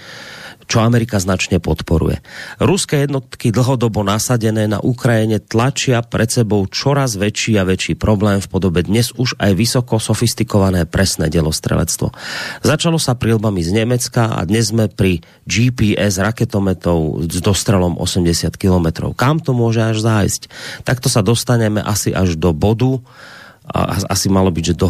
čo 0.67 0.83
Amerika 0.83 1.23
značne 1.23 1.63
podporuje. 1.63 2.21
Ruské 2.59 3.07
jednotky 3.07 3.55
dlhodobo 3.55 4.03
nasadené 4.03 4.67
na 4.67 4.83
Ukrajine 4.83 5.39
tlačia 5.39 6.03
pred 6.03 6.27
sebou 6.27 6.67
čoraz 6.67 7.15
väčší 7.15 7.55
a 7.57 7.67
väčší 7.67 7.95
problém 7.95 8.43
v 8.43 8.51
podobe 8.51 8.83
dnes 8.83 9.15
už 9.15 9.39
aj 9.39 9.55
vysoko 9.55 10.03
sofistikované 10.03 10.85
presné 10.85 11.31
delostrelectvo. 11.31 12.11
Začalo 12.67 12.99
sa 12.99 13.15
prílbami 13.15 13.63
z 13.63 13.71
Nemecka 13.79 14.35
a 14.35 14.43
dnes 14.43 14.75
sme 14.75 14.91
pri 14.91 15.23
GPS 15.47 16.19
raketometov 16.19 17.31
s 17.31 17.39
dostrelom 17.39 17.95
80 17.95 18.51
km. 18.59 19.15
Kam 19.15 19.39
to 19.39 19.55
môže 19.55 19.79
až 19.79 20.03
zájsť? 20.03 20.43
Takto 20.83 21.07
sa 21.07 21.23
dostaneme 21.23 21.79
asi 21.79 22.11
až 22.11 22.35
do 22.35 22.51
bodu, 22.51 22.99
a 23.67 23.99
asi 24.11 24.27
malo 24.31 24.51
byť, 24.55 24.65
že 24.73 24.75
do, 24.75 24.89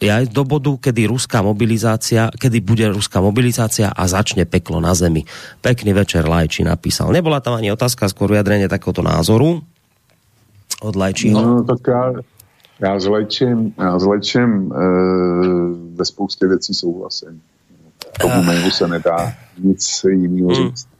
aj 0.00 0.26
do 0.32 0.42
bodu, 0.44 0.72
kedy 0.76 1.06
ruská 1.08 1.40
mobilizácia, 1.40 2.28
kedy 2.32 2.58
bude 2.60 2.86
ruská 2.90 3.20
mobilizácia 3.20 3.92
a 3.92 4.02
začne 4.08 4.44
peklo 4.44 4.80
na 4.80 4.92
zemi. 4.96 5.24
Pekný 5.60 5.92
večer 5.92 6.24
Lajči 6.24 6.64
napísal. 6.64 7.12
Nebola 7.12 7.40
tam 7.40 7.56
ani 7.56 7.72
otázka, 7.72 8.10
skôr 8.10 8.32
vyjadrenie 8.32 8.68
takéhoto 8.68 9.04
názoru 9.04 9.62
od 10.82 10.94
Lajčího. 10.96 11.36
No, 11.36 11.64
tak 11.64 11.80
já, 11.88 12.12
já 12.80 13.00
s 13.00 13.06
Lajčím, 13.06 13.72
já 13.78 13.98
s 13.98 14.04
Lajčím 14.04 14.50
e, 14.50 14.76
ve 15.96 16.04
spoustě 16.04 16.46
věcí 16.46 16.74
souhlasím. 16.74 17.40
Tomu 18.20 18.40
uh, 18.40 18.70
se 18.70 18.88
nedá 18.88 19.32
nic 19.58 20.04
jiného 20.08 20.54
hmm. 20.54 20.54
říct. 20.54 20.93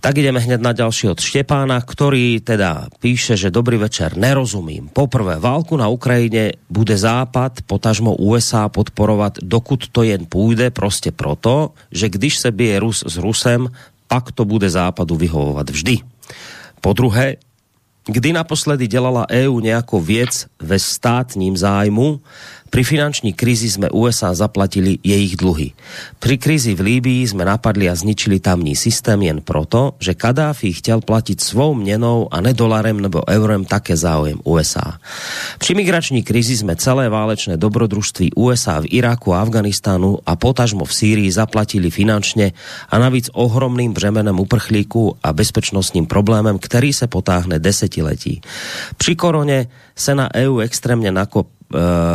Tak 0.00 0.20
ideme 0.20 0.40
hneď 0.40 0.60
na 0.60 0.72
ďalší 0.72 1.08
od 1.08 1.20
Štepána, 1.20 1.80
ktorý 1.80 2.40
teda 2.40 2.92
píše, 3.00 3.36
že 3.36 3.52
dobrý 3.52 3.80
večer, 3.80 4.16
nerozumím. 4.16 4.92
Poprvé, 4.92 5.40
válku 5.40 5.76
na 5.76 5.88
Ukrajine 5.88 6.60
bude 6.68 6.96
Západ, 6.96 7.64
potažmo 7.64 8.16
USA 8.16 8.68
podporovat, 8.68 9.40
dokud 9.40 9.88
to 9.88 10.02
jen 10.04 10.28
půjde, 10.28 10.70
prostě 10.70 11.12
proto, 11.12 11.72
že 11.92 12.08
když 12.08 12.36
se 12.36 12.50
bije 12.50 12.80
Rus 12.80 13.04
s 13.06 13.16
Rusem, 13.16 13.68
pak 14.08 14.32
to 14.32 14.44
bude 14.44 14.70
Západu 14.70 15.16
vyhovovat 15.16 15.70
vždy. 15.70 15.98
Po 16.80 16.92
druhé, 16.92 17.36
kdy 18.06 18.32
naposledy 18.32 18.86
dělala 18.86 19.26
EU 19.30 19.60
nějakou 19.60 20.00
věc 20.00 20.46
ve 20.60 20.78
státním 20.78 21.56
zájmu, 21.56 22.20
Pri 22.74 22.82
finanční 22.82 23.38
krizi 23.38 23.70
sme 23.70 23.86
USA 23.94 24.34
zaplatili 24.34 24.98
jejich 24.98 25.38
dluhy. 25.38 25.78
Pri 26.18 26.34
krizi 26.42 26.74
v 26.74 26.82
Líbii 26.82 27.22
sme 27.22 27.46
napadli 27.46 27.86
a 27.86 27.94
zničili 27.94 28.42
tamní 28.42 28.74
systém 28.74 29.22
jen 29.22 29.46
proto, 29.46 29.94
že 30.02 30.18
Kadáfi 30.18 30.74
chtěl 30.74 30.98
platit 30.98 31.38
svou 31.38 31.78
měnou 31.78 32.26
a 32.34 32.42
ne 32.42 32.50
dolarem 32.50 32.98
nebo 32.98 33.22
eurem 33.30 33.62
také 33.62 33.94
záujem 33.94 34.42
USA. 34.42 34.98
Při 35.62 35.78
migrační 35.78 36.26
krizi 36.26 36.58
sme 36.58 36.74
celé 36.74 37.06
válečné 37.06 37.54
dobrodružství 37.54 38.34
USA 38.34 38.82
v 38.82 38.90
Iraku 38.90 39.30
a 39.30 39.46
Afganistánu 39.46 40.18
a 40.26 40.34
potažmo 40.34 40.82
v 40.82 40.94
Sýrii 40.94 41.30
zaplatili 41.30 41.94
finančně 41.94 42.58
a 42.90 42.98
navíc 42.98 43.30
ohromným 43.38 43.94
břemenem 43.94 44.34
uprchlíků 44.34 45.22
a 45.22 45.30
bezpečnostním 45.30 46.10
problémem, 46.10 46.58
který 46.58 46.90
se 46.90 47.06
potáhne 47.06 47.62
desetiletí. 47.62 48.42
Při 48.98 49.14
korone 49.14 49.66
se 49.94 50.14
na 50.14 50.26
EU 50.34 50.58
extrémně 50.58 51.14
nakop, 51.14 51.46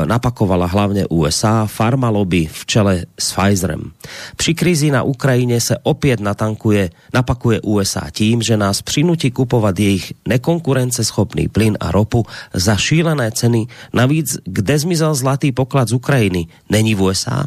napakovala 0.06 0.66
hlavně 0.66 1.08
USA, 1.08 1.66
farma 1.66 2.10
lobby 2.10 2.50
v 2.52 2.66
čele 2.66 3.06
s 3.20 3.32
Pfizerem. 3.32 3.92
Při 4.36 4.54
krizi 4.54 4.92
na 4.92 5.04
Ukrajině 5.04 5.62
se 5.62 5.78
opět 5.84 6.20
natankuje, 6.20 6.90
napakuje 7.14 7.62
USA 7.62 8.10
tím, 8.12 8.42
že 8.42 8.58
nás 8.58 8.82
přinutí 8.82 9.32
kupovat 9.32 9.80
jejich 9.80 10.14
nekonkurenceschopný 10.28 11.48
plyn 11.48 11.78
a 11.80 11.92
ropu 11.92 12.26
za 12.54 12.76
šílené 12.76 13.32
ceny. 13.32 13.68
Navíc, 13.94 14.38
kde 14.46 14.80
zmizel 14.80 15.16
zlatý 15.16 15.52
poklad 15.52 15.88
z 15.88 15.94
Ukrajiny? 15.94 16.48
Není 16.70 16.96
v 16.96 17.02
USA? 17.02 17.44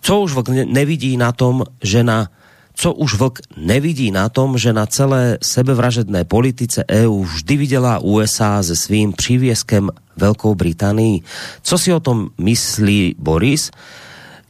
Co 0.00 0.20
už 0.20 0.34
nevidí 0.64 1.16
na 1.16 1.32
tom, 1.32 1.64
že 1.82 2.04
na 2.04 2.28
co 2.74 2.92
už 2.92 3.14
vlk 3.14 3.38
nevidí 3.56 4.10
na 4.10 4.28
tom, 4.28 4.58
že 4.58 4.72
na 4.72 4.86
celé 4.86 5.38
sebevražedné 5.42 6.24
politice 6.24 6.84
EU 6.90 7.22
vždy 7.22 7.56
viděla 7.56 7.98
USA 7.98 8.62
se 8.62 8.76
svým 8.76 9.12
přívěskem 9.12 9.90
Velkou 10.16 10.54
Británii. 10.54 11.22
Co 11.62 11.78
si 11.78 11.92
o 11.92 12.00
tom 12.00 12.28
myslí 12.38 13.14
Boris? 13.18 13.70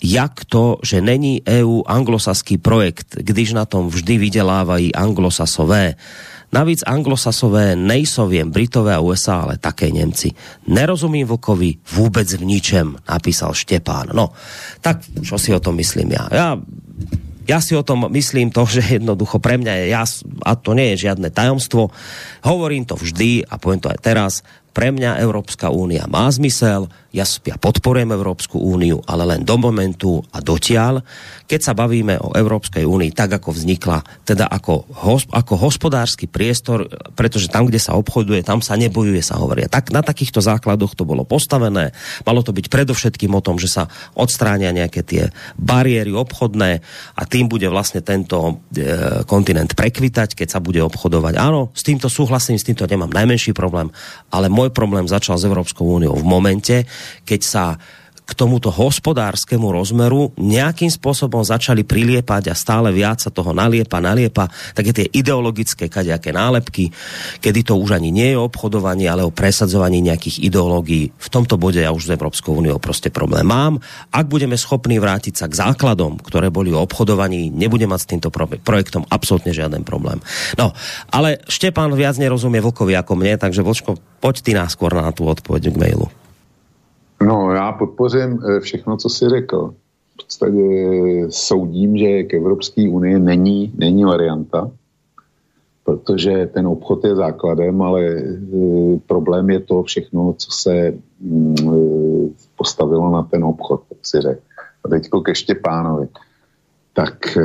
Jak 0.05 0.45
to, 0.45 0.79
že 0.85 1.01
není 1.01 1.43
EU 1.49 1.83
anglosaský 1.87 2.59
projekt, 2.59 3.17
když 3.21 3.53
na 3.53 3.65
tom 3.65 3.89
vždy 3.89 4.19
vydělávají 4.19 4.95
anglosasové? 4.95 5.95
Navíc 6.53 6.83
anglosasové 6.87 7.77
nejsou 7.77 8.31
jen 8.31 8.51
Britové 8.51 8.95
a 8.95 9.01
USA, 9.01 9.37
ale 9.37 9.59
také 9.59 9.91
Němci. 9.91 10.31
Nerozumím 10.69 11.27
Vlkovi 11.27 11.75
vůbec 11.93 12.33
v 12.33 12.45
ničem, 12.45 12.97
napísal 13.09 13.55
Štěpán. 13.55 14.07
No, 14.13 14.31
tak 14.81 15.01
čo 15.23 15.39
si 15.39 15.55
o 15.55 15.61
tom 15.61 15.77
myslím 15.77 16.13
já? 16.13 16.29
Já 16.31 16.59
ja 17.45 17.59
si 17.61 17.77
o 17.77 17.87
tom 17.87 18.09
myslím 18.11 18.51
to, 18.51 18.65
že 18.69 19.01
jednoducho 19.01 19.39
pre 19.39 19.61
mňa 19.61 19.73
je 19.85 19.87
jas, 19.93 20.25
a 20.45 20.57
to 20.57 20.73
nie 20.73 20.95
je 20.95 21.09
žiadne 21.09 21.29
tajomstvo, 21.31 21.93
hovorím 22.45 22.89
to 22.89 22.97
vždy 22.97 23.45
a 23.47 23.61
poviem 23.61 23.81
to 23.81 23.93
aj 23.93 24.01
teraz, 24.01 24.33
pre 24.75 24.91
mňa 24.91 25.23
Európska 25.23 25.71
únia 25.71 26.11
má 26.11 26.27
zmysel, 26.27 26.91
ja, 27.15 27.23
ja 27.23 27.55
podporujem 27.55 28.11
Európsku 28.11 28.59
úniu, 28.59 28.99
ale 29.07 29.23
len 29.23 29.47
do 29.47 29.55
momentu 29.55 30.19
a 30.35 30.43
dotiaľ, 30.43 30.99
keď 31.47 31.61
sa 31.63 31.73
bavíme 31.73 32.19
o 32.19 32.35
Európskej 32.35 32.83
únii 32.83 33.15
tak, 33.15 33.39
ako 33.39 33.55
vznikla, 33.55 34.03
teda 34.27 34.51
ako, 34.51 34.91
ako 35.31 35.55
hospodársky 35.55 36.27
priestor, 36.27 36.91
pretože 37.15 37.47
tam, 37.47 37.71
kde 37.71 37.79
sa 37.79 37.95
obchoduje, 37.95 38.43
tam 38.43 38.59
sa 38.59 38.75
nebojuje, 38.75 39.23
sa 39.23 39.39
hovoria. 39.39 39.71
Tak 39.71 39.95
na 39.95 40.03
takýchto 40.03 40.43
základoch 40.43 40.99
to 40.99 41.07
bolo 41.07 41.23
postavené. 41.23 41.95
Malo 42.27 42.43
to 42.43 42.51
byť 42.51 42.67
predovšetkým 42.67 43.31
o 43.31 43.45
tom, 43.45 43.63
že 43.63 43.71
sa 43.71 43.87
odstránia 44.19 44.75
nejaké 44.75 45.07
tie 45.07 45.31
bariéry 45.55 46.11
obchodné 46.11 46.83
a 47.15 47.23
tým 47.31 47.47
bude 47.47 47.71
vlastne 47.71 48.03
tento 48.03 48.67
e, 48.75 49.23
kontinent 49.23 49.79
prekvitať, 49.79 50.35
keď 50.35 50.49
sa 50.51 50.59
bude 50.59 50.83
obchodovať. 50.83 51.39
Áno, 51.39 51.71
s 51.71 51.87
týmto 51.87 52.11
súhlasím, 52.11 52.59
s 52.59 52.67
týmto 52.67 52.91
nemám 52.91 53.15
najmenší 53.15 53.55
problém, 53.55 53.95
ale 54.35 54.51
môj 54.51 54.75
problém 54.75 55.07
začal 55.07 55.39
s 55.39 55.47
Európskou 55.47 55.87
úniou 55.87 56.19
v 56.19 56.27
momente, 56.27 56.83
keď 57.25 57.41
sa 57.43 57.65
k 58.25 58.33
tomuto 58.33 58.73
hospodárskému 58.73 59.69
rozmeru 59.69 60.33
nejakým 60.41 60.89
spôsobom 60.89 61.45
začali 61.45 61.85
priliepať 61.85 62.49
a 62.49 62.55
stále 62.57 62.89
viac 62.89 63.21
sa 63.21 63.29
toho 63.29 63.53
naliepa, 63.53 64.01
naliepa, 64.01 64.49
také 64.73 64.97
tie 64.97 65.07
ideologické 65.13 65.93
kadejaké 65.93 66.33
nálepky, 66.33 66.89
kedy 67.45 67.61
to 67.61 67.77
už 67.77 68.01
ani 68.01 68.09
nie 68.09 68.33
je 68.33 68.39
obchodovanie, 68.41 69.05
ale 69.13 69.29
o 69.29 69.33
presadzovanie 69.33 70.01
nejakých 70.01 70.41
ideológií. 70.41 71.13
V 71.13 71.29
tomto 71.29 71.61
bode 71.61 71.85
ja 71.85 71.93
už 71.93 72.09
s 72.09 72.15
Európskou 72.17 72.57
úniou 72.57 72.81
prostě 72.81 73.13
problém 73.13 73.45
mám. 73.45 73.85
Ak 74.09 74.25
budeme 74.27 74.57
schopní 74.57 74.97
vrátiť 74.97 75.37
sa 75.37 75.47
k 75.47 75.61
základom, 75.61 76.17
ktoré 76.17 76.49
boli 76.49 76.73
o 76.73 76.81
obchodovaní, 76.81 77.53
nebude 77.53 77.85
mať 77.85 78.01
s 78.01 78.09
týmto 78.09 78.29
projektom 78.65 79.05
absolútne 79.13 79.53
žiaden 79.53 79.85
problém. 79.85 80.17
No, 80.57 80.73
ale 81.13 81.45
Štepán 81.45 81.93
viac 81.93 82.17
nerozumie 82.17 82.65
Vlkovi 82.65 82.97
ako 82.97 83.21
mne, 83.21 83.37
takže 83.37 83.61
Vlčko, 83.61 84.01
poď 84.25 84.35
ty 84.41 84.51
nás 84.57 84.73
skôr 84.73 84.97
na 84.97 85.13
tú 85.13 85.29
odpoveď 85.29 85.69
k 85.69 85.77
mailu. 85.77 86.24
No, 87.25 87.53
já 87.53 87.73
podpořím 87.73 88.41
eh, 88.45 88.61
všechno, 88.61 88.97
co 88.97 89.09
jsi 89.09 89.29
řekl. 89.29 89.75
V 90.15 90.17
podstatě 90.17 91.27
soudím, 91.29 91.97
že 91.97 92.23
k 92.23 92.35
Evropské 92.35 92.89
unii 92.89 93.19
není, 93.19 93.73
není 93.77 94.05
varianta, 94.05 94.71
protože 95.85 96.51
ten 96.55 96.67
obchod 96.67 97.05
je 97.05 97.17
základem, 97.17 97.83
ale 97.83 98.07
e, 98.07 98.39
problém 99.07 99.51
je 99.51 99.61
to 99.61 99.83
všechno, 99.83 100.35
co 100.39 100.51
se 100.51 100.95
mm, 101.21 101.55
e, 101.59 101.73
postavilo 102.57 103.11
na 103.11 103.23
ten 103.23 103.45
obchod, 103.45 103.83
tak 103.89 103.99
si 104.03 104.21
řekl. 104.21 104.41
A 104.85 104.89
teď 104.89 105.09
ke 105.25 105.35
Štěpánovi. 105.35 106.09
Tak 106.93 107.37
e, 107.37 107.43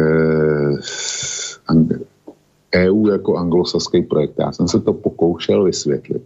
EU 2.75 3.07
jako 3.07 3.38
anglosaský 3.38 4.01
projekt, 4.01 4.34
já 4.39 4.51
jsem 4.51 4.67
se 4.67 4.80
to 4.80 4.93
pokoušel 4.93 5.63
vysvětlit. 5.63 6.23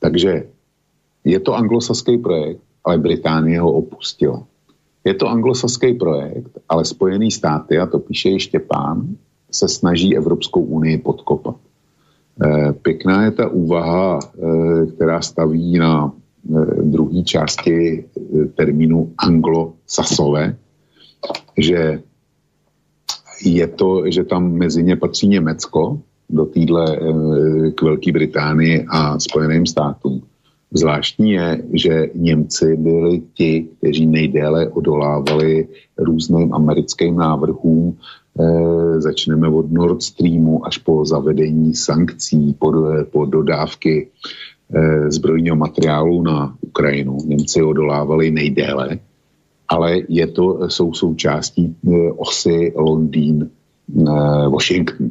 Takže 0.00 0.46
je 1.24 1.40
to 1.40 1.54
anglosaský 1.54 2.18
projekt, 2.18 2.60
ale 2.88 2.98
Británie 2.98 3.60
ho 3.60 3.72
opustila. 3.72 4.40
Je 5.04 5.14
to 5.14 5.28
anglosaský 5.28 5.94
projekt, 5.94 6.58
ale 6.68 6.84
Spojený 6.84 7.30
státy, 7.30 7.78
a 7.78 7.86
to 7.86 7.98
píše 7.98 8.30
ještě 8.30 8.58
pán, 8.58 9.16
se 9.50 9.68
snaží 9.68 10.16
Evropskou 10.16 10.60
unii 10.60 10.98
podkopat. 10.98 11.56
E, 12.44 12.72
pěkná 12.72 13.24
je 13.24 13.30
ta 13.30 13.48
úvaha, 13.48 14.18
e, 14.18 14.86
která 14.86 15.20
staví 15.20 15.78
na 15.78 16.12
e, 16.12 16.82
druhé 16.82 17.22
části 17.22 18.04
termínu 18.54 19.12
anglosasové, 19.18 20.56
že 21.58 22.02
je 23.44 23.66
to, 23.66 24.10
že 24.10 24.24
tam 24.24 24.52
mezi 24.52 24.82
ně 24.82 24.96
patří 24.96 25.28
Německo, 25.28 26.00
do 26.30 26.44
týdle 26.46 26.98
k 27.74 27.82
Velké 27.82 28.12
Británii 28.12 28.86
a 28.88 29.18
Spojeným 29.18 29.66
státům. 29.66 30.22
Zvláštní 30.72 31.30
je, 31.30 31.62
že 31.72 32.06
Němci 32.14 32.76
byli 32.76 33.22
ti, 33.34 33.68
kteří 33.78 34.06
nejdéle 34.06 34.68
odolávali 34.68 35.68
různým 35.98 36.54
americkým 36.54 37.16
návrhům. 37.16 37.96
E, 38.40 39.00
začneme 39.00 39.48
od 39.48 39.72
Nord 39.72 40.02
Streamu 40.02 40.66
až 40.66 40.78
po 40.78 41.04
zavedení 41.04 41.74
sankcí, 41.74 42.54
po, 42.58 42.72
po 43.10 43.24
dodávky 43.24 44.08
e, 44.74 45.10
zbrojního 45.10 45.56
materiálu 45.56 46.22
na 46.22 46.56
Ukrajinu. 46.60 47.18
Němci 47.24 47.62
odolávali 47.62 48.30
nejdéle, 48.30 48.98
ale 49.68 50.00
je 50.08 50.26
to, 50.26 50.70
jsou 50.70 50.92
součástí 50.92 51.64
e, 51.64 51.74
osy 52.12 52.72
Londýn-Washington. 52.76 55.10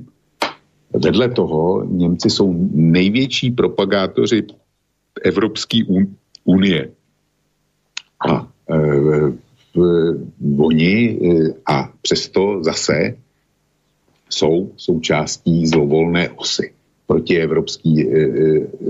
Vedle 0.93 1.30
toho 1.30 1.84
Němci 1.86 2.30
jsou 2.30 2.55
největší 2.72 3.51
propagátoři 3.51 4.43
Evropské 5.24 5.80
unie. 6.45 6.89
A 8.30 8.47
e, 8.70 8.78
oni 10.57 10.93
e, 10.93 11.53
a 11.65 11.89
přesto 12.01 12.63
zase 12.63 13.18
jsou 14.30 14.72
součástí 14.78 15.68
zlovolné 15.68 16.30
osy 16.30 16.74
proti 17.07 17.39
Evropské 17.39 17.89
e, 17.89 18.20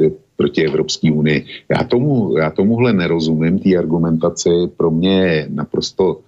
e, 0.06 0.10
proti 0.38 0.66
Evropské 0.66 1.12
unii. 1.12 1.46
Já, 1.70 1.84
tomu, 1.84 2.38
já 2.38 2.50
tomuhle 2.50 2.94
nerozumím, 2.94 3.60
té 3.60 3.78
argumentaci 3.78 4.50
pro 4.78 4.92
mě 4.92 5.22
je 5.22 5.48
naprosto, 5.50 6.20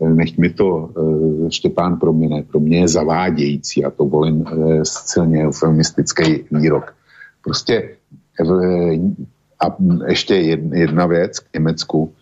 e, 0.00 0.08
nech 0.08 0.38
mi 0.38 0.50
to 0.50 0.90
e, 1.46 1.50
Štěpán 1.50 1.96
promine, 1.96 2.42
pro 2.42 2.60
mě 2.60 2.78
je 2.78 2.88
zavádějící 2.88 3.84
a 3.84 3.90
to 3.90 4.04
volím 4.04 4.44
silně 4.82 5.46
eufemistický 5.46 6.44
výrok. 6.50 6.94
Prostě 7.44 7.96
a 9.62 9.76
ještě 10.06 10.34
jedna 10.72 11.06
věc 11.06 11.38
k 11.38 11.54
Německu. 11.54 12.12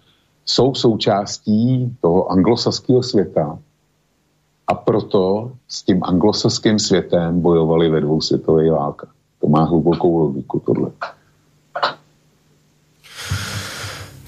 Jsou 0.45 0.74
součástí 0.74 1.97
toho 2.01 2.28
anglosaského 2.32 3.03
světa 3.03 3.59
a 4.66 4.74
proto 4.74 5.53
s 5.68 5.82
tím 5.82 6.01
anglosaským 6.05 6.78
světem 6.78 7.41
bojovali 7.41 7.88
ve 7.88 8.01
dvou 8.01 8.20
světových 8.20 8.72
válkách. 8.72 9.14
To 9.41 9.49
má 9.49 9.64
hlubokou 9.64 10.18
logiku 10.18 10.62
tohle. 10.66 10.91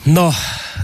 No, 0.07 0.35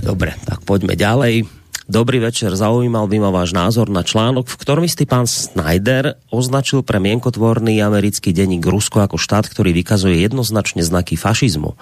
dobre, 0.02 0.34
tak 0.46 0.62
poďme 0.62 0.94
ďalej. 0.94 1.57
Dobrý 1.88 2.20
večer, 2.20 2.52
zaujímal 2.52 3.08
by 3.08 3.16
ma 3.16 3.32
váš 3.32 3.56
názor 3.56 3.88
na 3.88 4.04
článok, 4.04 4.44
v 4.44 4.60
ktorom 4.60 4.84
istý 4.84 5.08
pán 5.08 5.24
Snyder 5.24 6.20
označil 6.28 6.84
pre 6.84 7.00
mienkotvorný 7.00 7.80
americký 7.80 8.36
denník 8.36 8.60
Rusko 8.60 9.08
ako 9.08 9.16
štát, 9.16 9.48
ktorý 9.48 9.72
vykazuje 9.72 10.20
jednoznačne 10.20 10.84
znaky 10.84 11.16
fašizmu. 11.16 11.80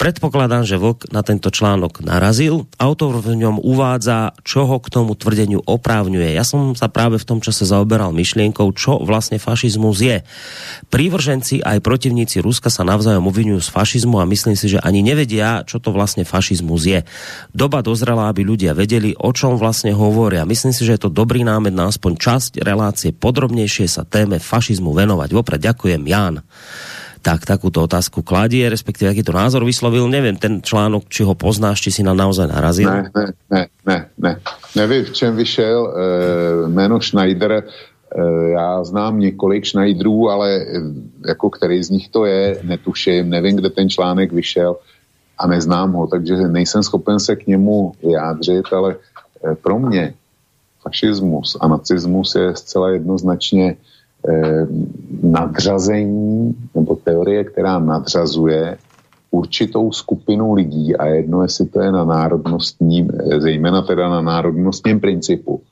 Predpokladám, 0.00 0.64
že 0.64 0.80
Vlk 0.80 1.12
na 1.12 1.20
tento 1.20 1.52
článok 1.52 2.00
narazil. 2.00 2.64
Autor 2.80 3.20
v 3.20 3.44
ňom 3.44 3.60
uvádza, 3.60 4.32
čo 4.40 4.64
ho 4.64 4.80
k 4.80 4.88
tomu 4.88 5.12
tvrdeniu 5.12 5.60
oprávňuje. 5.60 6.32
Ja 6.32 6.48
som 6.48 6.72
sa 6.72 6.88
práve 6.88 7.20
v 7.20 7.28
tom 7.28 7.44
čase 7.44 7.68
zaoberal 7.68 8.16
myšlienkou, 8.16 8.72
čo 8.72 9.04
vlastne 9.04 9.36
fašizmus 9.36 10.00
je. 10.00 10.24
Prívrženci 10.88 11.60
aj 11.60 11.84
protivníci 11.84 12.40
Ruska 12.40 12.72
sa 12.72 12.88
navzájom 12.88 13.28
uvinujú 13.28 13.60
z 13.60 13.68
fašizmu 13.68 14.16
a 14.16 14.24
myslím 14.32 14.56
si, 14.56 14.72
že 14.72 14.80
ani 14.80 15.04
nevedia, 15.04 15.60
čo 15.68 15.76
to 15.76 15.92
vlastne 15.92 16.24
fašizmus 16.24 16.88
je. 16.88 17.04
Doba 17.52 17.84
dozrela, 17.84 18.32
aby 18.32 18.48
ľudia 18.48 18.72
vedeli, 18.72 19.12
o 19.12 19.41
čom 19.42 19.58
vlastne 19.58 19.90
hovoria. 19.90 20.46
Myslím 20.46 20.70
si, 20.70 20.86
že 20.86 20.94
je 20.94 21.02
to 21.02 21.10
dobrý 21.10 21.42
námed 21.42 21.74
na 21.74 21.90
aspoň 21.90 22.14
časť 22.14 22.52
relácie 22.62 23.10
podrobnejšie 23.10 23.90
sa 23.90 24.06
téme 24.06 24.38
fašizmu 24.38 24.94
venovať. 24.94 25.34
Vopred 25.34 25.58
ďakujem, 25.58 25.98
Jan. 26.06 26.46
Tak 27.26 27.42
takúto 27.42 27.82
otázku 27.82 28.22
kladie, 28.22 28.70
respektíve 28.70 29.10
aký 29.10 29.26
to 29.26 29.34
názor 29.34 29.66
vyslovil. 29.66 30.06
Neviem, 30.06 30.38
ten 30.38 30.62
článok, 30.62 31.10
či 31.10 31.26
ho 31.26 31.34
poznáš, 31.34 31.82
či 31.82 31.90
si 31.90 32.02
na 32.06 32.14
naozaj 32.14 32.54
narazil. 32.54 32.86
Ne, 32.86 33.10
ne, 33.10 33.26
ne, 33.50 33.62
ne, 33.82 33.98
ne. 34.14 34.32
Nevím, 34.78 35.10
v 35.10 35.12
čem 35.14 35.34
vyšel 35.34 35.78
e, 36.70 37.00
Schneider. 37.02 37.52
E, 37.58 37.62
já 38.54 38.84
znám 38.84 39.18
několik 39.18 39.66
Schneiderů, 39.66 40.30
ale 40.30 40.48
e, 40.54 40.64
jako 41.34 41.50
který 41.50 41.82
z 41.82 41.90
nich 41.90 42.06
to 42.14 42.26
je, 42.26 42.62
netuším, 42.62 43.30
nevím, 43.30 43.58
kde 43.58 43.70
ten 43.70 43.90
článek 43.90 44.30
vyšel 44.30 44.78
a 45.38 45.46
neznám 45.46 45.92
ho, 45.92 46.06
takže 46.06 46.46
nejsem 46.46 46.82
schopen 46.82 47.20
se 47.20 47.36
k 47.36 47.46
němu 47.46 47.92
vyjádřit, 48.02 48.66
ale 48.70 48.96
pro 49.62 49.78
mě 49.78 50.14
fašismus 50.82 51.56
a 51.60 51.68
nacismus 51.68 52.34
je 52.34 52.56
zcela 52.56 52.90
jednoznačně 52.90 53.76
eh, 54.28 54.66
nadřazení 55.22 56.54
nebo 56.74 56.96
teorie, 56.96 57.44
která 57.44 57.78
nadřazuje 57.78 58.78
určitou 59.30 59.92
skupinu 59.92 60.54
lidí 60.54 60.96
a 60.96 61.06
jedno, 61.06 61.42
jestli 61.42 61.66
to 61.66 61.80
je 61.80 61.92
na 61.92 62.04
národnostním, 62.04 63.10
eh, 63.10 63.40
zejména 63.40 63.82
teda 63.82 64.08
na 64.08 64.20
národnostním 64.20 65.00
principu. 65.00 65.62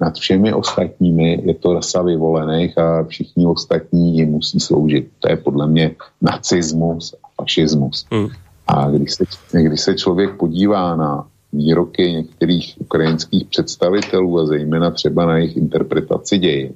Nad 0.00 0.14
všemi 0.16 0.52
ostatními 0.52 1.42
je 1.44 1.54
to 1.54 1.74
rasa 1.74 2.02
vyvolených 2.02 2.78
a 2.78 3.04
všichni 3.04 3.46
ostatní 3.46 4.16
jim 4.16 4.30
musí 4.30 4.60
sloužit. 4.60 5.08
To 5.20 5.30
je 5.30 5.36
podle 5.36 5.66
mě 5.66 5.90
nacismus 6.22 7.14
a 7.24 7.28
fašismus. 7.42 8.06
Hmm. 8.10 8.28
A 8.66 8.90
když 8.90 9.14
se, 9.14 9.24
když 9.52 9.80
se 9.80 9.94
člověk 9.94 10.36
podívá 10.36 10.96
na 10.96 11.26
výroky 11.52 12.12
některých 12.12 12.76
ukrajinských 12.78 13.44
představitelů 13.44 14.38
a 14.38 14.46
zejména 14.46 14.90
třeba 14.90 15.26
na 15.26 15.36
jejich 15.36 15.56
interpretaci 15.56 16.38
dějin, 16.38 16.72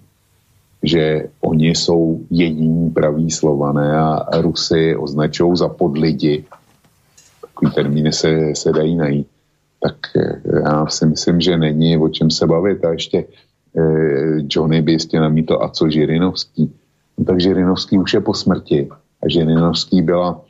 že 0.82 1.28
oni 1.40 1.68
jsou 1.68 2.20
jediní 2.30 2.90
praví 2.90 3.30
slované 3.30 3.98
a 3.98 4.40
Rusy 4.40 4.96
označují 4.96 5.56
za 5.56 5.68
podlidi, 5.68 6.44
takový 7.40 7.70
termíny 7.70 8.12
se, 8.12 8.54
se 8.54 8.72
dají 8.72 8.96
najít, 8.96 9.28
tak 9.80 9.96
eh, 10.16 10.40
já 10.64 10.86
si 10.86 11.06
myslím, 11.06 11.40
že 11.40 11.56
není 11.56 11.98
o 11.98 12.08
čem 12.08 12.30
se 12.30 12.46
bavit. 12.46 12.84
A 12.84 12.92
ještě 12.92 13.24
eh, 13.78 14.36
Johnny 14.50 14.82
by 14.82 14.92
jistě 14.92 15.20
namítl, 15.20 15.58
a 15.60 15.68
co 15.68 15.90
Žirinovský? 15.90 16.72
No, 17.18 17.24
tak 17.24 17.40
Žirinovský 17.40 17.98
už 17.98 18.14
je 18.14 18.20
po 18.20 18.34
smrti 18.34 18.88
a 19.22 19.28
Žirinovský 19.28 20.02
byla 20.02 20.40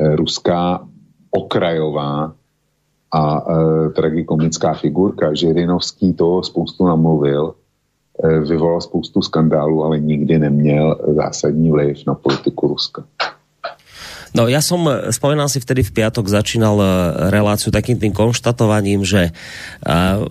eh, 0.00 0.16
ruská 0.16 0.88
okrajová 1.30 2.34
a 3.12 3.22
e, 3.40 3.42
tragikomická 3.90 4.74
figurka. 4.74 5.34
Žirinovský 5.34 6.12
to 6.12 6.42
spoustu 6.42 6.86
namluvil, 6.86 7.54
e, 8.24 8.40
vyvolal 8.40 8.80
spoustu 8.80 9.22
skandálů, 9.22 9.84
ale 9.84 10.00
nikdy 10.00 10.38
neměl 10.38 10.96
zásadní 11.16 11.70
vliv 11.70 12.06
na 12.06 12.14
politiku 12.14 12.68
Ruska. 12.68 13.04
No 14.36 14.44
ja 14.44 14.60
som, 14.60 14.84
e, 14.84 15.08
spomínal 15.08 15.48
si 15.48 15.60
vtedy 15.60 15.80
v 15.80 15.94
piatok, 15.94 16.28
začínal 16.28 16.76
e, 16.80 16.86
reláciu 17.32 17.72
takým 17.72 17.96
tým 17.96 18.12
konštatovaním, 18.12 19.04
že 19.04 19.32
uh, 19.32 20.28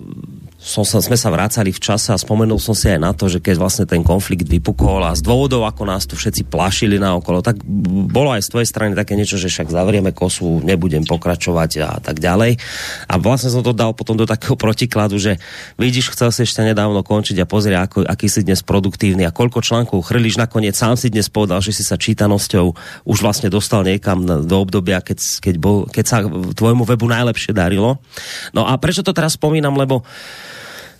som 0.68 0.84
sa, 0.84 1.00
sme 1.00 1.16
sa 1.16 1.32
vrácali 1.32 1.72
v 1.72 1.80
čase 1.80 2.12
a 2.12 2.20
spomenul 2.20 2.60
som 2.60 2.76
si 2.76 2.92
aj 2.92 3.00
na 3.00 3.16
to, 3.16 3.24
že 3.32 3.40
keď 3.40 3.56
vlastne 3.56 3.88
ten 3.88 4.04
konflikt 4.04 4.44
vypukol 4.44 5.00
a 5.00 5.16
z 5.16 5.24
dôvodov, 5.24 5.64
ako 5.64 5.88
nás 5.88 6.04
tu 6.04 6.12
všetci 6.12 6.44
plašili 6.52 7.00
na 7.00 7.16
okolo, 7.16 7.40
tak 7.40 7.64
bolo 8.12 8.36
aj 8.36 8.44
z 8.44 8.52
tvojej 8.52 8.68
strany 8.68 8.92
také 8.92 9.16
niečo, 9.16 9.40
že 9.40 9.48
však 9.48 9.72
zavrieme 9.72 10.12
kosu, 10.12 10.60
nebudem 10.60 11.08
pokračovať 11.08 11.70
a 11.80 11.96
tak 12.04 12.20
ďalej. 12.20 12.60
A 13.08 13.14
vlastne 13.16 13.48
som 13.48 13.64
to 13.64 13.72
dal 13.72 13.96
potom 13.96 14.12
do 14.20 14.28
takého 14.28 14.60
protikladu, 14.68 15.16
že 15.16 15.40
vidíš, 15.80 16.12
chcel 16.12 16.28
si 16.36 16.44
ešte 16.44 16.60
nedávno 16.60 17.00
končiť 17.00 17.40
a 17.40 17.48
pozri, 17.48 17.72
ako, 17.72 18.04
aký 18.04 18.28
si 18.28 18.44
dnes 18.44 18.60
produktívny 18.60 19.24
a 19.24 19.32
koľko 19.32 19.64
článkov 19.64 20.04
chrliš 20.04 20.36
nakoniec. 20.36 20.76
Sám 20.76 21.00
si 21.00 21.08
dnes 21.08 21.32
povedal, 21.32 21.64
že 21.64 21.72
si 21.72 21.80
sa 21.80 21.96
čítanosťou 21.96 22.76
už 23.08 23.18
vlastne 23.24 23.48
dostal 23.48 23.88
niekam 23.88 24.44
do 24.44 24.56
obdobia, 24.60 25.00
keď, 25.00 25.16
keď, 25.40 25.54
bol, 25.56 25.88
keď 25.88 26.04
sa 26.04 26.18
tvojmu 26.28 26.84
webu 26.84 27.08
najlepšie 27.08 27.56
darilo. 27.56 28.04
No 28.52 28.68
a 28.68 28.76
prečo 28.76 29.00
to 29.00 29.16
teraz 29.16 29.40
spomínam, 29.40 29.72
lebo 29.72 30.04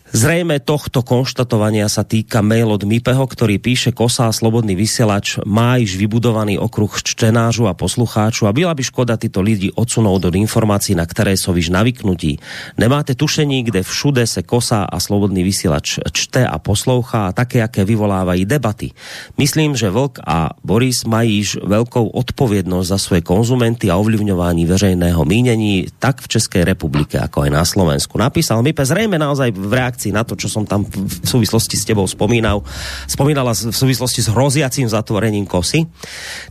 Zrejme 0.08 0.56
tohto 0.64 1.04
konštatovania 1.04 1.84
sa 1.92 2.00
týka 2.00 2.40
mail 2.40 2.72
od 2.72 2.88
Mipeho, 2.88 3.28
ktorý 3.28 3.60
píše 3.60 3.92
Kosa 3.92 4.28
a 4.28 4.32
Slobodný 4.32 4.72
vysielač 4.72 5.36
má 5.44 5.76
již 5.76 6.00
vybudovaný 6.00 6.56
okruh 6.56 6.88
čtenářů 7.04 7.68
a 7.68 7.76
poslucháčů 7.76 8.48
a 8.48 8.52
byla 8.56 8.72
by 8.72 8.82
škoda 8.88 9.20
tyto 9.20 9.44
lidi 9.44 9.68
odsunout 9.76 10.24
od 10.24 10.34
informácií, 10.34 10.96
na 10.96 11.04
které 11.04 11.36
jsou 11.36 11.52
již 11.56 11.68
navyknutí. 11.68 12.40
Nemáte 12.80 13.14
tušení, 13.14 13.62
kde 13.62 13.82
všude 13.84 14.26
se 14.26 14.42
Kosa 14.42 14.88
a 14.88 14.96
Slobodný 14.96 15.44
vysielač 15.44 16.00
čte 16.12 16.46
a 16.46 16.56
poslouchá 16.58 17.28
a 17.28 17.32
také, 17.36 17.58
jaké 17.58 17.84
vyvolávají 17.84 18.48
debaty. 18.48 18.90
Myslím, 19.36 19.76
že 19.76 19.92
Vlk 19.92 20.24
a 20.24 20.56
Boris 20.64 21.04
mají 21.04 21.34
již 21.36 21.58
velkou 21.60 22.08
odpovědnost 22.08 22.88
za 22.88 22.98
svoje 22.98 23.20
konzumenty 23.20 23.90
a 23.90 23.96
ovlivňování 24.00 24.66
veřejného 24.66 25.24
mínění 25.24 25.86
tak 25.98 26.24
v 26.24 26.28
České 26.28 26.64
republike, 26.64 27.20
ako 27.20 27.44
aj 27.44 27.50
na 27.52 27.64
Slovensku. 27.68 28.16
Napísal 28.16 28.64
Mipe 28.64 28.88
zrejme 28.88 29.20
naozaj 29.20 29.52
v 29.52 29.72
reakcii 29.72 29.97
reakcii 29.98 30.14
na 30.14 30.22
to, 30.22 30.38
čo 30.38 30.46
som 30.46 30.62
tam 30.62 30.86
v 30.86 31.26
súvislosti 31.26 31.74
s 31.74 31.82
tebou 31.82 32.06
spomínal, 32.06 32.62
spomínala 33.10 33.50
v 33.50 33.74
súvislosti 33.74 34.22
s 34.22 34.30
hroziacím 34.30 34.86
zatvorením 34.86 35.42
kosy. 35.42 35.90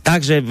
Takže, 0.04 0.44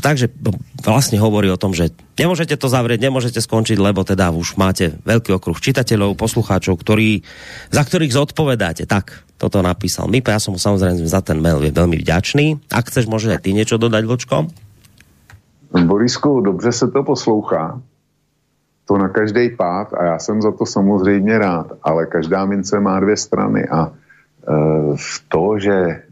takže 0.00 0.32
vlastne 0.80 1.20
hovorí 1.20 1.52
o 1.52 1.60
tom, 1.60 1.76
že 1.76 1.92
nemôžete 2.16 2.56
to 2.56 2.72
zavrieť, 2.72 3.04
nemôžete 3.04 3.44
skončiť, 3.44 3.76
lebo 3.76 4.08
teda 4.08 4.32
už 4.32 4.56
máte 4.56 4.96
veľký 5.04 5.36
okruh 5.36 5.60
čitateľov, 5.60 6.16
poslucháčov, 6.16 6.80
ktorí, 6.80 7.20
za 7.68 7.84
ktorých 7.84 8.16
zodpovedáte. 8.16 8.88
Tak, 8.88 9.36
toto 9.36 9.60
napísal 9.60 10.08
Mipe, 10.08 10.32
ja 10.32 10.40
som 10.40 10.56
mu 10.56 10.58
samozrejme 10.58 11.04
za 11.04 11.20
ten 11.20 11.36
mail 11.44 11.60
veľmi 11.60 12.00
vďačný. 12.00 12.72
Ak 12.72 12.88
chceš, 12.88 13.04
môže 13.04 13.28
aj 13.28 13.44
ty 13.44 13.52
niečo 13.52 13.76
dodať, 13.76 14.08
Vočko? 14.08 14.48
Borisku, 15.68 16.40
dobře 16.40 16.72
se 16.72 16.88
to 16.88 17.04
poslouchá 17.04 17.76
to 18.88 18.98
na 18.98 19.08
každý 19.08 19.50
pád 19.50 19.92
a 19.94 20.04
já 20.04 20.18
jsem 20.18 20.42
za 20.42 20.52
to 20.52 20.66
samozřejmě 20.66 21.38
rád, 21.38 21.72
ale 21.82 22.06
každá 22.06 22.44
mince 22.44 22.80
má 22.80 23.00
dvě 23.00 23.16
strany 23.16 23.68
a 23.68 23.86
e, 23.86 23.92
v 24.96 25.24
to, 25.28 25.58
že 25.58 26.02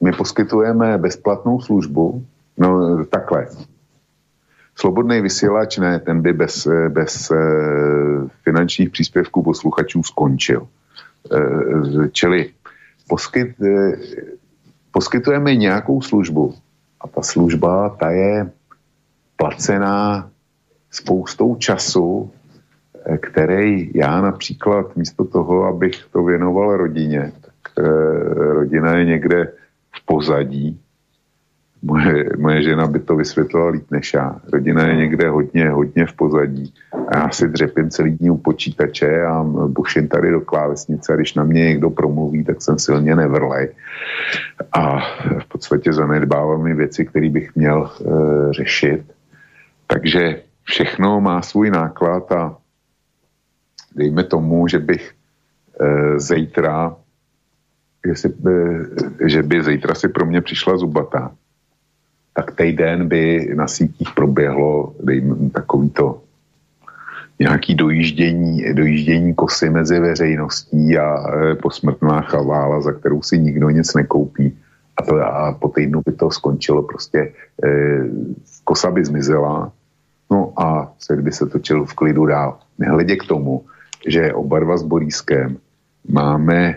my 0.00 0.12
poskytujeme 0.12 0.98
bezplatnou 0.98 1.60
službu, 1.60 2.24
no 2.58 3.04
takhle, 3.04 3.46
Slobodný 4.78 5.20
vysílač 5.20 5.78
ne, 5.78 6.00
ten 6.00 6.20
by 6.20 6.32
bez, 6.32 6.66
e, 6.66 6.88
bez 6.88 7.30
e, 7.30 7.36
finančních 8.44 8.90
příspěvků 8.90 9.42
posluchačů 9.42 10.02
skončil. 10.02 10.68
Čili 12.12 12.50
poskyt, 13.08 13.56
poskytujeme 14.92 15.56
nějakou 15.56 16.02
službu 16.02 16.54
a 17.00 17.08
ta 17.08 17.22
služba, 17.22 17.88
ta 17.88 18.10
je 18.10 18.50
placená 19.36 20.30
spoustou 20.96 21.56
času, 21.56 22.30
eh, 23.06 23.18
který 23.18 23.90
já 23.94 24.20
například 24.20 24.96
místo 24.96 25.24
toho, 25.24 25.64
abych 25.64 26.04
to 26.12 26.24
věnoval 26.24 26.76
rodině, 26.76 27.32
tak 27.40 27.72
eh, 27.78 27.82
rodina 28.34 28.96
je 28.98 29.04
někde 29.04 29.52
v 29.96 30.06
pozadí. 30.06 30.80
Moje, 31.82 32.24
moje 32.38 32.62
žena 32.62 32.86
by 32.86 32.98
to 32.98 33.16
vysvětlila 33.16 33.68
líp 33.68 33.84
než 33.90 34.14
já. 34.14 34.40
Rodina 34.52 34.88
je 34.88 34.96
někde 34.96 35.28
hodně, 35.28 35.70
hodně 35.70 36.06
v 36.06 36.12
pozadí. 36.12 36.74
A 37.08 37.16
já 37.16 37.30
si 37.30 37.48
dřepím 37.48 37.90
celý 37.90 38.10
dní 38.10 38.30
u 38.30 38.36
počítače 38.36 39.22
a 39.22 39.44
buším 39.68 40.08
tady 40.08 40.30
do 40.30 40.40
klávesnice 40.40 41.12
a 41.12 41.16
když 41.16 41.34
na 41.34 41.44
mě 41.44 41.60
někdo 41.64 41.90
promluví, 41.90 42.44
tak 42.44 42.62
jsem 42.62 42.78
silně 42.78 43.16
nevrlej. 43.16 43.68
A 44.72 44.98
v 45.38 45.46
podstatě 45.48 45.92
zanedbávám 45.92 46.66
i 46.66 46.74
věci, 46.74 47.04
které 47.06 47.30
bych 47.30 47.54
měl 47.56 47.86
e, 47.86 48.02
řešit. 48.52 49.02
Takže 49.86 50.45
všechno 50.66 51.20
má 51.20 51.42
svůj 51.42 51.70
náklad 51.70 52.32
a 52.32 52.56
dejme 53.94 54.24
tomu, 54.24 54.68
že 54.68 54.78
bych 54.78 55.12
e, 55.80 56.20
zítra, 56.20 56.96
jestli, 58.06 58.30
e, 58.30 59.28
že 59.28 59.42
by 59.42 59.64
zítra 59.64 59.94
si 59.94 60.08
pro 60.08 60.26
mě 60.26 60.40
přišla 60.40 60.76
zubata, 60.76 61.34
tak 62.34 62.56
týden 62.56 63.08
by 63.08 63.54
na 63.56 63.68
sítích 63.68 64.10
proběhlo 64.14 64.94
dejme, 65.02 65.50
takový 65.50 65.90
to 65.90 66.22
nějaký 67.38 67.74
dojíždění, 67.74 68.74
dojíždění 68.74 69.34
kosy 69.34 69.70
mezi 69.70 70.00
veřejností 70.00 70.98
a 70.98 71.06
e, 71.06 71.54
posmrtná 71.54 72.20
chavála, 72.20 72.80
za 72.80 72.92
kterou 72.92 73.22
si 73.22 73.38
nikdo 73.38 73.70
nic 73.70 73.94
nekoupí. 73.94 74.58
A, 74.96 75.02
to, 75.02 75.16
a 75.20 75.52
po 75.52 75.68
týdnu 75.68 76.00
by 76.06 76.12
to 76.12 76.30
skončilo 76.30 76.82
prostě, 76.82 77.18
e, 77.18 77.70
kosa 78.64 78.90
by 78.90 79.04
zmizela 79.04 79.72
No 80.30 80.52
a 80.56 80.92
svět 80.98 81.20
by 81.20 81.32
se 81.32 81.46
točil 81.46 81.84
v 81.84 81.94
klidu 81.94 82.26
dál. 82.26 82.58
Nehledě 82.78 83.16
k 83.16 83.24
tomu, 83.24 83.64
že 84.08 84.32
oba 84.32 84.58
dva 84.58 84.76
s 84.76 84.82
Borískem 84.82 85.58
máme 86.08 86.66
e, 86.66 86.76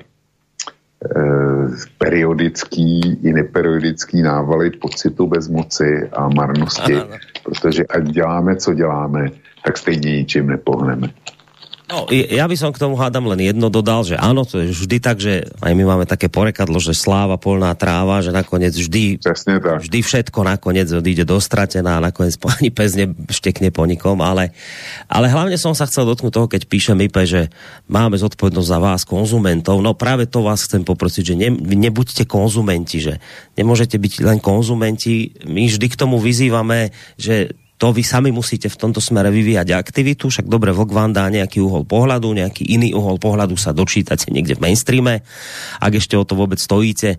periodický 1.97 3.19
i 3.23 3.33
neperiodický 3.33 4.21
návaly 4.21 4.69
pocitu 4.69 5.27
bezmoci 5.27 6.09
a 6.13 6.29
marnosti, 6.29 6.95
protože 7.43 7.83
ať 7.83 8.03
děláme, 8.03 8.55
co 8.55 8.73
děláme, 8.73 9.29
tak 9.65 9.77
stejně 9.77 10.17
ničím 10.17 10.47
nepohneme. 10.47 11.07
No, 11.89 12.05
ja 12.13 12.45
by 12.45 12.53
som 12.53 12.69
k 12.69 12.77
tomu 12.77 12.93
hádam 13.01 13.25
len 13.33 13.49
jedno 13.49 13.73
dodal, 13.73 14.05
že 14.05 14.13
áno, 14.13 14.45
to 14.45 14.61
je 14.61 14.69
vždy 14.77 15.01
tak, 15.01 15.17
že 15.17 15.49
aj 15.57 15.73
my 15.73 15.83
máme 15.89 16.05
také 16.05 16.29
porekadlo, 16.29 16.77
že 16.77 16.93
sláva, 16.93 17.41
polná 17.41 17.73
tráva, 17.73 18.21
že 18.21 18.29
nakoniec 18.29 18.77
vždy, 18.77 19.17
tak. 19.17 19.33
vždy 19.81 19.99
všetko 20.05 20.45
nakoniec 20.45 20.85
odíde 20.93 21.25
dostratená 21.25 21.97
a 21.97 22.05
nakoniec 22.13 22.37
ani 22.45 22.69
pes 22.69 22.93
neštekne 22.93 23.73
po 23.73 23.89
nikom, 23.89 24.21
ale, 24.21 24.53
ale 25.09 25.33
hlavne 25.33 25.57
som 25.57 25.73
sa 25.73 25.89
chcel 25.89 26.05
dotknúť 26.05 26.29
toho, 26.29 26.45
keď 26.45 26.61
píše 26.69 26.93
Mipe, 26.93 27.25
že 27.25 27.49
máme 27.89 28.21
zodpovednosť 28.21 28.69
za 28.69 28.77
vás, 28.77 29.01
konzumentov. 29.01 29.81
No 29.81 29.97
práve 29.97 30.29
to 30.29 30.45
vás 30.45 30.69
chcem 30.69 30.85
poprosiť, 30.85 31.33
že 31.33 31.35
ne, 31.41 31.49
nebuďte 31.57 32.29
konzumenti, 32.29 33.01
že 33.01 33.17
nemôžete 33.57 33.97
byť 33.97 34.13
len 34.29 34.37
konzumenti. 34.37 35.33
My 35.49 35.65
vždy 35.65 35.89
k 35.89 35.97
tomu 35.97 36.21
vyzývame, 36.21 36.93
že 37.17 37.57
to 37.79 37.95
vy 37.95 38.03
sami 38.03 38.35
musíte 38.35 38.67
v 38.67 38.75
tomto 38.75 38.99
smere 38.99 39.31
vyvíjať 39.31 39.71
aktivitu, 39.71 40.27
však 40.27 40.51
dobre, 40.51 40.75
Vlk 40.75 40.91
vám 40.91 41.15
dá 41.15 41.31
nejaký 41.31 41.63
uhol 41.63 41.87
pohľadu, 41.87 42.35
nejaký 42.35 42.67
iný 42.67 42.91
uhol 42.91 43.15
pohľadu 43.15 43.55
sa 43.55 43.71
dočítate 43.71 44.27
niekde 44.35 44.59
v 44.59 44.67
mainstreame, 44.67 45.23
ak 45.79 45.95
ešte 45.95 46.19
o 46.19 46.27
to 46.27 46.35
vôbec 46.35 46.59
stojíte 46.59 47.15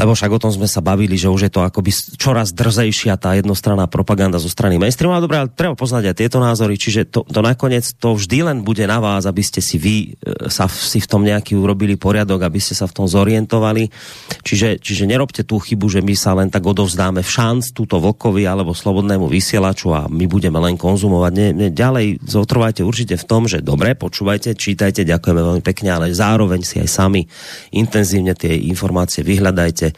lebo 0.00 0.16
však 0.16 0.32
o 0.32 0.40
tom 0.40 0.48
sme 0.48 0.64
sa 0.64 0.80
bavili, 0.80 1.20
že 1.20 1.28
už 1.28 1.44
je 1.44 1.52
to 1.52 1.60
akoby 1.60 1.92
čoraz 2.16 2.56
drzejšia 2.56 3.20
tá 3.20 3.36
jednostranná 3.36 3.84
propaganda 3.84 4.40
zo 4.40 4.48
strany 4.48 4.80
mainstreamu. 4.80 5.12
Ale 5.12 5.28
dobré, 5.28 5.36
ale 5.44 5.52
treba 5.52 5.76
poznať 5.76 6.08
aj 6.08 6.16
tieto 6.16 6.40
názory, 6.40 6.80
čiže 6.80 7.12
to, 7.12 7.28
to 7.28 7.44
nakoniec 7.44 7.84
to 7.84 8.16
vždy 8.16 8.48
len 8.48 8.64
bude 8.64 8.80
na 8.88 8.96
vás, 8.96 9.28
aby 9.28 9.44
ste 9.44 9.60
si 9.60 9.76
vy 9.76 10.16
e, 10.16 10.48
sa 10.48 10.72
si 10.72 11.04
v 11.04 11.10
tom 11.10 11.20
nejaký 11.20 11.52
urobili 11.52 12.00
poriadok, 12.00 12.48
aby 12.48 12.56
ste 12.56 12.72
sa 12.72 12.88
v 12.88 12.96
tom 12.96 13.04
zorientovali. 13.04 13.92
Čiže, 14.40 14.80
čiže 14.80 15.04
nerobte 15.04 15.44
tú 15.44 15.60
chybu, 15.60 15.92
že 15.92 16.00
my 16.00 16.16
sa 16.16 16.32
len 16.32 16.48
tak 16.48 16.64
odovzdáme 16.64 17.20
v 17.20 17.28
šanc 17.28 17.76
túto 17.76 18.00
Vlkovi 18.00 18.48
alebo 18.48 18.72
Slobodnému 18.72 19.28
vysielaču 19.28 19.92
a 19.92 20.08
my 20.08 20.24
budeme 20.24 20.56
len 20.64 20.80
konzumovať. 20.80 21.32
Ne, 21.36 21.48
ne, 21.52 21.68
ďalej 21.68 22.24
zotrvajte 22.24 22.80
určite 22.80 23.20
v 23.20 23.24
tom, 23.28 23.44
že 23.44 23.60
dobre, 23.60 23.92
počúvajte, 23.92 24.56
čítajte, 24.56 25.04
ďakujeme 25.04 25.44
veľmi 25.44 25.62
pekne, 25.62 25.92
ale 25.92 26.16
zároveň 26.16 26.64
si 26.64 26.80
aj 26.80 26.88
sami 26.88 27.28
intenzívne 27.76 28.32
tie 28.32 28.56
informácie 28.64 29.20
vyhľadajte 29.20 29.89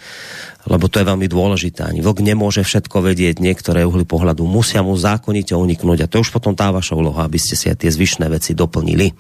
lebo 0.67 0.87
to 0.87 1.03
je 1.03 1.09
veľmi 1.09 1.27
dôležité. 1.27 1.83
Ani 1.83 1.99
vlk 2.05 2.23
nemôže 2.23 2.63
všetko 2.63 3.03
vedieť, 3.03 3.43
niektoré 3.43 3.83
uhly 3.83 4.07
pohľadu 4.07 4.47
musia 4.47 4.83
mu 4.87 4.95
zákonite 4.95 5.59
uniknúť 5.59 6.07
a 6.07 6.11
to 6.11 6.19
je 6.19 6.25
už 6.29 6.35
potom 6.35 6.55
tá 6.55 6.71
vaša 6.71 6.95
úloha, 6.95 7.27
aby 7.27 7.39
ste 7.39 7.59
si 7.59 7.67
aj 7.67 7.83
tie 7.83 7.91
zvyšné 7.91 8.31
veci 8.31 8.55
doplnili. 8.55 9.11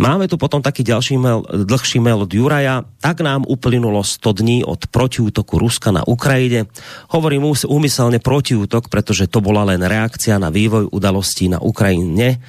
Máme 0.00 0.26
tu 0.32 0.40
potom 0.40 0.64
taký 0.64 0.80
ďalší 0.80 1.20
mail, 1.20 1.44
dlhší 1.44 2.00
mail 2.00 2.24
od 2.24 2.32
Juraja. 2.32 2.88
Tak 3.04 3.20
nám 3.20 3.44
uplynulo 3.44 4.00
100 4.00 4.40
dní 4.40 4.58
od 4.64 4.88
protiútoku 4.88 5.60
Ruska 5.60 5.92
na 5.92 6.00
Ukrajine. 6.08 6.72
Hovorím 7.12 7.52
úmyselne 7.52 8.22
protiútok, 8.22 8.88
pretože 8.88 9.28
to 9.28 9.44
bola 9.44 9.68
len 9.68 9.84
reakcia 9.84 10.40
na 10.40 10.48
vývoj 10.48 10.88
udalostí 10.88 11.52
na 11.52 11.60
Ukrajine 11.60 12.40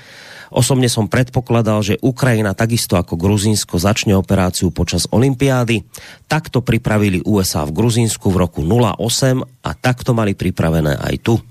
Osobne 0.54 0.86
som 0.86 1.10
predpokladal, 1.10 1.82
že 1.82 2.00
Ukrajina 2.06 2.54
takisto 2.54 2.94
ako 2.94 3.18
Gruzínsko 3.18 3.82
začne 3.82 4.14
operáciu 4.14 4.70
počas 4.70 5.10
Olympiády. 5.10 5.82
Takto 6.30 6.62
pripravili 6.62 7.26
USA 7.26 7.66
v 7.66 7.74
Gruzínsku 7.74 8.30
v 8.30 8.46
roku 8.46 8.62
08 8.62 9.42
a 9.66 9.72
takto 9.74 10.14
mali 10.14 10.38
pripravené 10.38 11.02
aj 11.02 11.16
tu. 11.26 11.42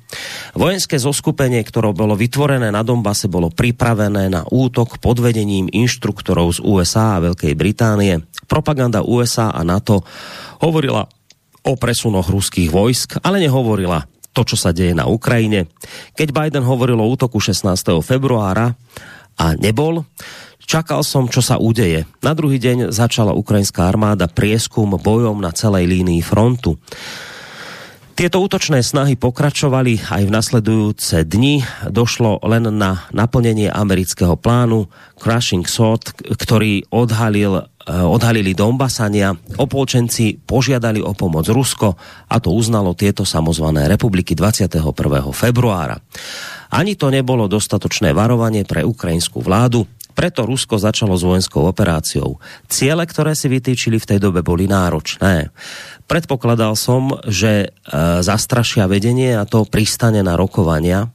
Vojenské 0.55 1.03
zoskupenie, 1.03 1.59
ktoré 1.67 1.91
bolo 1.91 2.15
vytvorené 2.15 2.71
na 2.71 2.87
Donbase, 2.87 3.27
bolo 3.27 3.51
pripravené 3.51 4.31
na 4.31 4.47
útok 4.47 5.03
pod 5.03 5.19
vedením 5.19 5.67
inštruktorov 5.67 6.57
z 6.57 6.59
USA 6.63 7.19
a 7.19 7.23
Veľkej 7.27 7.59
Británie. 7.59 8.23
Propaganda 8.47 9.03
USA 9.03 9.51
a 9.51 9.67
NATO 9.67 10.07
hovorila 10.63 11.11
o 11.63 11.73
presunoch 11.75 12.31
ruských 12.31 12.71
vojsk, 12.71 13.19
ale 13.27 13.43
nehovorila 13.43 14.07
to, 14.33 14.43
čo 14.45 14.57
sa 14.57 14.73
deje 14.73 14.97
na 14.97 15.09
Ukrajine. 15.09 15.69
Keď 16.17 16.29
Biden 16.33 16.65
hovoril 16.65 16.99
o 17.01 17.07
útoku 17.09 17.39
16. 17.39 17.69
februára 18.01 18.75
a 19.37 19.57
nebol, 19.57 20.05
čakal 20.65 21.05
som, 21.05 21.29
čo 21.29 21.45
sa 21.45 21.61
udeje. 21.61 22.09
Na 22.25 22.33
druhý 22.33 22.57
deň 22.57 22.93
začala 22.93 23.37
ukrajinská 23.37 23.85
armáda 23.89 24.29
prieskum 24.29 24.97
bojom 24.97 25.41
na 25.41 25.53
celej 25.53 25.89
línii 25.89 26.25
frontu. 26.25 26.81
Tieto 28.13 28.45
útočné 28.45 28.85
snahy 28.85 29.17
pokračovali 29.17 30.05
aj 30.13 30.29
v 30.29 30.35
nasledujúce 30.37 31.25
dni. 31.25 31.65
Došlo 31.89 32.45
len 32.45 32.69
na 32.77 33.09
naplnenie 33.09 33.73
amerického 33.73 34.37
plánu 34.37 34.93
Crushing 35.17 35.65
Sword, 35.65 36.21
ktorý 36.21 36.85
odhalil, 36.93 37.65
eh, 37.65 37.65
odhalili 37.89 38.53
Donbasania. 38.53 39.33
Opolčenci 39.57 40.37
požiadali 40.37 41.01
o 41.01 41.17
pomoc 41.17 41.49
Rusko 41.49 41.97
a 42.29 42.37
to 42.37 42.53
uznalo 42.53 42.93
tieto 42.93 43.25
samozvané 43.25 43.89
republiky 43.89 44.37
21. 44.37 45.33
februára. 45.33 45.97
Ani 46.69 47.01
to 47.01 47.09
nebolo 47.09 47.49
dostatočné 47.49 48.13
varovanie 48.13 48.69
pre 48.69 48.85
ukrajinskú 48.85 49.41
vládu, 49.41 49.89
preto 50.13 50.45
Rusko 50.47 50.79
začalo 50.79 51.17
s 51.17 51.25
vojenskou 51.27 51.65
operáciou. 51.65 52.39
Ciele, 52.69 53.03
ktoré 53.09 53.33
si 53.35 53.49
vytýčili 53.51 53.99
v 53.99 54.09
tej 54.15 54.19
dobe, 54.21 54.45
boli 54.45 54.69
náročné. 54.69 55.51
Predpokladal 56.07 56.77
som, 56.77 57.17
že 57.27 57.73
e, 57.73 57.91
zastrašia 58.21 58.87
vedenie 58.87 59.35
a 59.35 59.49
to 59.49 59.65
pristane 59.65 60.21
na 60.21 60.37
rokovania. 60.37 61.11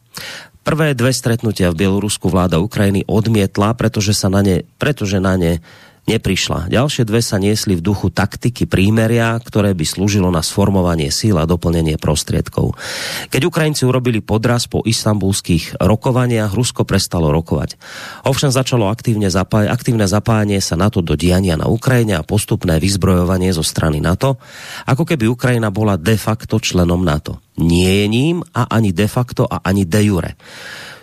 Prvé 0.67 0.91
dve 0.91 1.15
stretnutia 1.15 1.71
v 1.71 1.87
Bielorusku 1.87 2.27
vláda 2.27 2.59
Ukrajiny 2.59 3.07
odmietla, 3.07 3.71
pretože, 3.79 4.11
sa 4.11 4.27
na 4.27 4.43
ne, 4.43 4.67
pretože 4.75 5.23
na 5.23 5.39
ne 5.39 5.63
neprišla. 6.08 6.72
Ďalšie 6.72 7.03
dve 7.03 7.20
sa 7.20 7.38
niesli 7.38 7.76
v 7.76 7.84
duchu 7.84 8.08
taktiky 8.10 8.66
prímeria, 8.66 9.36
ktoré 9.43 9.76
by 9.76 9.84
slúžilo 9.84 10.32
na 10.32 10.39
sformovanie 10.39 11.12
síl 11.12 11.36
a 11.36 11.45
doplnenie 11.45 11.99
prostriedkov. 11.99 12.80
Keď 13.28 13.41
Ukrajinci 13.43 13.84
urobili 13.84 14.24
podraz 14.24 14.66
po 14.72 14.82
istambulských 14.82 15.78
rokovaniach, 15.84 16.55
Rusko 16.55 16.88
prestalo 16.88 17.30
rokovať. 17.36 17.76
Ovšem 18.24 18.49
začalo 18.49 18.88
aktívne, 18.88 19.28
zapáj- 19.28 19.68
aktívne 19.68 20.08
zapájanie 20.08 20.64
sa 20.64 20.80
NATO 20.80 21.03
do 21.03 21.20
diania 21.20 21.60
na 21.60 21.68
Ukrajine 21.68 22.16
a 22.18 22.26
postupné 22.26 22.80
vyzbrojovanie 22.80 23.51
zo 23.51 23.62
strany 23.62 23.99
NATO, 23.99 24.39
ako 24.88 25.03
keby 25.03 25.28
Ukrajina 25.28 25.70
bola 25.70 25.99
de 25.99 26.16
facto 26.16 26.58
členom 26.58 27.03
NATO. 27.03 27.43
Nie 27.60 28.03
je 28.03 28.08
ním 28.08 28.36
a 28.55 28.72
ani 28.72 28.95
de 28.95 29.12
facto 29.12 29.43
a 29.43 29.60
ani 29.60 29.84
de 29.84 30.01
jure. 30.08 30.32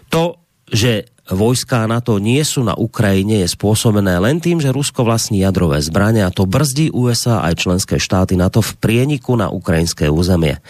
To, 0.09 0.41
že 0.71 1.14
vojská 1.31 1.89
NATO 1.89 2.21
nie 2.21 2.45
sú 2.45 2.61
na 2.61 2.77
Ukrajine, 2.77 3.41
je 3.41 3.49
spôsobené 3.49 4.21
len 4.21 4.45
tým, 4.45 4.61
že 4.61 4.75
Rusko 4.75 5.09
vlastní 5.09 5.41
jadrové 5.41 5.81
zbranie 5.81 6.21
a 6.21 6.35
to 6.35 6.45
brzdí 6.45 6.93
USA 6.93 7.41
aj 7.49 7.65
členské 7.65 7.97
štáty 7.97 8.37
NATO 8.37 8.61
v 8.61 8.77
prieniku 8.77 9.33
na 9.33 9.49
ukrajinské 9.49 10.13
územie. 10.13 10.61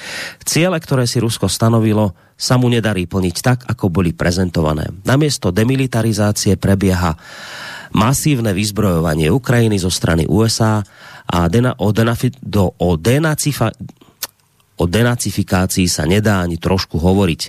Ciele, 0.46 0.78
ktoré 0.78 1.10
si 1.10 1.18
Rusko 1.18 1.50
stanovilo, 1.50 2.14
sa 2.38 2.54
mu 2.54 2.70
nedarí 2.70 3.06
plniť 3.06 3.36
tak, 3.42 3.58
ako 3.66 3.90
boli 3.90 4.14
prezentované. 4.14 4.90
Namiesto 5.02 5.50
demilitarizácie 5.50 6.54
prebieha 6.54 7.18
masívne 7.94 8.50
vyzbrojovanie 8.50 9.30
Ukrajiny 9.30 9.78
zo 9.78 9.90
strany 9.90 10.26
USA 10.26 10.82
a 11.30 11.38
dena, 11.46 11.78
o, 11.78 11.94
denafi, 11.94 12.34
do, 12.42 12.74
o, 12.74 12.98
denacifa, 12.98 13.70
o 14.78 14.84
denacifikácii 14.84 15.86
sa 15.86 16.02
nedá 16.06 16.42
ani 16.42 16.58
trošku 16.58 16.98
hovoriť. 16.98 17.42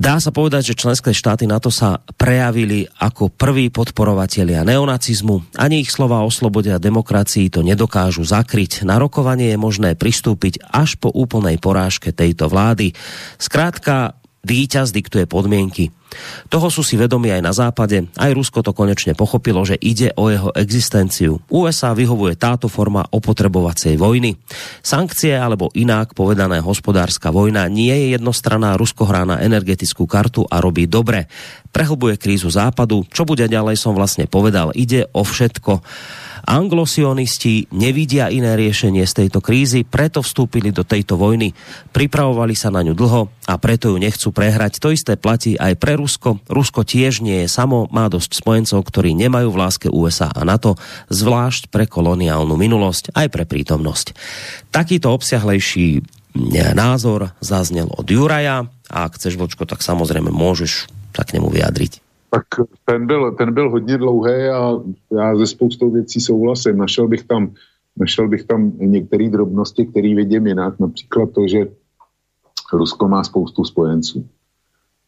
Dá 0.00 0.16
sa 0.16 0.32
povedať, 0.32 0.72
že 0.72 0.80
členské 0.80 1.12
štáty 1.12 1.44
na 1.44 1.60
to 1.60 1.68
sa 1.68 2.00
prejavili 2.16 2.88
ako 3.04 3.28
prví 3.28 3.68
podporovatelia 3.68 4.64
neonacizmu. 4.64 5.60
Ani 5.60 5.84
ich 5.84 5.92
slova 5.92 6.24
o 6.24 6.32
slobode 6.32 6.72
a 6.72 6.80
demokracii 6.80 7.52
to 7.52 7.60
nedokážu 7.60 8.24
zakryť. 8.24 8.88
Na 8.88 8.96
rokovanie 8.96 9.52
je 9.52 9.60
možné 9.60 10.00
pristúpiť 10.00 10.64
až 10.72 10.96
po 10.96 11.12
úplnej 11.12 11.60
porážke 11.60 12.16
tejto 12.16 12.48
vlády. 12.48 12.96
Skrátka, 13.36 14.16
víťaz 14.44 14.92
diktuje 14.94 15.28
podmienky. 15.28 15.92
Toho 16.50 16.68
sú 16.74 16.82
si 16.82 16.98
vedomi 16.98 17.30
aj 17.30 17.42
na 17.42 17.54
západe, 17.54 18.10
aj 18.18 18.34
Rusko 18.34 18.66
to 18.66 18.74
konečne 18.74 19.14
pochopilo, 19.14 19.62
že 19.62 19.78
ide 19.78 20.10
o 20.18 20.26
jeho 20.26 20.50
existenciu. 20.58 21.38
USA 21.46 21.94
vyhovuje 21.94 22.34
táto 22.34 22.66
forma 22.66 23.06
opotrebovacej 23.06 23.94
vojny. 23.94 24.34
Sankcie 24.82 25.38
alebo 25.38 25.70
inak 25.78 26.18
povedané 26.18 26.58
hospodárska 26.58 27.30
vojna 27.30 27.70
nie 27.70 27.94
je 27.94 28.18
jednostranná, 28.18 28.74
Rusko 28.74 29.06
hrá 29.06 29.22
na 29.22 29.38
energetickú 29.38 30.10
kartu 30.10 30.42
a 30.50 30.58
robí 30.58 30.90
dobre. 30.90 31.30
Prehlbuje 31.70 32.18
krízu 32.18 32.50
západu, 32.50 33.06
čo 33.14 33.22
bude 33.22 33.46
ďalej 33.46 33.78
som 33.78 33.94
vlastne 33.94 34.26
povedal, 34.26 34.74
ide 34.74 35.06
o 35.14 35.22
všetko 35.22 35.86
Anglosionisti 36.44 37.68
nevidia 37.72 38.32
iné 38.32 38.56
riešenie 38.56 39.04
z 39.04 39.24
tejto 39.24 39.40
krízy, 39.44 39.84
preto 39.86 40.24
vstúpili 40.24 40.72
do 40.72 40.84
tejto 40.84 41.16
vojny, 41.20 41.52
pripravovali 41.94 42.54
sa 42.56 42.68
na 42.68 42.84
ňu 42.84 42.94
dlho 42.96 43.22
a 43.46 43.54
preto 43.56 43.92
ju 43.92 43.96
nechcú 44.00 44.28
prehrať. 44.34 44.82
To 44.82 44.92
isté 44.92 45.14
platí 45.14 45.54
aj 45.54 45.78
pre 45.78 45.96
Rusko. 45.96 46.42
Rusko 46.50 46.82
tiež 46.84 47.22
nie 47.22 47.44
je 47.44 47.48
samo, 47.48 47.86
má 47.88 48.10
dosť 48.10 48.40
spojencov, 48.40 48.80
ktorí 48.84 49.14
nemajú 49.16 49.48
v 49.52 49.60
láske 49.60 49.88
USA 49.88 50.28
a 50.32 50.42
NATO, 50.44 50.76
zvlášť 51.08 51.70
pre 51.70 51.86
koloniálnu 51.86 52.58
minulosť, 52.58 53.14
aj 53.14 53.28
pre 53.30 53.44
prítomnosť. 53.46 54.12
Takýto 54.74 55.14
obsiahlejší 55.14 56.02
názor 56.74 57.34
zaznel 57.42 57.90
od 57.90 58.06
Juraja 58.06 58.70
a 58.90 58.96
ak 59.06 59.18
chceš, 59.18 59.38
Vočko, 59.38 59.66
tak 59.66 59.82
samozrejme 59.82 60.30
môžeš 60.30 60.90
sa 61.10 61.22
k 61.26 61.38
nemu 61.38 61.50
vyjadriť 61.50 62.09
tak 62.30 62.46
ten 62.84 63.06
byl, 63.06 63.32
ten 63.32 63.54
byl 63.54 63.70
hodně 63.70 63.98
dlouhý 63.98 64.32
a 64.32 64.80
já 65.12 65.36
ze 65.36 65.46
spoustou 65.46 65.90
věcí 65.90 66.20
souhlasím. 66.20 66.78
Našel 66.78 67.08
bych 67.08 67.24
tam, 67.24 67.54
našel 67.96 68.28
bych 68.28 68.44
tam 68.44 68.72
některé 68.78 69.28
drobnosti, 69.28 69.86
které 69.86 70.14
vidím 70.14 70.46
jinak. 70.46 70.80
Například 70.80 71.30
to, 71.30 71.48
že 71.48 71.66
Rusko 72.72 73.08
má 73.08 73.24
spoustu 73.24 73.64
spojenců. 73.64 74.28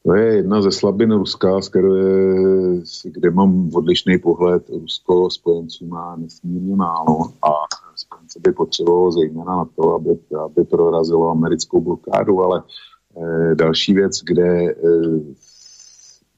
To 0.05 0.15
je 0.15 0.37
jedna 0.37 0.63
ze 0.63 0.71
slabin 0.71 1.13
Ruska, 1.13 1.61
které, 1.71 1.89
kde 3.05 3.31
mám 3.31 3.71
odlišný 3.75 4.19
pohled. 4.19 4.69
Rusko 4.69 5.31
spojenců 5.31 5.87
má 5.87 6.17
nesmírně 6.17 6.77
málo 6.77 7.19
a 7.43 7.51
spojence 7.97 8.41
by 8.41 8.53
potřebovalo 8.53 9.13
zejména 9.13 9.57
na 9.57 9.65
to, 9.77 9.95
aby, 9.95 10.11
aby 10.45 10.65
prorazilo 10.65 11.31
americkou 11.31 11.81
blokádu, 11.81 12.43
ale 12.43 12.63
e, 13.17 13.55
další 13.55 13.95
věc, 13.95 14.21
kde 14.23 14.71
e, 14.71 14.75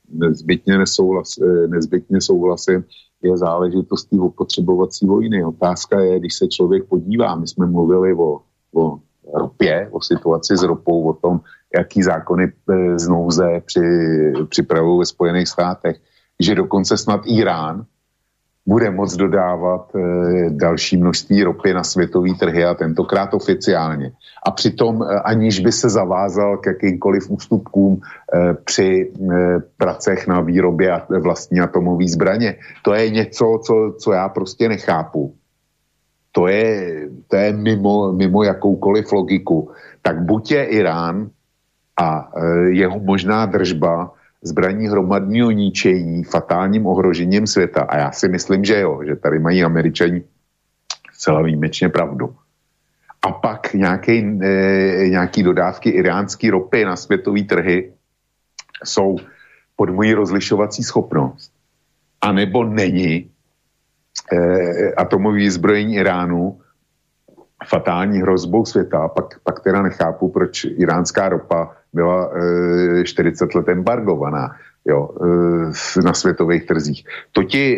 nezbytně, 0.08 0.78
nesouhlas, 0.78 1.38
eh, 1.38 1.66
nezbytně 1.68 2.20
souhlasím, 2.20 2.84
je 3.22 3.36
záležitost 3.36 4.04
té 4.04 4.20
opotřebovací 4.20 5.06
vojny. 5.06 5.44
Otázka 5.44 6.00
je, 6.00 6.18
když 6.18 6.34
se 6.34 6.48
člověk 6.48 6.84
podívá, 6.84 7.34
my 7.34 7.46
jsme 7.48 7.66
mluvili 7.66 8.14
o, 8.14 8.40
o 8.74 8.98
ropě, 9.34 9.88
o 9.90 10.00
situaci 10.00 10.56
s 10.56 10.62
ropou, 10.62 11.08
o 11.08 11.12
tom, 11.12 11.40
jaký 11.76 12.02
zákony 12.02 12.44
eh, 12.44 12.98
z 12.98 13.08
nouze 13.08 13.62
při, 13.66 13.80
připravují 14.48 14.98
ve 14.98 15.06
Spojených 15.06 15.48
státech, 15.48 15.96
že 16.40 16.54
dokonce 16.54 16.96
snad 16.96 17.20
Irán 17.26 17.86
bude 18.66 18.90
moc 18.90 19.16
dodávat 19.16 19.92
e, 19.94 20.00
další 20.50 20.96
množství 20.96 21.42
ropy 21.42 21.74
na 21.74 21.84
světový 21.84 22.34
trhy 22.34 22.64
a 22.64 22.74
tentokrát 22.74 23.34
oficiálně. 23.34 24.12
A 24.46 24.50
přitom 24.50 25.02
e, 25.02 25.20
aniž 25.20 25.60
by 25.60 25.72
se 25.72 25.88
zavázal 25.88 26.56
k 26.56 26.66
jakýmkoliv 26.66 27.30
ústupkům 27.30 28.00
e, 28.00 28.54
při 28.54 29.12
pracech 29.76 30.26
na 30.26 30.40
výrobě 30.40 30.92
a 30.92 31.06
vlastní 31.20 31.60
atomové 31.60 32.08
zbraně. 32.08 32.56
To 32.82 32.94
je 32.94 33.10
něco, 33.10 33.60
co, 33.64 33.94
co 33.98 34.12
já 34.12 34.28
prostě 34.28 34.68
nechápu. 34.68 35.34
To 36.32 36.48
je, 36.48 37.00
to 37.28 37.36
je 37.36 37.52
mimo, 37.52 38.12
mimo 38.12 38.42
jakoukoliv 38.42 39.12
logiku. 39.12 39.70
Tak 40.02 40.22
buď 40.22 40.50
je 40.50 40.64
Irán 40.64 41.30
a 42.00 42.30
jeho 42.68 42.98
možná 42.98 43.46
držba 43.46 44.10
zbraní 44.44 44.88
hromadního 44.88 45.50
ničení 45.50 46.24
fatálním 46.24 46.86
ohrožením 46.86 47.46
světa. 47.46 47.80
A 47.80 47.96
já 47.96 48.12
si 48.12 48.28
myslím, 48.28 48.64
že 48.64 48.80
jo, 48.80 49.00
že 49.06 49.16
tady 49.16 49.38
mají 49.38 49.64
američani 49.64 50.22
celá 51.18 51.42
výjimečně 51.42 51.88
pravdu. 51.88 52.36
A 53.26 53.32
pak 53.32 53.74
nějaký, 53.74 54.18
e, 54.42 55.08
nějaký 55.08 55.42
dodávky 55.42 55.90
iránské 55.90 56.50
ropy 56.50 56.84
na 56.84 56.96
světové 56.96 57.42
trhy 57.42 57.92
jsou 58.84 59.16
pod 59.76 59.90
mojí 59.90 60.14
rozlišovací 60.14 60.82
schopnost. 60.82 61.52
A 62.20 62.32
nebo 62.32 62.64
není 62.64 63.30
e, 64.32 64.92
atomový 64.92 65.50
zbrojení 65.50 65.94
Iránu 65.94 66.60
fatální 67.66 68.20
hrozbou 68.20 68.64
světa, 68.64 69.08
pak, 69.08 69.40
pak 69.40 69.60
teda 69.60 69.82
nechápu, 69.82 70.28
proč 70.28 70.64
iránská 70.64 71.28
ropa 71.28 71.76
byla 71.94 72.30
e, 73.00 73.04
40 73.04 73.54
let 73.54 73.68
embargovaná 73.68 74.56
jo, 74.86 75.10
e, 75.22 76.02
na 76.02 76.14
světových 76.14 76.66
trzích. 76.66 77.04
To, 77.32 77.42
ti, 77.42 77.76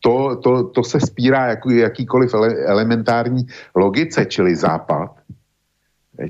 to, 0.00 0.36
to, 0.36 0.64
to 0.64 0.82
se 0.84 1.00
spírá 1.00 1.46
jak, 1.46 1.58
jakýkoliv 1.74 2.34
ele, 2.34 2.54
elementární 2.64 3.46
logice, 3.74 4.24
čili 4.24 4.56
Západ 4.56 5.10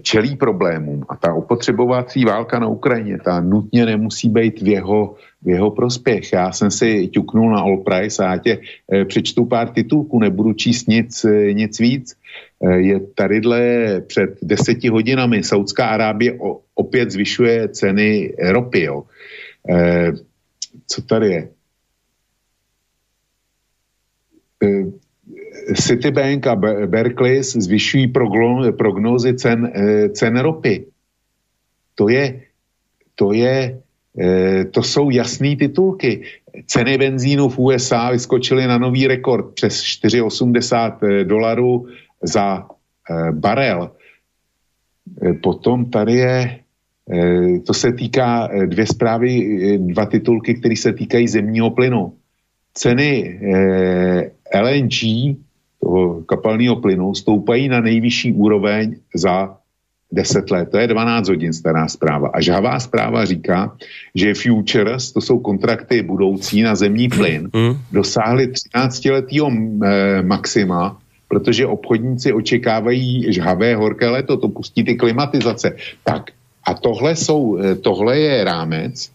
čelí 0.02 0.36
problémům 0.36 1.04
a 1.08 1.16
ta 1.16 1.34
opotřebovací 1.34 2.24
válka 2.24 2.58
na 2.58 2.66
Ukrajině, 2.66 3.18
ta 3.18 3.40
nutně 3.40 3.86
nemusí 3.86 4.28
být 4.28 4.62
v 4.62 4.68
jeho, 4.68 5.14
v 5.42 5.48
jeho 5.48 5.70
prospěch. 5.70 6.32
Já 6.32 6.52
jsem 6.52 6.70
si 6.70 7.08
ťuknul 7.08 7.50
na 7.50 7.60
All 7.60 7.76
Price 7.76 8.24
a 8.24 8.30
já 8.30 8.38
tě 8.38 8.58
e, 8.92 9.04
přečtu 9.04 9.44
pár 9.44 9.68
titulků, 9.68 10.18
nebudu 10.18 10.52
číst 10.52 10.88
nic, 10.88 11.26
nic 11.52 11.80
víc. 11.80 12.16
E, 12.62 12.80
je 12.80 13.00
tadyhle 13.00 13.60
před 14.00 14.38
deseti 14.42 14.88
hodinami 14.88 15.42
Saudská 15.42 15.86
Arábie 15.86 16.38
opět 16.74 17.10
zvyšuje 17.10 17.68
ceny 17.68 18.34
ropy. 18.48 18.82
Jo. 18.82 19.02
E, 19.70 20.12
co 20.86 21.02
tady 21.02 21.28
je? 21.28 21.48
E, 24.62 24.84
Citibank 25.74 26.46
a 26.46 26.56
Berkeley 26.86 27.42
zvyšují 27.42 28.12
prognózy 28.78 29.34
cen, 29.34 29.72
cen 30.12 30.38
ropy. 30.38 30.86
To 31.94 32.08
je, 32.08 32.42
to 33.14 33.32
je, 33.32 33.80
to 34.70 34.82
jsou 34.82 35.10
jasné 35.10 35.56
titulky. 35.56 36.22
Ceny 36.66 36.98
benzínu 36.98 37.48
v 37.48 37.58
USA 37.58 38.10
vyskočily 38.10 38.66
na 38.66 38.78
nový 38.78 39.06
rekord 39.06 39.54
přes 39.54 39.82
4,80 39.82 41.24
dolarů 41.24 41.86
za 42.22 42.68
barel. 43.32 43.90
Potom 45.42 45.90
tady 45.90 46.12
je 46.12 46.66
Eh, 47.12 47.58
to 47.58 47.74
se 47.74 47.92
týká 47.92 48.48
eh, 48.50 48.66
dvě 48.66 48.86
zprávy, 48.86 49.30
eh, 49.30 49.78
dva 49.78 50.06
titulky, 50.06 50.54
které 50.54 50.76
se 50.76 50.92
týkají 50.92 51.28
zemního 51.28 51.70
plynu. 51.70 52.12
Ceny 52.74 53.40
LNG, 54.54 54.96
toho 55.80 56.22
kapalného 56.22 56.76
plynu, 56.76 57.14
stoupají 57.14 57.68
na 57.68 57.80
nejvyšší 57.80 58.32
úroveň 58.32 58.96
za 59.14 59.56
10 60.12 60.50
let, 60.50 60.68
to 60.70 60.78
je 60.78 60.86
12 60.86 61.28
hodin 61.28 61.52
stará 61.52 61.88
zpráva. 61.88 62.28
A 62.28 62.40
žhavá 62.40 62.80
zpráva 62.80 63.24
říká, 63.24 63.76
že 64.14 64.34
futures, 64.34 65.12
to 65.12 65.20
jsou 65.20 65.38
kontrakty 65.38 66.02
budoucí 66.02 66.62
na 66.62 66.74
zemní 66.74 67.08
plyn, 67.08 67.50
mm. 67.54 67.76
dosáhly 67.92 68.52
13-letého 68.52 69.50
eh, 69.50 70.22
maxima, 70.22 70.98
protože 71.28 71.66
obchodníci 71.66 72.32
očekávají 72.32 73.32
žhavé 73.32 73.74
horké 73.76 74.08
léto, 74.08 74.36
to 74.36 74.48
pustí 74.48 74.84
ty 74.84 74.94
klimatizace. 74.94 75.76
Tak 76.04 76.30
a 76.66 76.74
tohle, 76.74 77.16
jsou, 77.16 77.58
eh, 77.58 77.74
tohle 77.74 78.18
je 78.18 78.44
rámec, 78.44 79.10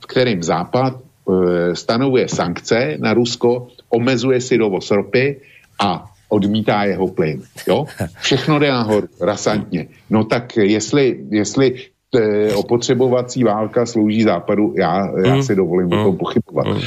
v 0.00 0.06
kterým 0.06 0.42
Západ 0.42 0.94
e, 0.94 1.74
stanovuje 1.74 2.28
sankce 2.28 2.96
na 3.02 3.14
Rusko, 3.14 3.66
omezuje 3.90 4.40
si 4.40 4.58
dovoz 4.58 4.90
ropy 4.90 5.40
a 5.82 6.06
odmítá 6.28 6.84
jeho 6.84 7.08
plyn. 7.08 7.42
Jo? 7.68 7.86
Všechno 8.20 8.58
jde 8.58 8.70
nahoru, 8.70 9.08
rasantně. 9.20 9.86
No 10.10 10.24
tak 10.24 10.56
jestli, 10.56 11.26
jestli 11.30 11.74
t, 12.10 12.54
opotřebovací 12.54 13.44
válka 13.44 13.86
slouží 13.86 14.22
západu, 14.22 14.74
já, 14.78 15.10
já 15.26 15.34
mm. 15.34 15.42
si 15.42 15.54
dovolím 15.54 15.86
o 15.86 15.96
tom 16.04 16.12
mm. 16.12 16.16
pochybovat. 16.16 16.66
Mm. 16.66 16.80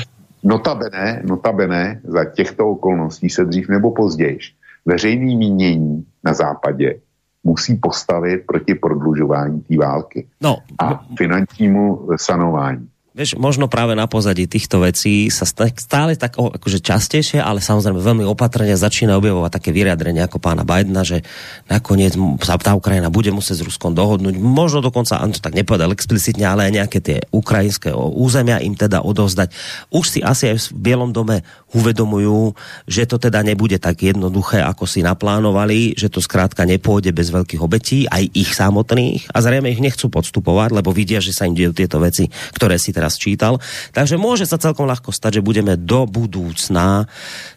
Notabene, 0.44 1.22
notabene, 1.28 2.02
za 2.04 2.26
těchto 2.26 2.70
okolností 2.70 3.30
se 3.30 3.46
dřív 3.46 3.70
nebo 3.70 3.92
později 3.92 4.40
veřejný 4.86 5.36
mínění 5.36 6.06
na 6.24 6.34
západě 6.34 7.00
musí 7.44 7.76
postavit 7.76 8.44
proti 8.46 8.76
prodlužování 8.76 9.62
té 9.62 9.78
války 9.78 10.28
no. 10.42 10.58
a 10.80 11.06
finančnímu 11.18 12.08
sanování. 12.16 12.88
Vieš, 13.20 13.36
možno 13.36 13.68
práve 13.68 14.00
na 14.00 14.08
pozadí 14.08 14.48
týchto 14.48 14.80
vecí 14.80 15.28
sa 15.28 15.44
stále 15.44 16.16
tak 16.16 16.40
akože 16.40 16.80
častejšie, 16.80 17.44
ale 17.44 17.60
samozrejme 17.60 18.00
veľmi 18.00 18.24
opatrne 18.24 18.72
začína 18.78 19.20
objavovať 19.20 19.60
také 19.60 19.76
vyjadrenie 19.76 20.24
ako 20.24 20.40
pána 20.40 20.64
Bidena, 20.64 21.04
že 21.04 21.28
nakoniec 21.68 22.16
sa 22.40 22.56
tá 22.56 22.78
Ukrajina 22.80 23.12
bude 23.12 23.34
musieť 23.36 23.60
s 23.60 23.68
Ruskom 23.68 23.92
dohodnúť. 23.92 24.40
Možno 24.40 24.80
dokonca, 24.80 25.20
on 25.20 25.36
to 25.36 25.44
tak 25.44 25.52
nepovedal 25.52 25.92
explicitne, 25.92 26.48
ale 26.48 26.70
aj 26.70 26.74
nejaké 26.80 27.00
tie 27.04 27.18
ukrajinské 27.36 27.92
územia 27.92 28.64
im 28.64 28.80
teda 28.80 29.04
odovzdať. 29.04 29.52
Už 29.92 30.06
si 30.06 30.20
asi 30.24 30.56
aj 30.56 30.72
v 30.72 30.80
Bielom 30.80 31.12
dome 31.12 31.44
uvedomujú, 31.74 32.58
že 32.90 33.06
to 33.06 33.22
teda 33.22 33.46
nebude 33.46 33.78
tak 33.78 34.02
jednoduché, 34.02 34.62
ako 34.62 34.90
si 34.90 35.06
naplánovali, 35.06 35.94
že 35.94 36.10
to 36.10 36.22
skrátka 36.22 36.66
nepôjde 36.66 37.14
bez 37.14 37.30
veľkých 37.30 37.62
obetí, 37.62 38.10
aj 38.10 38.26
ich 38.34 38.52
samotných 38.58 39.30
a 39.30 39.38
zrejme 39.42 39.70
ich 39.70 39.82
nechcú 39.84 40.10
podstupovať, 40.10 40.74
lebo 40.74 40.90
vidia, 40.90 41.22
že 41.22 41.34
sa 41.36 41.46
im 41.46 41.54
dejú 41.54 41.74
tieto 41.74 42.02
veci, 42.02 42.28
ktoré 42.58 42.82
si 42.82 42.90
teraz 42.90 43.22
čítal. 43.22 43.62
Takže 43.94 44.18
môže 44.18 44.50
sa 44.50 44.58
celkom 44.58 44.90
ľahko 44.90 45.14
stať, 45.14 45.40
že 45.40 45.46
budeme 45.46 45.78
do 45.78 46.10
budúcna 46.10 47.06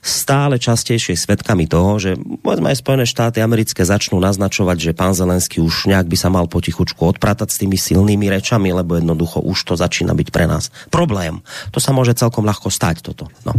stále 0.05 0.61
častejšie 0.61 1.17
svetkami 1.17 1.65
toho, 1.65 1.97
že 1.97 2.11
povedzme 2.19 2.69
aj 2.69 2.81
Spojené 2.85 3.05
štáty 3.09 3.39
americké 3.41 3.87
začnú 3.87 4.21
naznačovať, 4.21 4.93
že 4.93 4.93
pán 4.93 5.17
Zelenský 5.17 5.65
už 5.65 5.89
nejak 5.89 6.11
by 6.11 6.17
sa 6.19 6.29
mal 6.29 6.51
potichučku 6.51 7.01
odpratať 7.17 7.49
s 7.49 7.61
tými 7.65 7.81
silnými 7.81 8.29
rečami, 8.29 8.75
lebo 8.75 8.99
jednoducho 8.99 9.41
už 9.41 9.73
to 9.73 9.75
začína 9.79 10.13
byť 10.13 10.29
pre 10.29 10.45
nás 10.45 10.69
problém. 10.93 11.41
To 11.73 11.79
sa 11.81 11.95
môže 11.97 12.13
celkom 12.19 12.45
ľahko 12.45 12.69
stať 12.69 13.07
toto. 13.07 13.31
No. 13.47 13.55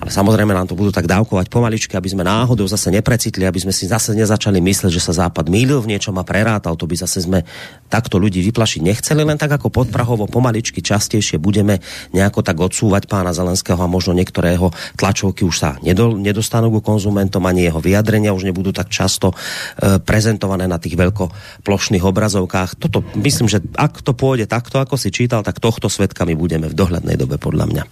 Ale 0.00 0.10
samozrejme 0.10 0.52
nám 0.52 0.68
to 0.70 0.78
budú 0.78 0.90
tak 0.90 1.08
dávkovať 1.08 1.48
pomaličky, 1.48 1.94
aby 1.94 2.08
sme 2.10 2.26
náhodou 2.26 2.64
zase 2.68 2.90
neprecitli, 2.92 3.44
aby 3.44 3.60
sme 3.60 3.72
si 3.72 3.88
zase 3.88 4.16
nezačali 4.16 4.58
mysleť, 4.60 4.92
že 4.92 5.02
sa 5.02 5.12
Západ 5.14 5.48
mýlil 5.48 5.80
v 5.80 5.94
niečom 5.94 6.16
a 6.18 6.24
prerátal, 6.26 6.74
to 6.74 6.88
by 6.88 6.96
zase 6.98 7.24
sme 7.24 7.46
takto 7.88 8.18
ľudí 8.18 8.42
vyplašiť 8.50 8.80
nechceli, 8.82 9.22
len 9.22 9.38
tak 9.38 9.54
ako 9.54 9.70
podprahovo 9.70 10.26
pomaličky 10.26 10.82
častejšie 10.82 11.38
budeme 11.38 11.78
nejako 12.10 12.42
tak 12.42 12.58
odsúvať 12.58 13.06
pána 13.06 13.30
Zelenského 13.30 13.78
a 13.78 13.88
možno 13.88 14.16
niektorého 14.16 14.74
tlačovky 14.98 15.46
už 15.46 15.56
sa 15.56 15.70
nedostanú 15.84 16.74
ku 16.74 16.80
konzumentom, 16.82 17.44
ani 17.46 17.68
jeho 17.68 17.78
vyjadrenia 17.78 18.34
už 18.34 18.50
nebudú 18.50 18.74
tak 18.74 18.90
často 18.90 19.30
e, 19.30 20.02
prezentované 20.02 20.66
na 20.66 20.82
tých 20.82 20.98
veľkoplošných 20.98 22.04
obrazovkách. 22.04 22.80
Toto 22.80 23.06
myslím, 23.14 23.46
že 23.46 23.62
ak 23.76 24.02
to 24.02 24.16
pôjde 24.16 24.50
takto, 24.50 24.82
ako 24.82 24.98
si 24.98 25.14
čítal, 25.14 25.46
tak 25.46 25.62
tohto 25.62 25.86
svetkami 25.86 26.34
budeme 26.34 26.66
v 26.66 26.74
dohľadnej 26.74 27.14
dobe 27.14 27.38
podľa 27.38 27.64
mňa. 27.70 27.84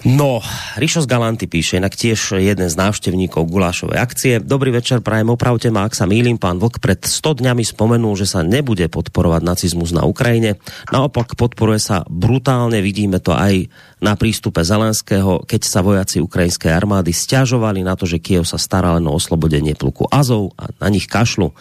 No, 0.00 0.40
Rišo 0.80 1.04
z 1.04 1.12
Galanty 1.12 1.44
píše, 1.44 1.76
inak 1.76 1.92
tiež 1.92 2.40
jeden 2.40 2.72
z 2.72 2.72
návštevníkov 2.72 3.44
Gulášovej 3.44 4.00
akcie. 4.00 4.34
Dobrý 4.40 4.72
večer, 4.72 5.04
prajem, 5.04 5.28
opravte 5.28 5.68
ma, 5.68 5.84
ak 5.84 5.92
sa 5.92 6.08
mýlim, 6.08 6.40
pán 6.40 6.56
Vlk 6.56 6.80
pred 6.80 7.04
100 7.04 7.44
dňami 7.44 7.60
spomenul, 7.60 8.16
že 8.16 8.24
sa 8.24 8.40
nebude 8.40 8.88
podporovať 8.88 9.44
nacizmus 9.44 9.92
na 9.92 10.08
Ukrajine. 10.08 10.56
Naopak 10.88 11.36
podporuje 11.36 11.84
sa 11.84 12.08
brutálne, 12.08 12.80
vidíme 12.80 13.20
to 13.20 13.36
aj 13.36 13.68
na 14.00 14.16
prístupe 14.16 14.64
Zelenského, 14.64 15.44
keď 15.44 15.60
sa 15.68 15.84
vojaci 15.84 16.24
ukrajinskej 16.24 16.72
armády 16.72 17.12
stiažovali 17.12 17.84
na 17.84 17.94
to, 17.94 18.08
že 18.08 18.18
Kiev 18.20 18.48
sa 18.48 18.56
stará 18.56 18.96
len 18.96 19.04
o 19.04 19.12
oslobodenie 19.12 19.76
pluku 19.76 20.08
Azov 20.08 20.56
a 20.56 20.72
na 20.80 20.88
nich 20.88 21.06
kašlu. 21.06 21.52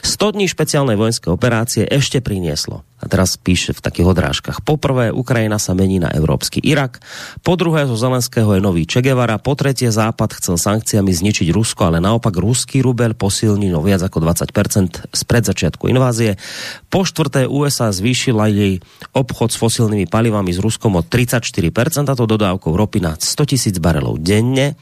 100 0.00 0.34
dní 0.34 0.48
špeciálnej 0.48 0.96
vojenské 0.96 1.28
operácie 1.28 1.84
ešte 1.84 2.24
prinieslo. 2.24 2.82
A 3.02 3.10
teraz 3.10 3.34
píše 3.34 3.74
v 3.74 3.82
takých 3.82 4.14
odrážkach. 4.14 4.62
Poprvé, 4.62 5.10
Ukrajina 5.10 5.58
sa 5.58 5.74
mení 5.74 5.98
na 5.98 6.14
európsky 6.14 6.62
Irak. 6.62 7.02
Po 7.42 7.58
druhé, 7.58 7.82
zo 7.90 7.98
Zelenského 7.98 8.46
je 8.54 8.62
nový 8.62 8.86
Che 8.86 9.02
Guevara. 9.02 9.42
Po 9.42 9.58
tretie, 9.58 9.90
Západ 9.90 10.38
chcel 10.38 10.54
sankciami 10.54 11.10
zničiť 11.10 11.50
Rusko, 11.50 11.90
ale 11.90 11.98
naopak 11.98 12.30
ruský 12.38 12.78
rubel 12.78 13.18
posilní 13.18 13.74
no 13.74 13.82
viac 13.82 14.06
ako 14.06 14.22
20% 14.22 15.10
spred 15.10 15.42
začiatku 15.42 15.90
invázie. 15.90 16.38
Po 16.94 17.02
štvrté, 17.02 17.50
USA 17.50 17.90
zvýšila 17.90 18.46
jej 18.54 18.78
obchod 19.10 19.50
s 19.50 19.58
fosilnými 19.58 20.06
palivami 20.06 20.54
s 20.54 20.62
Ruskom 20.62 20.94
o 20.94 21.02
34% 21.02 21.74
a 21.74 21.81
to 21.90 22.24
dodávkou 22.28 22.72
ropy 22.76 23.02
na 23.02 23.18
100 23.18 23.50
tisíc 23.50 23.76
barelov 23.82 24.22
denne. 24.22 24.78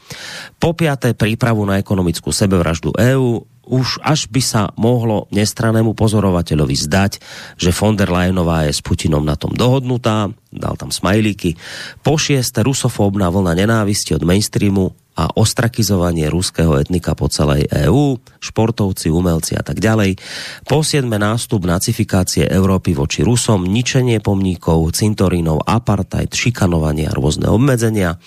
Po 0.61 0.77
piaté 0.77 1.17
prípravu 1.17 1.65
na 1.65 1.81
ekonomickú 1.81 2.29
sebevraždu 2.29 2.93
EÚ 2.93 3.47
už 3.71 4.03
až 4.03 4.27
by 4.27 4.41
sa 4.43 4.61
mohlo 4.75 5.31
nestranému 5.31 5.95
pozorovateľovi 5.95 6.75
zdať, 6.75 7.11
že 7.55 7.71
von 7.71 7.95
der 7.95 8.11
Leyenová 8.11 8.67
je 8.67 8.75
s 8.75 8.83
Putinom 8.83 9.23
na 9.23 9.39
tom 9.39 9.55
dohodnutá, 9.55 10.33
dal 10.51 10.75
tam 10.75 10.91
smajlíky. 10.91 11.55
Po 12.03 12.19
šieste 12.19 12.65
rusofóbna 12.65 13.31
vlna 13.31 13.53
nenávisti 13.55 14.11
od 14.17 14.27
mainstreamu 14.27 14.91
a 15.15 15.27
ostrakizovanie 15.35 16.31
ruského 16.31 16.79
etnika 16.79 17.13
po 17.13 17.27
celej 17.27 17.67
EÚ, 17.69 18.17
športovci, 18.39 19.11
umelci 19.11 19.59
a 19.59 19.63
tak 19.63 19.77
ďalej. 19.83 20.17
Po 20.65 20.81
siedme 20.81 21.19
nástup 21.19 21.67
nacifikácie 21.67 22.47
Európy 22.47 22.95
voči 22.97 23.21
Rusom, 23.21 23.67
ničenie 23.67 24.23
pomníkov, 24.23 24.95
cintorínov, 24.95 25.67
apartheid, 25.67 26.31
šikanovanie 26.31 27.11
a 27.11 27.15
rôzne 27.15 27.51
obmedzenia. 27.51 28.17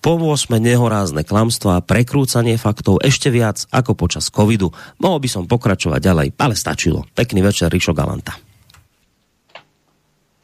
Po 0.00 0.16
8 0.16 0.56
nehorázne 0.56 1.26
klamstvá, 1.26 1.84
prekrúcanie 1.84 2.56
faktov 2.56 3.02
ešte 3.04 3.28
viac 3.28 3.68
ako 3.68 3.98
počas 3.98 4.32
covidu. 4.32 4.72
Mohol 5.02 5.18
by 5.22 5.28
som 5.28 5.44
pokračovať 5.44 6.00
ďalej, 6.00 6.28
ale 6.38 6.54
stačilo. 6.56 7.04
Pekný 7.12 7.44
večer, 7.44 7.68
Rišo 7.68 7.92
Galanta. 7.92 8.38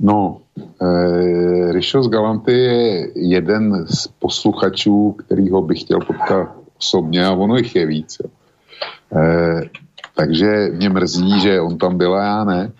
No, 0.04 0.43
e, 0.58 1.72
Rišo 1.72 2.02
z 2.02 2.08
Galanty 2.08 2.52
je 2.52 3.08
jeden 3.14 3.86
z 3.86 4.06
posluchačů, 4.06 5.12
kterýho 5.12 5.62
bych 5.62 5.80
chtěl 5.80 6.00
potkat 6.00 6.48
osobně 6.78 7.26
a 7.26 7.32
ono 7.32 7.56
jich 7.56 7.76
je 7.76 7.86
víc. 7.86 8.18
E, 8.20 9.62
takže 10.16 10.68
mě 10.72 10.88
mrzí, 10.88 11.40
že 11.40 11.60
on 11.60 11.78
tam 11.78 11.98
byl 11.98 12.14
a 12.14 12.24
já 12.24 12.44
ne. 12.44 12.72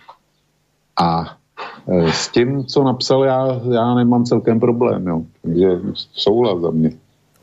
A 1.01 1.37
e, 1.87 2.11
s 2.11 2.27
tím, 2.27 2.65
co 2.65 2.83
napsal, 2.83 3.23
já, 3.23 3.61
já 3.71 3.95
nemám 3.95 4.25
celkem 4.25 4.59
problém. 4.59 5.07
Jo. 5.07 5.21
Takže 5.41 5.67
souhlas 6.13 6.61
za 6.61 6.71
mě. 6.71 6.91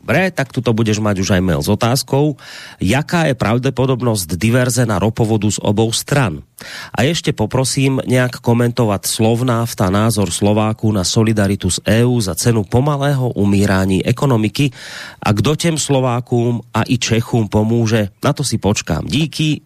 Dobre, 0.03 0.35
tak 0.35 0.51
tuto 0.51 0.75
budeš 0.75 0.99
mať 0.99 1.23
už 1.23 1.39
aj 1.39 1.41
mail 1.41 1.63
s 1.63 1.71
otázkou. 1.71 2.35
Jaká 2.83 3.31
je 3.31 3.39
pravdepodobnosť 3.39 4.35
diverze 4.35 4.83
na 4.83 4.99
ropovodu 4.99 5.47
z 5.47 5.63
obou 5.63 5.95
stran? 5.95 6.43
A 6.91 7.07
ešte 7.07 7.31
poprosím 7.31 8.03
nejak 8.03 8.43
komentovať 8.43 9.07
slovnáv 9.07 9.71
tá 9.71 9.87
názor 9.87 10.35
Slováku 10.35 10.91
na 10.91 11.07
solidaritu 11.07 11.71
s 11.71 11.79
EÚ 11.87 12.19
za 12.19 12.35
cenu 12.35 12.67
pomalého 12.67 13.31
umírání 13.31 14.03
ekonomiky 14.03 14.75
a 15.23 15.31
kdo 15.31 15.55
těm 15.55 15.79
Slovákům 15.79 16.59
a 16.75 16.83
i 16.83 16.99
Čechům 16.99 17.47
pomůže, 17.47 18.11
na 18.19 18.35
to 18.35 18.43
si 18.43 18.59
počkám. 18.59 19.07
Díky. 19.07 19.63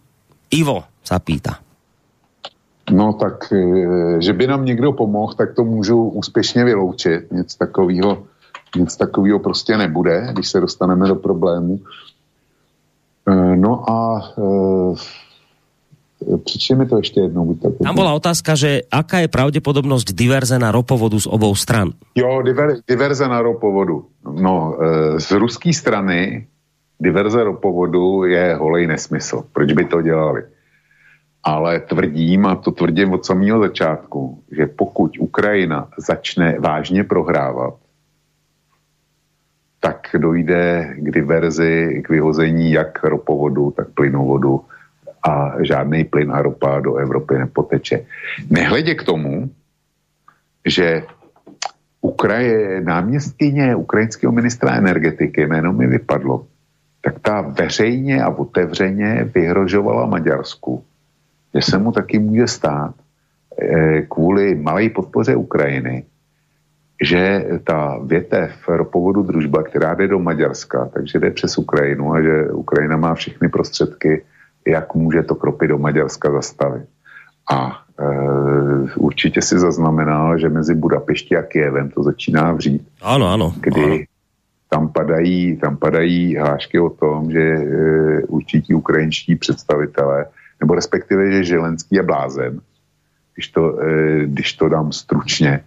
Ivo 0.54 0.86
sa 1.02 1.18
pýta. 1.18 1.58
No 2.94 3.12
tak, 3.18 3.50
e, 3.52 3.58
že 4.22 4.32
by 4.32 4.46
nám 4.46 4.64
někdo 4.64 4.92
pomohl, 4.92 5.34
tak 5.34 5.52
to 5.58 5.64
můžu 5.64 6.08
úspěšně 6.08 6.64
vyloučit. 6.64 7.26
Nic 7.32 7.54
takového 7.54 8.22
nic 8.76 8.96
takového 8.96 9.38
prostě 9.38 9.76
nebude, 9.76 10.28
když 10.32 10.48
se 10.48 10.60
dostaneme 10.60 11.08
do 11.08 11.14
problému. 11.14 11.80
E, 13.28 13.56
no 13.56 13.90
a 13.90 14.22
e, 14.38 16.36
přečte 16.44 16.74
mi 16.74 16.86
to 16.86 16.96
ještě 16.96 17.20
jednou. 17.20 17.44
Buď 17.44 17.62
tak 17.62 17.72
Tam 17.82 17.94
byla 17.94 18.12
otázka, 18.12 18.54
že 18.54 18.80
aká 18.90 19.18
je 19.18 19.28
pravděpodobnost 19.28 20.12
diverze 20.12 20.58
na 20.58 20.70
ropovodu 20.70 21.20
z 21.20 21.26
obou 21.26 21.54
stran? 21.54 21.90
Jo, 22.14 22.42
diver, 22.42 22.76
diverze 22.88 23.28
na 23.28 23.42
ropovodu. 23.42 24.04
No, 24.32 24.78
e, 24.82 25.20
z 25.20 25.30
ruské 25.30 25.72
strany 25.72 26.46
diverze 27.00 27.44
ropovodu 27.44 28.24
je 28.24 28.54
holej 28.54 28.86
nesmysl. 28.86 29.44
Proč 29.52 29.72
by 29.72 29.84
to 29.84 30.02
dělali? 30.02 30.42
Ale 31.44 31.80
tvrdím, 31.80 32.46
a 32.46 32.56
to 32.56 32.70
tvrdím 32.70 33.12
od 33.12 33.24
samého 33.24 33.60
začátku, 33.60 34.42
že 34.56 34.66
pokud 34.66 35.18
Ukrajina 35.18 35.88
začne 35.98 36.58
vážně 36.58 37.04
prohrávat, 37.04 37.74
tak 39.88 40.20
dojde 40.20 40.94
k 41.00 41.06
diverzi, 41.10 42.04
k 42.04 42.08
vyhození 42.08 42.76
jak 42.76 43.04
ropovodu, 43.04 43.70
tak 43.70 43.96
plynovodu 43.96 44.60
a 45.24 45.56
žádný 45.64 46.04
plyn 46.04 46.28
a 46.32 46.42
ropa 46.42 46.80
do 46.80 47.00
Evropy 47.00 47.38
nepoteče. 47.38 48.04
Nehledě 48.50 48.94
k 48.94 49.02
tomu, 49.02 49.50
že 50.66 51.02
Ukraje, 52.00 52.80
náměstkyně 52.80 53.76
ukrajinského 53.76 54.32
ministra 54.32 54.76
energetiky, 54.76 55.46
jméno 55.46 55.72
mi 55.72 55.86
vypadlo, 55.86 56.46
tak 57.00 57.18
ta 57.24 57.40
veřejně 57.40 58.22
a 58.22 58.28
otevřeně 58.28 59.30
vyhrožovala 59.34 60.06
Maďarsku, 60.06 60.84
že 61.54 61.62
se 61.62 61.78
mu 61.78 61.92
taky 61.92 62.18
může 62.18 62.46
stát 62.46 62.94
eh, 62.94 64.02
kvůli 64.04 64.54
malé 64.54 64.88
podpoře 64.88 65.36
Ukrajiny, 65.36 66.04
že 67.02 67.44
ta 67.64 67.98
větev 68.04 68.68
ropovodu 68.68 69.22
družba, 69.22 69.62
která 69.62 69.94
jde 69.94 70.08
do 70.08 70.18
Maďarska, 70.18 70.90
takže 70.94 71.18
jde 71.18 71.30
přes 71.30 71.58
Ukrajinu 71.58 72.12
a 72.12 72.22
že 72.22 72.50
Ukrajina 72.52 72.96
má 72.96 73.14
všechny 73.14 73.48
prostředky, 73.48 74.24
jak 74.66 74.94
může 74.94 75.22
to 75.22 75.34
kropy 75.34 75.68
do 75.68 75.78
Maďarska 75.78 76.32
zastavit. 76.32 76.88
A 77.52 77.82
e, 78.00 78.04
určitě 78.96 79.42
si 79.42 79.58
zaznamenal, 79.58 80.38
že 80.38 80.48
mezi 80.48 80.74
Budapešti 80.74 81.36
a 81.36 81.42
Kijevem 81.42 81.90
to 81.90 82.02
začíná 82.02 82.52
vřít. 82.52 82.88
Ano, 83.02 83.26
ano. 83.26 83.54
Kdy 83.60 83.84
ano. 83.84 83.96
Tam, 84.70 84.88
padají, 84.88 85.56
tam 85.56 85.76
padají 85.76 86.36
hlášky 86.36 86.80
o 86.80 86.90
tom, 86.90 87.30
že 87.30 87.40
e, 87.40 88.22
určití 88.22 88.74
ukrajinští 88.74 89.36
představitelé, 89.36 90.26
nebo 90.60 90.74
respektive, 90.74 91.30
že 91.30 91.44
Želenský 91.44 91.96
je 91.96 92.02
blázen, 92.02 92.60
když 93.34 93.48
to, 93.48 93.82
e, 93.82 94.26
když 94.26 94.52
to 94.52 94.68
dám 94.68 94.92
stručně, 94.92 95.64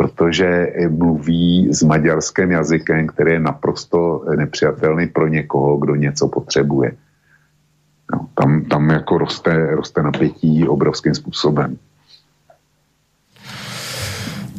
protože 0.00 0.72
mluví 0.88 1.68
s 1.72 1.82
maďarským 1.82 2.50
jazykem, 2.50 3.06
který 3.06 3.32
je 3.32 3.40
naprosto 3.40 4.24
nepřijatelný 4.36 5.06
pro 5.06 5.28
někoho, 5.28 5.76
kdo 5.76 5.94
něco 5.94 6.28
potřebuje. 6.28 6.92
No, 8.12 8.28
tam, 8.34 8.64
tam 8.64 8.90
jako 8.90 9.18
roste, 9.18 9.76
roste 9.76 10.02
napětí 10.02 10.68
obrovským 10.68 11.14
způsobem. 11.14 11.76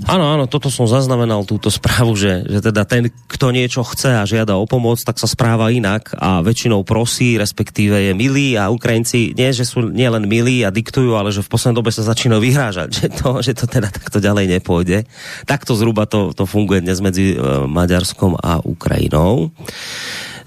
Áno, 0.09 0.25
áno, 0.33 0.49
toto 0.49 0.73
som 0.73 0.89
zaznamenal, 0.89 1.45
túto 1.45 1.69
správu, 1.69 2.17
že, 2.17 2.41
že 2.49 2.59
teda 2.59 2.89
ten, 2.89 3.13
kto 3.29 3.53
niečo 3.53 3.85
chce 3.85 4.17
a 4.17 4.25
žiada 4.25 4.57
o 4.57 4.65
pomoc, 4.65 4.97
tak 5.05 5.21
sa 5.21 5.29
správa 5.29 5.69
inak 5.69 6.17
a 6.17 6.41
väčšinou 6.41 6.81
prosí, 6.81 7.37
respektíve 7.37 8.09
je 8.09 8.11
milý 8.17 8.57
a 8.57 8.73
Ukrajinci 8.73 9.37
nie, 9.37 9.49
že 9.53 9.61
sú 9.61 9.85
nielen 9.85 10.25
milí 10.25 10.65
a 10.65 10.73
diktujú, 10.73 11.13
ale 11.13 11.29
že 11.29 11.45
v 11.45 11.51
poslednej 11.53 11.77
dobe 11.77 11.93
sa 11.93 12.01
začínajú 12.01 12.41
vyhrážať, 12.41 12.89
že 12.89 13.07
to, 13.13 13.45
že 13.45 13.53
to 13.53 13.69
teda 13.69 13.93
takto 13.93 14.17
ďalej 14.17 14.57
nepôjde. 14.57 15.05
Takto 15.45 15.77
zhruba 15.77 16.09
to, 16.09 16.33
to 16.33 16.49
funguje 16.49 16.81
dnes 16.81 16.97
medzi 16.97 17.37
uh, 17.37 17.69
Maďarskom 17.69 18.41
a 18.41 18.57
Ukrajinou. 18.65 19.53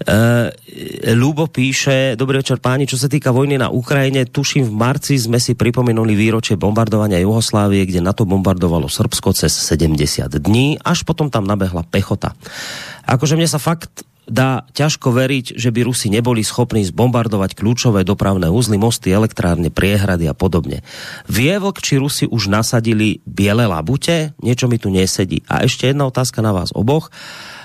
Uh, 0.03 0.51
Lubo 1.15 1.47
píše, 1.47 2.19
dobrý 2.19 2.43
večer 2.43 2.59
páni, 2.59 2.91
čo 2.91 2.99
sa 2.99 3.07
týka 3.07 3.31
vojny 3.31 3.63
na 3.63 3.71
Ukrajine, 3.71 4.27
tuším 4.27 4.67
v 4.67 4.75
marci 4.75 5.15
sme 5.15 5.39
si 5.39 5.55
pripomenuli 5.55 6.19
výročie 6.19 6.59
bombardovania 6.59 7.23
Jugoslávie, 7.23 7.87
kde 7.87 8.03
na 8.03 8.11
to 8.11 8.27
bombardovalo 8.27 8.91
Srbsko 8.91 9.31
cez 9.39 9.55
70 9.55 10.27
dní, 10.43 10.83
až 10.83 11.07
potom 11.07 11.31
tam 11.31 11.47
nabehla 11.47 11.87
pechota. 11.87 12.35
Akože 13.07 13.39
mne 13.39 13.47
sa 13.47 13.63
fakt 13.63 14.03
dá 14.25 14.65
ťažko 14.73 15.13
veriť, 15.13 15.47
že 15.57 15.69
by 15.69 15.81
Rusi 15.85 16.09
neboli 16.09 16.41
schopní 16.41 16.83
zbombardovať 16.89 17.57
kľúčové 17.57 18.03
dopravné 18.09 18.49
uzly, 18.49 18.81
mosty, 18.81 19.13
elektrárne, 19.13 19.69
priehrady 19.69 20.29
a 20.29 20.35
podobne. 20.35 20.81
Vie 21.29 21.53
vlk, 21.55 21.79
či 21.85 22.01
Rusi 22.01 22.25
už 22.25 22.49
nasadili 22.49 23.21
biele 23.29 23.69
labute? 23.69 24.33
Niečo 24.41 24.67
mi 24.67 24.81
tu 24.81 24.89
nesedí. 24.89 25.45
A 25.47 25.65
ešte 25.69 25.93
jedna 25.93 26.09
otázka 26.09 26.41
na 26.41 26.57
vás 26.57 26.73
oboch. 26.73 27.13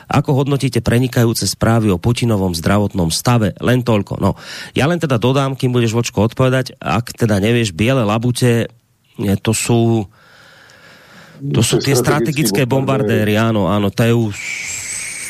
Ako 0.10 0.34
hodnotíte 0.34 0.82
prenikajúce 0.82 1.46
správy 1.46 1.94
o 1.94 2.02
Putinovom 2.02 2.58
zdravotnom 2.58 3.14
stave? 3.14 3.54
Len 3.62 3.86
toľko. 3.86 4.18
No, 4.18 4.34
ja 4.74 4.90
len 4.90 4.98
teda 4.98 5.22
dodám, 5.22 5.54
kým 5.54 5.70
budeš 5.70 5.94
vočko 5.94 6.26
odpovedať, 6.26 6.82
ak 6.82 7.14
teda 7.14 7.38
nevieš, 7.38 7.78
biele 7.78 8.02
labute, 8.02 8.74
to 9.46 9.54
sú 9.54 10.10
to 11.40 11.64
sú 11.64 11.80
tie 11.80 11.96
strategické 11.96 12.68
bombardéry, 12.68 13.40
áno, 13.40 13.72
áno, 13.72 13.88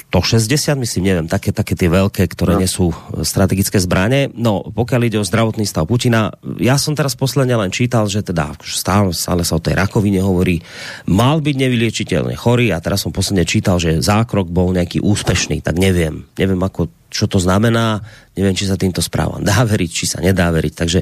TU 0.09 0.25
160, 0.25 0.73
myslím, 0.81 1.03
neviem, 1.05 1.27
také, 1.29 1.53
také 1.53 1.77
tie 1.77 1.85
veľké, 1.85 2.25
ktoré 2.33 2.57
no. 2.57 2.61
nesú 2.65 2.89
strategické 3.21 3.77
zbranie. 3.77 4.33
No, 4.33 4.65
pokiaľ 4.65 5.01
ide 5.05 5.17
o 5.21 5.25
zdravotný 5.25 5.69
stav 5.69 5.85
Putina, 5.85 6.33
ja 6.57 6.81
som 6.81 6.97
teraz 6.97 7.13
posledne 7.13 7.53
len 7.53 7.69
čítal, 7.69 8.09
že 8.09 8.25
teda 8.25 8.57
stále, 8.65 9.13
stále 9.13 9.45
sa 9.45 9.61
o 9.61 9.63
tej 9.63 9.77
rakovine 9.77 10.17
hovorí, 10.25 10.65
mal 11.05 11.45
byť 11.45 11.55
nevyliečiteľne 11.61 12.33
chorý 12.33 12.73
a 12.73 12.81
teraz 12.81 13.05
som 13.05 13.13
posledne 13.13 13.45
čítal, 13.45 13.77
že 13.77 14.01
zákrok 14.01 14.49
bol 14.49 14.73
nejaký 14.73 14.97
úspešný, 14.97 15.61
tak 15.61 15.77
neviem, 15.77 16.25
neviem 16.41 16.61
ako, 16.65 16.89
čo 17.13 17.29
to 17.29 17.37
znamená, 17.37 18.01
neviem, 18.33 18.57
či 18.57 18.65
sa 18.65 18.81
týmto 18.81 19.05
správam 19.05 19.45
dá 19.45 19.61
veriť, 19.61 19.89
či 19.93 20.05
sa 20.09 20.25
nedá 20.25 20.49
veriť, 20.49 20.73
takže 20.73 20.99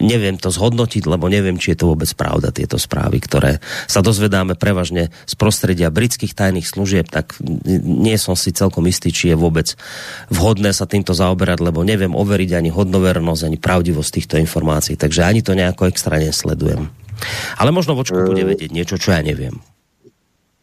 neviem 0.00 0.40
to 0.40 0.48
zhodnotiť, 0.48 1.04
lebo 1.06 1.28
neviem, 1.28 1.60
či 1.60 1.76
je 1.76 1.84
to 1.84 1.92
vôbec 1.92 2.08
pravda, 2.16 2.50
tieto 2.50 2.80
správy, 2.80 3.20
ktoré 3.20 3.60
sa 3.86 4.00
dozvedáme 4.00 4.56
prevažne 4.56 5.12
z 5.28 5.34
prostredia 5.36 5.92
britských 5.92 6.32
tajných 6.32 6.66
služieb, 6.66 7.06
tak 7.06 7.36
nie 7.84 8.16
som 8.16 8.34
si 8.34 8.50
celkom 8.50 8.88
istý, 8.88 9.12
či 9.12 9.30
je 9.30 9.36
vôbec 9.36 9.76
vhodné 10.32 10.72
sa 10.72 10.88
týmto 10.88 11.12
zaoberať, 11.12 11.60
lebo 11.60 11.84
neviem 11.84 12.16
overiť 12.16 12.50
ani 12.56 12.72
hodnovernosť, 12.72 13.42
ani 13.46 13.58
pravdivosť 13.60 14.10
týchto 14.10 14.34
informácií, 14.40 14.96
takže 14.96 15.22
ani 15.22 15.44
to 15.44 15.52
nejako 15.54 15.86
extra 15.86 16.16
nesledujem. 16.16 16.88
Ale 17.60 17.70
možno 17.70 17.92
vočku 17.92 18.16
bude 18.24 18.42
eh, 18.42 18.50
vedieť 18.56 18.70
niečo, 18.72 18.96
čo 18.96 19.12
ja 19.12 19.20
neviem. 19.20 19.60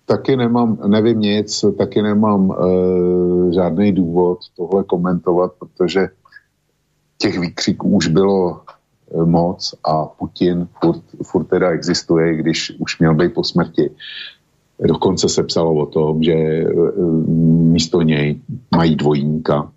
Taky 0.07 0.39
nemám, 0.39 0.79
nevím 0.87 1.19
nic, 1.19 1.51
taky 1.77 2.01
nemám 2.01 2.47
e, 2.47 2.53
žádný 3.53 3.91
důvod 3.91 4.39
tohle 4.55 4.83
komentovat, 4.83 5.51
protože 5.59 6.07
těch 7.17 7.39
výkřiků 7.39 7.89
už 7.89 8.07
bylo 8.07 8.61
moc 9.25 9.75
a 9.83 10.05
Putin 10.05 10.67
furt, 10.81 11.03
furt 11.23 11.43
teda 11.43 11.69
existuje, 11.69 12.35
když 12.35 12.73
už 12.79 12.99
měl 12.99 13.15
být 13.15 13.33
po 13.33 13.43
smrti. 13.43 13.91
Dokonce 14.87 15.29
se 15.29 15.43
psalo 15.43 15.73
o 15.73 15.85
tom, 15.85 16.23
že 16.23 16.33
eh, 16.33 16.65
místo 17.73 18.01
něj 18.01 18.41
mají 18.75 18.95
dvojníka, 18.95 19.71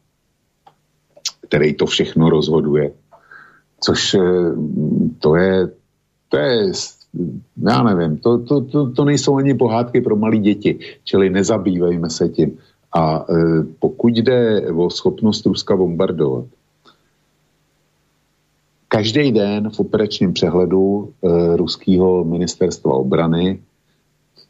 který 1.48 1.74
to 1.74 1.86
všechno 1.86 2.30
rozhoduje. 2.30 2.92
Což 3.80 4.14
eh, 4.14 4.20
to 5.18 5.36
je, 5.36 5.68
to 6.28 6.36
je 6.36 6.72
já 7.68 7.82
nevím, 7.82 8.18
to, 8.18 8.38
to, 8.38 8.60
to, 8.60 8.90
to 8.90 9.04
nejsou 9.04 9.36
ani 9.36 9.54
pohádky 9.54 10.00
pro 10.00 10.16
malé 10.16 10.36
děti, 10.36 10.78
čili 11.04 11.30
nezabývejme 11.30 12.10
se 12.10 12.28
tím. 12.28 12.58
A 12.94 13.26
pokud 13.78 14.16
jde 14.16 14.70
o 14.72 14.90
schopnost 14.90 15.46
Ruska 15.46 15.76
bombardovat, 15.76 16.44
Každý 18.92 19.32
den 19.32 19.70
v 19.70 19.80
operačním 19.80 20.32
přehledu 20.32 21.12
e, 21.22 21.56
ruského 21.56 22.24
ministerstva 22.24 22.92
obrany, 22.92 23.58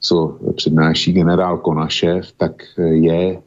co 0.00 0.38
přednáší 0.56 1.12
generál 1.12 1.58
Konašev, 1.58 2.32
tak 2.36 2.52
je 2.78 3.38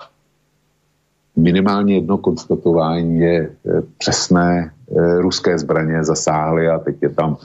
minimálně 1.35 1.95
jedno 1.95 2.17
konstatování, 2.17 3.19
je 3.19 3.39
e, 3.39 3.49
přesné 3.97 4.71
ruské 5.17 5.57
zbraně 5.57 6.03
zasáhly 6.03 6.67
a 6.69 6.79
teď 6.79 6.95
je 7.01 7.09
tam 7.09 7.37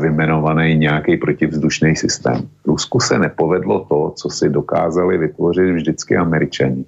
vymenovaný 0.00 0.78
nějaký 0.78 1.16
protivzdušný 1.16 1.96
systém. 1.96 2.48
Rusku 2.66 3.00
se 3.00 3.18
nepovedlo 3.18 3.86
to, 3.88 4.12
co 4.16 4.30
si 4.30 4.48
dokázali 4.48 5.18
vytvořit 5.18 5.74
vždycky 5.74 6.16
američani. 6.16 6.84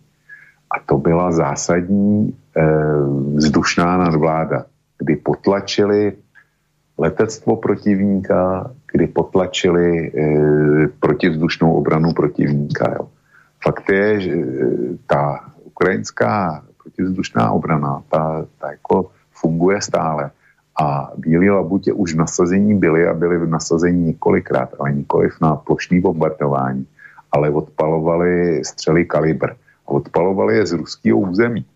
A 0.71 0.85
to 0.87 0.99
byla 0.99 1.33
zásadní 1.33 2.35
vzdušná 3.35 3.97
nadvláda 3.97 4.65
kdy 4.99 5.17
potlačili 5.17 6.13
letectvo 6.99 7.57
protivníka, 7.57 8.71
kdy 8.93 9.07
potlačili 9.07 9.87
e, 9.87 10.11
protivzdušnou 11.01 11.73
obranu 11.73 12.13
protivníka. 12.13 12.95
Jo. 12.99 13.09
Fakt 13.63 13.91
je, 13.91 14.21
že 14.21 14.33
e, 14.33 14.45
ta 15.07 15.45
ukrajinská 15.65 16.63
protivzdušná 16.83 17.51
obrana, 17.51 18.03
ta, 18.11 18.47
ta 18.59 18.71
jako 18.71 19.11
funguje 19.31 19.81
stále. 19.81 20.31
A 20.81 21.11
bílí 21.17 21.51
labutě 21.51 21.93
už 21.93 22.15
nasazení 22.15 22.79
byly 22.79 23.07
a 23.07 23.15
byly 23.15 23.39
v 23.39 23.51
nasazení 23.51 24.07
několikrát, 24.07 24.75
ale 24.81 24.93
nikoliv 24.93 25.35
na 25.43 25.57
plošní 25.57 26.01
bombardování, 26.01 26.87
ale 27.33 27.51
odpalovali 27.51 28.65
střely 28.65 29.05
kalibr. 29.05 29.55
Odpalovali 29.85 30.57
je 30.57 30.67
z 30.67 30.73
ruského 30.73 31.19
území. 31.19 31.67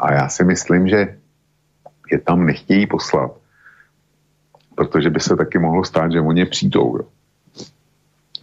A 0.00 0.12
já 0.12 0.28
si 0.28 0.44
myslím, 0.44 0.88
že 0.88 1.16
je 2.12 2.18
tam 2.18 2.46
nechtějí 2.46 2.86
poslat, 2.86 3.32
protože 4.74 5.10
by 5.10 5.20
se 5.20 5.36
taky 5.36 5.58
mohlo 5.58 5.84
stát, 5.84 6.12
že 6.12 6.20
oni 6.20 6.46
přijdou. 6.46 6.96
Jo. 6.96 7.04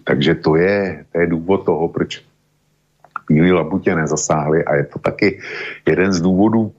Takže 0.04 0.36
to 0.36 0.56
je, 0.56 1.06
to 1.12 1.20
je 1.20 1.28
důvod 1.28 1.66
toho, 1.66 1.88
proč 1.88 2.22
Bílý 3.32 3.52
labutě 3.52 3.96
nezasáhli 3.96 4.66
a 4.66 4.76
je 4.76 4.86
to 4.86 5.00
taky 5.00 5.40
jeden 5.88 6.14
z 6.14 6.22
důvodů 6.22 6.74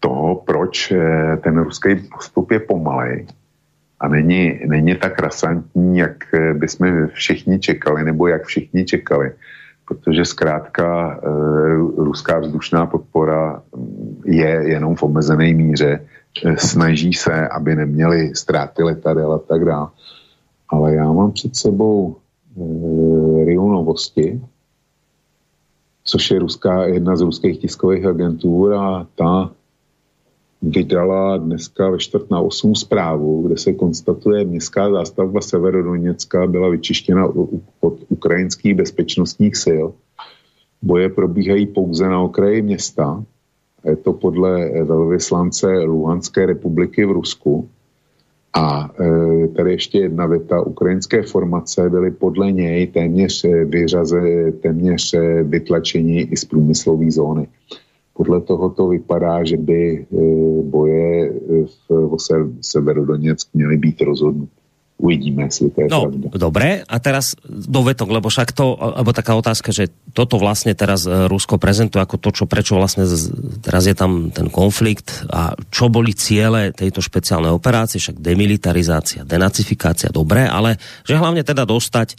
toho, 0.00 0.34
proč 0.34 0.92
eh, 0.92 1.36
ten 1.36 1.58
ruský 1.58 1.96
postup 1.96 2.50
je 2.50 2.60
pomalej 2.60 3.26
a 4.00 4.08
není, 4.08 4.60
není 4.66 4.96
tak 4.96 5.18
rasantní, 5.18 5.98
jak 5.98 6.34
eh, 6.34 6.54
bychom 6.54 7.08
všichni 7.08 7.60
čekali, 7.60 8.04
nebo 8.04 8.26
jak 8.26 8.44
všichni 8.44 8.84
čekali 8.84 9.32
protože 9.88 10.24
zkrátka 10.24 11.14
e, 11.14 11.28
ruská 11.96 12.38
vzdušná 12.38 12.86
podpora 12.86 13.62
mm, 13.76 14.22
je 14.24 14.62
jenom 14.68 14.96
v 14.96 15.02
omezené 15.02 15.54
míře, 15.54 16.06
snaží 16.56 17.12
se, 17.12 17.48
aby 17.48 17.76
neměli 17.76 18.34
ztráty 18.34 18.82
letadel 18.82 19.32
a 19.32 19.38
tak 19.38 19.64
dále. 19.64 19.88
Ale 20.68 20.94
já 20.94 21.12
mám 21.12 21.32
před 21.32 21.56
sebou 21.56 22.16
e, 22.16 23.44
Riu 23.44 23.68
Novosti, 23.68 24.40
což 26.04 26.30
je 26.30 26.38
ruská, 26.38 26.84
jedna 26.84 27.16
z 27.16 27.20
ruských 27.20 27.58
tiskových 27.58 28.06
agentur 28.06 28.74
a 28.74 29.06
ta 29.14 29.50
vydala 30.62 31.36
dneska 31.36 31.90
ve 31.90 31.98
čtvrt 31.98 32.30
na 32.30 32.40
8 32.40 32.74
zprávu, 32.74 33.42
kde 33.42 33.58
se 33.58 33.72
konstatuje, 33.72 34.44
městská 34.44 34.90
zástavba 34.90 35.40
Severodoněcka 35.40 36.46
byla 36.46 36.68
vyčištěna 36.68 37.26
od 37.80 37.94
ukrajinských 38.08 38.74
bezpečnostních 38.74 39.56
sil. 39.64 39.86
Boje 40.82 41.08
probíhají 41.08 41.66
pouze 41.66 42.08
na 42.08 42.20
okraji 42.20 42.62
města. 42.62 43.24
Je 43.84 43.96
to 43.96 44.12
podle 44.12 44.82
velvyslance 44.84 45.66
Luhanské 45.66 46.46
republiky 46.46 47.04
v 47.04 47.10
Rusku. 47.10 47.68
A 48.54 48.90
e, 49.00 49.48
tady 49.48 49.70
ještě 49.70 49.98
jedna 49.98 50.26
věta. 50.26 50.60
Ukrajinské 50.60 51.22
formace 51.22 51.90
byly 51.90 52.10
podle 52.10 52.52
něj 52.52 52.86
téměř 52.86 53.44
vyřaze, 53.64 54.52
téměř 54.62 55.14
vytlačení 55.42 56.20
i 56.20 56.36
z 56.36 56.44
průmyslové 56.44 57.10
zóny. 57.10 57.48
Podle 58.16 58.40
toho 58.40 58.72
to 58.72 58.88
vypadá, 58.96 59.44
že 59.44 59.60
by 59.60 59.80
e, 59.92 59.98
boje 60.64 61.32
v 61.88 62.16
Severodoněck 62.60 63.48
měly 63.54 63.76
být 63.76 64.00
rozhodnuty. 64.00 64.56
Uvidíme, 64.96 65.44
jestli 65.52 65.68
to 65.76 65.80
je 65.84 65.88
no, 65.92 66.00
pravda. 66.08 66.26
Dobre, 66.40 66.68
a 66.88 66.96
teraz 66.96 67.36
dovetok, 67.44 68.08
lebo 68.08 68.32
však 68.32 68.56
to, 68.56 68.80
alebo 68.80 69.12
taká 69.12 69.36
otázka, 69.36 69.68
že 69.68 69.92
toto 70.16 70.40
vlastne 70.40 70.72
teraz 70.72 71.04
e, 71.04 71.28
Rusko 71.28 71.60
prezentuje 71.60 72.00
ako 72.00 72.16
to, 72.16 72.32
čo, 72.32 72.44
prečo 72.48 72.80
vlastne 72.80 73.04
teraz 73.60 73.84
je 73.84 73.92
tam 73.92 74.32
ten 74.32 74.48
konflikt 74.48 75.28
a 75.28 75.52
čo 75.68 75.92
boli 75.92 76.16
ciele 76.16 76.72
tejto 76.72 77.04
špeciálnej 77.04 77.52
operácie, 77.52 78.00
však 78.00 78.24
demilitarizácia, 78.24 79.28
denacifikácia, 79.28 80.08
dobre, 80.08 80.48
ale 80.48 80.80
že 81.04 81.20
hlavne 81.20 81.44
teda 81.44 81.68
dostať 81.68 82.16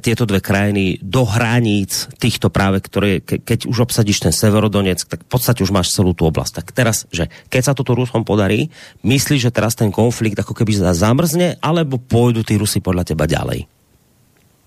tieto 0.00 0.28
dve 0.28 0.40
krajiny 0.42 1.00
do 1.00 1.24
hraníc 1.24 2.10
týchto 2.20 2.52
práve, 2.52 2.84
ktoré, 2.84 3.24
ke, 3.24 3.40
keď 3.40 3.66
už 3.66 3.90
obsadíš 3.90 4.20
ten 4.20 4.34
Severodonec, 4.34 5.02
tak 5.06 5.24
v 5.24 5.28
podstate 5.30 5.64
už 5.64 5.72
máš 5.72 5.94
celú 5.94 6.12
tú 6.12 6.28
oblasť. 6.28 6.62
Tak 6.62 6.66
teraz, 6.76 7.08
že 7.10 7.32
keď 7.48 7.62
sa 7.62 7.72
toto 7.72 7.96
Rusom 7.96 8.22
podarí, 8.22 8.68
myslíš, 9.02 9.48
že 9.48 9.54
teraz 9.54 9.74
ten 9.74 9.88
konflikt 9.88 10.38
ako 10.38 10.52
keby 10.52 10.76
zamrzne, 10.92 11.56
alebo 11.64 11.98
pôjdu 11.98 12.44
tí 12.44 12.60
Rusy 12.60 12.78
podľa 12.82 13.14
teba 13.14 13.26
ďalej? 13.26 13.66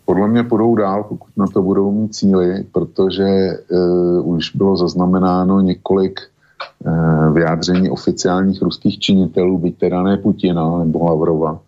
Podle 0.05 0.27
mě 0.27 0.43
půjdou 0.43 0.75
dál, 0.75 1.03
pokud 1.03 1.37
na 1.37 1.47
to 1.47 1.61
budou 1.61 1.91
mít 1.91 2.15
cíly, 2.15 2.65
protože 2.71 3.23
e, 3.23 3.57
už 4.23 4.55
bylo 4.55 4.77
zaznamenáno 4.77 5.61
několik 5.61 6.19
e, 6.19 6.29
vyjádření 7.31 7.89
oficiálních 7.89 8.61
ruských 8.61 8.99
činitelů, 8.99 9.57
byť 9.57 9.77
teda 9.77 10.03
ne 10.03 10.17
Putina 10.17 10.77
nebo 10.83 11.05
Lavrova, 11.05 11.59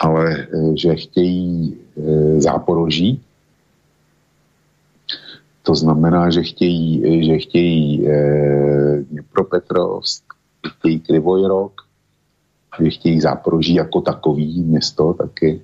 ale 0.00 0.32
e, 0.32 0.46
že 0.76 0.96
chtějí 0.96 1.76
e, 1.76 2.40
záporoží. 2.40 3.20
To 5.62 5.74
znamená, 5.74 6.30
že 6.30 6.42
chtějí, 6.42 7.24
že 7.26 7.38
chtějí 7.38 8.08
Dněpropetrovsk, 9.10 10.24
chtějí 10.66 11.00
Krivojrok, 11.00 11.72
že 12.82 12.90
chtějí 12.90 13.20
záporoží 13.20 13.74
jako 13.74 14.00
takový 14.00 14.62
město 14.62 15.14
taky. 15.14 15.60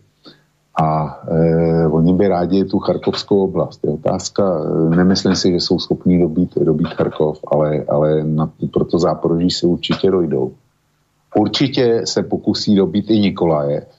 A 0.81 1.21
e, 1.29 1.87
oni 1.89 2.13
by 2.13 2.29
rádi 2.29 2.65
tu 2.65 2.79
Charkovskou 2.79 3.45
oblast. 3.45 3.81
Je 3.85 3.91
otázka, 3.91 4.61
nemyslím 4.89 5.37
si, 5.37 5.51
že 5.51 5.57
jsou 5.57 5.79
schopní 5.79 6.21
dobít, 6.21 6.59
dobít 6.59 6.89
Charkov, 6.89 7.41
ale, 7.47 7.85
ale 7.89 8.25
na, 8.25 8.53
pro 8.73 8.85
to 8.85 8.99
záporoží 8.99 9.51
se 9.51 9.67
určitě 9.67 10.11
dojdou. 10.11 10.53
Určitě 11.37 12.03
se 12.05 12.23
pokusí 12.23 12.75
dobít 12.75 13.11
i 13.11 13.19
Nikolajev, 13.19 13.96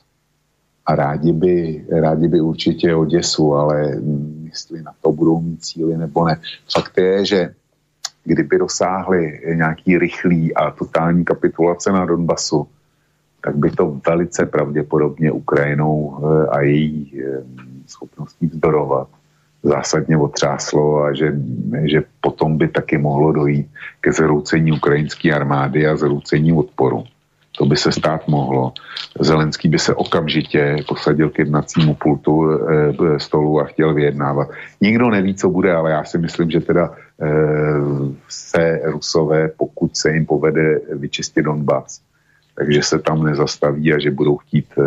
a 0.88 0.96
rádi 0.96 1.32
by, 1.32 1.86
rádi 1.92 2.28
by 2.28 2.42
určitě 2.42 2.96
Oděsu, 2.96 3.54
ale 3.54 3.98
jestli 4.44 4.82
na 4.82 4.92
to 5.02 5.12
budou 5.12 5.42
mít 5.42 5.66
cíly 5.66 5.98
nebo 5.98 6.26
ne. 6.26 6.40
Fakt 6.72 6.98
je, 6.98 7.26
že 7.26 7.54
kdyby 8.24 8.58
dosáhli 8.58 9.42
nějaký 9.54 9.98
rychlý 9.98 10.56
a 10.56 10.72
totální 10.72 11.26
kapitulace 11.26 11.92
na 11.92 12.06
Donbasu, 12.06 12.68
tak 13.42 13.56
by 13.56 13.72
to 13.72 14.02
velice 14.08 14.46
pravděpodobně 14.46 15.32
Ukrajinou 15.32 16.20
eh, 16.20 16.48
a 16.48 16.62
její 16.62 17.12
eh, 17.20 17.44
schopností 17.88 18.48
vzdorovat 18.48 19.08
zásadně 19.64 20.18
otřáslo 20.18 21.04
a 21.04 21.14
že, 21.14 21.36
že 21.84 22.04
potom 22.22 22.58
by 22.58 22.68
taky 22.68 22.98
mohlo 22.98 23.32
dojít 23.32 23.68
ke 24.02 24.12
zhroucení 24.12 24.72
ukrajinské 24.72 25.34
armády 25.34 25.88
a 25.88 25.98
zhroucení 25.98 26.54
odporu. 26.54 27.04
To 27.58 27.66
by 27.66 27.78
se 27.78 27.92
stát 27.92 28.28
mohlo. 28.28 28.74
Zelenský 29.20 29.70
by 29.70 29.80
se 29.80 29.96
okamžitě 29.96 30.76
posadil 30.88 31.30
k 31.30 31.40
jednacímu 31.40 31.96
pultu 31.96 32.52
e, 32.52 33.20
stolu 33.20 33.60
a 33.60 33.64
chtěl 33.64 33.94
vyjednávat. 33.94 34.48
Nikdo 34.82 35.10
neví, 35.10 35.36
co 35.36 35.50
bude, 35.50 35.74
ale 35.74 35.92
já 35.92 36.04
si 36.04 36.18
myslím, 36.18 36.50
že 36.50 36.60
teda 36.60 36.94
e, 37.22 37.28
se 38.30 38.82
Rusové, 38.86 39.50
pokud 39.58 39.98
se 39.98 40.12
jim 40.12 40.26
povede 40.26 40.80
vyčistit 40.94 41.46
Donbass, 41.46 42.02
takže 42.56 42.82
se 42.84 43.00
tam 43.00 43.24
nezastaví 43.24 43.94
a 43.94 44.00
že 44.00 44.12
budou 44.12 44.38
chtít 44.38 44.66
e, 44.78 44.82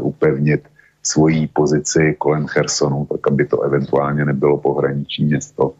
upevnit 0.00 0.62
svoji 1.02 1.48
pozici 1.52 2.14
kolem 2.18 2.46
Chersonu, 2.46 3.06
tak 3.12 3.26
aby 3.26 3.46
to 3.46 3.62
eventuálně 3.62 4.24
nebylo 4.24 4.58
pohraniční 4.58 5.24
město 5.24 5.72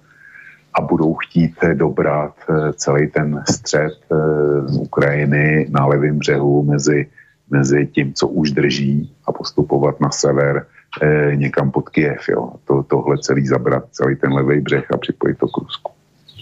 a 0.76 0.80
budou 0.80 1.14
chtít 1.14 1.56
eh, 1.62 1.74
dobrat 1.74 2.34
eh, 2.48 2.72
celý 2.76 3.10
ten 3.10 3.42
střed 3.48 3.92
eh, 4.12 4.16
Ukrajiny 4.78 5.66
na 5.70 5.86
levém 5.86 6.18
břehu 6.18 6.62
mezi, 6.62 7.06
mezi 7.50 7.88
tím, 7.92 8.12
co 8.14 8.28
už 8.28 8.50
drží 8.50 9.10
a 9.26 9.32
postupovat 9.32 10.00
na 10.00 10.10
sever 10.10 10.66
někam 11.34 11.70
pod 11.70 11.88
Kiev. 11.88 12.28
Jo. 12.28 12.52
To, 12.64 12.82
tohle 12.82 13.18
celý 13.18 13.46
zabrat, 13.46 13.84
celý 13.92 14.16
ten 14.16 14.32
levý 14.32 14.60
břeh 14.60 14.86
a 14.94 14.96
připojit 14.96 15.38
to 15.38 15.46
k 15.46 15.58
Rusku. 15.58 15.92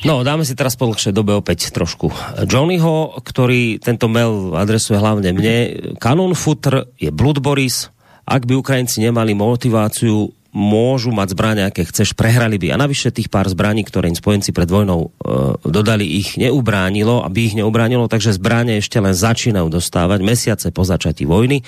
No, 0.05 0.21
dáme 0.21 0.45
si 0.45 0.53
teraz 0.53 0.77
po 0.77 0.85
dlhšej 0.85 1.17
dobe 1.17 1.33
opäť 1.33 1.73
trošku 1.73 2.13
Johnnyho, 2.45 3.19
ktorý 3.25 3.81
tento 3.81 4.05
mail 4.05 4.53
adresuje 4.53 5.01
hlavne 5.01 5.33
mne. 5.33 5.57
Canon 5.97 6.37
Footer 6.37 6.87
je 7.01 7.09
Blood 7.09 7.41
Boris. 7.41 7.89
Ak 8.29 8.45
by 8.45 8.53
Ukrajinci 8.53 9.01
nemali 9.01 9.33
motiváciu 9.33 10.29
môžu 10.55 11.11
mať 11.11 11.35
zbraň, 11.35 11.59
aké 11.67 11.83
chceš, 11.83 12.15
prehrali 12.15 12.63
by. 12.63 12.73
A 12.73 12.81
navyše 12.81 13.11
tých 13.11 13.27
pár 13.27 13.51
zbraní, 13.51 13.83
ktoré 13.83 14.07
im 14.07 14.15
spojenci 14.15 14.55
pred 14.55 14.71
vojnou 14.71 15.11
e, 15.11 15.67
dodali, 15.67 16.07
ich 16.07 16.39
neubránilo, 16.39 17.27
aby 17.27 17.51
ich 17.51 17.59
neubránilo, 17.59 18.07
takže 18.07 18.39
zbraně 18.39 18.79
ešte 18.79 19.03
len 19.03 19.13
začínajú 19.13 19.67
dostávať 19.67 20.23
mesiace 20.23 20.71
po 20.71 20.87
začatí 20.87 21.27
vojny. 21.27 21.67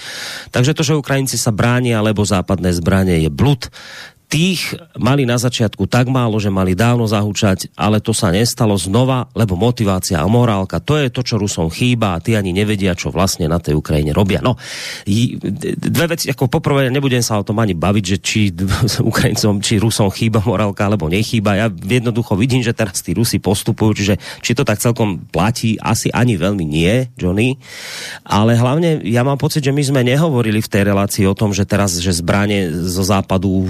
Takže 0.55 0.73
to, 0.73 0.87
že 0.87 0.95
Ukrajinci 0.95 1.35
sa 1.35 1.51
bránia, 1.51 1.99
alebo 1.99 2.23
západné 2.23 2.71
zbraně 2.71 3.19
je 3.19 3.29
blud, 3.29 3.67
tých 4.27 4.75
mali 4.99 5.23
na 5.23 5.39
začiatku 5.39 5.87
tak 5.87 6.11
málo, 6.11 6.43
že 6.43 6.51
mali 6.51 6.75
dávno 6.75 7.07
zahúčať, 7.07 7.71
ale 7.79 8.03
to 8.03 8.11
sa 8.11 8.35
nestalo 8.35 8.75
znova, 8.75 9.31
lebo 9.39 9.55
motivácia 9.55 10.19
a 10.19 10.27
morálka, 10.27 10.83
to 10.83 10.99
je 10.99 11.15
to, 11.15 11.23
čo 11.23 11.39
Rusom 11.39 11.71
chýba 11.71 12.19
a 12.19 12.23
ty 12.23 12.35
ani 12.35 12.51
nevedia, 12.51 12.99
čo 12.99 13.15
vlastne 13.15 13.47
na 13.47 13.63
tej 13.63 13.79
Ukrajine 13.79 14.11
robia. 14.11 14.43
No, 14.43 14.59
dve 15.79 16.07
veci, 16.11 16.27
ako 16.27 16.51
poprvé, 16.51 16.91
nebudem 16.91 17.23
sa 17.23 17.39
o 17.39 17.47
tom 17.47 17.63
ani 17.63 17.79
baviť, 17.79 18.05
že 18.05 18.17
či 18.19 18.41
Ukrajincom, 19.11 19.63
či 19.63 19.79
Rusom 19.79 20.11
chýba 20.11 20.43
morálka, 20.43 20.91
alebo 20.91 21.07
nechýba. 21.07 21.55
Ja 21.55 21.67
jednoducho 21.71 22.35
vidím, 22.35 22.67
že 22.67 22.75
teraz 22.75 23.07
tí 23.07 23.15
Rusi 23.15 23.39
postupujú, 23.39 24.03
čiže 24.03 24.15
či 24.43 24.59
to 24.59 24.67
tak 24.67 24.83
celkom 24.83 25.23
platí, 25.31 25.79
asi 25.79 26.11
ani 26.11 26.35
veľmi 26.35 26.67
nie, 26.67 27.15
Johnny. 27.15 27.63
Ale 28.27 28.59
hlavne 28.59 29.07
ja 29.07 29.23
mám 29.23 29.39
pocit, 29.39 29.63
že 29.63 29.71
my 29.71 29.83
sme 29.87 30.03
nehovorili 30.03 30.59
v 30.59 30.71
tej 30.71 30.83
relácii 30.91 31.25
o 31.31 31.39
tom, 31.39 31.55
že 31.55 31.63
teraz, 31.63 31.95
že 31.95 32.11
zbranie 32.11 32.75
zo 32.75 33.07
západu 33.07 33.63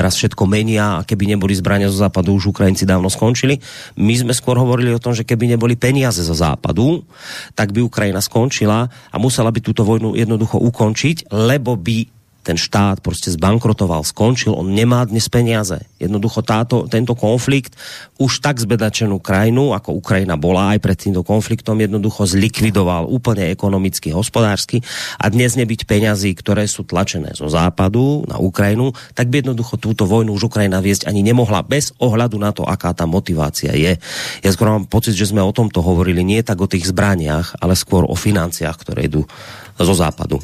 teraz 0.00 0.16
všetko 0.16 0.48
menia 0.48 0.96
a 0.96 1.04
keby 1.04 1.36
neboli 1.36 1.52
zbrania 1.52 1.92
zo 1.92 2.00
západu, 2.00 2.32
už 2.32 2.56
Ukrajinci 2.56 2.88
dávno 2.88 3.12
skončili. 3.12 3.60
My 4.00 4.16
sme 4.16 4.32
skôr 4.32 4.56
hovorili 4.56 4.96
o 4.96 5.02
tom, 5.02 5.12
že 5.12 5.28
keby 5.28 5.52
neboli 5.52 5.76
peniaze 5.76 6.24
zo 6.24 6.32
západu, 6.32 7.04
tak 7.52 7.76
by 7.76 7.84
Ukrajina 7.84 8.24
skončila 8.24 8.88
a 8.88 9.16
musela 9.20 9.52
by 9.52 9.60
túto 9.60 9.84
vojnu 9.84 10.16
jednoducho 10.16 10.56
ukončiť, 10.56 11.28
lebo 11.36 11.76
by 11.76 12.19
ten 12.42 12.56
štát 12.56 13.00
prostě 13.00 13.30
zbankrotoval, 13.30 14.04
skončil, 14.04 14.56
on 14.56 14.72
nemá 14.72 15.04
dnes 15.04 15.28
peniaze. 15.28 15.80
Jednoducho 16.00 16.40
táto, 16.40 16.88
tento 16.88 17.12
konflikt 17.12 17.76
už 18.16 18.40
tak 18.40 18.56
zbedačenú 18.56 19.20
krajinu, 19.20 19.76
ako 19.76 20.00
Ukrajina 20.00 20.40
bola 20.40 20.72
aj 20.72 20.78
pred 20.80 20.96
týmto 20.96 21.20
konfliktom, 21.20 21.76
jednoducho 21.76 22.24
zlikvidoval 22.24 23.04
úplne 23.04 23.52
ekonomicky, 23.52 24.08
hospodársky 24.12 24.80
a 25.20 25.28
dnes 25.28 25.56
nebyť 25.60 25.84
peňazí, 25.84 26.32
ktoré 26.32 26.64
sú 26.64 26.88
tlačené 26.88 27.36
zo 27.36 27.52
západu 27.52 28.24
na 28.24 28.40
Ukrajinu, 28.40 28.96
tak 29.12 29.28
by 29.28 29.44
jednoducho 29.44 29.76
túto 29.76 30.08
vojnu 30.08 30.32
už 30.32 30.48
Ukrajina 30.48 30.80
viesť 30.80 31.12
ani 31.12 31.20
nemohla 31.20 31.60
bez 31.60 31.92
ohľadu 32.00 32.36
na 32.40 32.56
to, 32.56 32.64
aká 32.64 32.96
tá 32.96 33.04
motivácia 33.04 33.76
je. 33.76 34.00
Ja 34.40 34.50
skoro 34.50 34.80
mám 34.80 34.88
pocit, 34.88 35.12
že 35.12 35.28
sme 35.28 35.44
o 35.44 35.52
tomto 35.52 35.84
hovorili 35.84 36.24
nie 36.24 36.40
tak 36.40 36.56
o 36.64 36.70
tých 36.70 36.88
zbraniach, 36.88 37.60
ale 37.60 37.76
skôr 37.76 38.08
o 38.08 38.16
financiách, 38.16 38.76
ktoré 38.80 39.12
idú 39.12 39.28
zo 39.76 39.94
západu. 39.96 40.40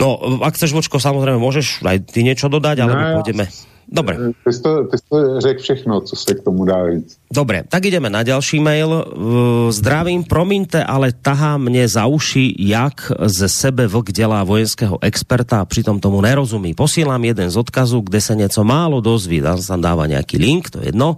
No, 0.00 0.40
ak 0.42 0.54
chceš, 0.56 0.72
Vočko, 0.72 1.00
samozrejme, 1.02 1.38
môžeš 1.38 1.84
aj 1.84 1.98
ty 2.08 2.24
niečo 2.24 2.48
dodať, 2.48 2.76
alebo 2.84 3.00
no, 3.00 3.12
pôjdeme 3.20 3.44
Dobre. 3.92 4.16
Ty 4.44 4.52
jsi 4.52 4.62
to, 4.62 4.84
ty 4.84 4.98
jsi 4.98 5.04
to 5.10 5.40
řekl 5.40 5.62
všechno, 5.62 6.00
co 6.00 6.16
se 6.16 6.34
k 6.34 6.42
tomu 6.42 6.64
dá 6.64 6.90
říct. 6.90 7.16
Dobre, 7.32 7.64
tak 7.68 7.84
ideme 7.84 8.10
na 8.12 8.22
ďalší 8.22 8.60
mail. 8.60 9.04
Zdravím, 9.68 10.24
promiňte, 10.24 10.84
ale 10.84 11.12
tahá 11.12 11.56
mne 11.56 11.84
za 11.88 12.04
uši, 12.08 12.56
jak 12.60 13.12
ze 13.28 13.48
sebe 13.48 13.88
vlk 13.88 14.12
dělá 14.12 14.44
vojenského 14.44 14.96
experta 15.00 15.60
a 15.60 15.68
přitom 15.68 16.00
tomu 16.00 16.20
nerozumí. 16.20 16.74
Posílám 16.76 17.24
jeden 17.24 17.50
z 17.50 17.56
odkazu, 17.56 18.00
kde 18.00 18.20
se 18.20 18.34
něco 18.36 18.64
málo 18.64 19.00
dozví. 19.00 19.40
Tam 19.40 19.60
sa 19.60 19.76
dáva 19.76 20.08
nejaký 20.08 20.36
link, 20.40 20.72
to 20.72 20.80
je 20.80 20.92
jedno. 20.92 21.16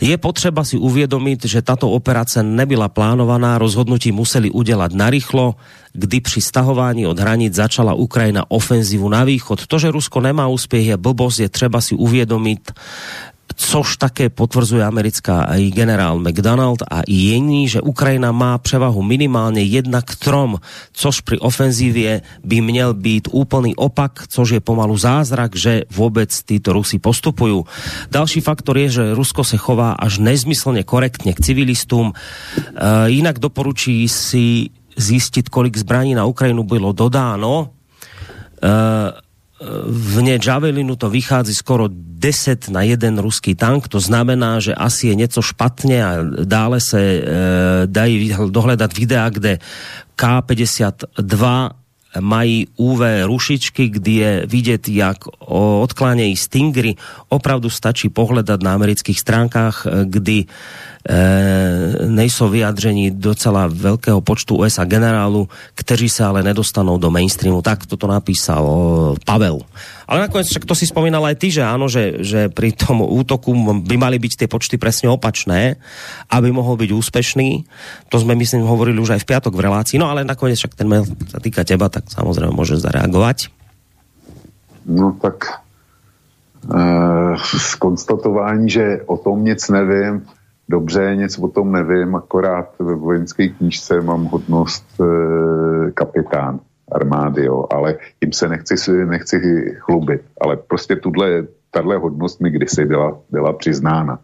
Je 0.00 0.16
potřeba 0.16 0.64
si 0.64 0.76
uvědomit, 0.76 1.44
že 1.44 1.64
tato 1.64 1.88
operace 1.92 2.42
nebyla 2.42 2.88
plánovaná, 2.88 3.60
rozhodnutí 3.60 4.12
museli 4.12 4.50
udělat 4.50 4.92
narychlo, 4.92 5.56
kdy 5.96 6.20
při 6.20 6.40
stahování 6.40 7.06
od 7.06 7.18
hranic 7.18 7.54
začala 7.54 7.94
Ukrajina 7.94 8.44
ofenzívu 8.48 9.08
na 9.08 9.24
východ. 9.24 9.66
To, 9.66 9.78
že 9.78 9.90
Rusko 9.90 10.20
nemá 10.20 10.46
úspěch, 10.46 10.86
je 10.86 10.96
blbost, 10.96 11.38
je 11.38 11.48
třeba 11.48 11.80
si 11.80 11.94
uvědomit, 11.94 12.72
což 13.56 13.96
také 13.96 14.28
potvrzuje 14.28 14.84
americká 14.84 15.42
i 15.56 15.70
generál 15.70 16.18
McDonald 16.18 16.82
a 16.90 17.00
i 17.00 17.12
jiní, 17.12 17.68
že 17.68 17.80
Ukrajina 17.80 18.32
má 18.32 18.58
převahu 18.58 19.02
minimálně 19.02 19.62
jedna 19.62 20.02
k 20.02 20.16
trom, 20.16 20.58
což 20.92 21.20
při 21.20 21.38
ofenzívě 21.38 22.22
by 22.44 22.60
měl 22.60 22.94
být 22.94 23.28
úplný 23.32 23.76
opak, 23.76 24.24
což 24.28 24.50
je 24.50 24.60
pomalu 24.60 24.96
zázrak, 24.98 25.56
že 25.56 25.82
vůbec 25.90 26.42
títo 26.42 26.72
Rusy 26.72 26.98
postupují. 26.98 27.64
Další 28.10 28.40
faktor 28.40 28.78
je, 28.78 28.88
že 28.88 29.14
Rusko 29.14 29.44
se 29.44 29.56
chová 29.56 29.92
až 29.92 30.18
nezmyslně 30.18 30.82
korektně 30.82 31.34
k 31.34 31.40
civilistům. 31.40 32.12
E, 32.12 33.10
jinak 33.10 33.38
doporučí 33.38 34.08
si 34.08 34.68
zjistit, 34.96 35.48
kolik 35.48 35.76
zbraní 35.76 36.14
na 36.14 36.24
Ukrajinu 36.24 36.64
bylo 36.64 36.92
dodáno. 36.92 37.70
E, 38.62 38.70
vne 39.88 40.36
Javelinu 40.36 40.96
to 40.96 41.08
vychází 41.10 41.54
skoro 41.54 41.88
10 41.88 42.68
na 42.68 42.82
jeden 42.82 43.18
ruský 43.18 43.54
tank, 43.54 43.88
to 43.88 44.00
znamená, 44.00 44.60
že 44.60 44.74
asi 44.74 45.08
je 45.12 45.14
něco 45.14 45.42
špatně 45.42 46.06
a 46.06 46.12
dále 46.44 46.80
se 46.80 47.00
e, 47.00 47.22
dají 47.86 48.32
dohledat 48.48 48.96
videa, 48.96 49.28
kde 49.28 49.58
K-52 50.16 51.70
mají 52.20 52.68
UV 52.76 53.00
rušičky, 53.24 53.88
kdy 53.88 54.12
je 54.12 54.32
vidět, 54.46 54.88
jak 54.88 55.16
odklánějí 55.84 56.36
Stingry. 56.36 56.96
Opravdu 57.28 57.70
stačí 57.70 58.08
pohledat 58.08 58.62
na 58.62 58.74
amerických 58.74 59.20
stránkách, 59.20 59.86
kdy 60.04 60.44
Eh, 60.44 60.95
nejsou 62.06 62.48
vyjadření 62.48 63.10
docela 63.10 63.70
velkého 63.70 64.20
počtu 64.20 64.56
USA 64.56 64.84
generálu, 64.84 65.48
kteří 65.74 66.08
se 66.08 66.24
ale 66.24 66.42
nedostanou 66.42 66.98
do 66.98 67.10
mainstreamu. 67.10 67.62
Tak 67.62 67.86
toto 67.86 68.06
napísal 68.06 68.66
Pavel. 69.24 69.60
Ale 70.06 70.20
nakonec 70.20 70.46
však 70.46 70.64
to 70.64 70.74
si 70.74 70.86
spomínal 70.86 71.26
aj 71.26 71.34
ty, 71.34 71.50
že 71.50 71.66
áno, 71.66 71.90
že, 71.90 72.22
že 72.22 72.46
pri 72.46 72.70
tom 72.74 73.02
útoku 73.02 73.50
by 73.82 73.96
mali 73.98 74.22
byť 74.22 74.32
tie 74.38 74.48
počty 74.50 74.78
presne 74.78 75.10
opačné, 75.10 75.82
aby 76.30 76.54
mohol 76.54 76.78
byť 76.78 76.90
úspešný. 76.94 77.66
To 78.14 78.16
sme, 78.22 78.38
myslím, 78.38 78.66
hovorili 78.66 79.02
už 79.02 79.18
aj 79.18 79.26
v 79.26 79.28
piatok 79.34 79.54
v 79.58 79.64
relácii. 79.66 79.98
No 79.98 80.06
ale 80.06 80.22
nakoniec 80.22 80.62
však 80.62 80.78
ten 80.78 80.86
mail 80.86 81.06
sa 81.26 81.42
týka 81.42 81.66
teba, 81.66 81.90
tak 81.90 82.06
samozrejme 82.06 82.54
môže 82.54 82.78
zareagovať. 82.78 83.50
No 84.86 85.18
tak 85.18 85.58
e, 86.70 86.82
skonstatování, 87.58 88.70
že 88.70 89.02
o 89.10 89.18
tom 89.18 89.42
nic 89.42 89.58
nevím, 89.66 90.22
dobře, 90.68 91.16
nic 91.16 91.38
o 91.38 91.48
tom 91.48 91.72
nevím, 91.72 92.14
akorát 92.14 92.78
ve 92.78 92.94
vojenské 92.94 93.48
knížce 93.48 94.00
mám 94.00 94.24
hodnost 94.24 95.00
e, 95.00 95.90
kapitán 95.90 96.60
armády, 96.92 97.44
jo, 97.44 97.66
ale 97.70 97.96
tím 98.20 98.32
se 98.32 98.48
nechci, 98.48 99.04
nechci 99.04 99.38
chlubit, 99.78 100.22
ale 100.40 100.56
prostě 100.56 100.96
tuhle, 100.96 101.46
tahle 101.70 101.96
hodnost 101.96 102.40
mi 102.40 102.50
kdysi 102.50 102.84
byla, 102.84 103.18
byla 103.30 103.52
přiznána. 103.52 104.18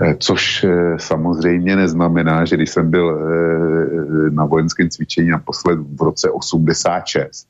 E, 0.00 0.16
což 0.18 0.64
e, 0.64 0.96
samozřejmě 0.98 1.76
neznamená, 1.76 2.44
že 2.44 2.56
když 2.56 2.70
jsem 2.70 2.90
byl 2.90 3.10
e, 3.10 4.30
na 4.30 4.44
vojenském 4.44 4.90
cvičení 4.90 5.28
naposled 5.28 5.78
v 5.78 6.02
roce 6.02 6.30
86 6.30 7.48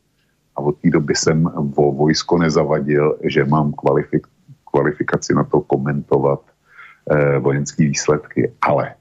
a 0.56 0.60
od 0.60 0.76
té 0.78 0.90
doby 0.90 1.14
jsem 1.14 1.42
vo 1.54 1.92
vojsko 1.92 2.38
nezavadil, 2.38 3.18
že 3.24 3.44
mám 3.44 3.72
kvalifik, 3.72 4.26
kvalifikaci 4.70 5.34
na 5.34 5.44
to 5.44 5.60
komentovat 5.60 6.40
vojenské 7.38 7.84
výsledky. 7.84 8.52
Ale 8.62 8.94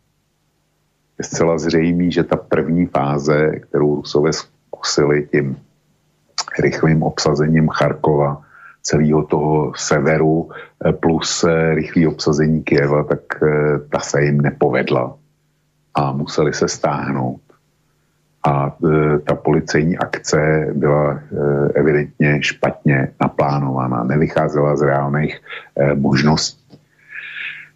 je 1.20 1.26
zcela 1.26 1.58
zřejmý, 1.58 2.12
že 2.12 2.24
ta 2.24 2.36
první 2.36 2.86
fáze, 2.86 3.52
kterou 3.60 3.96
Rusové 3.96 4.34
zkusili 4.34 5.28
tím 5.32 5.58
rychlým 6.60 7.04
obsazením 7.04 7.70
Charkova, 7.70 8.42
celého 8.82 9.24
toho 9.24 9.74
severu 9.76 10.50
eh, 10.52 10.94
plus 10.94 11.44
eh, 11.44 11.76
rychlé 11.76 12.08
obsazení 12.08 12.64
Kieva, 12.64 13.04
tak 13.04 13.20
ta 13.90 14.00
se 14.00 14.24
jim 14.24 14.42
nepovedla 14.42 15.16
a 15.96 16.12
museli 16.12 16.54
se 16.54 16.68
stáhnout. 16.68 17.42
A 18.44 18.76
ta 19.28 19.36
policejní 19.36 19.98
akce 19.98 20.68
byla 20.74 21.20
evidentně 21.76 22.44
špatně 22.44 23.16
naplánovaná, 23.22 24.04
nevycházela 24.04 24.76
z 24.76 24.82
reálných 24.82 25.40
možností. 25.96 26.63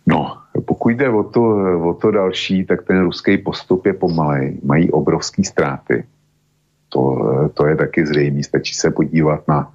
No, 0.08 0.38
pokud 0.66 0.90
jde 0.90 1.10
o 1.10 1.24
to, 1.24 1.42
o 1.90 1.94
to 1.94 2.12
další, 2.12 2.66
tak 2.66 2.84
ten 2.84 3.02
ruský 3.02 3.38
postup 3.38 3.86
je 3.86 3.94
pomalej. 3.94 4.58
Mají 4.64 4.92
obrovské 4.92 5.44
ztráty. 5.44 6.04
To, 6.90 7.02
to 7.54 7.68
je 7.68 7.76
taky 7.76 8.06
zřejmé. 8.06 8.44
Stačí 8.44 8.74
se 8.74 8.92
podívat 8.92 9.48
na 9.48 9.74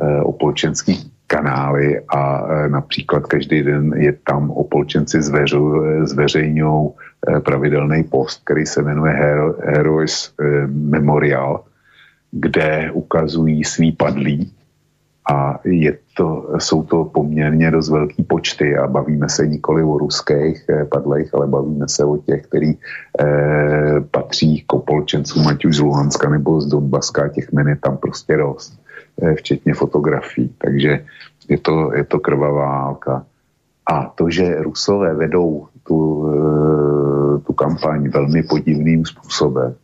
e, 0.00 0.22
opolčenský 0.22 1.12
kanály 1.26 2.00
a 2.08 2.46
e, 2.46 2.68
například 2.68 3.26
každý 3.26 3.62
den 3.62 3.94
je 3.96 4.12
tam 4.12 4.50
opolčenci 4.50 5.22
zveřu, 5.22 5.82
zveřejňou 6.04 6.94
e, 6.94 7.40
pravidelný 7.40 8.04
post, 8.04 8.40
který 8.44 8.66
se 8.66 8.82
jmenuje 8.82 9.12
Hero, 9.12 9.54
Heroes 9.58 10.32
e, 10.40 10.66
Memorial, 10.66 11.64
kde 12.30 12.90
ukazují 12.92 13.64
svý 13.64 13.92
padlí 13.92 14.52
a 15.30 15.60
je 15.64 15.98
to, 16.16 16.54
jsou 16.58 16.82
to 16.82 17.04
poměrně 17.04 17.70
dost 17.70 17.90
velký 17.90 18.22
počty 18.22 18.76
a 18.76 18.86
bavíme 18.86 19.28
se 19.28 19.46
nikoli 19.46 19.82
o 19.82 19.98
ruských 19.98 20.64
eh, 20.68 20.84
padlejch, 20.84 21.34
ale 21.34 21.46
bavíme 21.46 21.88
se 21.88 22.04
o 22.04 22.16
těch, 22.16 22.46
který 22.46 22.72
eh, 23.20 24.00
patří 24.10 24.64
k 24.66 24.72
opolčencům, 24.72 25.48
ať 25.48 25.64
už 25.64 25.76
z 25.76 25.80
Luhanska 25.80 26.28
nebo 26.28 26.60
z 26.60 26.66
Donbaska, 26.66 27.28
těch 27.28 27.52
men 27.52 27.68
je 27.68 27.76
tam 27.76 27.96
prostě 27.96 28.36
dost, 28.36 28.78
eh, 29.22 29.34
včetně 29.34 29.74
fotografií. 29.74 30.54
Takže 30.58 31.04
je 31.48 31.58
to, 31.58 31.94
je 31.94 32.04
to 32.04 32.18
krvavá 32.18 32.66
válka. 32.66 33.26
A 33.86 34.04
to, 34.04 34.30
že 34.30 34.62
Rusové 34.62 35.14
vedou 35.14 35.66
tu, 35.86 36.26
eh, 36.26 37.38
tu 37.38 37.52
kampaň 37.52 38.08
velmi 38.08 38.42
podivným 38.42 39.06
způsobem, 39.06 39.74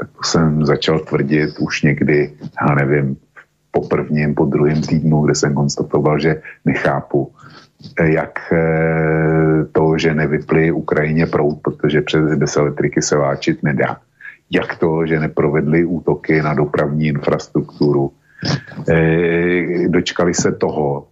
tak 0.00 0.08
to 0.16 0.22
jsem 0.22 0.66
začal 0.66 0.98
tvrdit 0.98 1.58
už 1.58 1.82
někdy, 1.82 2.32
já 2.60 2.74
nevím, 2.74 3.16
po 3.70 3.88
prvním, 3.88 4.34
po 4.34 4.44
druhém 4.44 4.82
týdnu, 4.82 5.22
kde 5.22 5.34
jsem 5.34 5.54
konstatoval, 5.54 6.18
že 6.18 6.42
nechápu, 6.64 7.32
eh, 8.00 8.10
jak 8.10 8.52
eh, 8.52 9.64
to, 9.72 9.98
že 9.98 10.14
nevypli 10.14 10.72
Ukrajině 10.72 11.26
prout, 11.26 11.58
protože 11.62 12.02
přes 12.02 12.34
bez 12.34 12.56
elektriky 12.56 13.02
se 13.02 13.16
váčit 13.16 13.62
nedá. 13.62 14.00
Jak 14.50 14.76
to, 14.76 15.06
že 15.06 15.20
neprovedli 15.20 15.84
útoky 15.84 16.42
na 16.42 16.54
dopravní 16.54 17.06
infrastrukturu. 17.06 18.12
Eh, 18.88 19.88
dočkali 19.88 20.34
se 20.34 20.52
toho, 20.52 21.06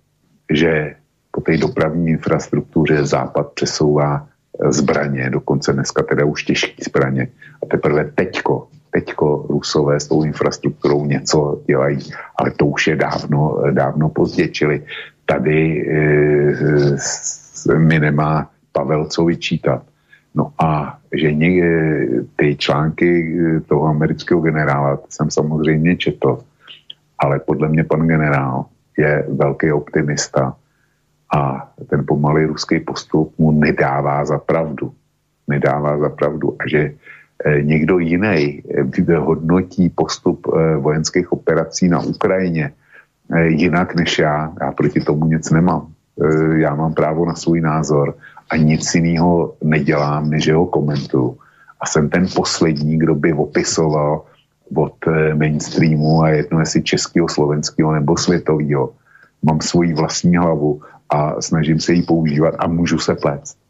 že 0.50 0.94
po 1.30 1.40
té 1.40 1.56
dopravní 1.56 2.08
infrastruktuře 2.08 3.06
Západ 3.06 3.52
přesouvá 3.52 4.26
zbraně, 4.68 5.30
dokonce 5.30 5.72
dneska 5.72 6.02
teda 6.02 6.24
už 6.24 6.44
těžké 6.44 6.82
zbraně. 6.88 7.28
A 7.62 7.66
teprve 7.66 8.10
teďko 8.14 8.68
teďko 8.90 9.46
Rusové 9.48 10.00
s 10.00 10.08
tou 10.08 10.24
infrastrukturou 10.24 11.04
něco 11.04 11.60
dělají, 11.66 11.98
ale 12.36 12.50
to 12.50 12.66
už 12.66 12.86
je 12.86 12.96
dávno, 12.96 13.62
dávno 13.70 14.08
pozdě, 14.08 14.48
čili 14.48 14.82
tady 15.26 15.86
e, 15.88 17.78
mi 17.78 17.98
nemá 18.00 18.50
Pavel 18.72 19.06
co 19.06 19.24
vyčítat. 19.24 19.82
No 20.34 20.52
a 20.58 20.98
že 21.12 21.32
ně, 21.32 21.48
ty 22.36 22.56
články 22.56 23.10
eh, 23.10 23.60
toho 23.60 23.86
amerického 23.86 24.40
generála 24.40 24.98
jsem 25.08 25.30
samozřejmě 25.30 25.96
četl, 25.96 26.38
ale 27.18 27.38
podle 27.38 27.68
mě 27.68 27.84
pan 27.84 28.06
generál 28.06 28.64
je 28.98 29.26
velký 29.28 29.72
optimista 29.72 30.54
a 31.34 31.70
ten 31.90 32.06
pomalý 32.06 32.44
ruský 32.44 32.80
postup 32.80 33.34
mu 33.38 33.52
nedává 33.52 34.24
za 34.24 34.38
pravdu. 34.38 34.92
Nedává 35.48 35.98
za 35.98 36.08
pravdu. 36.08 36.56
A 36.60 36.68
že 36.68 36.80
Eh, 36.80 36.94
někdo 37.62 37.98
jiný 37.98 38.62
eh, 39.08 39.16
hodnotí 39.16 39.88
postup 39.88 40.46
eh, 40.46 40.76
vojenských 40.76 41.32
operací 41.32 41.88
na 41.88 42.00
Ukrajině 42.00 42.72
jinak 43.46 43.94
než 43.94 44.18
já, 44.18 44.52
já 44.60 44.72
proti 44.72 45.00
tomu 45.00 45.26
nic 45.26 45.50
nemám. 45.50 45.86
Já 46.56 46.74
mám 46.74 46.94
právo 46.94 47.26
na 47.26 47.34
svůj 47.34 47.60
názor 47.60 48.14
a 48.50 48.56
nic 48.56 48.94
jiného 48.94 49.54
nedělám, 49.62 50.30
než 50.30 50.46
jeho 50.46 50.66
komentu. 50.66 51.36
A 51.80 51.86
jsem 51.86 52.08
ten 52.08 52.26
poslední, 52.36 52.98
kdo 52.98 53.14
by 53.14 53.32
opisoval 53.32 54.22
od 54.74 54.94
mainstreamu 55.34 56.22
a 56.22 56.28
jedno 56.28 56.60
jestli 56.60 56.82
českého, 56.82 57.28
slovenského 57.28 57.92
nebo 57.92 58.16
světového, 58.16 58.92
mám 59.42 59.60
svoji 59.60 59.94
vlastní 59.94 60.36
hlavu 60.36 60.80
a 61.10 61.42
snažím 61.42 61.80
se 61.80 61.92
ji 61.92 62.02
používat 62.02 62.54
a 62.58 62.66
můžu 62.66 62.98
se 62.98 63.14
plést. 63.14 63.67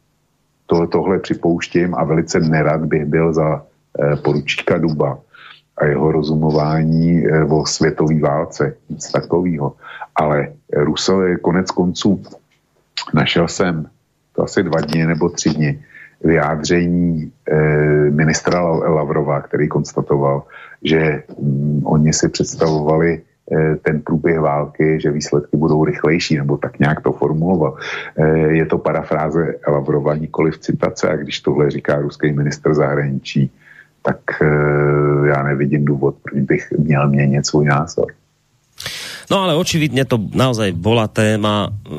Tohle, 0.69 0.86
tohle 0.86 1.19
připouštím 1.19 1.95
a 1.95 2.05
velice 2.05 2.40
nerad 2.40 2.85
bych 2.85 3.05
byl 3.05 3.32
za 3.32 3.65
eh, 3.65 4.16
poručíka 4.16 4.78
Duba 4.78 5.19
a 5.77 5.85
jeho 5.85 6.12
rozumování 6.12 7.24
eh, 7.27 7.45
o 7.45 7.66
světové 7.66 8.20
válce, 8.20 8.77
nic 8.89 9.12
takového. 9.12 9.73
Ale 10.16 10.53
Rusové 10.73 11.36
konec 11.36 11.70
konců 11.70 12.23
našel 13.15 13.49
jsem 13.49 13.86
to 14.36 14.43
asi 14.43 14.62
dva 14.62 14.81
dny 14.81 15.07
nebo 15.07 15.28
tři 15.28 15.51
dny 15.51 15.85
vyjádření 16.24 17.32
eh, 17.49 18.11
ministra 18.11 18.61
Lavrova, 18.69 19.40
který 19.40 19.69
konstatoval, 19.69 20.43
že 20.82 21.23
mm, 21.40 21.82
oni 21.86 22.12
si 22.12 22.28
představovali 22.28 23.23
ten 23.83 24.01
průběh 24.01 24.41
války, 24.41 25.01
že 25.01 25.11
výsledky 25.11 25.57
budou 25.57 25.85
rychlejší, 25.85 26.37
nebo 26.37 26.57
tak 26.57 26.79
nějak 26.79 27.01
to 27.01 27.12
formuloval. 27.12 27.77
Eh, 28.19 28.39
je 28.39 28.66
to 28.66 28.79
parafráze 28.79 29.55
Lavrova, 29.69 30.16
nikoli 30.16 30.51
v 30.51 30.59
citace, 30.59 31.09
a 31.09 31.16
když 31.16 31.41
tohle 31.41 31.70
říká 31.70 31.97
ruský 32.01 32.33
minister 32.33 32.75
zahraničí, 32.75 33.51
tak 34.03 34.20
eh, 34.43 35.29
já 35.29 35.43
nevidím 35.43 35.85
důvod, 35.85 36.16
proč 36.23 36.41
bych 36.43 36.73
měl 36.79 37.09
měnit 37.09 37.47
svůj 37.47 37.65
názor. 37.65 38.07
No 39.28 39.44
ale 39.44 39.59
očividne 39.59 40.09
to 40.09 40.16
naozaj 40.16 40.72
bola 40.72 41.05
téma, 41.10 41.68
e, 41.68 41.94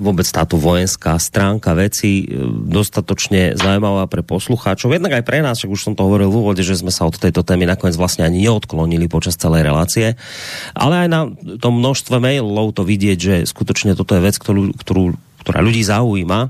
vôbec 0.00 0.24
táto 0.24 0.56
vojenská 0.56 1.18
stránka 1.20 1.76
veci 1.76 2.24
dostatočne 2.70 3.58
zaujímavá 3.58 4.08
pre 4.08 4.24
poslucháčov, 4.24 4.94
jednak 4.94 5.20
aj 5.20 5.24
pre 5.26 5.44
nás, 5.44 5.60
však 5.60 5.74
už 5.74 5.84
som 5.84 5.94
to 5.98 6.06
hovoril 6.06 6.32
v 6.32 6.38
úvode, 6.40 6.62
že 6.64 6.78
sme 6.78 6.94
sa 6.94 7.04
od 7.04 7.20
tejto 7.20 7.44
témy 7.44 7.68
nakoniec 7.68 7.98
vlastne 7.98 8.24
ani 8.24 8.48
neodklonili 8.48 9.10
počas 9.12 9.36
celej 9.36 9.66
relácie, 9.66 10.06
ale 10.72 11.04
aj 11.04 11.08
na 11.12 11.20
tom 11.60 11.82
množstve 11.82 12.16
mailov 12.22 12.72
to 12.72 12.86
vidieť, 12.86 13.18
že 13.18 13.34
skutočne 13.44 13.92
toto 13.92 14.16
je 14.16 14.24
vec, 14.24 14.36
ktorú, 14.40 14.72
ktorú 14.78 15.18
ktorá 15.44 15.60
ľudí 15.60 15.84
zaujíma 15.84 16.40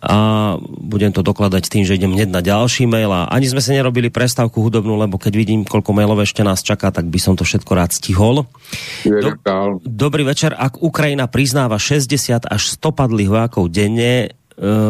a 0.00 0.18
budem 0.60 1.08
to 1.12 1.24
dokladať 1.24 1.72
tým, 1.72 1.84
že 1.88 1.96
idem 1.96 2.12
hneď 2.12 2.28
na 2.28 2.44
ďalší 2.44 2.84
mail 2.84 3.08
a 3.12 3.28
ani 3.32 3.48
sme 3.48 3.64
si 3.64 3.72
nerobili 3.72 4.12
prestávku 4.12 4.60
hudobnú, 4.60 4.96
lebo 4.96 5.16
keď 5.16 5.32
vidím, 5.36 5.64
koľko 5.64 5.96
mailov 5.96 6.20
ešte 6.20 6.44
nás 6.44 6.60
čaká, 6.60 6.92
tak 6.92 7.08
by 7.08 7.16
som 7.16 7.32
to 7.32 7.48
všetko 7.48 7.72
rád 7.72 7.96
stihol. 7.96 8.44
Do, 9.04 9.30
dobrý 9.84 10.28
večer. 10.28 10.52
Ak 10.52 10.80
Ukrajina 10.84 11.28
priznáva 11.28 11.80
60 11.80 12.44
až 12.44 12.62
100 12.76 12.92
padlých 12.92 13.30
vojákov 13.32 13.72
denne, 13.72 14.36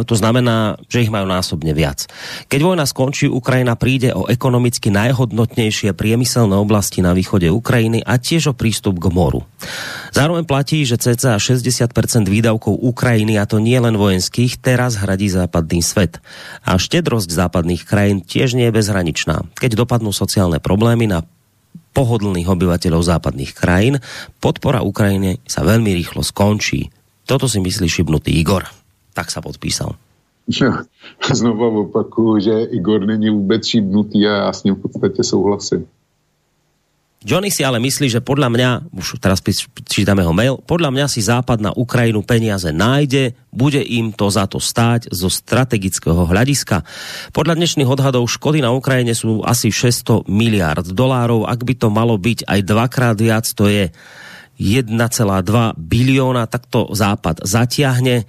to 0.06 0.14
znamená, 0.14 0.78
že 0.86 1.02
ich 1.02 1.10
majú 1.10 1.26
násobne 1.26 1.74
viac. 1.74 2.06
Keď 2.46 2.60
vojna 2.62 2.86
skončí, 2.86 3.26
Ukrajina 3.26 3.74
príde 3.74 4.14
o 4.14 4.30
ekonomicky 4.30 4.94
najhodnotnejšie 4.94 5.90
priemyselné 5.90 6.54
oblasti 6.54 7.02
na 7.02 7.10
východe 7.10 7.50
Ukrajiny 7.50 8.06
a 8.06 8.14
tiež 8.14 8.54
o 8.54 8.54
prístup 8.54 9.02
k 9.02 9.10
moru. 9.10 9.42
Zároveň 10.14 10.46
platí, 10.46 10.86
že 10.86 11.02
cca 11.02 11.42
60% 11.42 11.90
výdavkov 12.30 12.78
Ukrajiny, 12.78 13.42
a 13.42 13.44
to 13.44 13.58
nie 13.58 13.76
len 13.76 13.98
vojenských, 13.98 14.62
teraz 14.62 15.02
hradí 15.02 15.26
západný 15.26 15.82
svet. 15.82 16.22
A 16.62 16.78
štedrosť 16.78 17.26
západných 17.26 17.82
krajín 17.82 18.22
tiež 18.22 18.54
nie 18.54 18.70
je 18.70 18.76
bezhraničná. 18.78 19.50
Keď 19.58 19.82
dopadnú 19.82 20.14
sociálne 20.14 20.62
problémy 20.62 21.10
na 21.10 21.26
pohodlných 21.90 22.46
obyvateľov 22.46 23.02
západných 23.02 23.50
krajín, 23.50 23.98
podpora 24.38 24.86
Ukrajiny 24.86 25.42
sa 25.42 25.66
veľmi 25.66 25.90
rýchlo 25.90 26.22
skončí. 26.22 26.86
Toto 27.26 27.50
si 27.50 27.58
myslí 27.58 27.90
šibnutý 27.90 28.30
Igor 28.38 28.85
tak 29.16 29.32
sa 29.32 29.40
podpísal. 29.40 29.96
No, 30.60 30.70
znova 31.40 31.66
opakuju, 31.88 32.40
že 32.40 32.54
Igor 32.76 33.00
není 33.08 33.30
vůbec 33.30 33.66
šibnutý 33.66 34.28
a 34.28 34.30
já 34.30 34.52
s 34.52 34.64
ním 34.64 34.74
v 34.74 34.80
podstatě 34.82 35.24
souhlasím. 35.24 35.86
Johnny 37.26 37.50
si 37.50 37.66
ale 37.66 37.82
myslí, 37.82 38.06
že 38.06 38.22
podľa 38.22 38.48
mňa, 38.54 38.70
už 38.94 39.18
teraz 39.18 39.42
čítame 39.88 40.22
ho 40.22 40.30
mail, 40.30 40.62
podľa 40.62 40.94
mňa 40.94 41.06
si 41.10 41.18
Západ 41.24 41.58
na 41.58 41.74
Ukrajinu 41.74 42.22
peniaze 42.22 42.70
nájde, 42.70 43.34
bude 43.50 43.82
im 43.82 44.14
to 44.14 44.30
za 44.30 44.46
to 44.46 44.62
stáť 44.62 45.10
zo 45.10 45.26
strategického 45.26 46.22
hľadiska. 46.22 46.86
Podľa 47.34 47.58
dnešných 47.58 47.90
odhadov 47.90 48.30
škody 48.30 48.62
na 48.62 48.70
Ukrajine 48.70 49.10
sú 49.16 49.42
asi 49.42 49.74
600 49.74 50.30
miliard 50.30 50.86
dolárov. 50.86 51.50
Ak 51.50 51.66
by 51.66 51.74
to 51.74 51.90
malo 51.90 52.14
byť 52.14 52.46
aj 52.46 52.60
dvakrát 52.62 53.18
viac, 53.18 53.48
to 53.58 53.66
je 53.66 53.90
1,2 54.62 54.94
bilióna, 55.74 56.46
tak 56.46 56.70
to 56.70 56.86
Západ 56.94 57.42
zatiahne 57.42 58.28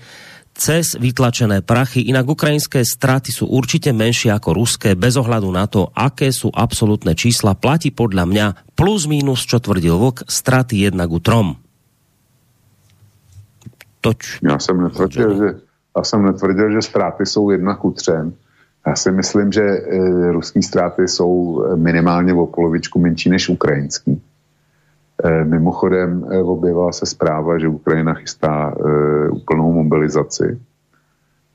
cez 0.57 0.97
vytlačené 0.97 1.61
prachy. 1.61 2.09
Inak 2.09 2.25
ukrajinské 2.25 2.81
straty 2.81 3.29
sú 3.29 3.45
určite 3.45 3.93
menšie 3.93 4.33
ako 4.33 4.57
ruské, 4.57 4.97
bez 4.97 5.13
ohľadu 5.15 5.49
na 5.53 5.69
to, 5.69 5.93
aké 5.93 6.33
sú 6.33 6.49
absolútne 6.49 7.13
čísla. 7.13 7.53
Platí 7.53 7.93
podľa 7.93 8.25
mňa 8.25 8.45
plus 8.73 9.05
minus, 9.05 9.45
čo 9.45 9.61
tvrdil 9.61 9.95
Vok, 9.95 10.25
straty 10.25 10.89
jednak 10.89 11.13
u 11.13 11.21
trom. 11.21 11.47
Toč. 14.01 14.41
Já 14.41 14.59
jsem 14.59 14.81
netvrdil, 14.81 15.37
že, 15.37 15.47
já 15.97 16.03
jsem 16.03 16.25
netvrdil, 16.25 16.71
že 16.71 16.81
ztráty 16.81 17.25
jsou 17.25 17.49
jedna 17.49 17.75
ku 17.75 17.91
třem. 17.91 18.33
Já 18.87 18.95
si 18.95 19.11
myslím, 19.11 19.51
že 19.51 19.61
e, 19.61 19.81
ruský 20.31 20.63
ztráty 20.63 21.07
jsou 21.07 21.63
minimálně 21.75 22.33
o 22.33 22.47
polovičku 22.47 22.99
menší 22.99 23.29
než 23.29 23.49
ukrajinský. 23.49 24.21
Eh, 25.23 25.45
mimochodem 25.45 26.25
eh, 26.29 26.41
objevila 26.41 26.91
se 26.91 27.05
zpráva, 27.05 27.57
že 27.57 27.67
Ukrajina 27.67 28.13
chystá 28.13 28.69
eh, 28.69 29.29
úplnou 29.29 29.73
mobilizaci, 29.73 30.59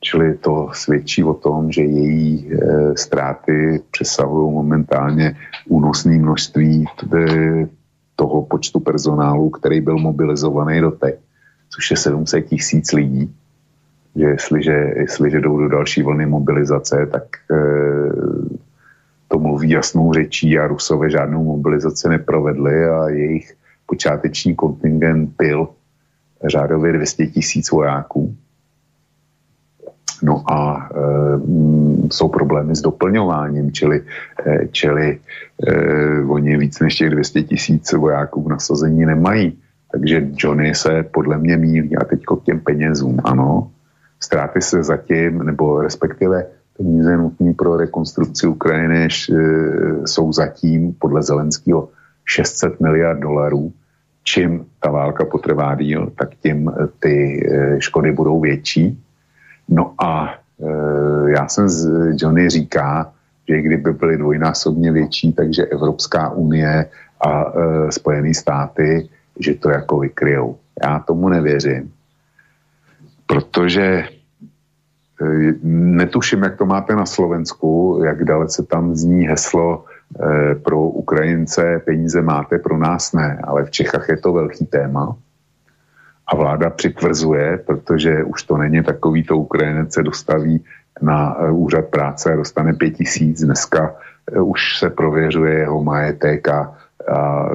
čili 0.00 0.34
to 0.34 0.68
svědčí 0.72 1.24
o 1.24 1.34
tom, 1.34 1.72
že 1.72 1.82
její 1.82 2.50
ztráty 2.94 3.82
přesahují 3.90 4.52
momentálně 4.52 5.36
únosné 5.68 6.18
množství 6.18 6.84
toho 8.16 8.42
počtu 8.42 8.80
personálu, 8.80 9.50
který 9.50 9.80
byl 9.80 9.98
mobilizovaný 9.98 10.80
do 10.80 10.90
teď, 10.90 11.14
což 11.70 11.90
je 11.90 11.96
700 11.96 12.46
tisíc 12.46 12.92
lidí. 12.92 13.34
Že 14.16 14.24
jestliže, 14.24 14.92
jestliže 14.96 15.40
jdou 15.40 15.58
do 15.58 15.68
další 15.68 16.02
vlny 16.02 16.26
mobilizace, 16.26 17.06
tak 17.06 17.24
to 19.32 19.38
mluví 19.38 19.70
jasnou 19.70 20.12
řečí 20.12 20.58
a 20.58 20.66
Rusové 20.66 21.10
žádnou 21.10 21.44
mobilizaci 21.44 22.08
neprovedli 22.08 22.84
a 22.84 23.08
jejich 23.08 23.56
počáteční 23.86 24.54
kontingent 24.54 25.30
byl 25.38 25.68
řádově 26.44 26.92
200 26.92 27.26
tisíc 27.26 27.70
vojáků. 27.70 28.36
No 30.22 30.44
a 30.52 30.88
e, 30.92 30.98
jsou 32.12 32.28
problémy 32.28 32.76
s 32.76 32.80
doplňováním, 32.80 33.72
čili, 33.72 34.04
e, 34.46 34.68
čili 34.68 35.18
e, 35.66 35.74
oni 36.24 36.56
víc 36.56 36.80
než 36.80 36.94
těch 36.94 37.10
200 37.10 37.42
tisíc 37.42 37.92
vojáků 37.92 38.42
v 38.42 38.48
nasazení 38.48 39.06
nemají. 39.06 39.58
Takže 39.92 40.28
Johnny 40.36 40.74
se 40.74 41.02
podle 41.02 41.38
mě 41.38 41.56
mílí 41.56 41.96
a 41.96 42.04
teď 42.04 42.20
k 42.24 42.44
těm 42.44 42.60
penězům, 42.60 43.16
ano. 43.24 43.70
Ztráty 44.20 44.60
se 44.60 44.82
zatím, 44.82 45.38
nebo 45.38 45.80
respektive 45.80 46.46
peníze 46.76 47.16
nutné 47.16 47.54
pro 47.54 47.76
rekonstrukci 47.76 48.46
Ukrajiny 48.46 49.08
jsou 50.04 50.32
zatím 50.32 50.94
podle 50.98 51.22
Zelenského 51.22 51.88
600 52.24 52.80
miliard 52.80 53.20
dolarů. 53.20 53.72
Čím 54.24 54.66
ta 54.80 54.90
válka 54.90 55.24
potrvá 55.24 55.74
díl, 55.74 56.12
tak 56.18 56.28
tím 56.42 56.72
ty 56.98 57.46
eh, 57.50 57.80
škody 57.80 58.12
budou 58.12 58.40
větší. 58.40 58.98
No 59.68 59.94
a 59.98 60.34
eh, 60.62 61.30
já 61.30 61.48
jsem 61.48 61.68
z 61.68 61.90
Johnny 62.16 62.50
říká, 62.50 63.12
že 63.48 63.62
kdyby 63.62 63.92
byly 63.92 64.16
dvojnásobně 64.16 64.92
větší, 64.92 65.32
takže 65.32 65.66
Evropská 65.66 66.30
unie 66.30 66.86
a 67.20 67.44
e, 67.44 67.92
Spojené 67.92 68.34
státy, 68.34 69.08
že 69.38 69.54
to 69.54 69.70
jako 69.70 69.98
vykryjou. 69.98 70.58
Já 70.82 70.98
tomu 70.98 71.28
nevěřím, 71.28 71.92
protože 73.26 74.08
Netuším, 75.62 76.42
jak 76.42 76.56
to 76.56 76.66
máte 76.66 76.96
na 76.96 77.06
Slovensku, 77.06 78.00
jak 78.04 78.24
dalece 78.24 78.62
tam 78.62 78.94
zní 78.94 79.28
heslo 79.28 79.84
e, 79.84 80.54
pro 80.54 80.80
Ukrajince 80.80 81.82
peníze 81.84 82.22
máte, 82.22 82.58
pro 82.58 82.78
nás 82.78 83.12
ne, 83.12 83.40
ale 83.44 83.64
v 83.64 83.70
Čechách 83.70 84.08
je 84.08 84.16
to 84.16 84.32
velký 84.32 84.66
téma. 84.66 85.16
A 86.26 86.36
vláda 86.36 86.70
přitvrzuje, 86.70 87.58
protože 87.66 88.24
už 88.24 88.42
to 88.42 88.56
není 88.56 88.82
takový, 88.82 89.22
to 89.22 89.36
Ukrajinec 89.36 89.94
se 89.94 90.02
dostaví 90.02 90.64
na 91.02 91.36
e, 91.38 91.50
úřad 91.50 91.84
práce 91.84 92.32
a 92.32 92.36
dostane 92.36 92.72
pět 92.72 92.90
tisíc. 92.90 93.44
Dneska 93.44 93.94
už 94.42 94.78
se 94.78 94.90
prověřuje 94.90 95.54
jeho 95.54 95.82
majetek 95.84 96.48
a, 96.48 96.74
a 97.08 97.48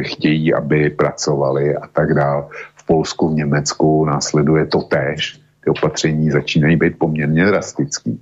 chtějí, 0.00 0.54
aby 0.54 0.90
pracovali 0.90 1.76
a 1.76 1.86
tak 1.86 2.14
dál. 2.14 2.48
V 2.74 2.86
Polsku, 2.86 3.28
v 3.28 3.34
Německu 3.34 4.04
následuje 4.04 4.66
to 4.66 4.82
též 4.82 5.47
ty 5.68 5.70
opatření 5.70 6.30
začínají 6.30 6.76
být 6.76 6.98
poměrně 6.98 7.44
drastický 7.46 8.20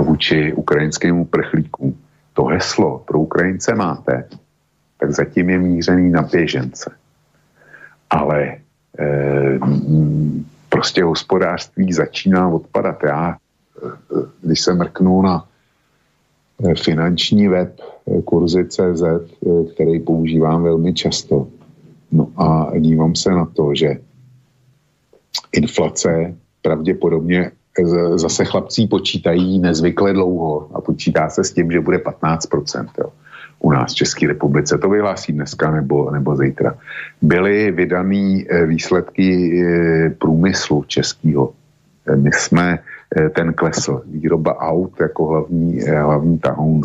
vůči 0.00 0.52
ukrajinskému 0.52 1.22
uprchlíkům. 1.22 1.98
To 2.32 2.44
heslo 2.44 2.98
pro 2.98 3.18
Ukrajince 3.18 3.74
máte, 3.74 4.28
tak 5.00 5.10
zatím 5.10 5.50
je 5.50 5.58
mířený 5.58 6.10
na 6.10 6.22
běžence. 6.22 6.90
Ale 8.10 8.42
e, 8.42 8.58
prostě 10.68 11.04
hospodářství 11.04 11.92
začíná 11.92 12.48
odpadat. 12.48 13.02
Já, 13.04 13.36
eh, 13.36 13.88
když 14.42 14.60
se 14.60 14.74
mrknu 14.74 15.22
na 15.22 15.44
eh, 16.64 16.74
finanční 16.74 17.48
web 17.48 17.80
kurzy.cz, 18.24 19.02
který 19.74 20.00
používám 20.00 20.62
velmi 20.62 20.94
často, 20.94 21.48
No 22.14 22.30
a 22.36 22.78
dívám 22.78 23.14
se 23.14 23.30
na 23.30 23.46
to, 23.46 23.74
že 23.74 23.98
inflace 25.52 26.34
pravděpodobně 26.64 27.50
zase 28.14 28.44
chlapcí 28.44 28.86
počítají 28.86 29.58
nezvykle 29.58 30.12
dlouho 30.12 30.70
a 30.74 30.80
počítá 30.80 31.28
se 31.28 31.44
s 31.44 31.52
tím, 31.52 31.72
že 31.72 31.80
bude 31.80 31.98
15%. 31.98 32.88
Jo. 32.98 33.12
U 33.58 33.72
nás 33.72 33.92
v 33.92 33.96
České 33.96 34.28
republice, 34.28 34.78
to 34.78 34.88
vyhlásí 34.88 35.32
dneska 35.32 35.70
nebo, 35.70 36.10
nebo 36.10 36.36
zítra. 36.36 36.74
Byly 37.22 37.70
vydané 37.70 38.44
eh, 38.48 38.66
výsledky 38.66 39.28
eh, 39.60 40.10
průmyslu 40.10 40.84
českého. 40.86 41.52
My 42.16 42.30
jsme 42.32 42.78
ten 43.34 43.52
klesl. 43.52 44.02
Výroba 44.06 44.58
aut 44.58 45.00
jako 45.00 45.26
hlavní, 45.26 45.80
hlavní 45.80 46.38
tahoun 46.38 46.82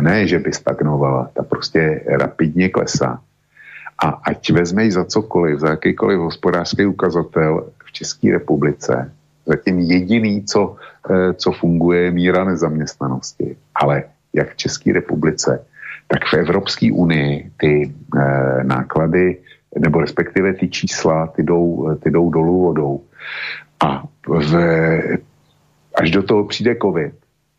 ne, 0.00 0.26
že 0.26 0.38
by 0.38 0.52
stagnovala, 0.52 1.30
ta 1.34 1.42
prostě 1.42 2.00
rapidně 2.06 2.68
klesá. 2.68 3.20
A 3.98 4.08
ať 4.08 4.50
vezmej 4.50 4.90
za 4.90 5.04
cokoliv, 5.04 5.60
za 5.60 5.68
jakýkoliv 5.68 6.18
hospodářský 6.18 6.86
ukazatel 6.86 7.66
České 7.94 8.32
republice, 8.32 9.12
zatím 9.46 9.78
jediný, 9.78 10.44
co, 10.44 10.76
eh, 11.10 11.34
co 11.34 11.52
funguje, 11.52 12.00
je 12.02 12.10
míra 12.10 12.44
nezaměstnanosti. 12.44 13.56
Ale 13.74 14.04
jak 14.32 14.52
v 14.52 14.56
České 14.56 14.92
republice, 14.92 15.64
tak 16.08 16.26
v 16.26 16.34
Evropské 16.34 16.92
unii 16.92 17.50
ty 17.56 17.88
eh, 17.88 18.64
náklady, 18.64 19.38
nebo 19.78 20.00
respektive 20.00 20.54
ty 20.54 20.68
čísla, 20.68 21.26
ty 21.26 21.42
jdou, 21.42 21.96
ty 22.02 22.10
jdou 22.10 22.30
dolů 22.30 22.62
vodou. 22.62 23.00
A 23.80 24.04
v, 24.28 24.54
až 25.94 26.10
do 26.10 26.22
toho 26.22 26.44
přijde 26.44 26.76
covid, 26.82 27.14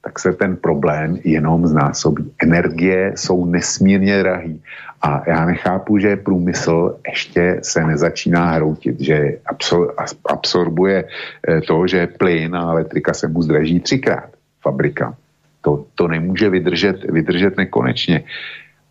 tak 0.05 0.19
se 0.19 0.33
ten 0.33 0.55
problém 0.55 1.17
jenom 1.23 1.67
znásobí. 1.67 2.31
Energie 2.37 3.13
jsou 3.15 3.45
nesmírně 3.45 4.19
drahý. 4.19 4.61
A 5.01 5.29
já 5.29 5.45
nechápu, 5.45 5.97
že 5.97 6.15
průmysl 6.15 6.95
ještě 7.09 7.59
se 7.61 7.85
nezačíná 7.85 8.51
hroutit, 8.51 9.01
že 9.01 9.37
absorbuje 10.29 11.03
eh, 11.03 11.61
to, 11.61 11.87
že 11.87 12.07
plyn 12.07 12.55
a 12.55 12.71
elektrika 12.71 13.13
se 13.13 13.27
mu 13.27 13.41
zdraží 13.41 13.79
třikrát 13.79 14.29
fabrika. 14.61 15.17
To, 15.61 15.85
to 15.95 16.07
nemůže 16.07 16.49
vydržet, 16.49 17.03
vydržet 17.09 17.57
nekonečně. 17.57 18.23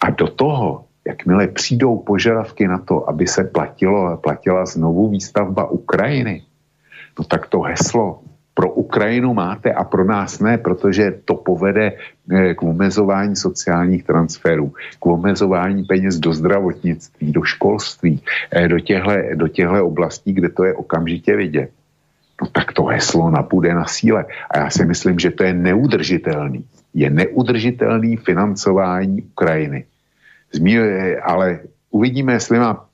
A 0.00 0.10
do 0.10 0.28
toho, 0.28 0.84
jakmile 1.06 1.46
přijdou 1.46 1.98
požadavky 1.98 2.66
na 2.68 2.78
to, 2.78 3.08
aby 3.08 3.26
se 3.26 3.44
platilo, 3.44 4.16
platila 4.16 4.66
znovu 4.66 5.08
výstavba 5.08 5.70
Ukrajiny, 5.70 6.42
no 7.18 7.24
tak 7.24 7.46
to 7.46 7.60
heslo 7.60 8.23
pro 8.64 8.72
Ukrajinu 8.72 9.34
máte 9.34 9.72
a 9.72 9.84
pro 9.84 10.04
nás 10.04 10.40
ne, 10.40 10.56
protože 10.58 11.20
to 11.24 11.34
povede 11.34 11.92
eh, 11.92 12.54
k 12.54 12.62
omezování 12.62 13.36
sociálních 13.36 14.04
transferů, 14.04 14.72
k 14.96 15.06
omezování 15.06 15.84
peněz 15.84 16.16
do 16.16 16.32
zdravotnictví, 16.32 17.32
do 17.32 17.44
školství, 17.44 18.24
eh, 18.50 18.68
do 18.68 18.80
těchto 18.80 19.12
do 19.34 19.48
těchto 19.48 19.86
oblastí, 19.86 20.32
kde 20.32 20.48
to 20.48 20.64
je 20.64 20.74
okamžitě 20.74 21.36
vidět. 21.36 21.70
No 22.40 22.48
tak 22.48 22.72
to 22.72 22.88
heslo 22.88 23.30
napůjde 23.30 23.74
na 23.74 23.84
síle. 23.84 24.24
A 24.50 24.58
já 24.58 24.70
si 24.70 24.84
myslím, 24.84 25.18
že 25.20 25.30
to 25.30 25.44
je 25.44 25.52
neudržitelný. 25.52 26.64
Je 26.94 27.10
neudržitelný 27.10 28.16
financování 28.16 29.28
Ukrajiny. 29.36 29.84
Zmí, 30.56 30.72
eh, 30.78 31.20
ale 31.20 31.68
uvidíme, 31.92 32.32
jestli 32.32 32.58
má, 32.58 32.88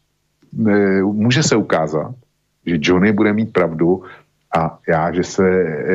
může 1.15 1.43
se 1.47 1.55
ukázat, 1.55 2.11
že 2.67 2.83
Johnny 2.83 3.15
bude 3.15 3.33
mít 3.33 3.53
pravdu 3.55 4.03
a 4.51 4.79
já, 4.89 5.13
že, 5.15 5.25
se, 5.25 5.47
e, 5.47 5.95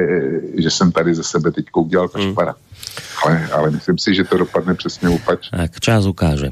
e, 0.57 0.61
že 0.61 0.69
jsem 0.72 0.91
tady 0.91 1.15
ze 1.15 1.23
sebe 1.23 1.52
teď 1.52 1.65
udělal 1.76 2.07
kašpara. 2.07 2.56
Hmm. 2.56 2.64
Ale, 3.26 3.48
ale 3.52 3.72
myslím 3.72 3.98
si, 3.98 4.15
že 4.15 4.23
to 4.23 4.38
dopadne 4.38 4.73
přesně 4.73 5.10
opačně. 5.10 5.57
Tak 5.57 5.80
čas 5.80 6.06
ukáže. 6.06 6.52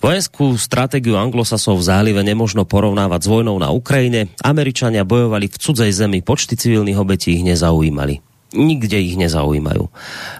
Vojenskú 0.00 0.56
stratégiu 0.56 1.20
anglosasov 1.20 1.76
v 1.76 1.84
zálive 1.84 2.24
nemožno 2.24 2.64
porovnávať 2.64 3.20
s 3.20 3.28
vojnou 3.28 3.60
na 3.60 3.68
Ukrajine. 3.68 4.32
Američania 4.40 5.04
bojovali 5.04 5.44
v 5.52 5.60
cudzej 5.60 5.92
zemi, 5.92 6.24
počty 6.24 6.56
civilných 6.56 6.96
obetí 6.96 7.36
ich 7.36 7.44
nezaujímali 7.44 8.29
nikde 8.54 8.98
ich 8.98 9.14
nezaujímajú. 9.14 9.90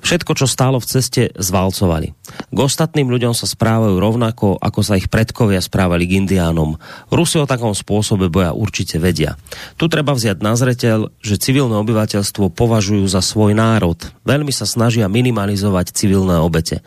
Všetko, 0.03 0.33
čo 0.35 0.47
stálo 0.51 0.83
v 0.83 0.89
ceste, 0.89 1.23
zvalcovali. 1.39 2.15
K 2.51 2.59
ostatným 2.59 3.11
ľuďom 3.11 3.35
sa 3.35 3.47
správajú 3.47 3.99
rovnako, 3.99 4.59
ako 4.59 4.81
sa 4.83 4.99
ich 4.99 5.11
predkovia 5.11 5.63
správali 5.63 6.07
k 6.07 6.23
indiánom. 6.23 6.79
Rusi 7.11 7.39
o 7.39 7.47
takom 7.47 7.75
spôsobe 7.75 8.31
boja 8.31 8.55
určite 8.55 8.99
vedia. 8.99 9.39
Tu 9.79 9.87
treba 9.87 10.15
vziať 10.15 10.39
na 10.43 10.55
zretel, 10.55 11.11
že 11.23 11.41
civilné 11.41 11.75
obyvateľstvo 11.79 12.55
považujú 12.55 13.07
za 13.07 13.23
svoj 13.23 13.55
národ. 13.55 13.99
Veľmi 14.27 14.55
sa 14.55 14.67
snažia 14.67 15.11
minimalizovať 15.11 15.95
civilné 15.95 16.39
obete. 16.39 16.83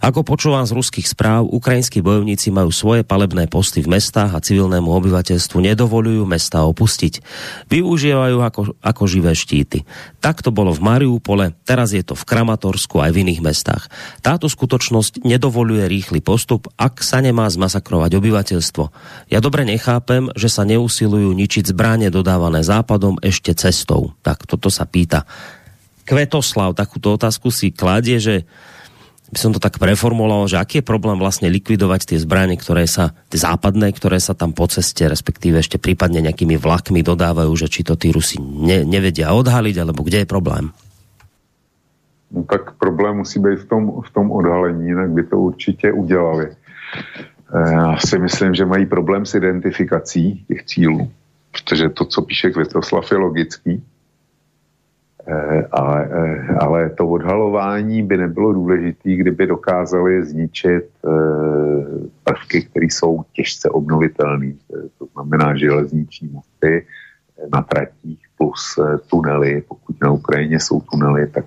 Ako 0.00 0.24
počúvam 0.24 0.64
z 0.68 0.76
ruských 0.76 1.08
správ, 1.08 1.48
ukrajinskí 1.48 2.04
bojovníci 2.04 2.52
majú 2.52 2.68
svoje 2.72 3.04
palebné 3.04 3.48
posty 3.48 3.80
v 3.80 3.96
mestách 3.96 4.32
a 4.36 4.44
civilnému 4.44 4.88
obyvateľstvu 4.88 5.58
nedovolujú 5.60 6.24
mesta 6.28 6.64
opustiť. 6.64 7.24
Využívajú 7.68 8.36
ako, 8.40 8.60
ako 8.80 9.02
živé 9.08 9.32
štíty. 9.32 9.84
Tak 10.20 10.44
to 10.44 10.52
bolo 10.62 10.78
v 10.78 10.86
Mariupole, 10.86 11.58
teraz 11.66 11.90
je 11.90 12.06
to 12.06 12.14
v 12.14 12.22
Kramatorsku 12.22 13.02
aj 13.02 13.10
v 13.10 13.26
iných 13.26 13.42
mestách. 13.42 13.90
Táto 14.22 14.46
skutočnosť 14.46 15.26
nedovoluje 15.26 15.90
rýchly 15.90 16.22
postup, 16.22 16.70
ak 16.78 17.02
sa 17.02 17.18
nemá 17.18 17.50
zmasakrovať 17.50 18.14
obyvateľstvo. 18.14 18.84
Ja 19.26 19.42
dobre 19.42 19.66
nechápem, 19.66 20.30
že 20.38 20.46
sa 20.46 20.62
neusilujú 20.62 21.34
ničiť 21.34 21.74
zbranie 21.74 22.14
dodávané 22.14 22.62
západom 22.62 23.18
ešte 23.18 23.50
cestou. 23.58 24.14
Tak 24.22 24.46
toto 24.46 24.70
sa 24.70 24.86
pýta. 24.86 25.26
Kvetoslav 26.06 26.78
takúto 26.78 27.18
otázku 27.18 27.50
si 27.50 27.74
kladie, 27.74 28.22
že 28.22 28.46
by 29.32 29.38
som 29.40 29.56
to 29.56 29.64
tak 29.64 29.80
preformuloval, 29.80 30.44
že 30.44 30.60
aký 30.60 30.84
je 30.84 30.84
problém 30.84 31.16
vlastne 31.16 31.48
likvidovať 31.48 32.04
tie 32.04 32.18
zbranie, 32.20 32.60
ktoré 32.60 32.84
sa, 32.84 33.16
tie 33.32 33.40
západné, 33.40 33.88
ktoré 33.96 34.20
sa 34.20 34.36
tam 34.36 34.52
po 34.52 34.68
ceste, 34.68 35.08
respektíve 35.08 35.56
ešte 35.56 35.80
prípadne 35.80 36.20
nejakými 36.20 36.60
vlakmi 36.60 37.00
dodávajú, 37.00 37.48
že 37.56 37.72
či 37.72 37.80
to 37.80 37.96
tí 37.96 38.12
Rusi 38.12 38.36
ne, 38.36 38.84
nevedia 38.84 39.32
odhaliť, 39.32 39.76
alebo 39.80 40.04
kde 40.04 40.22
je 40.22 40.28
problém? 40.28 40.68
No 42.28 42.44
tak 42.44 42.76
problém 42.76 43.24
musí 43.24 43.40
být 43.40 43.64
v 43.64 43.66
tom, 43.68 43.82
v 44.04 44.10
tom 44.12 44.32
odhalení, 44.32 44.88
jinak 44.88 45.10
by 45.10 45.22
to 45.24 45.36
určitě 45.38 45.92
udělali. 45.92 46.48
Eh, 47.54 47.72
já 47.72 47.96
si 47.96 48.18
myslím, 48.18 48.54
že 48.54 48.64
mají 48.64 48.86
problém 48.86 49.26
s 49.26 49.34
identifikací 49.34 50.44
těch 50.48 50.64
cílů, 50.64 51.10
protože 51.52 51.88
to, 51.88 52.04
co 52.04 52.22
píše 52.22 52.50
Květoslav, 52.50 53.12
je 53.12 53.18
logický. 53.18 53.82
Eh, 55.26 55.66
ale, 55.70 56.08
eh, 56.10 56.56
ale 56.60 56.90
to 56.90 57.08
odhalování 57.08 58.02
by 58.02 58.16
nebylo 58.16 58.52
důležité, 58.52 59.10
kdyby 59.16 59.46
dokázali 59.46 60.24
zničit 60.24 60.90
eh, 61.06 61.10
prvky, 62.24 62.62
které 62.62 62.86
jsou 62.86 63.24
těžce 63.32 63.70
obnovitelné. 63.70 64.52
To 64.98 65.06
znamená 65.12 65.56
železniční 65.56 66.28
mosty 66.28 66.86
na 67.54 67.62
tratích 67.62 68.18
plus 68.38 68.78
tunely. 69.06 69.62
Pokud 69.68 69.96
na 70.02 70.10
Ukrajině 70.10 70.60
jsou 70.60 70.80
tunely, 70.80 71.26
tak 71.26 71.44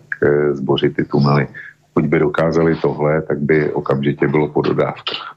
zbořit 0.52 0.96
ty 0.96 1.06
tunely. 1.06 1.48
Pokud 1.94 2.06
by 2.10 2.20
dokázali 2.20 2.76
tohle, 2.76 3.22
tak 3.22 3.40
by 3.40 3.74
okamžitě 3.74 4.28
bylo 4.28 4.48
po 4.48 4.62
dodávkách. 4.62 5.36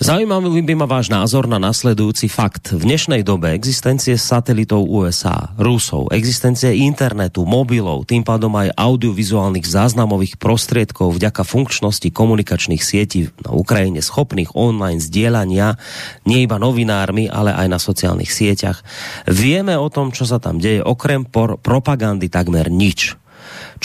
Zaujímavý 0.00 0.64
by 0.64 0.80
ma 0.80 0.88
váš 0.88 1.12
názor 1.12 1.44
na 1.44 1.60
nasledujúci 1.60 2.32
fakt. 2.32 2.72
V 2.72 2.88
dnešnej 2.88 3.20
dobe 3.20 3.52
existencie 3.52 4.16
satelitov 4.16 4.88
USA, 4.88 5.52
Rusov, 5.60 6.08
existencie 6.08 6.72
internetu, 6.72 7.44
mobilov, 7.44 8.08
tým 8.08 8.24
pádom 8.24 8.48
aj 8.56 8.72
audiovizuálnych 8.80 9.68
záznamových 9.68 10.40
prostriedkov 10.40 11.20
vďaka 11.20 11.44
funkčnosti 11.44 12.08
komunikačných 12.16 12.80
sietí 12.80 13.28
na 13.44 13.52
Ukrajine 13.52 14.00
schopných 14.00 14.56
online 14.56 15.04
zdieľania 15.04 15.76
nie 16.24 16.48
iba 16.48 16.56
novinármi, 16.56 17.28
ale 17.28 17.52
aj 17.52 17.68
na 17.68 17.76
sociálnych 17.76 18.32
sieťach. 18.32 18.80
Vieme 19.28 19.76
o 19.76 19.92
tom, 19.92 20.16
čo 20.16 20.24
sa 20.24 20.40
tam 20.40 20.64
deje, 20.64 20.80
okrem 20.80 21.28
propagandy 21.60 22.32
takmer 22.32 22.72
nič. 22.72 23.20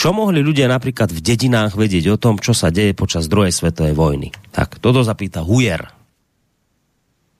Čo 0.00 0.16
mohli 0.16 0.40
ľudia 0.40 0.64
napríklad 0.64 1.12
v 1.12 1.20
dedinách 1.20 1.76
vedieť 1.76 2.08
o 2.08 2.16
tom, 2.16 2.40
čo 2.40 2.56
sa 2.56 2.72
deje 2.72 2.96
počas 2.96 3.28
druhej 3.28 3.52
svetovej 3.52 3.92
vojny? 3.92 4.32
Tak, 4.56 4.80
toto 4.80 5.04
zapýta 5.04 5.44
Hujer. 5.44 5.92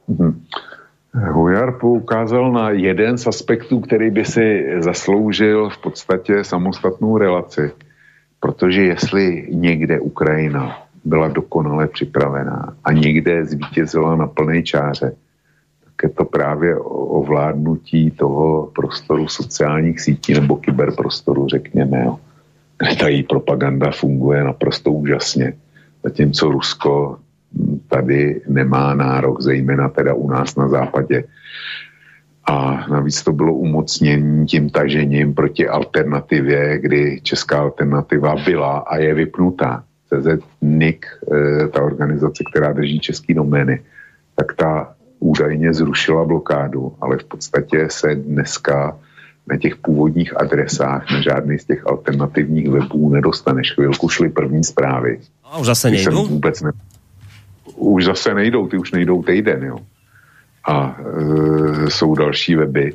Hmm. 0.09 0.43
Hujar 1.15 1.79
poukázal 1.79 2.53
na 2.53 2.71
jeden 2.71 3.19
z 3.19 3.27
aspektů, 3.27 3.81
který 3.81 4.11
by 4.11 4.25
si 4.25 4.75
zasloužil 4.79 5.71
v 5.71 5.79
podstatě 5.79 6.45
samostatnou 6.45 7.19
relaci. 7.19 7.73
Protože 8.41 8.83
jestli 8.83 9.49
někde 9.51 10.01
Ukrajina 10.01 10.87
byla 11.05 11.29
dokonale 11.29 11.87
připravená 11.87 12.77
a 12.85 12.93
někde 12.93 13.45
zvítězila 13.45 14.17
na 14.17 14.27
plné 14.27 14.63
čáře, 14.63 15.13
tak 15.85 15.95
je 16.03 16.09
to 16.09 16.25
právě 16.25 16.77
ovládnutí 16.79 18.11
toho 18.11 18.71
prostoru 18.75 19.29
sociálních 19.29 20.01
sítí 20.01 20.35
nebo 20.35 20.57
kyberprostoru, 20.57 21.49
řekněme, 21.49 22.05
jo, 22.05 22.19
ta 23.01 23.09
její 23.09 23.23
propaganda 23.23 23.91
funguje 23.91 24.45
naprosto 24.45 24.91
úžasně. 24.91 25.53
Zatímco 26.05 26.51
Rusko 26.51 27.19
tady 27.89 28.41
nemá 28.49 28.95
nárok, 28.95 29.43
zejména 29.43 29.89
teda 29.89 30.15
u 30.15 30.31
nás 30.31 30.57
na 30.57 30.69
západě. 30.69 31.25
A 32.49 32.87
navíc 32.91 33.23
to 33.23 33.33
bylo 33.33 33.55
umocnění 33.55 34.47
tím 34.47 34.71
tažením 34.71 35.35
proti 35.35 35.69
alternativě, 35.69 36.79
kdy 36.79 37.21
česká 37.23 37.59
alternativa 37.59 38.37
byla 38.45 38.79
a 38.79 38.97
je 38.97 39.15
vypnutá. 39.15 39.85
CZ 40.09 40.27
NIC, 40.63 41.01
eh, 41.03 41.69
ta 41.69 41.83
organizace, 41.83 42.45
která 42.51 42.73
drží 42.73 43.01
český 43.01 43.35
domény, 43.35 43.83
tak 44.37 44.55
ta 44.55 44.95
údajně 45.21 45.75
zrušila 45.75 46.25
blokádu, 46.25 46.93
ale 47.01 47.19
v 47.19 47.25
podstatě 47.25 47.87
se 47.91 48.15
dneska 48.15 48.99
na 49.49 49.57
těch 49.57 49.77
původních 49.77 50.41
adresách, 50.41 51.11
na 51.13 51.21
žádný 51.21 51.59
z 51.59 51.65
těch 51.65 51.87
alternativních 51.87 52.69
webů 52.69 53.09
nedostaneš. 53.09 53.75
Chvilku 53.75 54.09
šly 54.09 54.29
první 54.29 54.65
zprávy. 54.65 55.19
A 55.45 55.59
už 55.59 55.67
zase 55.67 55.91
nejdou? 55.91 56.27
Vůbec 56.27 56.63
ne... 56.63 56.71
Už 57.77 58.05
zase 58.05 58.35
nejdou, 58.35 58.69
ty 58.69 58.79
už 58.79 58.93
nejdou 58.93 59.23
týden, 59.23 59.65
jo. 59.65 59.79
A 60.69 60.97
e, 60.99 61.91
jsou 61.91 62.15
další 62.15 62.57
weby. 62.57 62.93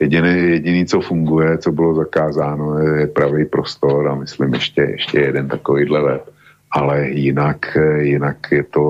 Jediný, 0.00 0.28
jediný, 0.28 0.86
co 0.86 1.00
funguje, 1.00 1.58
co 1.58 1.72
bylo 1.72 1.94
zakázáno, 1.94 2.78
je 2.78 3.06
pravý 3.06 3.44
prostor 3.44 4.08
a 4.08 4.14
myslím 4.14 4.54
ještě, 4.54 4.82
ještě 4.82 5.20
jeden 5.20 5.48
takovýhle 5.48 6.02
web 6.02 6.36
ale 6.76 7.08
jinak, 7.08 7.76
jinak 7.98 8.36
je 8.52 8.62
to, 8.62 8.84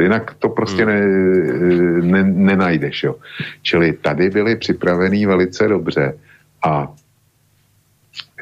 jinak 0.00 0.34
to 0.38 0.48
prostě 0.48 0.86
ne, 0.86 1.06
ne, 2.02 2.22
nenajdeš, 2.24 3.02
jo. 3.02 3.16
Čili 3.62 3.92
tady 3.92 4.30
byly 4.30 4.56
připravený 4.56 5.26
velice 5.26 5.68
dobře 5.68 6.18
a 6.64 6.92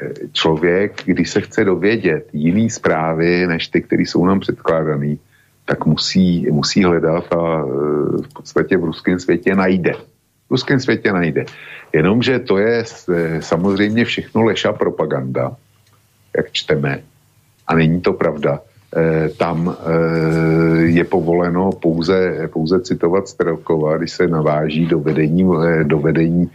e, 0.01 0.09
člověk, 0.31 1.03
když 1.05 1.29
se 1.29 1.41
chce 1.41 1.65
dovědět 1.65 2.29
jiný 2.33 2.69
zprávy, 2.69 3.47
než 3.47 3.67
ty, 3.67 3.81
které 3.81 4.01
jsou 4.03 4.25
nám 4.25 4.39
předkládané, 4.39 5.15
tak 5.69 5.85
musí, 5.85 6.49
musí 6.51 6.83
hledat 6.83 7.33
a 7.33 7.61
e, 7.61 7.63
v 8.25 8.33
podstatě 8.33 8.77
v 8.77 8.83
ruském 8.83 9.19
světě 9.19 9.55
najde. 9.55 9.93
V 10.47 10.51
ruském 10.51 10.79
světě 10.79 11.13
najde. 11.13 11.45
Jenomže 11.93 12.39
to 12.39 12.57
je 12.57 12.83
e, 12.83 13.41
samozřejmě 13.41 14.05
všechno 14.05 14.43
leša 14.43 14.73
propaganda, 14.73 15.53
jak 16.37 16.51
čteme. 16.51 17.05
A 17.67 17.75
není 17.75 18.01
to 18.01 18.13
pravda. 18.13 18.59
Eh, 18.89 19.29
tam 19.37 19.69
eh, 19.69 20.81
je 20.89 21.03
povoleno 21.03 21.71
pouze, 21.71 22.49
pouze 22.53 22.81
citovat 22.81 23.27
Strelkova, 23.27 23.97
když 23.97 24.11
se 24.11 24.27
naváží 24.27 24.85
do 24.85 24.99
vedení, 24.99 25.45
eh, 25.45 25.83
do 25.83 25.99
vedení 25.99 26.49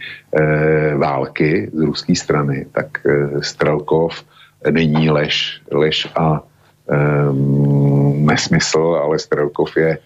války 0.97 1.71
z 1.73 1.79
ruské 1.79 2.15
strany, 2.15 2.65
tak 2.71 2.99
Strelkov 3.39 4.23
není 4.71 5.09
lež, 5.09 5.61
lež 5.71 6.07
a 6.15 6.43
um, 6.87 8.25
nesmysl, 8.25 8.99
ale 9.03 9.19
Strelkov 9.19 9.77
je, 9.77 9.97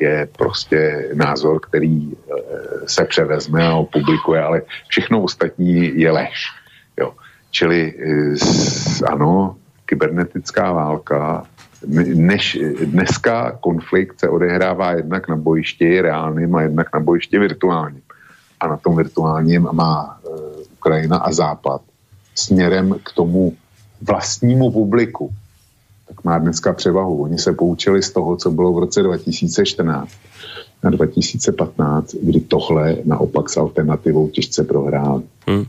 je 0.00 0.28
prostě 0.36 1.08
názor, 1.14 1.60
který 1.60 2.12
se 2.86 3.04
převezme 3.04 3.68
a 3.68 3.82
publikuje, 3.82 4.42
ale 4.42 4.62
všechno 4.88 5.22
ostatní 5.22 6.00
je 6.00 6.10
lež. 6.10 6.46
Jo. 6.96 7.14
Čili 7.50 7.94
ano, 9.06 9.56
kybernetická 9.86 10.72
válka 10.72 11.46
než 12.14 12.58
dneska 12.84 13.56
konflikt 13.60 14.20
se 14.20 14.28
odehrává 14.28 14.92
jednak 14.92 15.28
na 15.28 15.36
bojišti 15.36 16.00
reálným 16.00 16.54
a 16.54 16.62
jednak 16.62 16.94
na 16.94 17.00
bojišti 17.00 17.38
virtuálním. 17.38 18.02
A 18.60 18.68
na 18.68 18.76
tom 18.76 18.96
virtuálním 18.96 19.68
má 19.72 20.20
e, 20.20 20.28
Ukrajina 20.72 21.16
a 21.16 21.32
Západ 21.32 21.82
směrem 22.34 22.94
k 23.02 23.12
tomu 23.12 23.56
vlastnímu 24.02 24.70
publiku, 24.70 25.30
tak 26.10 26.24
má 26.24 26.38
dneska 26.38 26.72
převahu. 26.72 27.22
Oni 27.22 27.38
se 27.38 27.52
poučili 27.52 28.02
z 28.02 28.10
toho, 28.10 28.36
co 28.36 28.50
bylo 28.50 28.72
v 28.72 28.78
roce 28.78 29.02
2014 29.02 30.10
na 30.82 30.90
2015, 30.90 32.14
kdy 32.22 32.40
tohle 32.40 32.96
naopak 33.04 33.50
s 33.50 33.56
alternativou 33.56 34.28
těžce 34.28 34.64
prohráli. 34.64 35.22
Hmm. 35.46 35.64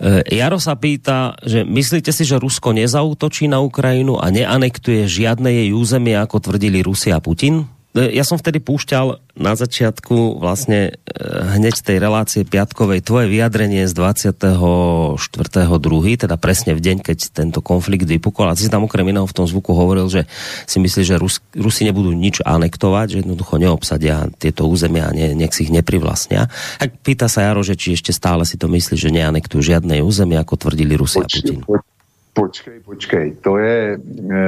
Eh, 0.00 0.24
Jaro 0.32 0.56
sa 0.56 0.80
pýta, 0.80 1.36
že 1.44 1.60
myslíte 1.60 2.08
si, 2.08 2.24
že 2.24 2.40
Rusko 2.40 2.72
nezautočí 2.72 3.52
na 3.52 3.60
Ukrajinu 3.60 4.16
a 4.16 4.32
neanektuje 4.32 5.04
žiadne 5.04 5.52
jej 5.52 5.76
územie, 5.76 6.16
ako 6.16 6.40
tvrdili 6.40 6.80
Rusia 6.80 7.20
a 7.20 7.24
Putin? 7.24 7.68
E, 7.90 8.14
ja 8.14 8.22
som 8.22 8.38
vtedy 8.38 8.62
púšťal 8.62 9.18
na 9.34 9.58
začiatku 9.58 10.38
vlastne 10.38 10.94
e, 10.94 11.18
hneď 11.58 11.82
tej 11.82 11.98
relácie 11.98 12.46
piatkovej 12.46 13.02
tvoje 13.02 13.26
vyjadrenie 13.26 13.82
z 13.90 13.92
24.2., 13.98 15.18
teda 16.14 16.36
presne 16.38 16.78
v 16.78 16.80
deň, 16.80 16.96
keď 17.02 17.18
tento 17.34 17.58
konflikt 17.58 18.06
vypukol. 18.06 18.46
A 18.46 18.54
ty 18.54 18.62
si 18.62 18.70
tam 18.70 18.86
okrem 18.86 19.10
iného 19.10 19.26
v 19.26 19.34
tom 19.34 19.42
zvuku 19.50 19.74
hovoril, 19.74 20.06
že 20.06 20.30
si 20.70 20.78
myslíš, 20.78 21.06
že 21.06 21.18
Rus, 21.18 21.42
Rusi 21.58 21.82
nebudú 21.82 22.14
nič 22.14 22.38
anektovať, 22.46 23.06
že 23.10 23.20
jednoducho 23.26 23.58
neobsadia 23.58 24.30
tieto 24.38 24.70
územia 24.70 25.10
a 25.10 25.14
ne, 25.14 25.34
nech 25.34 25.50
si 25.50 25.66
ich 25.66 25.74
neprivlastnia. 25.74 26.46
Tak 26.78 27.02
pýta 27.02 27.26
sa 27.26 27.42
Jaro, 27.50 27.66
že 27.66 27.74
či 27.74 27.98
ešte 27.98 28.14
stále 28.14 28.46
si 28.46 28.54
to 28.54 28.70
myslí, 28.70 28.94
že 28.94 29.10
neanektujú 29.10 29.66
žiadne 29.66 29.98
územie, 30.06 30.38
ako 30.38 30.54
tvrdili 30.68 30.94
Rusi 30.94 31.18
a 31.18 31.26
Putin. 31.26 31.66
Počkej, 32.30 32.86
počkej, 32.86 33.42
to 33.42 33.58
je, 33.58 33.98
e, 33.98 34.38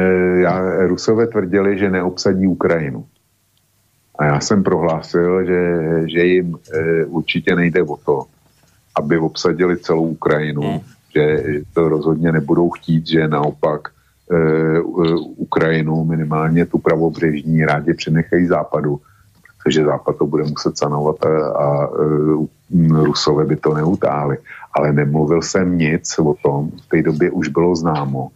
já, 0.46 0.54
Rusové 0.86 1.26
tvrdili, 1.26 1.78
že 1.78 1.90
neobsadí 1.90 2.46
Ukrajinu. 2.46 3.04
A 4.22 4.24
já 4.24 4.40
jsem 4.40 4.62
prohlásil, 4.62 5.44
že, 5.44 5.62
že 6.06 6.24
jim 6.24 6.54
e, 6.54 7.04
určitě 7.04 7.56
nejde 7.56 7.82
o 7.82 7.96
to, 7.96 8.24
aby 8.94 9.18
obsadili 9.18 9.76
celou 9.78 10.06
Ukrajinu, 10.06 10.62
hmm. 10.62 10.80
že 11.14 11.42
to 11.74 11.88
rozhodně 11.88 12.32
nebudou 12.32 12.70
chtít, 12.70 13.06
že 13.06 13.28
naopak 13.28 13.88
e, 13.88 14.80
Ukrajinu, 15.36 16.04
minimálně 16.04 16.66
tu 16.66 16.78
pravobřežní, 16.78 17.64
rádi 17.64 17.94
přenechají 17.94 18.46
západu, 18.46 19.00
protože 19.42 19.84
západ 19.84 20.16
to 20.18 20.26
bude 20.26 20.44
muset 20.44 20.78
sanovat 20.78 21.26
a, 21.26 21.28
a 21.50 21.86
e, 21.86 23.02
Rusové 23.02 23.44
by 23.44 23.56
to 23.56 23.74
neutáhli. 23.74 24.38
Ale 24.72 24.92
nemluvil 24.92 25.42
jsem 25.42 25.78
nic 25.78 26.18
o 26.18 26.34
tom, 26.42 26.70
v 26.70 26.88
té 26.88 27.02
době 27.02 27.30
už 27.30 27.48
bylo 27.48 27.76
známo, 27.76 28.28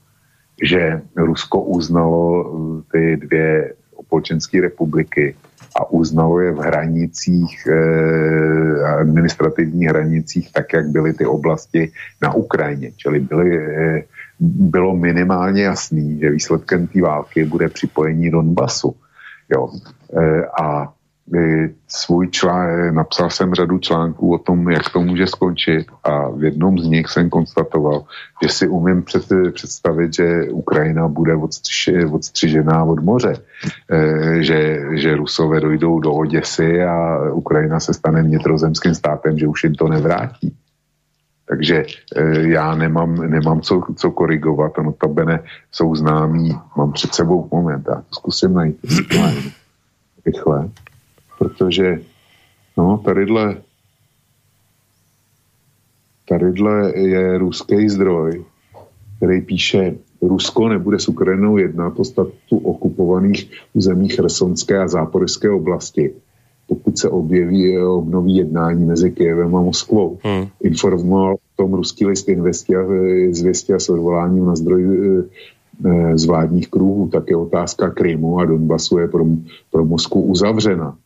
že 0.63 1.03
Rusko 1.17 1.61
uznalo 1.61 2.51
ty 2.93 3.17
dvě 3.17 3.75
opolčenské 3.97 4.61
republiky 4.61 5.37
a 5.77 5.91
uznalo 5.91 6.41
je 6.41 6.53
v 6.53 6.59
hranicích, 6.59 7.69
eh, 7.69 8.85
administrativních 9.01 9.89
hranicích, 9.89 10.53
tak, 10.53 10.73
jak 10.73 10.89
byly 10.89 11.13
ty 11.13 11.27
oblasti 11.27 11.93
na 12.23 12.35
Ukrajině. 12.35 12.93
Čili 12.97 13.21
byly, 13.21 13.51
eh, 13.59 14.03
bylo 14.41 14.97
minimálně 14.97 15.63
jasný, 15.63 16.19
že 16.21 16.31
výsledkem 16.31 16.87
té 16.87 17.03
války 17.03 17.45
bude 17.45 17.69
připojení 17.69 18.31
Donbasu. 18.31 18.95
Jo. 19.53 19.69
Eh, 20.17 20.45
a 20.61 20.93
svůj 21.89 22.29
člán, 22.31 22.95
napsal 22.95 23.31
jsem 23.31 23.55
řadu 23.55 23.79
článků 23.79 24.35
o 24.35 24.39
tom, 24.39 24.71
jak 24.71 24.91
to 24.93 25.01
může 25.01 25.27
skončit 25.27 25.87
a 26.05 26.29
v 26.29 26.45
jednom 26.45 26.79
z 26.79 26.85
nich 26.85 27.09
jsem 27.09 27.31
konstatoval, 27.31 28.05
že 28.43 28.49
si 28.49 28.69
umím 28.69 29.03
před, 29.03 29.27
představit, 29.53 30.15
že 30.15 30.43
Ukrajina 30.51 31.09
bude 31.09 31.35
odstři, 31.35 32.05
odstřižená 32.05 32.85
od 32.85 33.03
moře, 33.03 33.33
e, 33.91 34.43
že, 34.43 34.81
že 34.93 35.17
Rusové 35.17 35.61
dojdou 35.61 36.01
do 36.01 36.13
Oděsy 36.13 36.83
a 36.83 37.19
Ukrajina 37.33 37.81
se 37.81 37.95
stane 37.95 38.23
vnitrozemským 38.23 38.95
státem, 38.95 39.39
že 39.39 39.47
už 39.47 39.65
jim 39.65 39.75
to 39.75 39.89
nevrátí. 39.89 40.55
Takže 41.49 41.85
já 42.39 42.75
nemám, 42.75 43.31
nemám 43.31 43.61
co, 43.61 43.83
co 43.97 44.11
korigovat. 44.11 44.79
A 44.79 44.83
notabene 44.83 45.41
jsou 45.73 45.95
známí, 45.95 46.59
mám 46.77 46.93
před 46.93 47.15
sebou 47.15 47.49
moment, 47.53 47.85
já 47.89 47.95
to 47.95 48.15
zkusím 48.15 48.55
najít. 48.55 48.79
Rychle 50.27 50.69
protože 51.39 52.01
no, 52.77 53.03
tadyhle, 53.05 53.57
tadyhle 56.29 56.99
je 56.99 57.39
ruský 57.39 57.89
zdroj, 57.89 58.45
který 59.17 59.41
píše, 59.41 59.95
Rusko 60.23 60.69
nebude 60.69 60.99
s 60.99 61.09
Ukrajinou 61.09 61.57
jednat 61.57 62.01
o 62.01 62.05
statu 62.05 62.59
okupovaných 62.63 63.51
území 63.75 64.09
Chersonské 64.09 64.79
a 64.79 64.89
Záporyské 64.89 65.51
oblasti, 65.51 66.15
pokud 66.67 66.99
se 66.99 67.09
objeví 67.09 67.79
obnoví 67.79 68.37
jednání 68.37 68.85
mezi 68.85 69.11
Kyjevem 69.11 69.57
a 69.57 69.61
Moskvou. 69.61 70.19
Hmm. 70.23 70.47
Informoval 70.63 71.35
o 71.35 71.39
tom 71.57 71.75
ruský 71.75 72.07
list 72.07 72.29
Zvěstě 73.31 73.75
a 73.75 73.79
s 73.79 73.89
odvoláním 73.89 74.47
na 74.47 74.57
zdroj 74.57 74.85
eh, 75.85 76.19
z 76.19 76.27
vládních 76.27 76.69
kruhů. 76.69 77.09
je 77.31 77.37
otázka 77.37 77.91
Krymu 77.91 78.39
a 78.39 78.45
Donbasu 78.45 78.99
je 78.99 79.09
pro, 79.09 79.25
pro 79.71 79.85
Moskvu 79.85 80.23
uzavřena. 80.23 80.97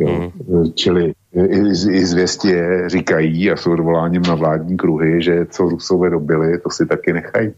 Jo. 0.00 0.08
Mm. 0.08 0.72
Čili 0.74 1.12
i, 1.36 1.58
i 1.92 2.06
zvěstě 2.06 2.84
říkají 2.86 3.50
a 3.50 3.56
jsou 3.56 3.72
odvoláním 3.72 4.22
na 4.22 4.34
vládní 4.34 4.76
kruhy, 4.76 5.22
že 5.22 5.46
co 5.50 5.62
Rusové 5.62 6.10
dobili, 6.10 6.58
to 6.58 6.70
si 6.70 6.86
taky 6.86 7.12
nechají. 7.12 7.52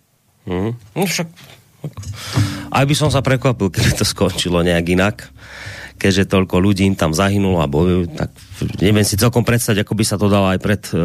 Mm. 0.46 0.74
No 0.96 1.06
však, 1.06 1.30
aj 2.74 2.84
by 2.86 2.94
som 2.98 3.14
sa 3.14 3.22
prekvapil, 3.22 3.70
keby 3.70 3.94
to 3.94 4.02
skončilo 4.02 4.58
nejak 4.66 4.86
inak 4.90 5.16
keďže 6.02 6.34
toľko 6.34 6.58
ľudí 6.58 6.82
im 6.82 6.98
tam 6.98 7.14
zahynulo 7.14 7.62
a 7.62 7.70
bojujú, 7.70 8.10
tak 8.18 8.34
neviem 8.82 9.06
si 9.06 9.14
celkom 9.14 9.46
predstaviť, 9.46 9.86
ako 9.86 9.94
by 9.94 10.04
sa 10.04 10.18
to 10.18 10.26
dalo 10.26 10.50
aj 10.50 10.58
pred 10.58 10.82
e, 10.90 10.98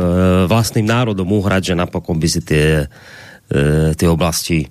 vlastným 0.49 0.89
národom 0.89 1.29
uhrať, 1.37 1.69
že 1.69 1.73
napokon 1.77 2.17
by 2.17 2.25
si 2.25 2.41
tie, 2.41 2.89
e, 3.53 3.93
tie 3.93 4.07
oblasti 4.09 4.65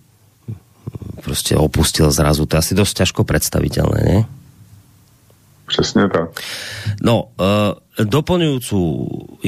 proste 1.22 1.54
opustil 1.54 2.10
zrazu. 2.10 2.42
To 2.42 2.58
je 2.58 2.62
asi 2.62 2.74
dosť 2.74 3.06
ťažko 3.06 3.22
predstaviteľné, 3.22 4.00
nie? 4.02 4.20
Přesně 5.66 6.08
tak. 6.08 6.40
No, 7.02 7.34
uh, 7.40 7.46
doplňujúcu 8.04 8.78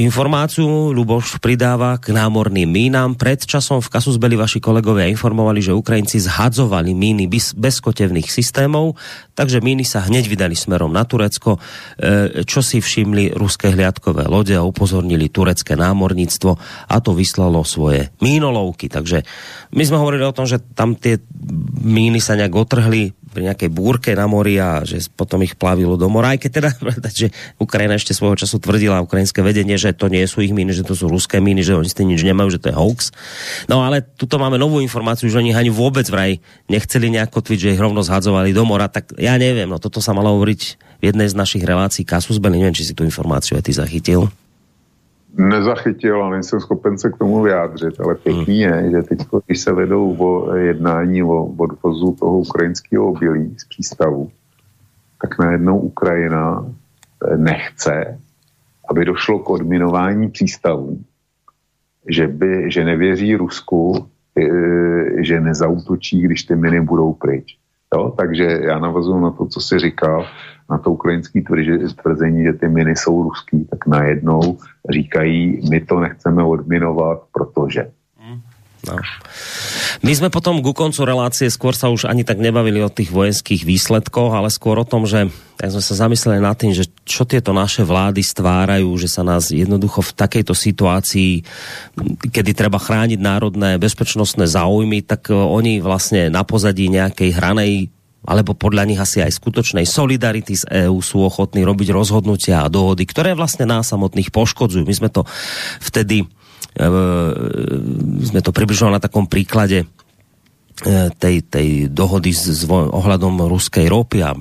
informáciu 0.00 0.96
Luboš 0.96 1.36
pridáva 1.36 2.00
k 2.00 2.16
námorným 2.16 2.64
mínám. 2.64 3.12
Pred 3.12 3.44
časom 3.44 3.84
v 3.84 3.92
Kasusbeli 3.92 4.40
vaši 4.40 4.56
kolegovia 4.56 5.04
informovali, 5.12 5.60
že 5.60 5.76
Ukrajinci 5.76 6.16
zhadzovali 6.16 6.96
míny 6.96 7.28
bez, 7.28 7.52
bezkotevných 7.52 8.24
systémov, 8.32 8.96
takže 9.36 9.60
míny 9.60 9.84
sa 9.84 10.00
hneď 10.08 10.32
vydali 10.32 10.56
smerom 10.56 10.88
na 10.88 11.04
Turecko, 11.04 11.60
e, 12.00 12.42
čo 12.48 12.64
si 12.64 12.80
všimli 12.80 13.36
ruské 13.36 13.68
hliadkové 13.76 14.24
lode 14.24 14.56
a 14.56 14.64
upozornili 14.64 15.28
turecké 15.28 15.76
námorníctvo 15.76 16.50
a 16.88 16.96
to 17.04 17.12
vyslalo 17.12 17.60
svoje 17.68 18.08
mínolovky. 18.24 18.88
Takže 18.88 19.28
my 19.76 19.82
sme 19.84 20.00
hovorili 20.00 20.24
o 20.24 20.32
tom, 20.32 20.48
že 20.48 20.56
tam 20.72 20.96
tie 20.96 21.20
míny 21.84 22.24
sa 22.24 22.32
nejak 22.32 22.54
otrhli 22.56 23.12
pri 23.38 23.46
nejakej 23.46 23.70
búrke 23.70 24.10
na 24.18 24.26
mori 24.26 24.58
a 24.58 24.82
že 24.82 24.98
potom 25.14 25.38
ich 25.46 25.54
plavilo 25.54 25.94
do 25.94 26.10
mora. 26.10 26.34
Aj 26.34 26.38
keď 26.42 26.50
teda, 26.58 26.70
že 27.22 27.30
Ukrajina 27.62 27.94
ešte 27.94 28.10
svojho 28.10 28.34
času 28.34 28.58
tvrdila 28.58 28.98
ukrajinské 29.06 29.46
vedenie, 29.46 29.78
že 29.78 29.94
to 29.94 30.10
nie 30.10 30.26
sú 30.26 30.42
ich 30.42 30.50
míny, 30.50 30.74
že 30.74 30.82
to 30.82 30.98
sú 30.98 31.06
ruské 31.06 31.38
míny, 31.38 31.62
že 31.62 31.78
oni 31.78 31.86
s 31.86 31.94
tým 31.94 32.10
nič 32.10 32.26
nemajú, 32.26 32.50
že 32.50 32.58
to 32.58 32.74
je 32.74 32.74
hoax. 32.74 33.14
No 33.70 33.86
ale 33.86 34.02
tuto 34.02 34.42
máme 34.42 34.58
novú 34.58 34.82
informáciu, 34.82 35.30
že 35.30 35.38
oni 35.38 35.54
ani 35.54 35.70
vôbec 35.70 36.10
vraj 36.10 36.42
nechceli 36.66 37.14
nejako 37.14 37.38
tviť, 37.46 37.58
že 37.62 37.72
ich 37.78 37.80
rovno 37.80 38.02
zhadzovali 38.02 38.50
do 38.50 38.66
mora. 38.66 38.90
Tak 38.90 39.14
ja 39.14 39.38
neviem, 39.38 39.70
no 39.70 39.78
toto 39.78 40.02
sa 40.02 40.10
malo 40.10 40.34
hovoriť 40.34 40.60
v 40.98 41.02
jednej 41.14 41.30
z 41.30 41.38
našich 41.38 41.62
relácií 41.62 42.02
Kasus 42.02 42.42
Belli. 42.42 42.58
Neviem, 42.58 42.74
či 42.74 42.90
si 42.90 42.98
tú 42.98 43.06
informáciu 43.06 43.54
aj 43.54 43.70
ty 43.70 43.72
zachytil 43.78 44.26
nezachytil 45.36 46.24
a 46.24 46.30
nejsem 46.30 46.60
schopen 46.60 46.98
se 46.98 47.10
k 47.10 47.16
tomu 47.16 47.42
vyjádřit, 47.42 48.00
ale 48.00 48.14
pěkný 48.14 48.58
je, 48.58 48.90
že 48.90 49.02
teď, 49.02 49.18
když 49.46 49.60
se 49.60 49.72
vedou 49.72 50.16
o 50.18 50.56
jednání 50.56 51.22
o 51.22 51.44
odvozu 51.44 52.16
toho 52.20 52.38
ukrajinského 52.38 53.08
obilí 53.08 53.54
z 53.58 53.64
přístavu, 53.68 54.30
tak 55.22 55.38
najednou 55.38 55.78
Ukrajina 55.78 56.66
nechce, 57.36 58.18
aby 58.90 59.04
došlo 59.04 59.38
k 59.38 59.50
odminování 59.50 60.30
přístavů, 60.30 61.00
že, 62.08 62.26
by, 62.26 62.70
že 62.70 62.84
nevěří 62.84 63.36
Rusku, 63.36 64.08
eh, 64.38 65.24
že 65.24 65.40
nezautočí, 65.40 66.20
když 66.20 66.42
ty 66.42 66.56
miny 66.56 66.80
budou 66.80 67.12
pryč. 67.12 67.58
Jo? 67.94 68.14
Takže 68.16 68.44
já 68.44 68.78
navazuju 68.78 69.20
na 69.20 69.30
to, 69.30 69.46
co 69.46 69.60
jsi 69.60 69.78
říkal, 69.78 70.26
na 70.70 70.78
to 70.78 70.92
ukrajinské 70.92 71.40
tvrzení, 72.02 72.44
že 72.44 72.52
ty 72.52 72.68
miny 72.68 72.96
jsou 72.96 73.22
ruský, 73.22 73.64
tak 73.64 73.86
najednou 73.86 74.58
říkají, 74.90 75.60
my 75.70 75.80
to 75.80 76.00
nechceme 76.00 76.44
odminovat, 76.44 77.18
protože. 77.32 77.90
No. 78.86 78.96
My 80.06 80.12
sme 80.14 80.30
potom 80.30 80.62
ku 80.62 80.70
koncu 80.70 81.02
relácie 81.02 81.50
skôr 81.50 81.74
sa 81.74 81.90
už 81.90 82.06
ani 82.06 82.22
tak 82.22 82.38
nebavili 82.38 82.78
o 82.78 82.92
tých 82.92 83.10
vojenských 83.10 83.66
výsledkoch, 83.66 84.30
ale 84.30 84.54
skôr 84.54 84.78
o 84.78 84.86
tom, 84.86 85.02
že 85.02 85.26
tak 85.58 85.74
sme 85.74 85.82
sa 85.82 86.06
zamysleli 86.06 86.38
nad 86.38 86.54
tým, 86.54 86.70
že 86.70 86.86
čo 87.02 87.26
tieto 87.26 87.50
naše 87.50 87.82
vlády 87.82 88.22
stvárajú, 88.22 88.94
že 88.94 89.10
sa 89.10 89.26
nás 89.26 89.50
jednoducho 89.50 90.06
v 90.06 90.14
takejto 90.14 90.54
situácii, 90.54 91.42
kedy 92.30 92.50
treba 92.54 92.78
chrániť 92.78 93.18
národné 93.18 93.82
bezpečnostné 93.82 94.46
záujmy, 94.46 95.02
tak 95.02 95.34
oni 95.34 95.82
vlastne 95.82 96.30
na 96.30 96.46
pozadí 96.46 96.86
nejakej 96.86 97.34
hranej 97.34 97.90
alebo 98.26 98.56
podľa 98.56 98.84
nich 98.88 98.98
asi 98.98 99.22
aj 99.22 99.38
skutočnej 99.38 99.86
solidarity 99.86 100.58
z 100.58 100.64
EÚ 100.88 100.98
sú 100.98 101.22
ochotní 101.22 101.62
robiť 101.62 101.94
rozhodnutia 101.94 102.66
a 102.66 102.72
dohody, 102.72 103.06
ktoré 103.06 103.38
vlastne 103.38 103.68
nás 103.68 103.86
samotných 103.88 104.34
poškodzujú. 104.34 104.82
My 104.82 104.94
sme 104.96 105.08
to 105.12 105.22
vtedy 105.78 106.26
e, 106.26 106.86
sme 108.26 108.40
to 108.42 108.50
približovali 108.50 108.98
na 108.98 109.02
takom 109.02 109.30
príklade 109.30 109.84
e, 109.84 109.86
tej, 111.14 111.46
tej 111.46 111.68
dohody 111.94 112.34
s, 112.34 112.50
s 112.50 112.62
ohľadom 112.68 113.46
ruskej 113.46 113.86
ropy 113.86 114.26
a 114.26 114.34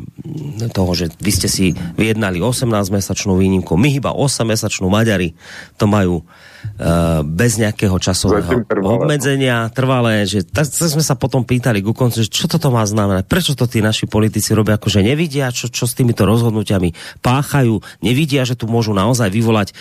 toho, 0.74 0.92
že 0.98 1.14
vy 1.22 1.32
ste 1.32 1.48
si 1.48 1.66
vyjednali 1.76 2.42
18-mesačnú 2.42 3.38
výnimku, 3.38 3.78
my 3.78 3.90
iba 3.94 4.10
8-mesačnú 4.10 4.90
Maďari 4.90 5.38
to 5.78 5.86
majú 5.86 6.26
bez 7.24 7.58
nejakého 7.58 7.96
časového 7.98 8.68
obmedzenia, 8.68 9.70
trvalé, 9.74 10.28
že 10.28 10.46
tak 10.46 10.68
sme 10.68 11.02
sa 11.02 11.18
potom 11.18 11.42
pýtali 11.42 11.82
ku 11.82 11.96
koncu, 11.96 12.22
že 12.22 12.30
čo 12.30 12.46
toto 12.46 12.70
má 12.70 12.86
znamenať, 12.86 13.26
prečo 13.26 13.54
to 13.58 13.66
tí 13.66 13.82
naši 13.82 14.06
politici 14.06 14.52
robia, 14.54 14.76
akože 14.78 15.02
nevidia, 15.02 15.50
čo, 15.54 15.72
čo 15.72 15.88
s 15.88 15.98
týmito 15.98 16.28
rozhodnutiami 16.28 17.22
páchajú, 17.24 17.80
nevidia, 18.04 18.44
že 18.44 18.58
tu 18.58 18.68
môžu 18.68 18.92
naozaj 18.92 19.30
vyvolať 19.30 19.74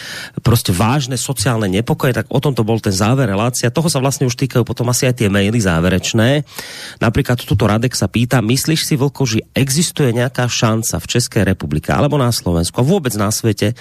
proste 0.44 0.70
vážne 0.70 1.18
sociálne 1.18 1.66
nepokoje, 1.66 2.16
tak 2.16 2.30
o 2.30 2.38
tom 2.38 2.52
to 2.52 2.62
bol 2.62 2.78
ten 2.78 2.92
záver 2.92 3.28
relácia. 3.32 3.72
Toho 3.72 3.88
sa 3.88 3.98
vlastne 3.98 4.28
už 4.28 4.36
týkajú 4.36 4.62
potom 4.62 4.88
asi 4.92 5.08
aj 5.08 5.24
tie 5.24 5.28
maily 5.32 5.58
záverečné. 5.58 6.44
Napríklad 7.00 7.40
tuto 7.40 7.64
Radek 7.64 7.96
sa 7.96 8.06
pýta, 8.06 8.44
myslíš 8.44 8.82
si, 8.84 8.94
Vlko, 8.94 9.24
že 9.24 9.44
existuje 9.56 10.12
nejaká 10.12 10.44
šanca 10.46 11.00
v 11.00 11.06
Českej 11.08 11.42
republike 11.48 11.88
alebo 11.90 12.20
na 12.20 12.28
Slovensku 12.28 12.80
a 12.80 12.84
vôbec 12.84 13.16
na 13.16 13.32
svete 13.32 13.72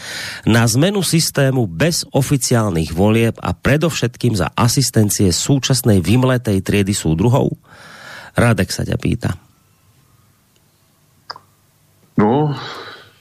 na 0.47 0.63
zmenu 0.63 1.03
systému 1.03 1.67
bez 1.67 2.07
oficiálnych 2.15 2.94
volieb 2.95 3.35
a 3.43 3.51
predovšetkým 3.51 4.39
za 4.39 4.47
asistencie 4.55 5.35
súčasnej 5.35 5.99
vymletej 5.99 6.63
triedy 6.63 6.95
súdruhov? 6.95 7.51
Radek 8.39 8.71
sa 8.71 8.87
ťa 8.87 8.95
pýta. 8.95 9.35
No, 12.15 12.55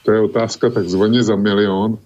to 0.07 0.11
je 0.11 0.19
otázka 0.21 0.69
takzvaně 0.69 1.23
za 1.23 1.35
milion. 1.35 1.97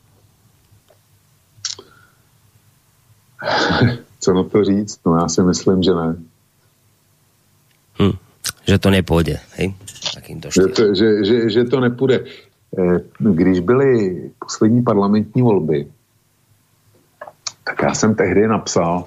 Co 4.19 4.33
na 4.33 4.43
to 4.43 4.63
říct? 4.63 4.99
No 5.05 5.15
já 5.15 5.27
si 5.27 5.41
myslím, 5.41 5.83
že 5.83 5.91
ne. 5.93 6.15
Hm. 8.01 8.17
Že 8.67 8.79
to 8.79 8.89
nepůjde, 8.89 9.39
hej? 9.55 9.75
že, 10.49 10.67
to, 10.67 10.95
že, 10.95 11.25
že, 11.25 11.49
že 11.49 11.63
to 11.63 11.79
nepůjde. 11.79 12.25
Eh, 12.79 12.99
když 13.19 13.59
byly 13.59 14.21
poslední 14.39 14.83
parlamentní 14.83 15.41
volby, 15.41 15.87
tak 17.69 17.81
já 17.81 17.93
jsem 17.93 18.15
tehdy 18.15 18.47
napsal, 18.47 19.05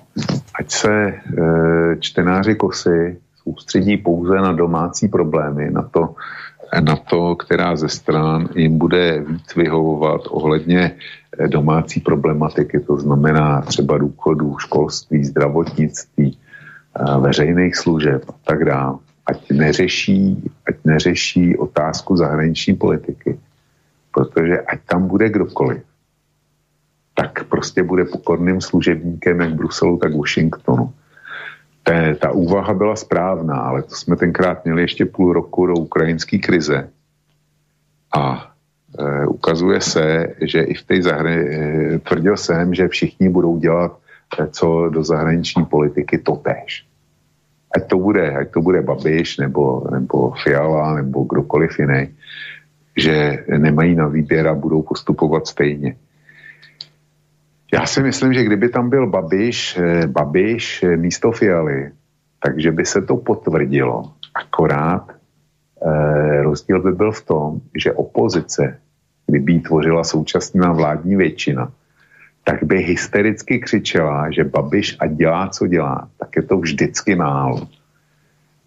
ať 0.59 0.71
se 0.71 0.93
e, 0.93 1.17
čtenáři 2.01 2.55
Kosy 2.55 3.19
soustředí 3.43 3.97
pouze 3.97 4.35
na 4.35 4.53
domácí 4.53 5.09
problémy, 5.09 5.71
na 5.71 5.83
to, 5.83 6.15
na 6.81 6.97
to, 6.97 7.37
která 7.37 7.77
ze 7.77 7.89
stran 7.89 8.49
jim 8.55 8.79
bude 8.79 9.21
víc 9.21 9.55
vyhovovat 9.57 10.21
ohledně 10.31 10.95
e, 11.39 11.49
domácí 11.49 12.01
problematiky, 12.01 12.81
to 12.81 12.97
znamená 12.97 13.61
třeba 13.61 13.99
důchodů, 13.99 14.59
školství, 14.59 15.25
zdravotnictví, 15.25 16.39
e, 16.39 17.21
veřejných 17.21 17.77
služeb 17.77 18.23
a 18.29 18.33
tak 18.47 18.65
dále. 18.65 18.99
Ať 19.27 19.51
neřeší, 19.51 20.51
ať 20.69 20.75
neřeší 20.85 21.57
otázku 21.57 22.17
zahraniční 22.17 22.75
politiky, 22.75 23.39
protože 24.15 24.61
ať 24.61 24.79
tam 24.87 25.09
bude 25.09 25.29
kdokoliv, 25.29 25.83
tak 27.15 27.45
prostě 27.45 27.83
bude 27.83 28.05
pokorným 28.05 28.61
služebníkem 28.61 29.41
jak 29.41 29.55
Bruselu, 29.55 29.99
tak 29.99 30.15
Washingtonu. 30.15 30.93
Té, 31.83 32.15
ta 32.15 32.31
úvaha 32.31 32.75
byla 32.75 32.97
správná, 32.97 33.57
ale 33.57 33.83
to 33.83 33.95
jsme 33.95 34.17
tenkrát 34.17 34.65
měli 34.65 34.83
ještě 34.83 35.07
půl 35.07 35.33
roku 35.33 35.67
do 35.67 35.75
ukrajinské 35.75 36.39
krize. 36.39 36.89
A 38.17 38.53
e, 38.99 39.27
ukazuje 39.27 39.81
se, 39.81 40.27
že 40.41 40.63
i 40.63 40.75
v 40.75 40.83
té 40.83 40.95
zahrani- 40.95 41.49
e, 41.51 41.99
tvrdil 41.99 42.37
jsem, 42.37 42.75
že 42.75 42.89
všichni 42.89 43.29
budou 43.29 43.59
dělat 43.59 43.99
e, 44.39 44.47
co 44.47 44.89
do 44.89 45.05
zahraniční 45.05 45.65
politiky 45.65 46.19
totéž. 46.19 46.87
Ať 47.77 47.89
to 47.89 47.99
bude, 47.99 48.37
ať 48.37 48.51
to 48.51 48.61
bude 48.61 48.83
Babiš, 48.83 49.39
nebo, 49.39 49.85
nebo 49.91 50.31
Fiala, 50.43 50.95
nebo 50.95 51.25
kdokoliv 51.25 51.79
jiný, 51.79 52.09
že 52.97 53.45
nemají 53.59 53.95
na 53.95 54.07
výběr 54.07 54.49
a 54.49 54.55
budou 54.55 54.83
postupovat 54.83 55.47
stejně. 55.47 55.97
Já 57.75 57.87
si 57.87 58.03
myslím, 58.03 58.33
že 58.33 58.45
kdyby 58.45 58.69
tam 58.69 58.91
byl 58.91 59.07
Babiš, 59.07 59.79
eh, 59.79 60.07
Babiš 60.07 60.83
eh, 60.83 60.97
místo 60.97 61.33
Fialy, 61.33 61.93
takže 62.43 62.73
by 62.73 62.85
se 62.85 63.03
to 63.03 63.17
potvrdilo. 63.17 64.13
Akorát 64.35 65.11
eh, 65.11 66.43
rozdíl 66.43 66.83
by 66.83 66.93
byl 66.93 67.13
v 67.13 67.25
tom, 67.25 67.61
že 67.77 67.93
opozice, 67.93 68.79
kdyby 69.27 69.61
tvořila 69.61 70.05
současná 70.05 70.73
vládní 70.73 71.17
většina, 71.17 71.73
tak 72.45 72.65
by 72.65 72.79
hystericky 72.79 73.59
křičela, 73.59 74.31
že 74.31 74.45
Babiš 74.45 74.97
a 75.01 75.07
dělá, 75.07 75.49
co 75.49 75.67
dělá, 75.67 76.09
tak 76.19 76.37
je 76.37 76.43
to 76.43 76.57
vždycky 76.59 77.15
málo. 77.15 77.69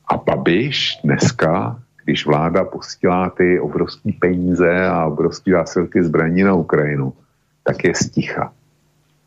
A 0.07 0.17
Babiš 0.17 0.97
dneska, 1.03 1.79
když 2.03 2.25
vláda 2.25 2.63
posílá 2.63 3.29
ty 3.29 3.59
obrovské 3.59 4.09
peníze 4.19 4.87
a 4.87 5.05
obrovské 5.05 5.51
zásilky 5.51 6.03
zbraní 6.03 6.43
na 6.43 6.53
Ukrajinu, 6.53 7.13
tak 7.63 7.83
je 7.83 7.95
sticha 7.95 8.53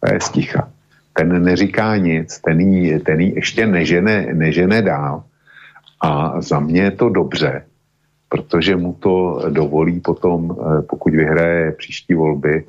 je 0.07 0.21
sticha. 0.21 0.69
Ten 1.13 1.43
neříká 1.43 1.97
nic, 1.97 2.39
ten 2.39 2.61
jí, 2.61 2.99
ten 2.99 3.21
jí 3.21 3.35
ještě 3.35 3.67
nežene, 3.67 4.27
nežene 4.33 4.83
dál. 4.83 5.23
A 6.01 6.41
za 6.41 6.61
mě 6.61 6.83
je 6.83 6.91
to 6.91 7.09
dobře, 7.09 7.63
protože 8.29 8.77
mu 8.77 8.93
to 8.93 9.45
dovolí 9.51 10.01
potom, 10.01 10.57
eh, 10.57 10.83
pokud 10.83 11.13
vyhraje 11.15 11.73
příští 11.73 12.15
volby, 12.15 12.65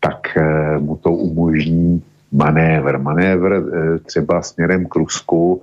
tak 0.00 0.36
eh, 0.36 0.78
mu 0.78 0.96
to 0.96 1.12
umožní 1.12 2.02
manévr. 2.32 2.98
Manévr 2.98 3.52
eh, 3.52 3.98
třeba 3.98 4.42
směrem 4.42 4.86
k 4.86 4.96
Rusku, 4.96 5.62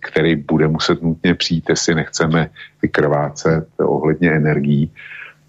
který 0.00 0.36
bude 0.36 0.68
muset 0.68 1.02
nutně 1.02 1.34
přijít, 1.34 1.68
jestli 1.68 1.94
nechceme 1.94 2.50
vykrvácet 2.82 3.68
ohledně 3.76 4.32
energií, 4.32 4.90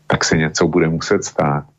tak 0.07 0.23
se 0.23 0.37
něco 0.37 0.67
bude 0.67 0.89
muset 0.89 1.23
stát. 1.23 1.70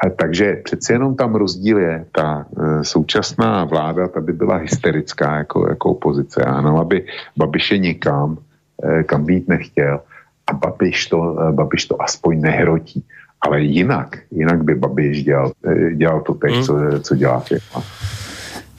A 0.00 0.10
takže 0.10 0.56
přeci 0.64 0.92
jenom 0.92 1.16
tam 1.16 1.34
rozdíl 1.34 1.78
je, 1.78 2.04
ta 2.12 2.46
e, 2.56 2.84
současná 2.84 3.64
vláda, 3.64 4.08
ta 4.08 4.20
by 4.20 4.32
byla 4.32 4.56
hysterická 4.56 5.36
jako, 5.36 5.68
jako 5.68 5.90
opozice, 5.90 6.44
ano, 6.44 6.80
aby 6.80 7.06
Babiše 7.36 7.78
nikam, 7.78 8.38
e, 8.82 9.02
kam 9.02 9.24
být 9.24 9.48
nechtěl 9.48 10.00
a 10.46 10.52
Babiš 10.52 11.06
to, 11.06 11.36
e, 11.40 11.52
Babiš 11.52 11.86
to 11.86 12.02
aspoň 12.02 12.40
nehrotí. 12.40 13.04
Ale 13.40 13.60
jinak, 13.60 14.18
jinak 14.30 14.64
by 14.64 14.74
Babiš 14.74 15.24
dělal, 15.24 15.52
e, 15.64 15.94
dělal 15.94 16.20
to 16.20 16.34
teď, 16.34 16.54
hmm. 16.54 16.62
co, 16.62 16.74
co 17.00 17.14
dělá 17.16 17.40
firma. 17.40 17.82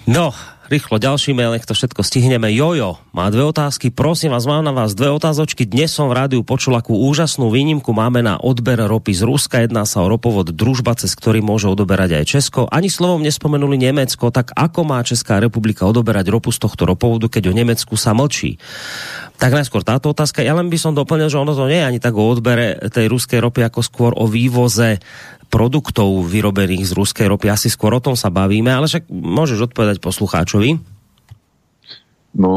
No, 0.08 0.32
rýchlo 0.72 1.04
ďalší 1.04 1.36
mail, 1.36 1.52
nech 1.52 1.68
to 1.68 1.76
všetko 1.76 2.00
stihneme. 2.00 2.48
Jojo 2.56 2.96
má 3.12 3.28
dve 3.28 3.44
otázky. 3.44 3.92
Prosím 3.92 4.32
vás, 4.32 4.48
mám 4.48 4.64
na 4.64 4.72
vás 4.72 4.96
dve 4.96 5.12
otázočky. 5.12 5.68
Dnes 5.68 5.92
som 5.92 6.08
v 6.08 6.16
rádiu 6.16 6.48
počul, 6.48 6.80
akú 6.80 6.96
úžasnú 6.96 7.52
výnimku 7.52 7.92
máme 7.92 8.24
na 8.24 8.40
odber 8.40 8.80
ropy 8.80 9.12
z 9.12 9.28
Ruska. 9.28 9.60
Jedná 9.60 9.84
sa 9.84 10.00
o 10.00 10.08
ropovod 10.08 10.56
Družba, 10.56 10.96
cez 10.96 11.12
ktorý 11.12 11.44
môže 11.44 11.68
odoberať 11.68 12.24
aj 12.24 12.26
Česko. 12.40 12.72
Ani 12.72 12.88
slovom 12.88 13.20
nespomenuli 13.20 13.76
Nemecko, 13.76 14.32
tak 14.32 14.56
ako 14.56 14.88
má 14.88 15.04
Česká 15.04 15.44
republika 15.44 15.84
odoberať 15.84 16.32
ropu 16.32 16.56
z 16.56 16.64
tohto 16.64 16.88
ropovodu, 16.88 17.28
keď 17.28 17.52
o 17.52 17.54
Nemecku 17.54 18.00
sa 18.00 18.16
mlčí? 18.16 18.56
Tak 19.42 19.58
najskôr 19.58 19.82
táto 19.82 20.14
otázka. 20.14 20.46
Ja 20.46 20.54
len 20.54 20.70
by 20.70 20.78
som 20.78 20.94
doplnil, 20.94 21.26
že 21.26 21.42
ono 21.42 21.58
to 21.58 21.66
nie 21.66 21.82
je 21.82 21.90
ani 21.90 21.98
tak 21.98 22.14
o 22.14 22.30
odbere 22.30 22.78
tej 22.94 23.10
ruskej 23.10 23.42
ropy, 23.42 23.66
ako 23.66 23.82
skôr 23.82 24.12
o 24.14 24.30
vývoze 24.30 25.02
produktov 25.50 26.14
vyrobených 26.30 26.86
z 26.86 26.94
ruskej 26.94 27.26
ropy. 27.26 27.50
Asi 27.50 27.74
skôr 27.74 27.90
o 27.98 28.04
tom 28.06 28.14
sa 28.14 28.30
bavíme, 28.30 28.70
ale 28.70 28.86
však 28.86 29.10
môžeš 29.10 29.74
odpovedať 29.74 29.98
poslucháčovi. 29.98 30.78
No, 32.38 32.54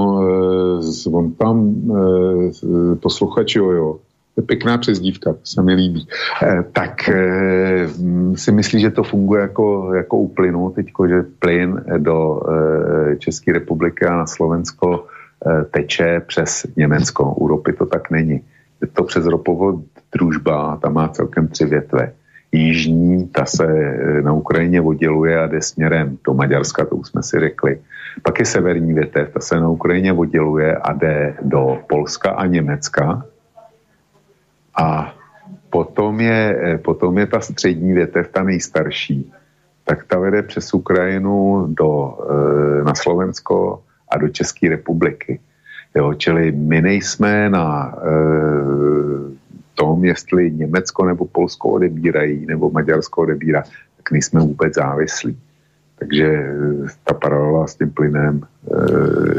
e, 0.85 1.09
on 1.09 1.32
tam 1.40 1.56
e, 1.73 2.94
posluchač, 3.01 3.56
jo, 3.56 3.98
pěkná 4.47 4.78
přezdívka, 4.78 5.32
to 5.32 5.40
se 5.43 5.62
mi 5.62 5.74
líbí. 5.74 6.05
E, 6.05 6.62
tak 6.69 7.09
e, 7.09 7.89
si 8.36 8.52
myslí, 8.52 8.81
že 8.81 8.90
to 8.90 9.02
funguje 9.02 9.40
jako, 9.40 9.94
jako 9.94 10.16
u 10.16 10.28
plynu, 10.28 10.70
teďko, 10.70 11.09
že 11.09 11.27
plyn 11.39 11.81
do 11.98 12.40
České 13.19 13.52
republiky 13.52 14.05
a 14.05 14.16
na 14.16 14.27
Slovensko 14.27 15.06
teče 15.71 16.21
přes 16.27 16.66
Německo. 16.77 17.35
U 17.35 17.49
ropy 17.49 17.73
to 17.73 17.87
tak 17.87 18.11
není. 18.11 18.41
Je 18.81 18.89
to 18.93 19.03
přes 19.05 19.27
ropovod 19.27 19.77
družba, 20.12 20.77
tam 20.77 20.95
má 20.95 21.09
celkem 21.09 21.49
tři 21.49 21.66
větve 21.66 22.12
jižní, 22.55 23.29
ta 23.29 23.45
se 23.45 23.66
eh, 23.66 24.23
na 24.23 24.33
Ukrajině 24.33 24.81
odděluje 24.81 25.41
a 25.41 25.47
jde 25.47 25.62
směrem 25.62 26.19
do 26.27 26.35
Maďarska, 26.35 26.85
to 26.85 26.97
už 26.97 27.09
jsme 27.09 27.23
si 27.23 27.41
řekli. 27.41 27.81
Pak 28.23 28.39
je 28.39 28.47
severní 28.47 28.95
větev, 28.95 29.33
ta 29.33 29.41
se 29.41 29.61
na 29.61 29.69
Ukrajině 29.69 30.12
odděluje 30.12 30.77
a 30.77 30.93
jde 30.93 31.35
do 31.43 31.79
Polska 31.87 32.31
a 32.31 32.47
Německa. 32.47 33.27
A 34.77 35.15
potom 35.71 36.21
je, 36.21 36.61
eh, 36.62 36.79
potom 36.79 37.19
je 37.19 37.27
ta 37.27 37.41
střední 37.41 37.93
větev, 37.93 38.29
ta 38.29 38.43
nejstarší, 38.43 39.33
tak 39.85 40.05
ta 40.05 40.19
vede 40.19 40.43
přes 40.43 40.75
Ukrajinu 40.75 41.66
do, 41.69 42.19
eh, 42.31 42.85
na 42.85 42.95
Slovensko 42.95 43.83
a 44.15 44.19
do 44.19 44.28
České 44.28 44.69
republiky. 44.69 45.41
Jo, 45.95 46.15
čili 46.15 46.53
my 46.53 46.82
nejsme 46.82 47.51
na 47.51 47.95
tom, 49.74 50.05
jestli 50.05 50.51
Německo 50.51 51.05
nebo 51.05 51.24
Polsko 51.24 51.69
odebírají, 51.69 52.47
nebo 52.47 52.70
Maďarsko 52.70 53.23
odebírá, 53.23 53.62
tak 53.97 54.11
nejsme 54.11 54.41
vůbec 54.41 54.74
závislí. 54.74 55.39
Takže 55.99 56.55
ta 57.05 57.15
paralela 57.15 57.66
s 57.66 57.74
tím 57.74 57.91
plynem 57.91 58.41
e, 58.43 58.47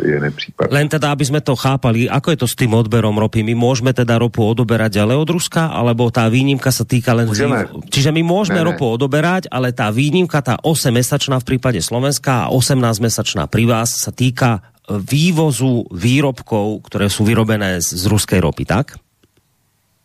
je 0.06 0.18
nepřípadná. 0.22 0.70
Len 0.70 0.86
teda, 0.86 1.10
aby 1.10 1.26
sme 1.26 1.42
to 1.42 1.58
chápali, 1.58 2.06
ako 2.06 2.28
je 2.30 2.40
to 2.46 2.48
s 2.48 2.56
tým 2.56 2.78
odberom 2.78 3.18
ropy? 3.18 3.42
My 3.42 3.58
môžeme 3.58 3.90
teda 3.90 4.22
ropu 4.22 4.46
odoberať 4.46 5.02
ďalej 5.02 5.18
od 5.18 5.30
Ruska, 5.34 5.74
alebo 5.74 6.14
tá 6.14 6.30
výnimka 6.30 6.70
sa 6.70 6.86
týka 6.86 7.18
len... 7.18 7.26
Můžeme. 7.26 7.66
Čiže 7.90 8.14
my 8.14 8.22
môžeme 8.22 8.62
ne, 8.62 8.70
ropu 8.70 8.86
odoberať, 8.86 9.50
ale 9.50 9.74
tá 9.74 9.90
výnimka, 9.90 10.46
tá 10.46 10.62
8-mesačná 10.62 11.42
v 11.42 11.58
prípade 11.58 11.82
Slovenska 11.82 12.46
a 12.46 12.52
18-mesačná 12.54 13.50
pri 13.50 13.66
vás 13.66 13.98
sa 13.98 14.14
týka 14.14 14.62
vývozu 14.86 15.90
výrobkov, 15.90 16.86
ktoré 16.86 17.10
sú 17.10 17.26
vyrobené 17.26 17.82
z, 17.82 17.98
z 17.98 18.06
ruskej 18.06 18.40
ropy, 18.46 18.66
tak? 18.70 19.02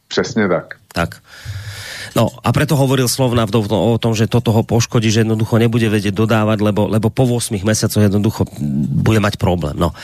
Přesně 0.09 0.49
tak. 0.49 0.75
Tak. 0.93 1.23
No 2.15 2.31
a 2.43 2.51
preto 2.51 2.75
hovoril 2.75 3.07
Slovna 3.07 3.47
o 3.47 3.97
tom, 4.01 4.13
že 4.19 4.27
toto 4.27 4.51
ho 4.51 4.67
poškodí, 4.67 5.13
že 5.13 5.23
jednoducho 5.23 5.63
nebude 5.63 5.87
vedieť 5.87 6.15
dodávať, 6.15 6.59
lebo, 6.63 6.91
lebo 6.91 7.09
po 7.13 7.27
8 7.27 7.55
mesiacoch 7.63 8.03
jednoducho 8.03 8.47
bude 9.03 9.23
mať 9.23 9.39
problém. 9.39 9.79
No. 9.79 9.95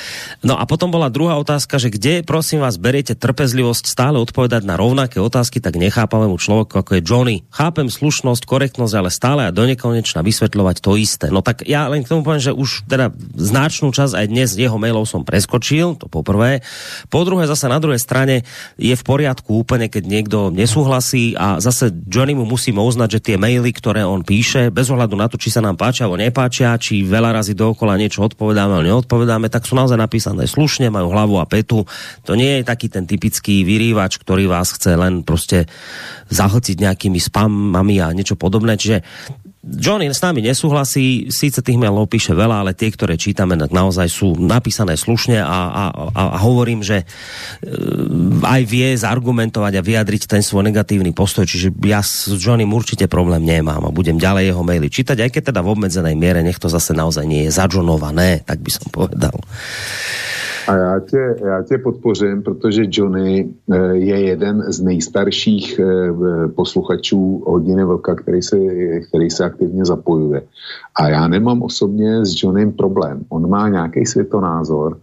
no 0.46 0.54
a 0.54 0.64
potom 0.68 0.94
bola 0.94 1.10
druhá 1.10 1.34
otázka, 1.40 1.82
že 1.82 1.90
kde, 1.90 2.22
prosím 2.22 2.62
vás, 2.62 2.78
beriete 2.78 3.18
trpezlivosť 3.18 3.84
stále 3.90 4.16
odpovedať 4.22 4.62
na 4.62 4.78
rovnaké 4.78 5.18
otázky 5.18 5.58
tak 5.58 5.74
nechápavému 5.80 6.38
človeku, 6.38 6.78
ako 6.78 6.90
je 6.98 7.02
Johnny. 7.02 7.36
Chápem 7.50 7.90
slušnosť, 7.90 8.46
korektnosť, 8.46 8.94
ale 8.94 9.10
stále 9.10 9.42
a 9.48 9.54
do 9.54 9.66
nekonečna 9.66 10.22
vysvetľovať 10.22 10.76
to 10.78 10.94
isté. 10.94 11.26
No 11.32 11.42
tak 11.42 11.66
ja 11.66 11.90
len 11.90 12.06
k 12.06 12.10
tomu 12.14 12.22
poviem, 12.22 12.42
že 12.42 12.54
už 12.54 12.86
teda 12.86 13.10
značnú 13.34 13.90
časť 13.90 14.14
aj 14.14 14.26
dnes 14.30 14.48
jeho 14.54 14.78
mailov 14.78 15.08
som 15.08 15.26
preskočil, 15.26 15.98
to 15.98 16.06
po 16.06 16.22
prvé. 16.22 16.62
Po 17.10 17.26
druhé, 17.26 17.50
zase 17.50 17.66
na 17.66 17.82
druhej 17.82 17.98
strane 17.98 18.46
je 18.78 18.94
v 18.94 19.02
poriadku 19.06 19.56
úplne, 19.56 19.90
keď 19.90 20.04
niekto 20.06 20.38
nesúhlasí 20.54 21.34
a 21.34 21.58
zase 21.58 21.95
Johnny 22.05 22.36
mu 22.36 22.44
musíme 22.44 22.77
uznať, 22.85 23.09
že 23.16 23.24
tie 23.32 23.36
maily, 23.40 23.73
ktoré 23.73 24.05
on 24.05 24.20
píše, 24.20 24.68
bez 24.68 24.93
ohľadu 24.93 25.16
na 25.16 25.32
to, 25.32 25.40
či 25.40 25.48
sa 25.48 25.64
nám 25.64 25.81
páčia 25.81 26.05
alebo 26.05 26.20
nepáčia, 26.20 26.77
či 26.77 27.01
veľa 27.01 27.32
razy 27.32 27.56
dookola 27.56 27.97
niečo 27.97 28.20
odpovedáme 28.20 28.77
alebo 28.77 28.89
neodpovedáme, 28.93 29.48
tak 29.48 29.64
sú 29.64 29.73
naozaj 29.73 29.97
napísané 29.97 30.44
slušne, 30.44 30.93
majú 30.93 31.09
hlavu 31.09 31.40
a 31.40 31.48
petu. 31.48 31.89
To 32.28 32.32
nie 32.36 32.60
je 32.60 32.68
taký 32.68 32.93
ten 32.93 33.09
typický 33.09 33.64
vyrývač, 33.64 34.20
ktorý 34.20 34.51
vás 34.52 34.77
chce 34.77 34.93
len 34.98 35.24
proste 35.24 35.64
zahlciť 36.28 36.77
nejakými 36.77 37.16
spamami 37.16 37.97
a 38.05 38.12
niečo 38.12 38.36
podobné. 38.36 38.77
Čiže 38.77 39.01
Johnny 39.66 40.06
s 40.06 40.22
nami 40.22 40.47
nesúhlasí, 40.47 41.26
síce 41.34 41.59
tých 41.59 41.74
mailov 41.74 42.06
píše 42.06 42.30
veľa, 42.38 42.62
ale 42.62 42.72
tie, 42.78 42.94
ktoré 42.94 43.18
čítame, 43.18 43.59
tak 43.59 43.74
naozaj 43.74 44.06
sú 44.06 44.38
napísané 44.38 44.94
slušne 44.94 45.43
a, 45.43 45.59
a, 45.66 45.84
a, 45.90 46.22
a 46.34 46.38
hovorím, 46.38 46.86
že 46.86 47.02
e, 47.02 47.06
aj 48.47 48.62
vie 48.62 48.94
zargumentovať 48.94 49.72
a 49.74 49.82
vyjadriť 49.82 50.30
ten 50.30 50.47
svoj 50.47 50.70
negatívny 50.70 51.10
postoj, 51.10 51.51
čiže 51.51 51.74
ja 51.82 51.98
s 51.98 52.30
Johnnym 52.38 52.70
určite 52.70 53.10
problém 53.10 53.43
nemám 53.43 53.82
a 53.82 53.90
budem 53.90 54.22
ďalej 54.22 54.55
jeho 54.55 54.62
maily 54.62 54.86
čítať, 54.86 55.18
aj 55.18 55.30
keď 55.34 55.43
teda 55.51 55.60
v 55.66 55.70
obmedzenej 55.74 56.14
miere, 56.14 56.47
nech 56.47 56.62
to 56.62 56.70
zase 56.70 56.94
naozaj 56.94 57.26
nie 57.26 57.51
je 57.51 57.56
zažonované, 57.59 58.47
tak 58.47 58.62
by 58.62 58.70
som 58.70 58.86
povedal. 58.94 59.34
A 60.68 60.76
já 60.76 61.01
tě, 61.01 61.36
já 61.44 61.62
tě 61.62 61.78
podpořím, 61.78 62.43
protože 62.43 62.82
Johnny 62.90 63.48
eh, 63.72 63.76
je 63.93 64.20
jeden 64.20 64.72
z 64.72 64.80
nejstarších 64.80 65.80
eh, 65.80 66.48
posluchačů 66.48 67.44
Hodiny 67.47 67.84
Vlka, 67.84 68.14
který 68.14 68.43
se, 68.43 68.56
který 69.09 69.30
se 69.30 69.44
aktivně 69.44 69.84
zapojuje. 69.84 70.43
A 70.94 71.09
já 71.09 71.28
nemám 71.28 71.62
osobně 71.62 72.26
s 72.26 72.43
Johnnym 72.43 72.72
problém. 72.72 73.24
On 73.28 73.51
má 73.51 73.68
nějaký 73.68 74.06
světonázor 74.06 74.98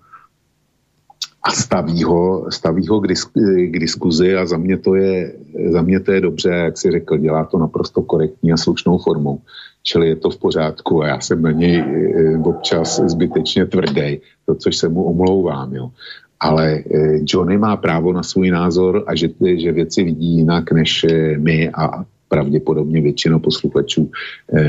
a 1.43 1.51
staví 1.51 2.03
ho, 2.03 2.45
staví 2.49 2.87
ho 2.87 3.01
k, 3.01 3.07
disk, 3.07 3.31
k 3.67 3.79
diskuzi 3.79 4.35
a 4.35 4.45
za 4.45 4.57
mě, 4.57 4.77
to 4.77 4.95
je, 4.95 5.33
za 5.71 5.81
mě 5.81 5.99
to 5.99 6.11
je 6.11 6.21
dobře, 6.21 6.49
jak 6.49 6.77
si 6.77 6.91
řekl, 6.91 7.17
dělá 7.17 7.43
to 7.45 7.57
naprosto 7.57 8.01
korektní 8.01 8.53
a 8.53 8.57
slušnou 8.57 8.97
formou 8.97 9.39
čili 9.83 10.07
je 10.07 10.15
to 10.15 10.29
v 10.29 10.37
pořádku 10.37 11.03
a 11.03 11.07
já 11.07 11.19
jsem 11.19 11.41
na 11.41 11.51
něj 11.51 11.75
eh, 11.79 12.37
občas 12.43 12.99
zbytečně 12.99 13.65
tvrdý, 13.65 14.19
to, 14.45 14.55
což 14.55 14.75
se 14.75 14.89
mu 14.89 15.03
omlouvám, 15.03 15.75
jo. 15.75 15.91
Ale 16.39 16.79
eh, 16.79 17.19
Johnny 17.23 17.57
má 17.57 17.77
právo 17.77 18.13
na 18.13 18.23
svůj 18.23 18.51
názor 18.51 19.03
a 19.07 19.15
že, 19.15 19.29
že 19.55 19.71
věci 19.71 20.03
vidí 20.03 20.37
jinak 20.37 20.71
než 20.71 21.03
eh, 21.03 21.37
my 21.37 21.69
a 21.69 22.05
pravděpodobně 22.27 23.01
většina 23.01 23.39
posluchačů 23.39 24.11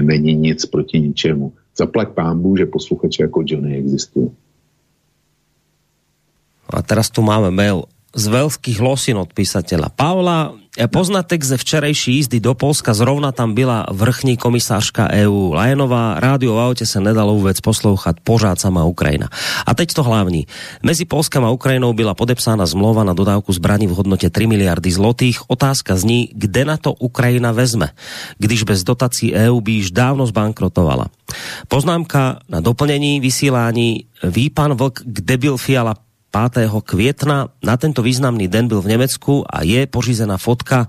není 0.00 0.34
nic 0.34 0.66
proti 0.66 1.00
ničemu. 1.00 1.52
Zaplať 1.76 2.08
pámbu, 2.08 2.56
že 2.56 2.66
posluchači 2.66 3.22
jako 3.22 3.42
Johnny 3.46 3.76
existují. 3.78 4.30
A 6.70 6.82
teraz 6.82 7.10
tu 7.10 7.22
máme 7.22 7.50
mail 7.50 7.88
z 8.14 8.24
veľkých 8.30 8.78
losin 8.78 9.18
od 9.18 9.34
písateľa 9.34 9.90
Pavla. 9.90 10.54
Poznatek 10.74 11.38
ze 11.46 11.54
včerejší 11.54 12.18
jízdy 12.18 12.42
do 12.42 12.54
Polska 12.54 12.94
zrovna 12.94 13.30
tam 13.30 13.54
byla 13.54 13.86
vrchní 13.94 14.34
komisářka 14.34 15.06
EU 15.10 15.54
Lajenová. 15.54 16.18
Rádio 16.18 16.54
v 16.54 16.58
aute 16.58 16.86
se 16.86 16.98
nedalo 16.98 17.34
vůbec 17.34 17.60
poslouchat, 17.60 18.18
pořád 18.26 18.58
sama 18.58 18.82
Ukrajina. 18.84 19.30
A 19.66 19.74
teď 19.74 19.94
to 19.94 20.02
hlavní. 20.02 20.46
Mezi 20.82 21.04
Polskem 21.04 21.44
a 21.44 21.54
Ukrajinou 21.54 21.92
byla 21.92 22.14
podepsána 22.14 22.66
zmluva 22.66 23.04
na 23.04 23.14
dodávku 23.14 23.52
zbraní 23.52 23.86
v 23.86 23.94
hodnotě 23.94 24.30
3 24.30 24.46
miliardy 24.46 24.90
zlotých. 24.90 25.50
Otázka 25.50 25.96
zní, 25.96 26.34
kde 26.34 26.64
na 26.64 26.76
to 26.76 26.92
Ukrajina 26.92 27.52
vezme, 27.52 27.94
když 28.38 28.62
bez 28.62 28.82
dotací 28.82 29.34
EU 29.34 29.60
by 29.60 29.72
již 29.72 29.90
dávno 29.90 30.26
zbankrotovala. 30.26 31.06
Poznámka 31.68 32.38
na 32.48 32.60
doplnění 32.60 33.20
vysílání. 33.20 34.04
Ví 34.22 34.50
pan 34.50 34.74
Vlk, 34.74 35.00
kde 35.04 35.36
byl 35.36 35.56
Fiala 35.56 35.94
5. 36.34 36.70
května. 36.84 37.48
Na 37.62 37.76
tento 37.76 38.02
významný 38.02 38.48
den 38.48 38.68
byl 38.68 38.82
v 38.82 38.86
Německu 38.86 39.44
a 39.50 39.62
je 39.62 39.86
pořízena 39.86 40.38
fotka, 40.38 40.88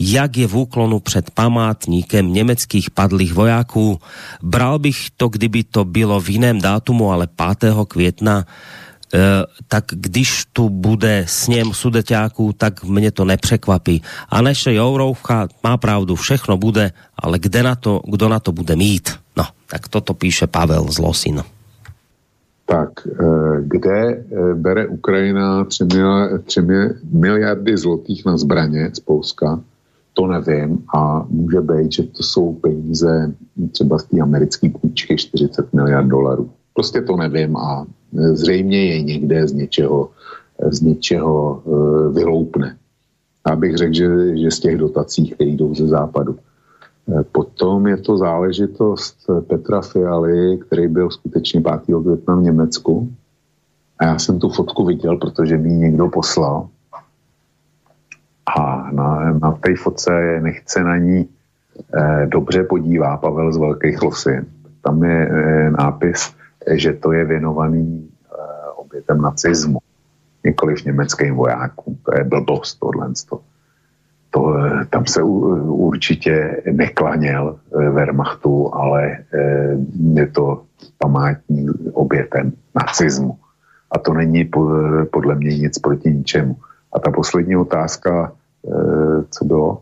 jak 0.00 0.36
je 0.36 0.46
v 0.46 0.56
úklonu 0.56 1.00
před 1.00 1.30
památníkem 1.30 2.32
německých 2.32 2.90
padlých 2.90 3.34
vojáků. 3.34 4.00
Bral 4.42 4.78
bych 4.78 5.10
to, 5.16 5.28
kdyby 5.28 5.64
to 5.64 5.84
bylo 5.84 6.20
v 6.20 6.28
jiném 6.28 6.60
dátumu, 6.60 7.12
ale 7.12 7.28
5. 7.60 7.74
května 7.88 8.44
tak 9.68 9.84
když 9.90 10.44
tu 10.52 10.68
bude 10.68 11.24
sněm 11.28 11.74
sudeťáků, 11.74 12.52
tak 12.52 12.84
mě 12.84 13.10
to 13.10 13.24
nepřekvapí. 13.24 14.02
A 14.28 14.42
naše 14.42 14.74
Jourovka 14.74 15.48
má 15.62 15.76
pravdu, 15.76 16.16
všechno 16.16 16.56
bude, 16.56 16.92
ale 17.18 17.38
kde 17.38 17.62
na 17.62 17.74
to, 17.74 18.02
kdo 18.10 18.28
na 18.28 18.40
to 18.40 18.52
bude 18.52 18.76
mít? 18.76 19.10
No, 19.36 19.46
tak 19.66 19.88
toto 19.88 20.14
píše 20.14 20.46
Pavel 20.46 20.86
z 20.90 20.98
Losin. 20.98 21.42
Tak, 22.66 23.06
eh, 23.06 23.62
kde 23.62 23.98
eh, 23.98 24.54
bere 24.54 24.86
Ukrajina 24.86 25.64
3, 25.64 25.86
miliardy 27.10 27.76
zlotých 27.76 28.26
na 28.26 28.36
zbraně 28.36 28.90
z 28.94 29.00
Polska, 29.00 29.60
to 30.14 30.26
nevím 30.26 30.84
a 30.96 31.26
může 31.30 31.60
být, 31.60 31.92
že 31.92 32.02
to 32.02 32.22
jsou 32.22 32.52
peníze 32.52 33.32
třeba 33.72 33.98
z 33.98 34.04
té 34.04 34.20
americké 34.20 34.68
půjčky 34.68 35.16
40 35.16 35.72
miliard 35.72 36.08
dolarů. 36.08 36.50
Prostě 36.74 37.00
to 37.00 37.16
nevím 37.16 37.56
a 37.56 37.86
zřejmě 38.12 38.84
je 38.84 39.02
někde 39.02 39.48
z 39.48 39.52
něčeho, 39.52 40.10
z 40.70 40.80
něčeho 40.80 41.62
vyloupne. 42.12 42.76
Abych 43.44 43.76
řekl, 43.76 43.94
že, 43.94 44.36
že 44.36 44.50
z 44.50 44.60
těch 44.60 44.78
dotací, 44.78 45.30
které 45.30 45.50
jdou 45.50 45.74
ze 45.74 45.86
západu. 45.86 46.38
Eh, 47.08 47.22
potom 47.22 47.86
je 47.86 47.96
to 47.96 48.18
záležitost 48.18 49.30
Petra 49.48 49.80
Fialy, 49.80 50.58
který 50.58 50.88
byl 50.88 51.10
skutečně 51.10 51.60
5. 51.60 52.02
května 52.02 52.36
v 52.36 52.42
Německu. 52.42 53.12
A 53.98 54.04
já 54.04 54.18
jsem 54.18 54.38
tu 54.38 54.48
fotku 54.48 54.84
viděl, 54.84 55.16
protože 55.16 55.56
mi 55.56 55.68
ji 55.68 55.78
někdo 55.78 56.08
poslal. 56.08 56.68
A 58.56 58.90
na, 58.92 59.32
na 59.32 59.52
té 59.52 59.76
fotce 59.76 60.40
nechce 60.42 60.84
na 60.84 60.96
ní 60.96 61.28
eh, 61.94 62.26
dobře 62.26 62.64
podívá 62.64 63.16
Pavel 63.16 63.52
z 63.52 63.56
Velkých 63.56 64.02
Losin. 64.02 64.46
Tam 64.82 65.04
je 65.04 65.28
eh, 65.30 65.70
nápis 65.70 66.36
že 66.74 66.92
to 66.92 67.12
je 67.12 67.24
věnovaný 67.24 68.08
uh, 68.08 68.84
obětem 68.84 69.20
nacismu, 69.20 69.78
nikoliv 70.44 70.84
německým 70.84 71.34
vojákům. 71.34 71.98
To 72.02 72.18
je 72.18 72.24
blbost, 72.24 72.74
tohle. 72.74 73.12
To, 73.28 73.40
to, 74.36 74.58
eh, 74.58 74.84
tam 74.90 75.06
se 75.06 75.22
určitě 75.62 76.62
neklaněl 76.72 77.56
eh, 77.56 77.90
Wehrmachtu, 77.90 78.74
ale 78.74 79.24
je 80.14 80.26
to 80.26 80.62
památní 80.98 81.66
obětem 81.92 82.52
nacismu. 82.74 83.38
A 83.90 83.98
to 83.98 84.12
není 84.12 84.50
podle 85.12 85.34
mě 85.34 85.58
nic 85.58 85.78
proti 85.78 86.10
ničemu. 86.10 86.56
A 86.92 86.98
ta 86.98 87.10
poslední 87.10 87.56
otázka, 87.56 88.32
co 89.30 89.44
bylo? 89.44 89.80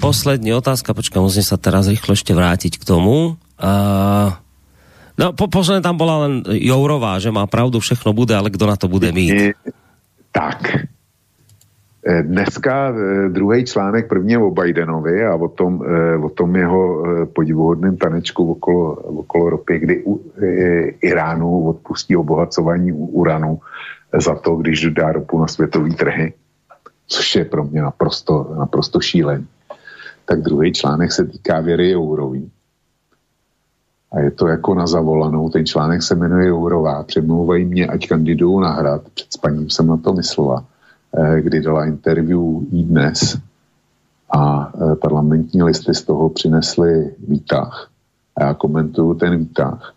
Poslední 0.00 0.54
otázka, 0.54 0.94
počkám, 0.94 1.22
musím 1.22 1.42
se 1.42 1.56
teraz 1.56 1.88
rychle 1.88 2.12
ještě 2.12 2.34
vrátit 2.34 2.76
k 2.76 2.84
tomu. 2.84 3.26
Uh, 3.26 4.32
No, 5.20 5.32
po, 5.32 5.48
posledně 5.48 5.80
tam 5.80 5.96
byla 5.96 6.18
len 6.18 6.42
Jourová, 6.48 7.18
že 7.18 7.30
má 7.30 7.46
pravdu, 7.46 7.80
všechno 7.80 8.12
bude, 8.12 8.36
ale 8.36 8.50
kdo 8.50 8.66
na 8.66 8.76
to 8.76 8.88
bude 8.88 9.12
mít? 9.12 9.52
Tak. 10.32 10.88
E, 12.06 12.22
dneska 12.22 12.88
e, 12.88 13.28
druhý 13.28 13.64
článek 13.64 14.08
první 14.08 14.36
o 14.36 14.50
Bidenovi 14.50 15.26
a 15.26 15.34
o 15.34 15.48
tom, 15.48 15.84
e, 15.84 16.16
o 16.16 16.28
tom 16.28 16.56
jeho 16.56 17.04
podivuhodném 17.26 17.96
tanečku 17.96 18.50
okolo, 18.50 18.94
okolo 18.94 19.50
ropy, 19.50 19.78
kdy 19.78 20.02
u 20.06 20.20
Iránu 21.00 21.64
odpustí 21.64 22.16
obohacování 22.16 22.92
uranu 22.92 23.60
za 24.18 24.34
to, 24.34 24.56
když 24.56 24.80
dodá 24.80 25.12
ropu 25.12 25.40
na 25.40 25.46
světové 25.46 25.90
trhy, 25.90 26.32
což 27.06 27.36
je 27.36 27.44
pro 27.44 27.64
mě 27.64 27.82
naprosto, 27.82 28.54
naprosto 28.58 29.00
šílený. 29.00 29.46
Tak 30.24 30.40
druhý 30.40 30.72
článek 30.72 31.12
se 31.12 31.24
týká 31.24 31.60
věry 31.60 31.90
Jourový 31.90 32.50
a 34.12 34.20
je 34.20 34.30
to 34.30 34.46
jako 34.46 34.74
na 34.74 34.86
zavolanou. 34.86 35.50
Ten 35.50 35.66
článek 35.66 36.02
se 36.02 36.14
jmenuje 36.14 36.46
Jourová. 36.46 37.02
Přemlouvají 37.02 37.64
mě, 37.64 37.86
ať 37.86 38.08
kandiduju 38.08 38.60
na 38.60 38.72
hrad. 38.72 39.02
Před 39.14 39.32
spaním 39.32 39.70
jsem 39.70 39.86
na 39.86 39.96
to 39.96 40.12
myslela, 40.12 40.64
eh, 40.64 40.79
kdy 41.40 41.60
dala 41.60 41.86
interview 41.86 42.62
i 42.72 42.82
dnes 42.82 43.38
a 44.30 44.72
eh, 44.74 44.96
parlamentní 44.96 45.62
listy 45.62 45.94
z 45.94 46.02
toho 46.02 46.28
přinesly 46.28 47.14
výtah. 47.28 47.90
A 48.36 48.44
já 48.44 48.54
komentuju 48.54 49.14
ten 49.14 49.38
výtah. 49.38 49.94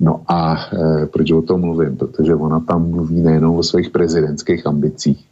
No 0.00 0.22
a 0.28 0.56
e, 0.56 1.06
proč 1.06 1.32
o 1.32 1.42
tom 1.42 1.60
mluvím? 1.60 1.96
Protože 1.96 2.34
ona 2.34 2.60
tam 2.60 2.90
mluví 2.90 3.20
nejenom 3.20 3.56
o 3.56 3.62
svých 3.62 3.90
prezidentských 3.90 4.66
ambicích. 4.66 5.26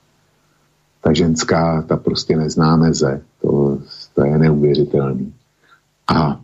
Ta 1.03 1.13
ženská, 1.13 1.83
ta 1.83 1.97
prostě 1.97 2.37
nezná 2.37 2.77
meze. 2.77 3.21
To, 3.43 3.79
to 4.15 4.25
je 4.25 4.39
neuvěřitelný. 4.39 5.33
A 6.15 6.41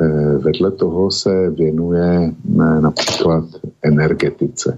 Eh, 0.00 0.38
vedle 0.38 0.70
toho 0.70 1.10
se 1.10 1.50
věnuje 1.50 2.32
eh, 2.32 2.80
například 2.80 3.44
energetice. 3.82 4.74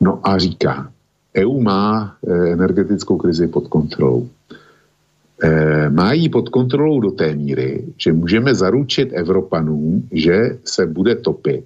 No 0.00 0.20
a 0.22 0.38
říká, 0.38 0.90
EU 1.36 1.60
má 1.60 2.16
eh, 2.26 2.52
energetickou 2.52 3.16
krizi 3.16 3.48
pod 3.48 3.68
kontrolou. 3.68 4.28
Má 5.90 6.12
ji 6.12 6.28
pod 6.28 6.48
kontrolou 6.48 7.00
do 7.00 7.10
té 7.10 7.34
míry, 7.34 7.84
že 7.96 8.12
můžeme 8.12 8.54
zaručit 8.54 9.12
Evropanům, 9.12 10.08
že 10.12 10.58
se 10.64 10.86
bude 10.86 11.14
topit, 11.14 11.64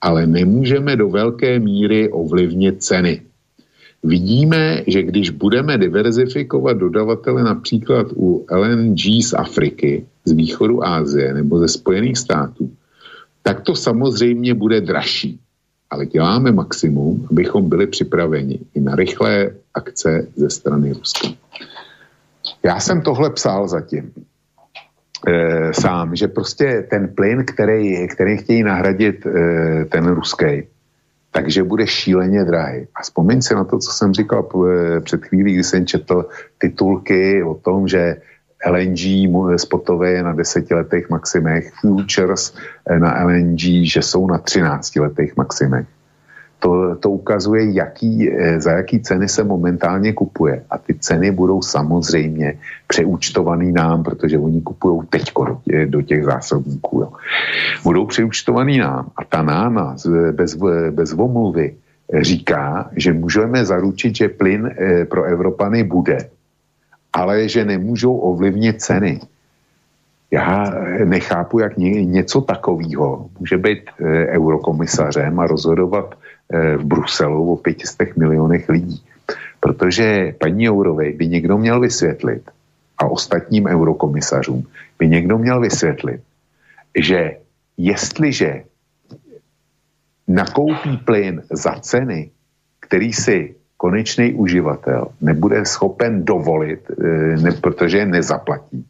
ale 0.00 0.26
nemůžeme 0.26 0.96
do 0.96 1.08
velké 1.08 1.58
míry 1.58 2.08
ovlivnit 2.08 2.82
ceny. 2.82 3.22
Vidíme, 4.04 4.84
že 4.86 5.02
když 5.02 5.30
budeme 5.30 5.78
diverzifikovat 5.78 6.76
dodavatele 6.76 7.42
například 7.44 8.06
u 8.16 8.46
LNG 8.50 9.00
z 9.24 9.32
Afriky, 9.32 10.06
z 10.24 10.32
východu 10.32 10.84
Ázie 10.84 11.34
nebo 11.34 11.58
ze 11.58 11.68
Spojených 11.68 12.18
států, 12.18 12.70
tak 13.42 13.60
to 13.60 13.76
samozřejmě 13.76 14.54
bude 14.54 14.80
dražší. 14.80 15.40
Ale 15.94 16.06
děláme 16.06 16.52
maximum, 16.52 17.26
abychom 17.30 17.68
byli 17.68 17.86
připraveni 17.86 18.58
i 18.74 18.80
na 18.80 18.94
rychlé 18.94 19.50
akce 19.74 20.26
ze 20.36 20.50
strany 20.50 20.92
Ruska. 20.92 21.28
Já 22.62 22.80
jsem 22.80 23.02
tohle 23.02 23.30
psal 23.30 23.68
zatím 23.68 24.12
e, 25.28 25.72
sám, 25.72 26.16
že 26.16 26.28
prostě 26.28 26.86
ten 26.90 27.08
plyn, 27.14 27.44
který, 27.46 28.08
který 28.08 28.36
chtějí 28.36 28.62
nahradit 28.62 29.26
e, 29.26 29.30
ten 29.84 30.06
ruský, 30.06 30.66
takže 31.30 31.62
bude 31.62 31.86
šíleně 31.86 32.44
drahý. 32.44 32.86
A 32.94 33.02
vzpomeň 33.02 33.42
si 33.42 33.54
na 33.54 33.64
to, 33.64 33.78
co 33.78 33.90
jsem 33.92 34.14
říkal 34.14 34.46
eh, 34.46 35.00
před 35.00 35.24
chvílí, 35.24 35.54
kdy 35.54 35.64
jsem 35.64 35.86
četl 35.86 36.26
titulky 36.58 37.42
o 37.42 37.54
tom, 37.54 37.88
že 37.88 38.16
LNG 38.66 39.28
spotové 39.56 40.22
na 40.22 40.32
desetiletých 40.32 41.10
maximech, 41.10 41.72
futures 41.80 42.54
eh, 42.86 42.98
na 42.98 43.24
LNG, 43.24 43.60
že 43.84 44.02
jsou 44.02 44.26
na 44.26 44.38
13 44.38 44.96
letých 44.96 45.36
maximech. 45.36 45.86
To, 46.58 46.96
to 46.96 47.10
ukazuje, 47.10 47.72
jaký, 47.72 48.30
eh, 48.30 48.60
za 48.60 48.70
jaký 48.70 49.00
ceny 49.00 49.28
se 49.28 49.44
momentálně 49.44 50.12
kupuje. 50.12 50.64
A 50.70 50.78
ty 50.78 50.94
ceny 50.94 51.30
budou 51.30 51.62
samozřejmě 51.62 52.58
přeúčtovaný 52.86 53.72
nám, 53.72 54.02
protože 54.02 54.38
oni 54.38 54.60
kupují 54.60 55.02
teď 55.10 55.32
do, 55.36 55.58
do 55.86 56.02
těch 56.02 56.24
zásobníků. 56.24 57.00
Jo. 57.00 57.12
Budou 57.84 58.06
přeúčtovaný 58.06 58.78
nám. 58.78 59.10
A 59.16 59.24
ta 59.24 59.42
náma 59.42 59.96
bez, 60.32 60.56
bez 60.90 61.12
omluvy 61.12 61.74
říká, 62.12 62.90
že 62.96 63.12
můžeme 63.12 63.64
zaručit, 63.64 64.16
že 64.16 64.28
plyn 64.28 64.70
eh, 64.76 65.04
pro 65.04 65.24
Evropany 65.24 65.84
bude 65.84 66.18
ale 67.14 67.48
že 67.48 67.64
nemůžou 67.64 68.16
ovlivnit 68.16 68.82
ceny. 68.82 69.20
Já 70.30 70.74
nechápu, 71.04 71.58
jak 71.58 71.76
něco 71.78 72.40
takového 72.40 73.30
může 73.38 73.58
být 73.58 73.82
e, 73.86 74.26
eurokomisařem 74.34 75.40
a 75.40 75.46
rozhodovat 75.46 76.14
e, 76.50 76.76
v 76.76 76.84
Bruselu 76.84 77.52
o 77.52 77.56
500 77.56 78.16
milionech 78.16 78.68
lidí. 78.68 79.02
Protože 79.60 80.34
paní 80.38 80.64
Jourové 80.64 81.12
by 81.12 81.26
někdo 81.26 81.58
měl 81.58 81.80
vysvětlit 81.80 82.50
a 82.98 83.06
ostatním 83.06 83.66
eurokomisařům 83.66 84.66
by 84.98 85.08
někdo 85.08 85.38
měl 85.38 85.60
vysvětlit, 85.60 86.20
že 86.98 87.36
jestliže 87.78 88.64
nakoupí 90.28 90.96
plyn 90.96 91.42
za 91.50 91.78
ceny, 91.80 92.30
který 92.80 93.12
si 93.12 93.54
konečný 93.84 94.32
uživatel 94.32 95.12
nebude 95.20 95.60
schopen 95.68 96.24
dovolit, 96.24 96.80
eh, 96.88 97.36
ne, 97.36 97.52
protože 97.60 98.00
je 98.00 98.16
nezaplatí, 98.16 98.80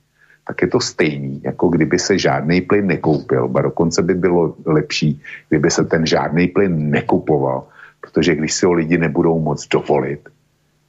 tak 0.46 0.62
je 0.62 0.68
to 0.70 0.78
stejný, 0.78 1.42
jako 1.42 1.68
kdyby 1.68 1.98
se 1.98 2.14
žádný 2.14 2.62
plyn 2.62 2.86
nekoupil. 2.86 3.50
Ba 3.50 3.74
dokonce 3.74 4.06
by 4.06 4.14
bylo 4.14 4.54
lepší, 4.62 5.18
kdyby 5.50 5.68
se 5.70 5.82
ten 5.90 6.06
žádný 6.06 6.46
plyn 6.46 6.94
nekupoval, 6.94 7.66
protože 7.98 8.38
když 8.38 8.52
si 8.54 8.62
ho 8.66 8.72
lidi 8.72 8.94
nebudou 8.94 9.34
moc 9.42 9.58
dovolit, 9.66 10.22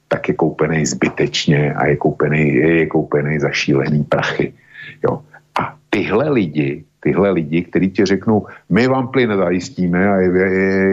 tak 0.06 0.30
je 0.30 0.34
koupený 0.38 0.86
zbytečně 0.86 1.74
a 1.74 1.90
je 1.90 1.96
koupený, 1.98 2.42
je 2.54 2.86
koupený 2.86 3.42
za 3.42 3.50
šílený 3.50 4.06
prachy. 4.06 4.54
Jo. 5.02 5.26
A 5.58 5.74
tyhle 5.90 6.30
lidi 6.30 6.86
tyhle 7.06 7.30
lidi, 7.30 7.62
kteří 7.62 7.90
ti 7.90 8.04
řeknou, 8.04 8.46
my 8.66 8.88
vám 8.88 9.08
plyn 9.08 9.30
zajistíme 9.36 10.08
a 10.08 10.16
je, 10.16 10.30
je, 10.38 10.50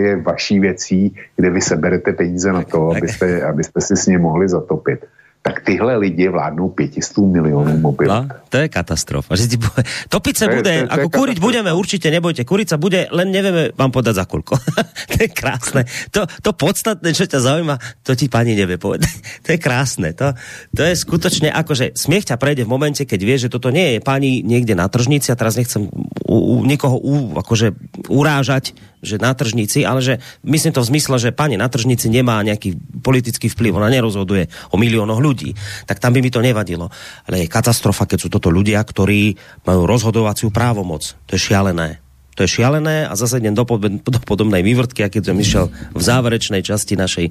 je 0.07 0.15
vaší 0.21 0.59
věcí, 0.59 1.15
kde 1.35 1.49
vy 1.49 1.61
seberete 1.61 2.13
peníze 2.13 2.53
na 2.53 2.61
to, 2.61 2.93
abyste, 2.93 3.41
abyste 3.41 3.81
si 3.81 3.95
s 3.97 4.05
ně 4.05 4.21
mohli 4.21 4.45
zatopit, 4.45 5.09
tak 5.43 5.59
tyhle 5.59 5.99
lidi 5.99 6.31
vládnou 6.31 6.69
500 6.69 7.17
milionů 7.17 7.77
mobilů. 7.77 8.09
No, 8.09 8.27
to 8.49 8.57
je 8.63 8.71
katastrofa. 8.71 9.35
Že 9.35 9.47
ti 9.51 9.57
bude... 9.59 9.83
Topiť 10.07 10.35
sa 10.39 10.47
bude, 10.47 10.87
to 10.87 10.87
ako 10.87 11.07
to 11.11 11.15
kúriť 11.19 11.37
budeme, 11.43 11.67
určite 11.75 12.07
nebojte, 12.07 12.47
kúriť 12.47 12.67
sa 12.71 12.77
bude, 12.79 13.11
len 13.11 13.27
nevieme 13.27 13.75
vám 13.75 13.91
podať 13.91 14.23
za 14.23 14.25
koľko. 14.25 14.55
to 15.11 15.15
je 15.19 15.27
krásne. 15.27 15.83
To, 16.15 16.23
to 16.39 16.55
podstatné, 16.55 17.11
čo 17.11 17.27
ťa 17.27 17.43
zaujíma, 17.43 17.75
to 18.07 18.15
ti 18.15 18.31
pani 18.31 18.55
nevie 18.55 18.79
povedať. 18.79 19.11
to 19.43 19.51
je 19.51 19.59
krásne. 19.59 20.15
To, 20.15 20.31
to 20.71 20.81
je 20.87 20.95
skutočne 20.95 21.51
akože 21.51 21.91
smiech 21.91 22.23
ťa 22.23 22.39
prejde 22.39 22.63
v 22.63 22.71
momente, 22.71 23.03
keď 23.03 23.19
vie, 23.19 23.35
že 23.35 23.51
toto 23.51 23.67
nie 23.67 23.99
je 23.99 23.99
pani 23.99 24.39
niekde 24.47 24.79
na 24.79 24.87
tržnici 24.87 25.27
a 25.27 25.35
teraz 25.35 25.59
nechcem 25.59 25.91
u, 26.33 26.37
u, 26.37 26.65
nikoho 26.65 26.97
u, 26.97 27.37
akože 27.37 27.77
urážať, 28.09 28.73
že 29.05 29.21
na 29.21 29.37
tržnici, 29.37 29.85
ale 29.85 30.01
že 30.01 30.17
myslím 30.41 30.73
to 30.73 30.81
v 30.81 30.89
zmysle, 30.95 31.15
že 31.21 31.35
pani 31.35 31.59
na 31.59 31.69
tržnici 31.69 32.09
nemá 32.09 32.41
nejaký 32.41 32.73
politický 33.05 33.51
vplyv, 33.53 33.77
ona 33.77 33.93
nerozhoduje 33.93 34.49
o 34.73 34.79
miliónoch 34.79 35.21
ľudí, 35.21 35.53
tak 35.85 36.01
tam 36.01 36.17
by 36.17 36.25
mi 36.25 36.33
to 36.33 36.41
nevadilo. 36.41 36.89
Ale 37.29 37.45
je 37.45 37.53
katastrofa, 37.53 38.09
keď 38.09 38.17
sú 38.25 38.27
toto 38.33 38.49
ľudia, 38.49 38.81
ktorí 38.81 39.37
majú 39.67 39.85
rozhodovaciu 39.85 40.49
právomoc. 40.49 41.13
To 41.29 41.37
je 41.37 41.41
šialené. 41.53 42.01
To 42.33 42.41
je 42.41 42.49
šialené 42.49 43.05
a 43.05 43.13
zase 43.13 43.37
idem 43.37 43.53
do, 43.53 43.61
do 43.61 44.19
podobnej 44.25 44.65
vývrtky, 44.65 45.05
aký 45.05 45.21
som 45.21 45.37
išiel 45.37 45.69
v 45.93 46.01
záverečnej 46.01 46.65
časti 46.65 46.97
našej 46.97 47.29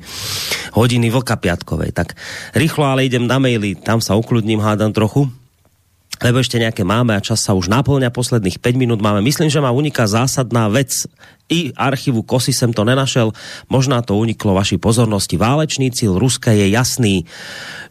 hodiny 0.78 1.10
Vlka 1.10 1.42
Piatkovej. 1.42 1.90
Tak 1.90 2.14
rýchlo 2.54 2.86
ale 2.86 3.10
idem 3.10 3.26
na 3.26 3.42
maily, 3.42 3.74
tam 3.74 3.98
sa 3.98 4.14
ukludním, 4.14 4.62
hádam 4.62 4.94
trochu 4.94 5.26
lebo 6.22 6.38
ešte 6.38 6.56
nejaké 6.62 6.86
máme 6.86 7.12
a 7.12 7.20
čas 7.20 7.42
sa 7.42 7.52
už 7.52 7.66
naplňa 7.66 8.14
posledných 8.14 8.62
5 8.62 8.80
minút 8.80 9.00
máme. 9.02 9.20
Myslím, 9.20 9.50
že 9.50 9.58
ma 9.58 9.74
uniká 9.74 10.06
zásadná 10.06 10.70
vec. 10.70 11.04
I 11.52 11.74
archivu 11.76 12.24
Kosy 12.24 12.54
jsem 12.54 12.72
to 12.72 12.86
nenašel. 12.86 13.34
Možná 13.68 14.00
to 14.00 14.16
uniklo 14.16 14.56
vaší 14.56 14.80
pozornosti. 14.80 15.36
Válečný 15.36 15.92
cíl 15.92 16.16
Ruska 16.16 16.54
je 16.54 16.72
jasný. 16.72 17.28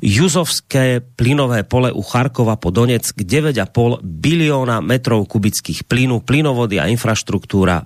Juzovské 0.01 1.03
plynové 1.15 1.61
pole 1.63 1.93
u 1.93 2.01
Charkova 2.01 2.57
po 2.57 2.73
Donetsk 2.73 3.21
9,5 3.21 4.01
bilióna 4.01 4.81
metrov 4.81 5.29
kubických 5.29 5.85
plynu, 5.85 6.25
plynovody 6.25 6.81
a 6.81 6.89
infraštruktúra 6.89 7.85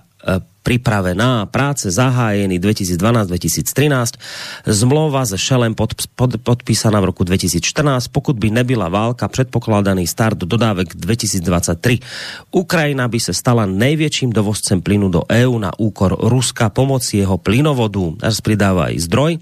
pripravená, 0.66 1.46
práce 1.46 1.86
zahájený 1.94 2.58
2012-2013, 2.58 4.18
zmlova 4.66 5.22
se 5.22 5.38
Shellem 5.38 5.78
pod, 5.78 5.94
pod, 6.18 6.42
podpísaná 6.42 6.98
v 6.98 7.14
roku 7.14 7.22
2014, 7.22 8.10
pokud 8.10 8.34
by 8.34 8.50
nebyla 8.50 8.90
válka, 8.90 9.30
předpokladaný 9.30 10.10
start 10.10 10.38
dodávek 10.42 10.90
2023. 10.98 11.98
Ukrajina 12.50 13.06
by 13.06 13.20
se 13.20 13.30
stala 13.30 13.66
největším 13.66 14.34
dovozcem 14.34 14.82
plynu 14.82 15.08
do 15.08 15.22
EU 15.30 15.58
na 15.58 15.70
úkor 15.78 16.18
Ruska 16.18 16.66
pomocí 16.66 17.22
jeho 17.22 17.38
plynovodu. 17.38 18.18
Až 18.22 18.42
pridává 18.42 18.90
i 18.90 18.98
zdroj. 18.98 19.38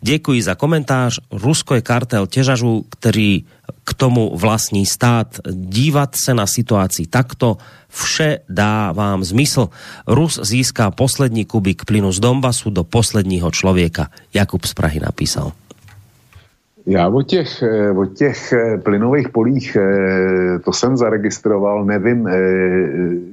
Děkuji 0.00 0.42
za 0.42 0.54
komentář. 0.54 1.18
Rusko 1.34 1.74
je 1.74 1.82
kartel 1.82 2.26
těžařů, 2.26 2.86
který 2.90 3.44
k 3.84 3.94
tomu 3.94 4.36
vlastní 4.36 4.86
stát. 4.86 5.38
Dívat 5.50 6.14
se 6.14 6.34
na 6.34 6.46
situaci 6.46 7.06
takto 7.06 7.58
vše 7.90 8.38
dá 8.48 8.92
vám 8.92 9.24
zmysl. 9.24 9.68
Rus 10.06 10.40
získá 10.42 10.90
poslední 10.90 11.44
kubik 11.44 11.84
plynu 11.84 12.12
z 12.12 12.20
Donbasu 12.20 12.70
do 12.70 12.84
posledního 12.84 13.50
člověka. 13.50 14.08
Jakub 14.34 14.64
z 14.64 14.74
Prahy 14.74 15.00
napísal. 15.00 15.52
Já 16.86 17.08
o 17.08 17.22
těch, 17.22 17.62
eh, 17.62 17.90
o 17.90 18.06
těch 18.06 18.52
eh, 18.52 18.78
plynových 18.78 19.28
polích, 19.28 19.76
eh, 19.76 20.58
to 20.58 20.72
jsem 20.72 20.96
zaregistroval, 20.96 21.84
nevím, 21.84 22.28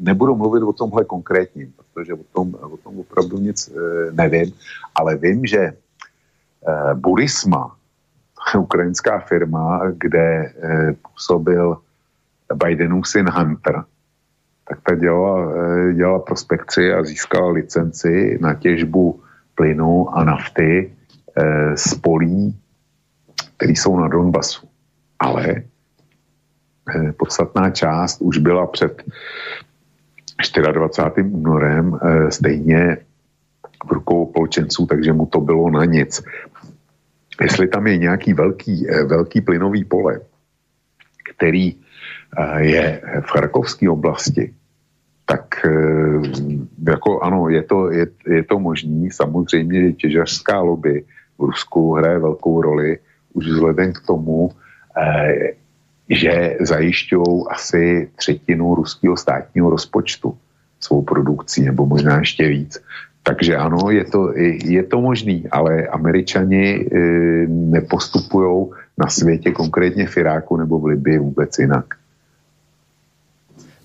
nebudu 0.01 0.35
mluvit 0.35 0.63
o 0.63 0.73
tomhle 0.73 1.05
konkrétním, 1.05 1.73
protože 1.77 2.13
o 2.13 2.23
tom, 2.33 2.55
o 2.61 2.77
tom 2.77 2.99
opravdu 2.99 3.37
nic 3.37 3.71
nevím, 4.11 4.53
ale 4.95 5.17
vím, 5.17 5.45
že 5.45 5.73
Burisma, 6.93 7.75
ukrajinská 8.59 9.19
firma, 9.19 9.81
kde 9.97 10.53
působil 11.01 11.77
Bidenův 12.53 13.07
syn 13.07 13.29
Hunter, 13.29 13.83
tak 14.69 14.79
ta 14.83 14.95
dělala, 14.95 15.51
eh, 15.55 15.93
dělala 15.93 16.19
prospekci 16.19 16.93
a 16.93 17.03
získala 17.03 17.51
licenci 17.51 18.37
na 18.41 18.53
těžbu 18.53 19.21
plynu 19.55 20.09
a 20.17 20.23
nafty 20.23 20.93
eh, 21.37 21.77
z 21.77 21.93
polí, 21.95 22.59
které 23.57 23.71
jsou 23.71 23.99
na 23.99 24.07
Donbasu. 24.07 24.67
Ale 25.19 25.55
eh, 25.55 27.11
podstatná 27.11 27.69
část 27.69 28.21
už 28.21 28.37
byla 28.37 28.67
před 28.67 29.03
24. 30.71 31.29
únorem 31.29 31.99
stejně 32.29 32.97
v 33.85 33.91
rukou 33.91 34.25
polčenců, 34.25 34.85
takže 34.85 35.13
mu 35.13 35.25
to 35.25 35.41
bylo 35.41 35.69
na 35.69 35.85
nic. 35.85 36.23
Jestli 37.41 37.67
tam 37.67 37.87
je 37.87 37.97
nějaký 37.97 38.33
velký, 38.33 38.85
velký 39.05 39.41
plynový 39.41 39.85
pole, 39.85 40.21
který 41.33 41.75
je 42.57 43.01
v 43.21 43.29
Charkovské 43.31 43.89
oblasti, 43.89 44.53
tak 45.27 45.65
eh, 45.65 46.21
jako 46.87 47.19
ano, 47.19 47.49
je 47.49 47.63
to, 47.63 47.91
je, 47.91 48.07
je 48.27 48.43
to 48.43 48.59
možný. 48.59 49.11
Samozřejmě 49.11 49.93
těžařská 49.93 50.59
lobby 50.59 51.03
v 51.37 51.43
Rusku 51.43 51.93
hraje 51.93 52.19
velkou 52.19 52.61
roli 52.61 52.99
už 53.33 53.45
vzhledem 53.47 53.93
k 53.93 54.01
tomu, 54.07 54.51
eh, 54.97 55.51
že 56.09 56.57
zajišťují 56.59 57.43
asi 57.49 58.09
třetinu 58.15 58.75
ruského 58.75 59.17
státního 59.17 59.69
rozpočtu 59.69 60.37
svou 60.79 61.01
produkcí, 61.01 61.61
nebo 61.61 61.85
možná 61.85 62.19
ještě 62.19 62.47
víc. 62.47 62.79
Takže 63.23 63.55
ano, 63.55 63.91
je 63.91 64.05
to, 64.05 64.31
je 64.63 64.83
to 64.83 65.01
možný, 65.01 65.51
ale 65.51 65.87
američani 65.87 66.63
e, 66.63 66.99
nepostupují 67.47 68.71
na 68.97 69.09
světě, 69.09 69.51
konkrétně 69.51 70.07
v 70.07 70.17
Iráku 70.17 70.57
nebo 70.57 70.79
v 70.79 70.85
Libii 70.85 71.19
vůbec 71.19 71.59
jinak. 71.59 71.85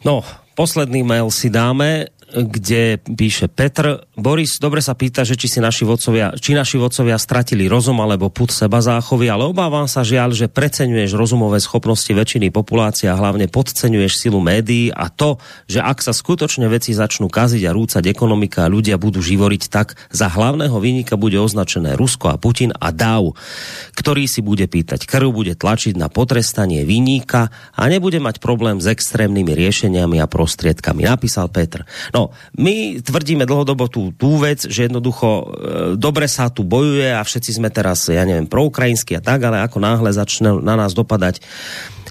No, 0.05 0.23
posledný 0.55 1.03
mail 1.03 1.31
si 1.31 1.51
dáme 1.51 2.07
kde 2.33 2.99
píše 3.05 3.47
Petr. 3.53 4.09
Boris, 4.17 4.57
dobre 4.57 4.81
sa 4.81 4.97
pýta, 4.97 5.23
že 5.23 5.37
či 5.37 5.49
si 5.49 5.59
naši 5.61 5.85
vodcovia, 5.85 6.33
či 6.37 6.57
naši 6.57 6.81
vodcovia 6.81 7.21
stratili 7.21 7.69
rozum 7.69 8.01
alebo 8.01 8.33
put 8.33 8.49
seba 8.49 8.81
záchovy, 8.81 9.29
ale 9.29 9.49
obávam 9.49 9.85
sa 9.85 10.01
žiaľ, 10.01 10.33
že 10.33 10.49
preceňuješ 10.49 11.13
rozumové 11.17 11.61
schopnosti 11.61 12.09
väčšiny 12.09 12.49
populácie 12.55 13.09
a 13.09 13.19
hlavne 13.19 13.49
podceňuješ 13.49 14.13
silu 14.17 14.41
médií 14.41 14.89
a 14.95 15.11
to, 15.11 15.37
že 15.67 15.83
ak 15.83 16.01
sa 16.01 16.15
skutočne 16.15 16.69
veci 16.69 16.95
začnú 16.95 17.27
kaziť 17.29 17.63
a 17.67 17.75
rúcať 17.75 18.05
ekonomika 18.09 18.65
a 18.65 18.73
ľudia 18.73 18.97
budú 18.97 19.19
živoriť, 19.19 19.63
tak 19.69 19.99
za 20.15 20.31
hlavného 20.31 20.77
vynika 20.79 21.19
bude 21.19 21.37
označené 21.43 21.99
Rusko 21.99 22.31
a 22.33 22.41
Putin 22.41 22.71
a 22.79 22.95
DAO, 22.95 23.35
ktorý 23.99 24.31
si 24.31 24.45
bude 24.45 24.65
pýtať 24.71 25.05
krv, 25.05 25.35
bude 25.35 25.59
tlačiť 25.59 25.99
na 25.99 26.07
potrestanie 26.07 26.87
vyníka 26.87 27.51
a 27.75 27.83
nebude 27.91 28.23
mať 28.23 28.39
problém 28.39 28.79
s 28.79 28.87
extrémnymi 28.87 29.51
riešeniami 29.51 30.23
a 30.23 30.31
prostriedkami. 30.31 31.03
Napísal 31.03 31.51
Petr. 31.51 31.83
No, 32.15 32.22
My 32.61 33.01
tvrdíme 33.01 33.49
dlhodobo 33.49 33.89
tú, 33.89 34.13
tú 34.15 34.39
vec, 34.39 34.69
že 34.69 34.87
jednoducho 34.87 35.29
e, 35.29 35.45
dobre 35.97 36.29
sa 36.29 36.53
tu 36.53 36.63
bojuje 36.63 37.11
a 37.11 37.25
všetci 37.25 37.59
sme 37.59 37.73
teraz, 37.73 38.07
ja 38.07 38.23
neviem, 38.23 38.47
proukrajinskí 38.47 39.19
a 39.19 39.25
tak, 39.25 39.43
ale 39.43 39.65
ako 39.65 39.81
náhle 39.81 40.11
začne 40.13 40.61
na 40.61 40.77
nás 40.77 40.93
dopadať 40.93 41.41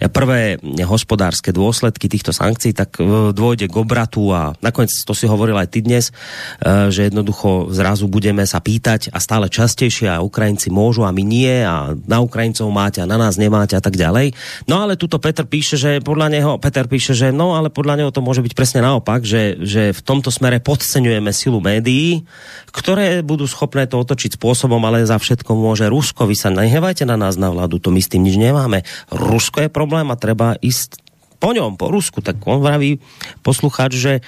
prvé 0.10 0.58
hospodárske 0.82 1.54
dôsledky 1.54 2.10
týchto 2.10 2.34
sankcií, 2.34 2.74
tak 2.74 2.98
e, 2.98 3.30
dôjde 3.36 3.70
k 3.70 3.76
obratu 3.78 4.34
a 4.34 4.58
nakoniec 4.64 4.90
to 5.06 5.14
si 5.14 5.30
hovoril 5.30 5.54
aj 5.60 5.70
ty 5.70 5.86
dnes, 5.86 6.10
e, 6.10 6.90
že 6.90 7.12
jednoducho 7.12 7.70
zrazu 7.70 8.10
budeme 8.10 8.42
sa 8.50 8.58
pýtať 8.58 9.14
a 9.14 9.22
stále 9.22 9.52
častejšie 9.52 10.10
a 10.10 10.26
Ukrajinci 10.26 10.74
môžu 10.74 11.06
a 11.06 11.14
my 11.14 11.22
nie 11.22 11.62
a 11.62 11.94
na 11.94 12.18
Ukrajincov 12.24 12.66
máte 12.74 13.04
a 13.04 13.10
na 13.10 13.20
nás 13.20 13.38
nemáte 13.38 13.78
a 13.78 13.84
tak 13.84 13.94
ďalej. 13.94 14.34
No 14.66 14.82
ale 14.82 14.98
tuto 14.98 15.22
Peter 15.22 15.46
píše, 15.46 15.78
že 15.78 16.02
podľa 16.02 16.34
neho, 16.34 16.52
Peter 16.58 16.90
píše, 16.90 17.14
že 17.14 17.30
no 17.30 17.54
ale 17.54 17.70
podľa 17.70 18.02
neho 18.02 18.10
to 18.10 18.26
môže 18.26 18.42
byť 18.42 18.54
presne 18.58 18.82
naopak, 18.82 19.22
že, 19.22 19.62
že 19.62 19.94
v 19.94 20.01
tomto 20.06 20.34
smere 20.34 20.62
podceňujeme 20.62 21.32
silu 21.34 21.62
médií, 21.62 22.26
ktoré 22.74 23.22
budú 23.22 23.46
schopné 23.46 23.86
to 23.86 24.02
otočiť 24.02 24.36
spôsobom, 24.36 24.82
ale 24.84 25.06
za 25.06 25.22
všetko 25.22 25.54
môže 25.54 25.86
Rusko. 25.88 26.26
Vy 26.26 26.36
sa 26.36 26.50
nehevajte 26.50 27.06
na 27.06 27.16
nás 27.16 27.38
na 27.38 27.50
vládu, 27.50 27.78
to 27.78 27.94
my 27.94 28.02
s 28.02 28.12
tým 28.12 28.26
nič 28.26 28.38
nemáme. 28.38 28.84
Rusko 29.14 29.66
je 29.66 29.70
problém 29.70 30.08
a 30.10 30.20
treba 30.20 30.58
ísť 30.60 31.02
po 31.42 31.58
ňom, 31.58 31.74
po 31.74 31.90
Rusku. 31.90 32.22
Tak 32.22 32.38
on 32.46 32.62
vraví 32.62 33.02
posluchač, 33.42 33.92
že 33.98 34.14
e, 34.20 34.22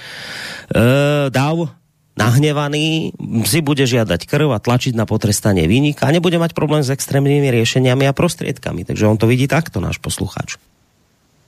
dáv 1.29 1.69
nahnevaný 2.17 3.13
si 3.45 3.61
bude 3.61 3.85
žiadať 3.85 4.25
krv 4.25 4.53
a 4.53 4.61
tlačiť 4.61 4.93
na 4.93 5.05
potrestanie 5.05 5.65
výnika 5.65 6.09
a 6.09 6.13
nebude 6.13 6.37
mať 6.37 6.53
problém 6.57 6.81
s 6.81 6.93
extrémnymi 6.93 7.49
riešeniami 7.53 8.09
a 8.09 8.13
prostriedkami. 8.17 8.85
Takže 8.85 9.05
on 9.05 9.17
to 9.21 9.29
vidí 9.29 9.45
takto, 9.45 9.77
náš 9.77 10.01
posluchač. 10.01 10.57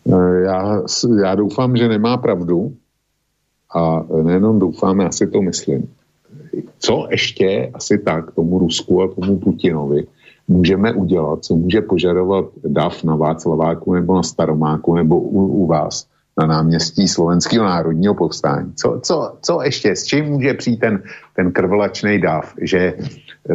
E, 0.05 0.13
já, 0.45 0.85
já 1.25 1.35
doufám, 1.35 1.73
že 1.73 1.89
nemá 1.89 2.17
pravdu 2.17 2.77
a 3.73 4.03
nejenom 4.23 4.59
doufám, 4.59 4.99
já 4.99 5.11
si 5.11 5.27
to 5.27 5.41
myslím. 5.41 5.87
Co 6.79 7.07
ještě 7.11 7.71
asi 7.73 7.97
tak 7.97 8.31
tomu 8.31 8.59
Rusku 8.59 9.01
a 9.01 9.07
tomu 9.07 9.39
Putinovi, 9.39 10.07
můžeme 10.47 10.93
udělat, 10.93 11.45
co 11.45 11.55
může 11.55 11.81
požadovat 11.81 12.45
DAF 12.67 13.03
na 13.03 13.15
Václaváku 13.15 13.93
nebo 13.93 14.15
na 14.15 14.23
Staromáku 14.23 14.95
nebo 14.95 15.19
u, 15.19 15.45
u 15.45 15.65
vás 15.65 16.07
na 16.39 16.45
náměstí 16.45 17.07
Slovenského 17.07 17.65
národního 17.65 18.13
povstání. 18.13 18.73
Co, 18.75 18.99
co, 19.03 19.33
co 19.41 19.61
ještě, 19.61 19.95
s 19.95 20.03
čím 20.03 20.25
může 20.25 20.53
přijít 20.53 20.79
ten, 20.79 21.03
ten 21.35 21.51
krvlačný 21.51 22.21
DAF, 22.21 22.53
že 22.61 22.93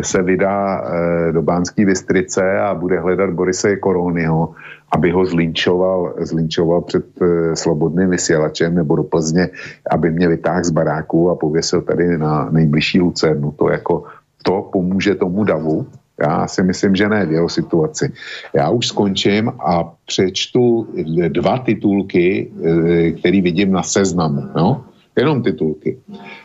se 0.01 0.23
vydá 0.23 0.85
do 1.32 1.43
Bánské 1.43 1.85
Vystrice 1.85 2.61
a 2.61 2.74
bude 2.74 3.01
hledat 3.01 3.31
Borise 3.31 3.77
Koronyho, 3.77 4.55
aby 4.91 5.11
ho 5.11 5.27
zlinčoval, 5.27 6.15
zlinčoval 6.19 6.81
před 6.81 7.07
slobodným 7.55 8.11
vysílačem 8.11 8.75
nebo 8.75 8.97
do 8.97 9.03
Plzně, 9.03 9.49
aby 9.91 10.11
mě 10.11 10.29
vytáhl 10.29 10.65
z 10.65 10.71
baráku 10.71 11.31
a 11.31 11.37
pověsil 11.37 11.83
tady 11.83 12.19
na 12.19 12.49
nejbližší 12.51 13.01
lucernu. 13.01 13.53
To 13.53 13.71
jako 13.71 14.05
to 14.43 14.69
pomůže 14.73 15.15
tomu 15.15 15.45
davu, 15.45 15.87
já 16.21 16.47
si 16.47 16.62
myslím, 16.62 16.97
že 16.97 17.09
ne 17.09 17.27
v 17.27 17.33
jeho 17.33 17.49
situaci. 17.49 18.12
Já 18.55 18.71
už 18.71 18.87
skončím 18.87 19.49
a 19.49 19.93
přečtu 20.07 20.89
dva 21.29 21.59
titulky, 21.59 22.51
eh, 22.51 23.11
který 23.11 23.41
vidím 23.41 23.73
na 23.73 23.83
seznamu. 23.83 24.43
No? 24.57 24.85
Jenom 25.17 25.43
titulky. 25.43 25.99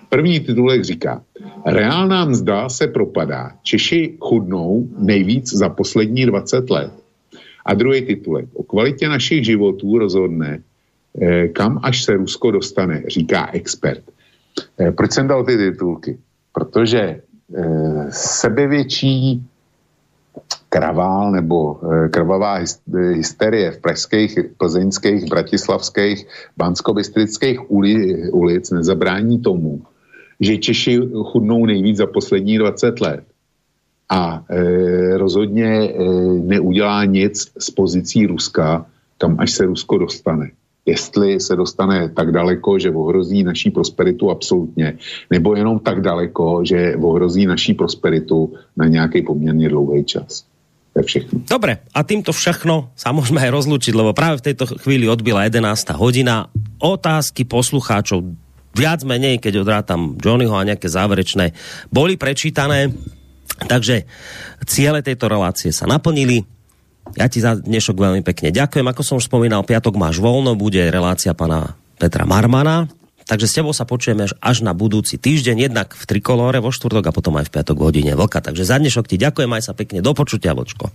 První 0.10 0.40
titulek 0.40 0.84
říká, 0.84 1.22
reálná 1.66 2.26
mzda 2.26 2.70
se 2.70 2.88
propadá, 2.88 3.52
Češi 3.64 4.18
chudnou 4.20 4.88
nejvíc 4.98 5.54
za 5.54 5.70
poslední 5.70 6.26
20 6.26 6.70
let. 6.70 6.92
A 7.66 7.74
druhý 7.74 8.02
titulek, 8.02 8.46
o 8.54 8.64
kvalitě 8.64 9.10
našich 9.10 9.46
životů 9.46 9.98
rozhodne, 9.98 10.60
eh, 11.22 11.48
kam 11.48 11.80
až 11.84 12.04
se 12.04 12.14
Rusko 12.14 12.52
dostane, 12.52 13.04
říká 13.08 13.50
expert. 13.54 14.04
Eh, 14.80 14.92
proč 14.92 15.12
jsem 15.12 15.28
dal 15.28 15.44
ty 15.44 15.58
titulky? 15.58 16.18
Protože 16.54 17.22
sebevětší 18.10 19.44
kravál 20.70 21.32
nebo 21.32 21.80
eh, 21.80 22.10
krvavá 22.10 22.60
hysterie 23.14 23.72
v 23.72 23.80
pražských, 23.80 24.40
plzeňských, 24.58 25.30
bratislavských, 25.30 26.28
banskobystrických 26.58 27.72
uli, 27.72 27.96
ulic 28.32 28.72
nezabrání 28.72 29.40
tomu, 29.40 29.82
že 30.40 30.58
Češi 30.58 31.00
chudnou 31.32 31.66
nejvíc 31.66 31.98
za 31.98 32.08
poslední 32.08 32.58
20 32.58 33.02
let 33.02 33.24
a 34.10 34.44
e, 34.50 35.18
rozhodně 35.18 35.66
e, 35.66 35.94
neudělá 36.44 37.06
nic 37.06 37.52
z 37.60 37.70
pozicí 37.72 38.26
Ruska, 38.26 38.86
kam 39.18 39.36
až 39.40 39.52
se 39.52 39.66
Rusko 39.66 39.98
dostane 39.98 40.52
jestli 40.86 41.40
se 41.40 41.56
dostane 41.56 42.10
tak 42.10 42.32
daleko, 42.32 42.80
že 42.80 42.94
ohrozí 42.94 43.44
naší 43.44 43.72
prosperitu 43.72 44.32
absolutně, 44.32 44.98
nebo 45.32 45.56
jenom 45.56 45.80
tak 45.80 46.02
daleko, 46.02 46.62
že 46.64 46.96
ohrozí 46.96 47.46
naší 47.46 47.74
prosperitu 47.74 48.54
na 48.78 48.88
nějaký 48.88 49.22
poměrně 49.22 49.70
dlouhý 49.70 50.04
čas. 50.04 50.46
To 50.94 51.00
je 51.00 51.04
všechno. 51.04 51.44
Dobre, 51.44 51.84
a 51.92 52.08
týmto 52.08 52.32
všechno 52.32 52.88
sa 52.96 53.12
môžeme 53.12 53.44
aj 53.44 53.52
rozlučiť, 53.52 53.92
lebo 53.92 54.16
práve 54.16 54.40
v 54.40 54.46
tejto 54.48 54.80
chvíli 54.80 55.12
odbila 55.12 55.44
11. 55.44 55.92
hodina. 56.00 56.48
Otázky 56.80 57.44
poslucháčov 57.44 58.24
viac 58.72 59.04
menej, 59.04 59.44
keď 59.44 59.60
odrátam 59.60 60.16
Johnnyho 60.16 60.56
a 60.56 60.64
nejaké 60.64 60.88
záverečné, 60.88 61.52
boli 61.92 62.16
prečítané. 62.16 62.96
Takže 63.64 64.04
ciele 64.68 65.00
tejto 65.00 65.32
relácie 65.32 65.72
sa 65.72 65.88
naplnili. 65.88 66.44
Ja 67.16 67.30
ti 67.30 67.40
za 67.40 67.56
dnešok 67.56 67.96
veľmi 67.96 68.22
pekne 68.26 68.52
ďakujem. 68.52 68.84
Ako 68.90 69.02
som 69.06 69.16
už 69.22 69.30
spomínal, 69.30 69.64
piatok 69.64 69.96
máš 69.96 70.20
voľno, 70.20 70.58
bude 70.58 70.82
relácia 70.90 71.32
pana 71.38 71.78
Petra 71.96 72.26
Marmana. 72.28 72.90
Takže 73.26 73.50
s 73.50 73.56
tebou 73.58 73.74
sa 73.74 73.90
počujeme 73.90 74.30
až 74.30 74.58
na 74.62 74.78
budúci 74.78 75.18
týždeň, 75.18 75.70
jednak 75.70 75.98
v 75.98 76.04
Trikolóre 76.06 76.62
vo 76.62 76.70
štvrtok 76.70 77.10
a 77.10 77.16
potom 77.16 77.34
aj 77.42 77.50
v 77.50 77.54
piatok 77.58 77.78
v 77.82 77.86
hodine 77.90 78.14
Vlka. 78.14 78.38
Takže 78.38 78.62
za 78.62 78.78
dnešok 78.78 79.10
ti 79.10 79.18
ďakujem, 79.18 79.50
aj 79.50 79.64
sa 79.66 79.74
pekne 79.74 80.06
do 80.06 80.14
počutia, 80.14 80.54
Vlčko. 80.54 80.94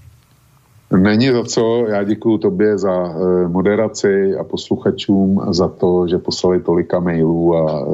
Není 0.90 1.30
za 1.30 1.44
co, 1.44 1.86
já 1.88 2.02
děkuji 2.02 2.38
tobě 2.38 2.78
za 2.78 2.90
e, 2.90 3.48
moderaci 3.48 4.34
a 4.40 4.44
posluchačům 4.44 5.40
za 5.50 5.68
to, 5.68 6.08
že 6.10 6.18
poslali 6.18 6.60
tolika 6.60 7.00
mailů 7.00 7.56
a 7.56 7.62
e, 7.80 7.84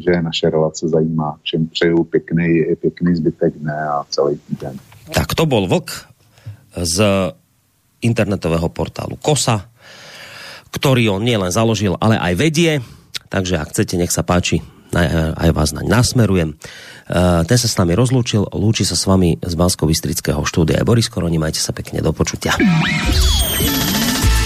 že 0.00 0.22
naše 0.22 0.50
relace 0.50 0.88
zajímá. 0.88 1.36
Všem 1.42 1.66
přeju 1.66 2.04
pěkný, 2.04 2.62
pěkný 2.80 3.14
zbytek 3.14 3.58
dne 3.58 3.88
a 3.88 4.04
celý 4.10 4.38
týden. 4.48 4.78
Tak 5.14 5.34
to 5.34 5.46
bol 5.46 5.66
Vlk 5.66 5.90
z 6.78 6.98
internetového 8.02 8.68
portálu 8.68 9.18
KOSA, 9.18 9.66
ktorý 10.72 11.18
on 11.18 11.22
nielen 11.26 11.50
založil, 11.52 11.98
ale 12.00 12.18
aj 12.18 12.34
vedie. 12.38 12.72
Takže 13.28 13.60
ak 13.60 13.74
chcete, 13.74 13.98
nech 13.98 14.14
sa 14.14 14.24
páči, 14.24 14.62
aj 14.94 15.50
vás 15.56 15.72
naň 15.72 15.88
nasmerujem. 15.88 16.60
Uh, 17.08 17.42
ten 17.44 17.58
sa 17.58 17.68
s 17.68 17.76
nami 17.76 17.94
rozlúčil, 17.98 18.46
lúči 18.54 18.84
sa 18.86 18.94
s 18.94 19.06
vami 19.08 19.36
z 19.40 19.54
bansko 19.58 19.86
bystrického 19.88 20.44
štúdia 20.46 20.84
Boris 20.86 21.08
Koroni, 21.10 21.38
majte 21.40 21.58
sa 21.58 21.72
pekne 21.74 22.00
do 22.00 22.12
počutia. 22.14 22.54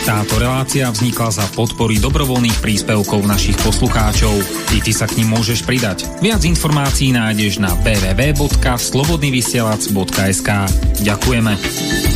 Táto 0.06 0.38
relácia 0.38 0.86
vznikla 0.86 1.34
za 1.34 1.42
podpory 1.58 1.98
dobrovoľných 1.98 2.62
príspevkov 2.62 3.26
našich 3.26 3.58
poslucháčov. 3.58 4.38
I 4.70 4.78
ty 4.78 4.94
sa 4.94 5.10
k 5.10 5.18
ním 5.18 5.34
môžeš 5.34 5.66
pridať. 5.66 6.06
Viac 6.22 6.46
informácií 6.46 7.10
nájdeš 7.10 7.58
na 7.58 7.74
www.slobodnyvysielac.sk 7.82 10.50
Ďakujeme. 11.02 12.15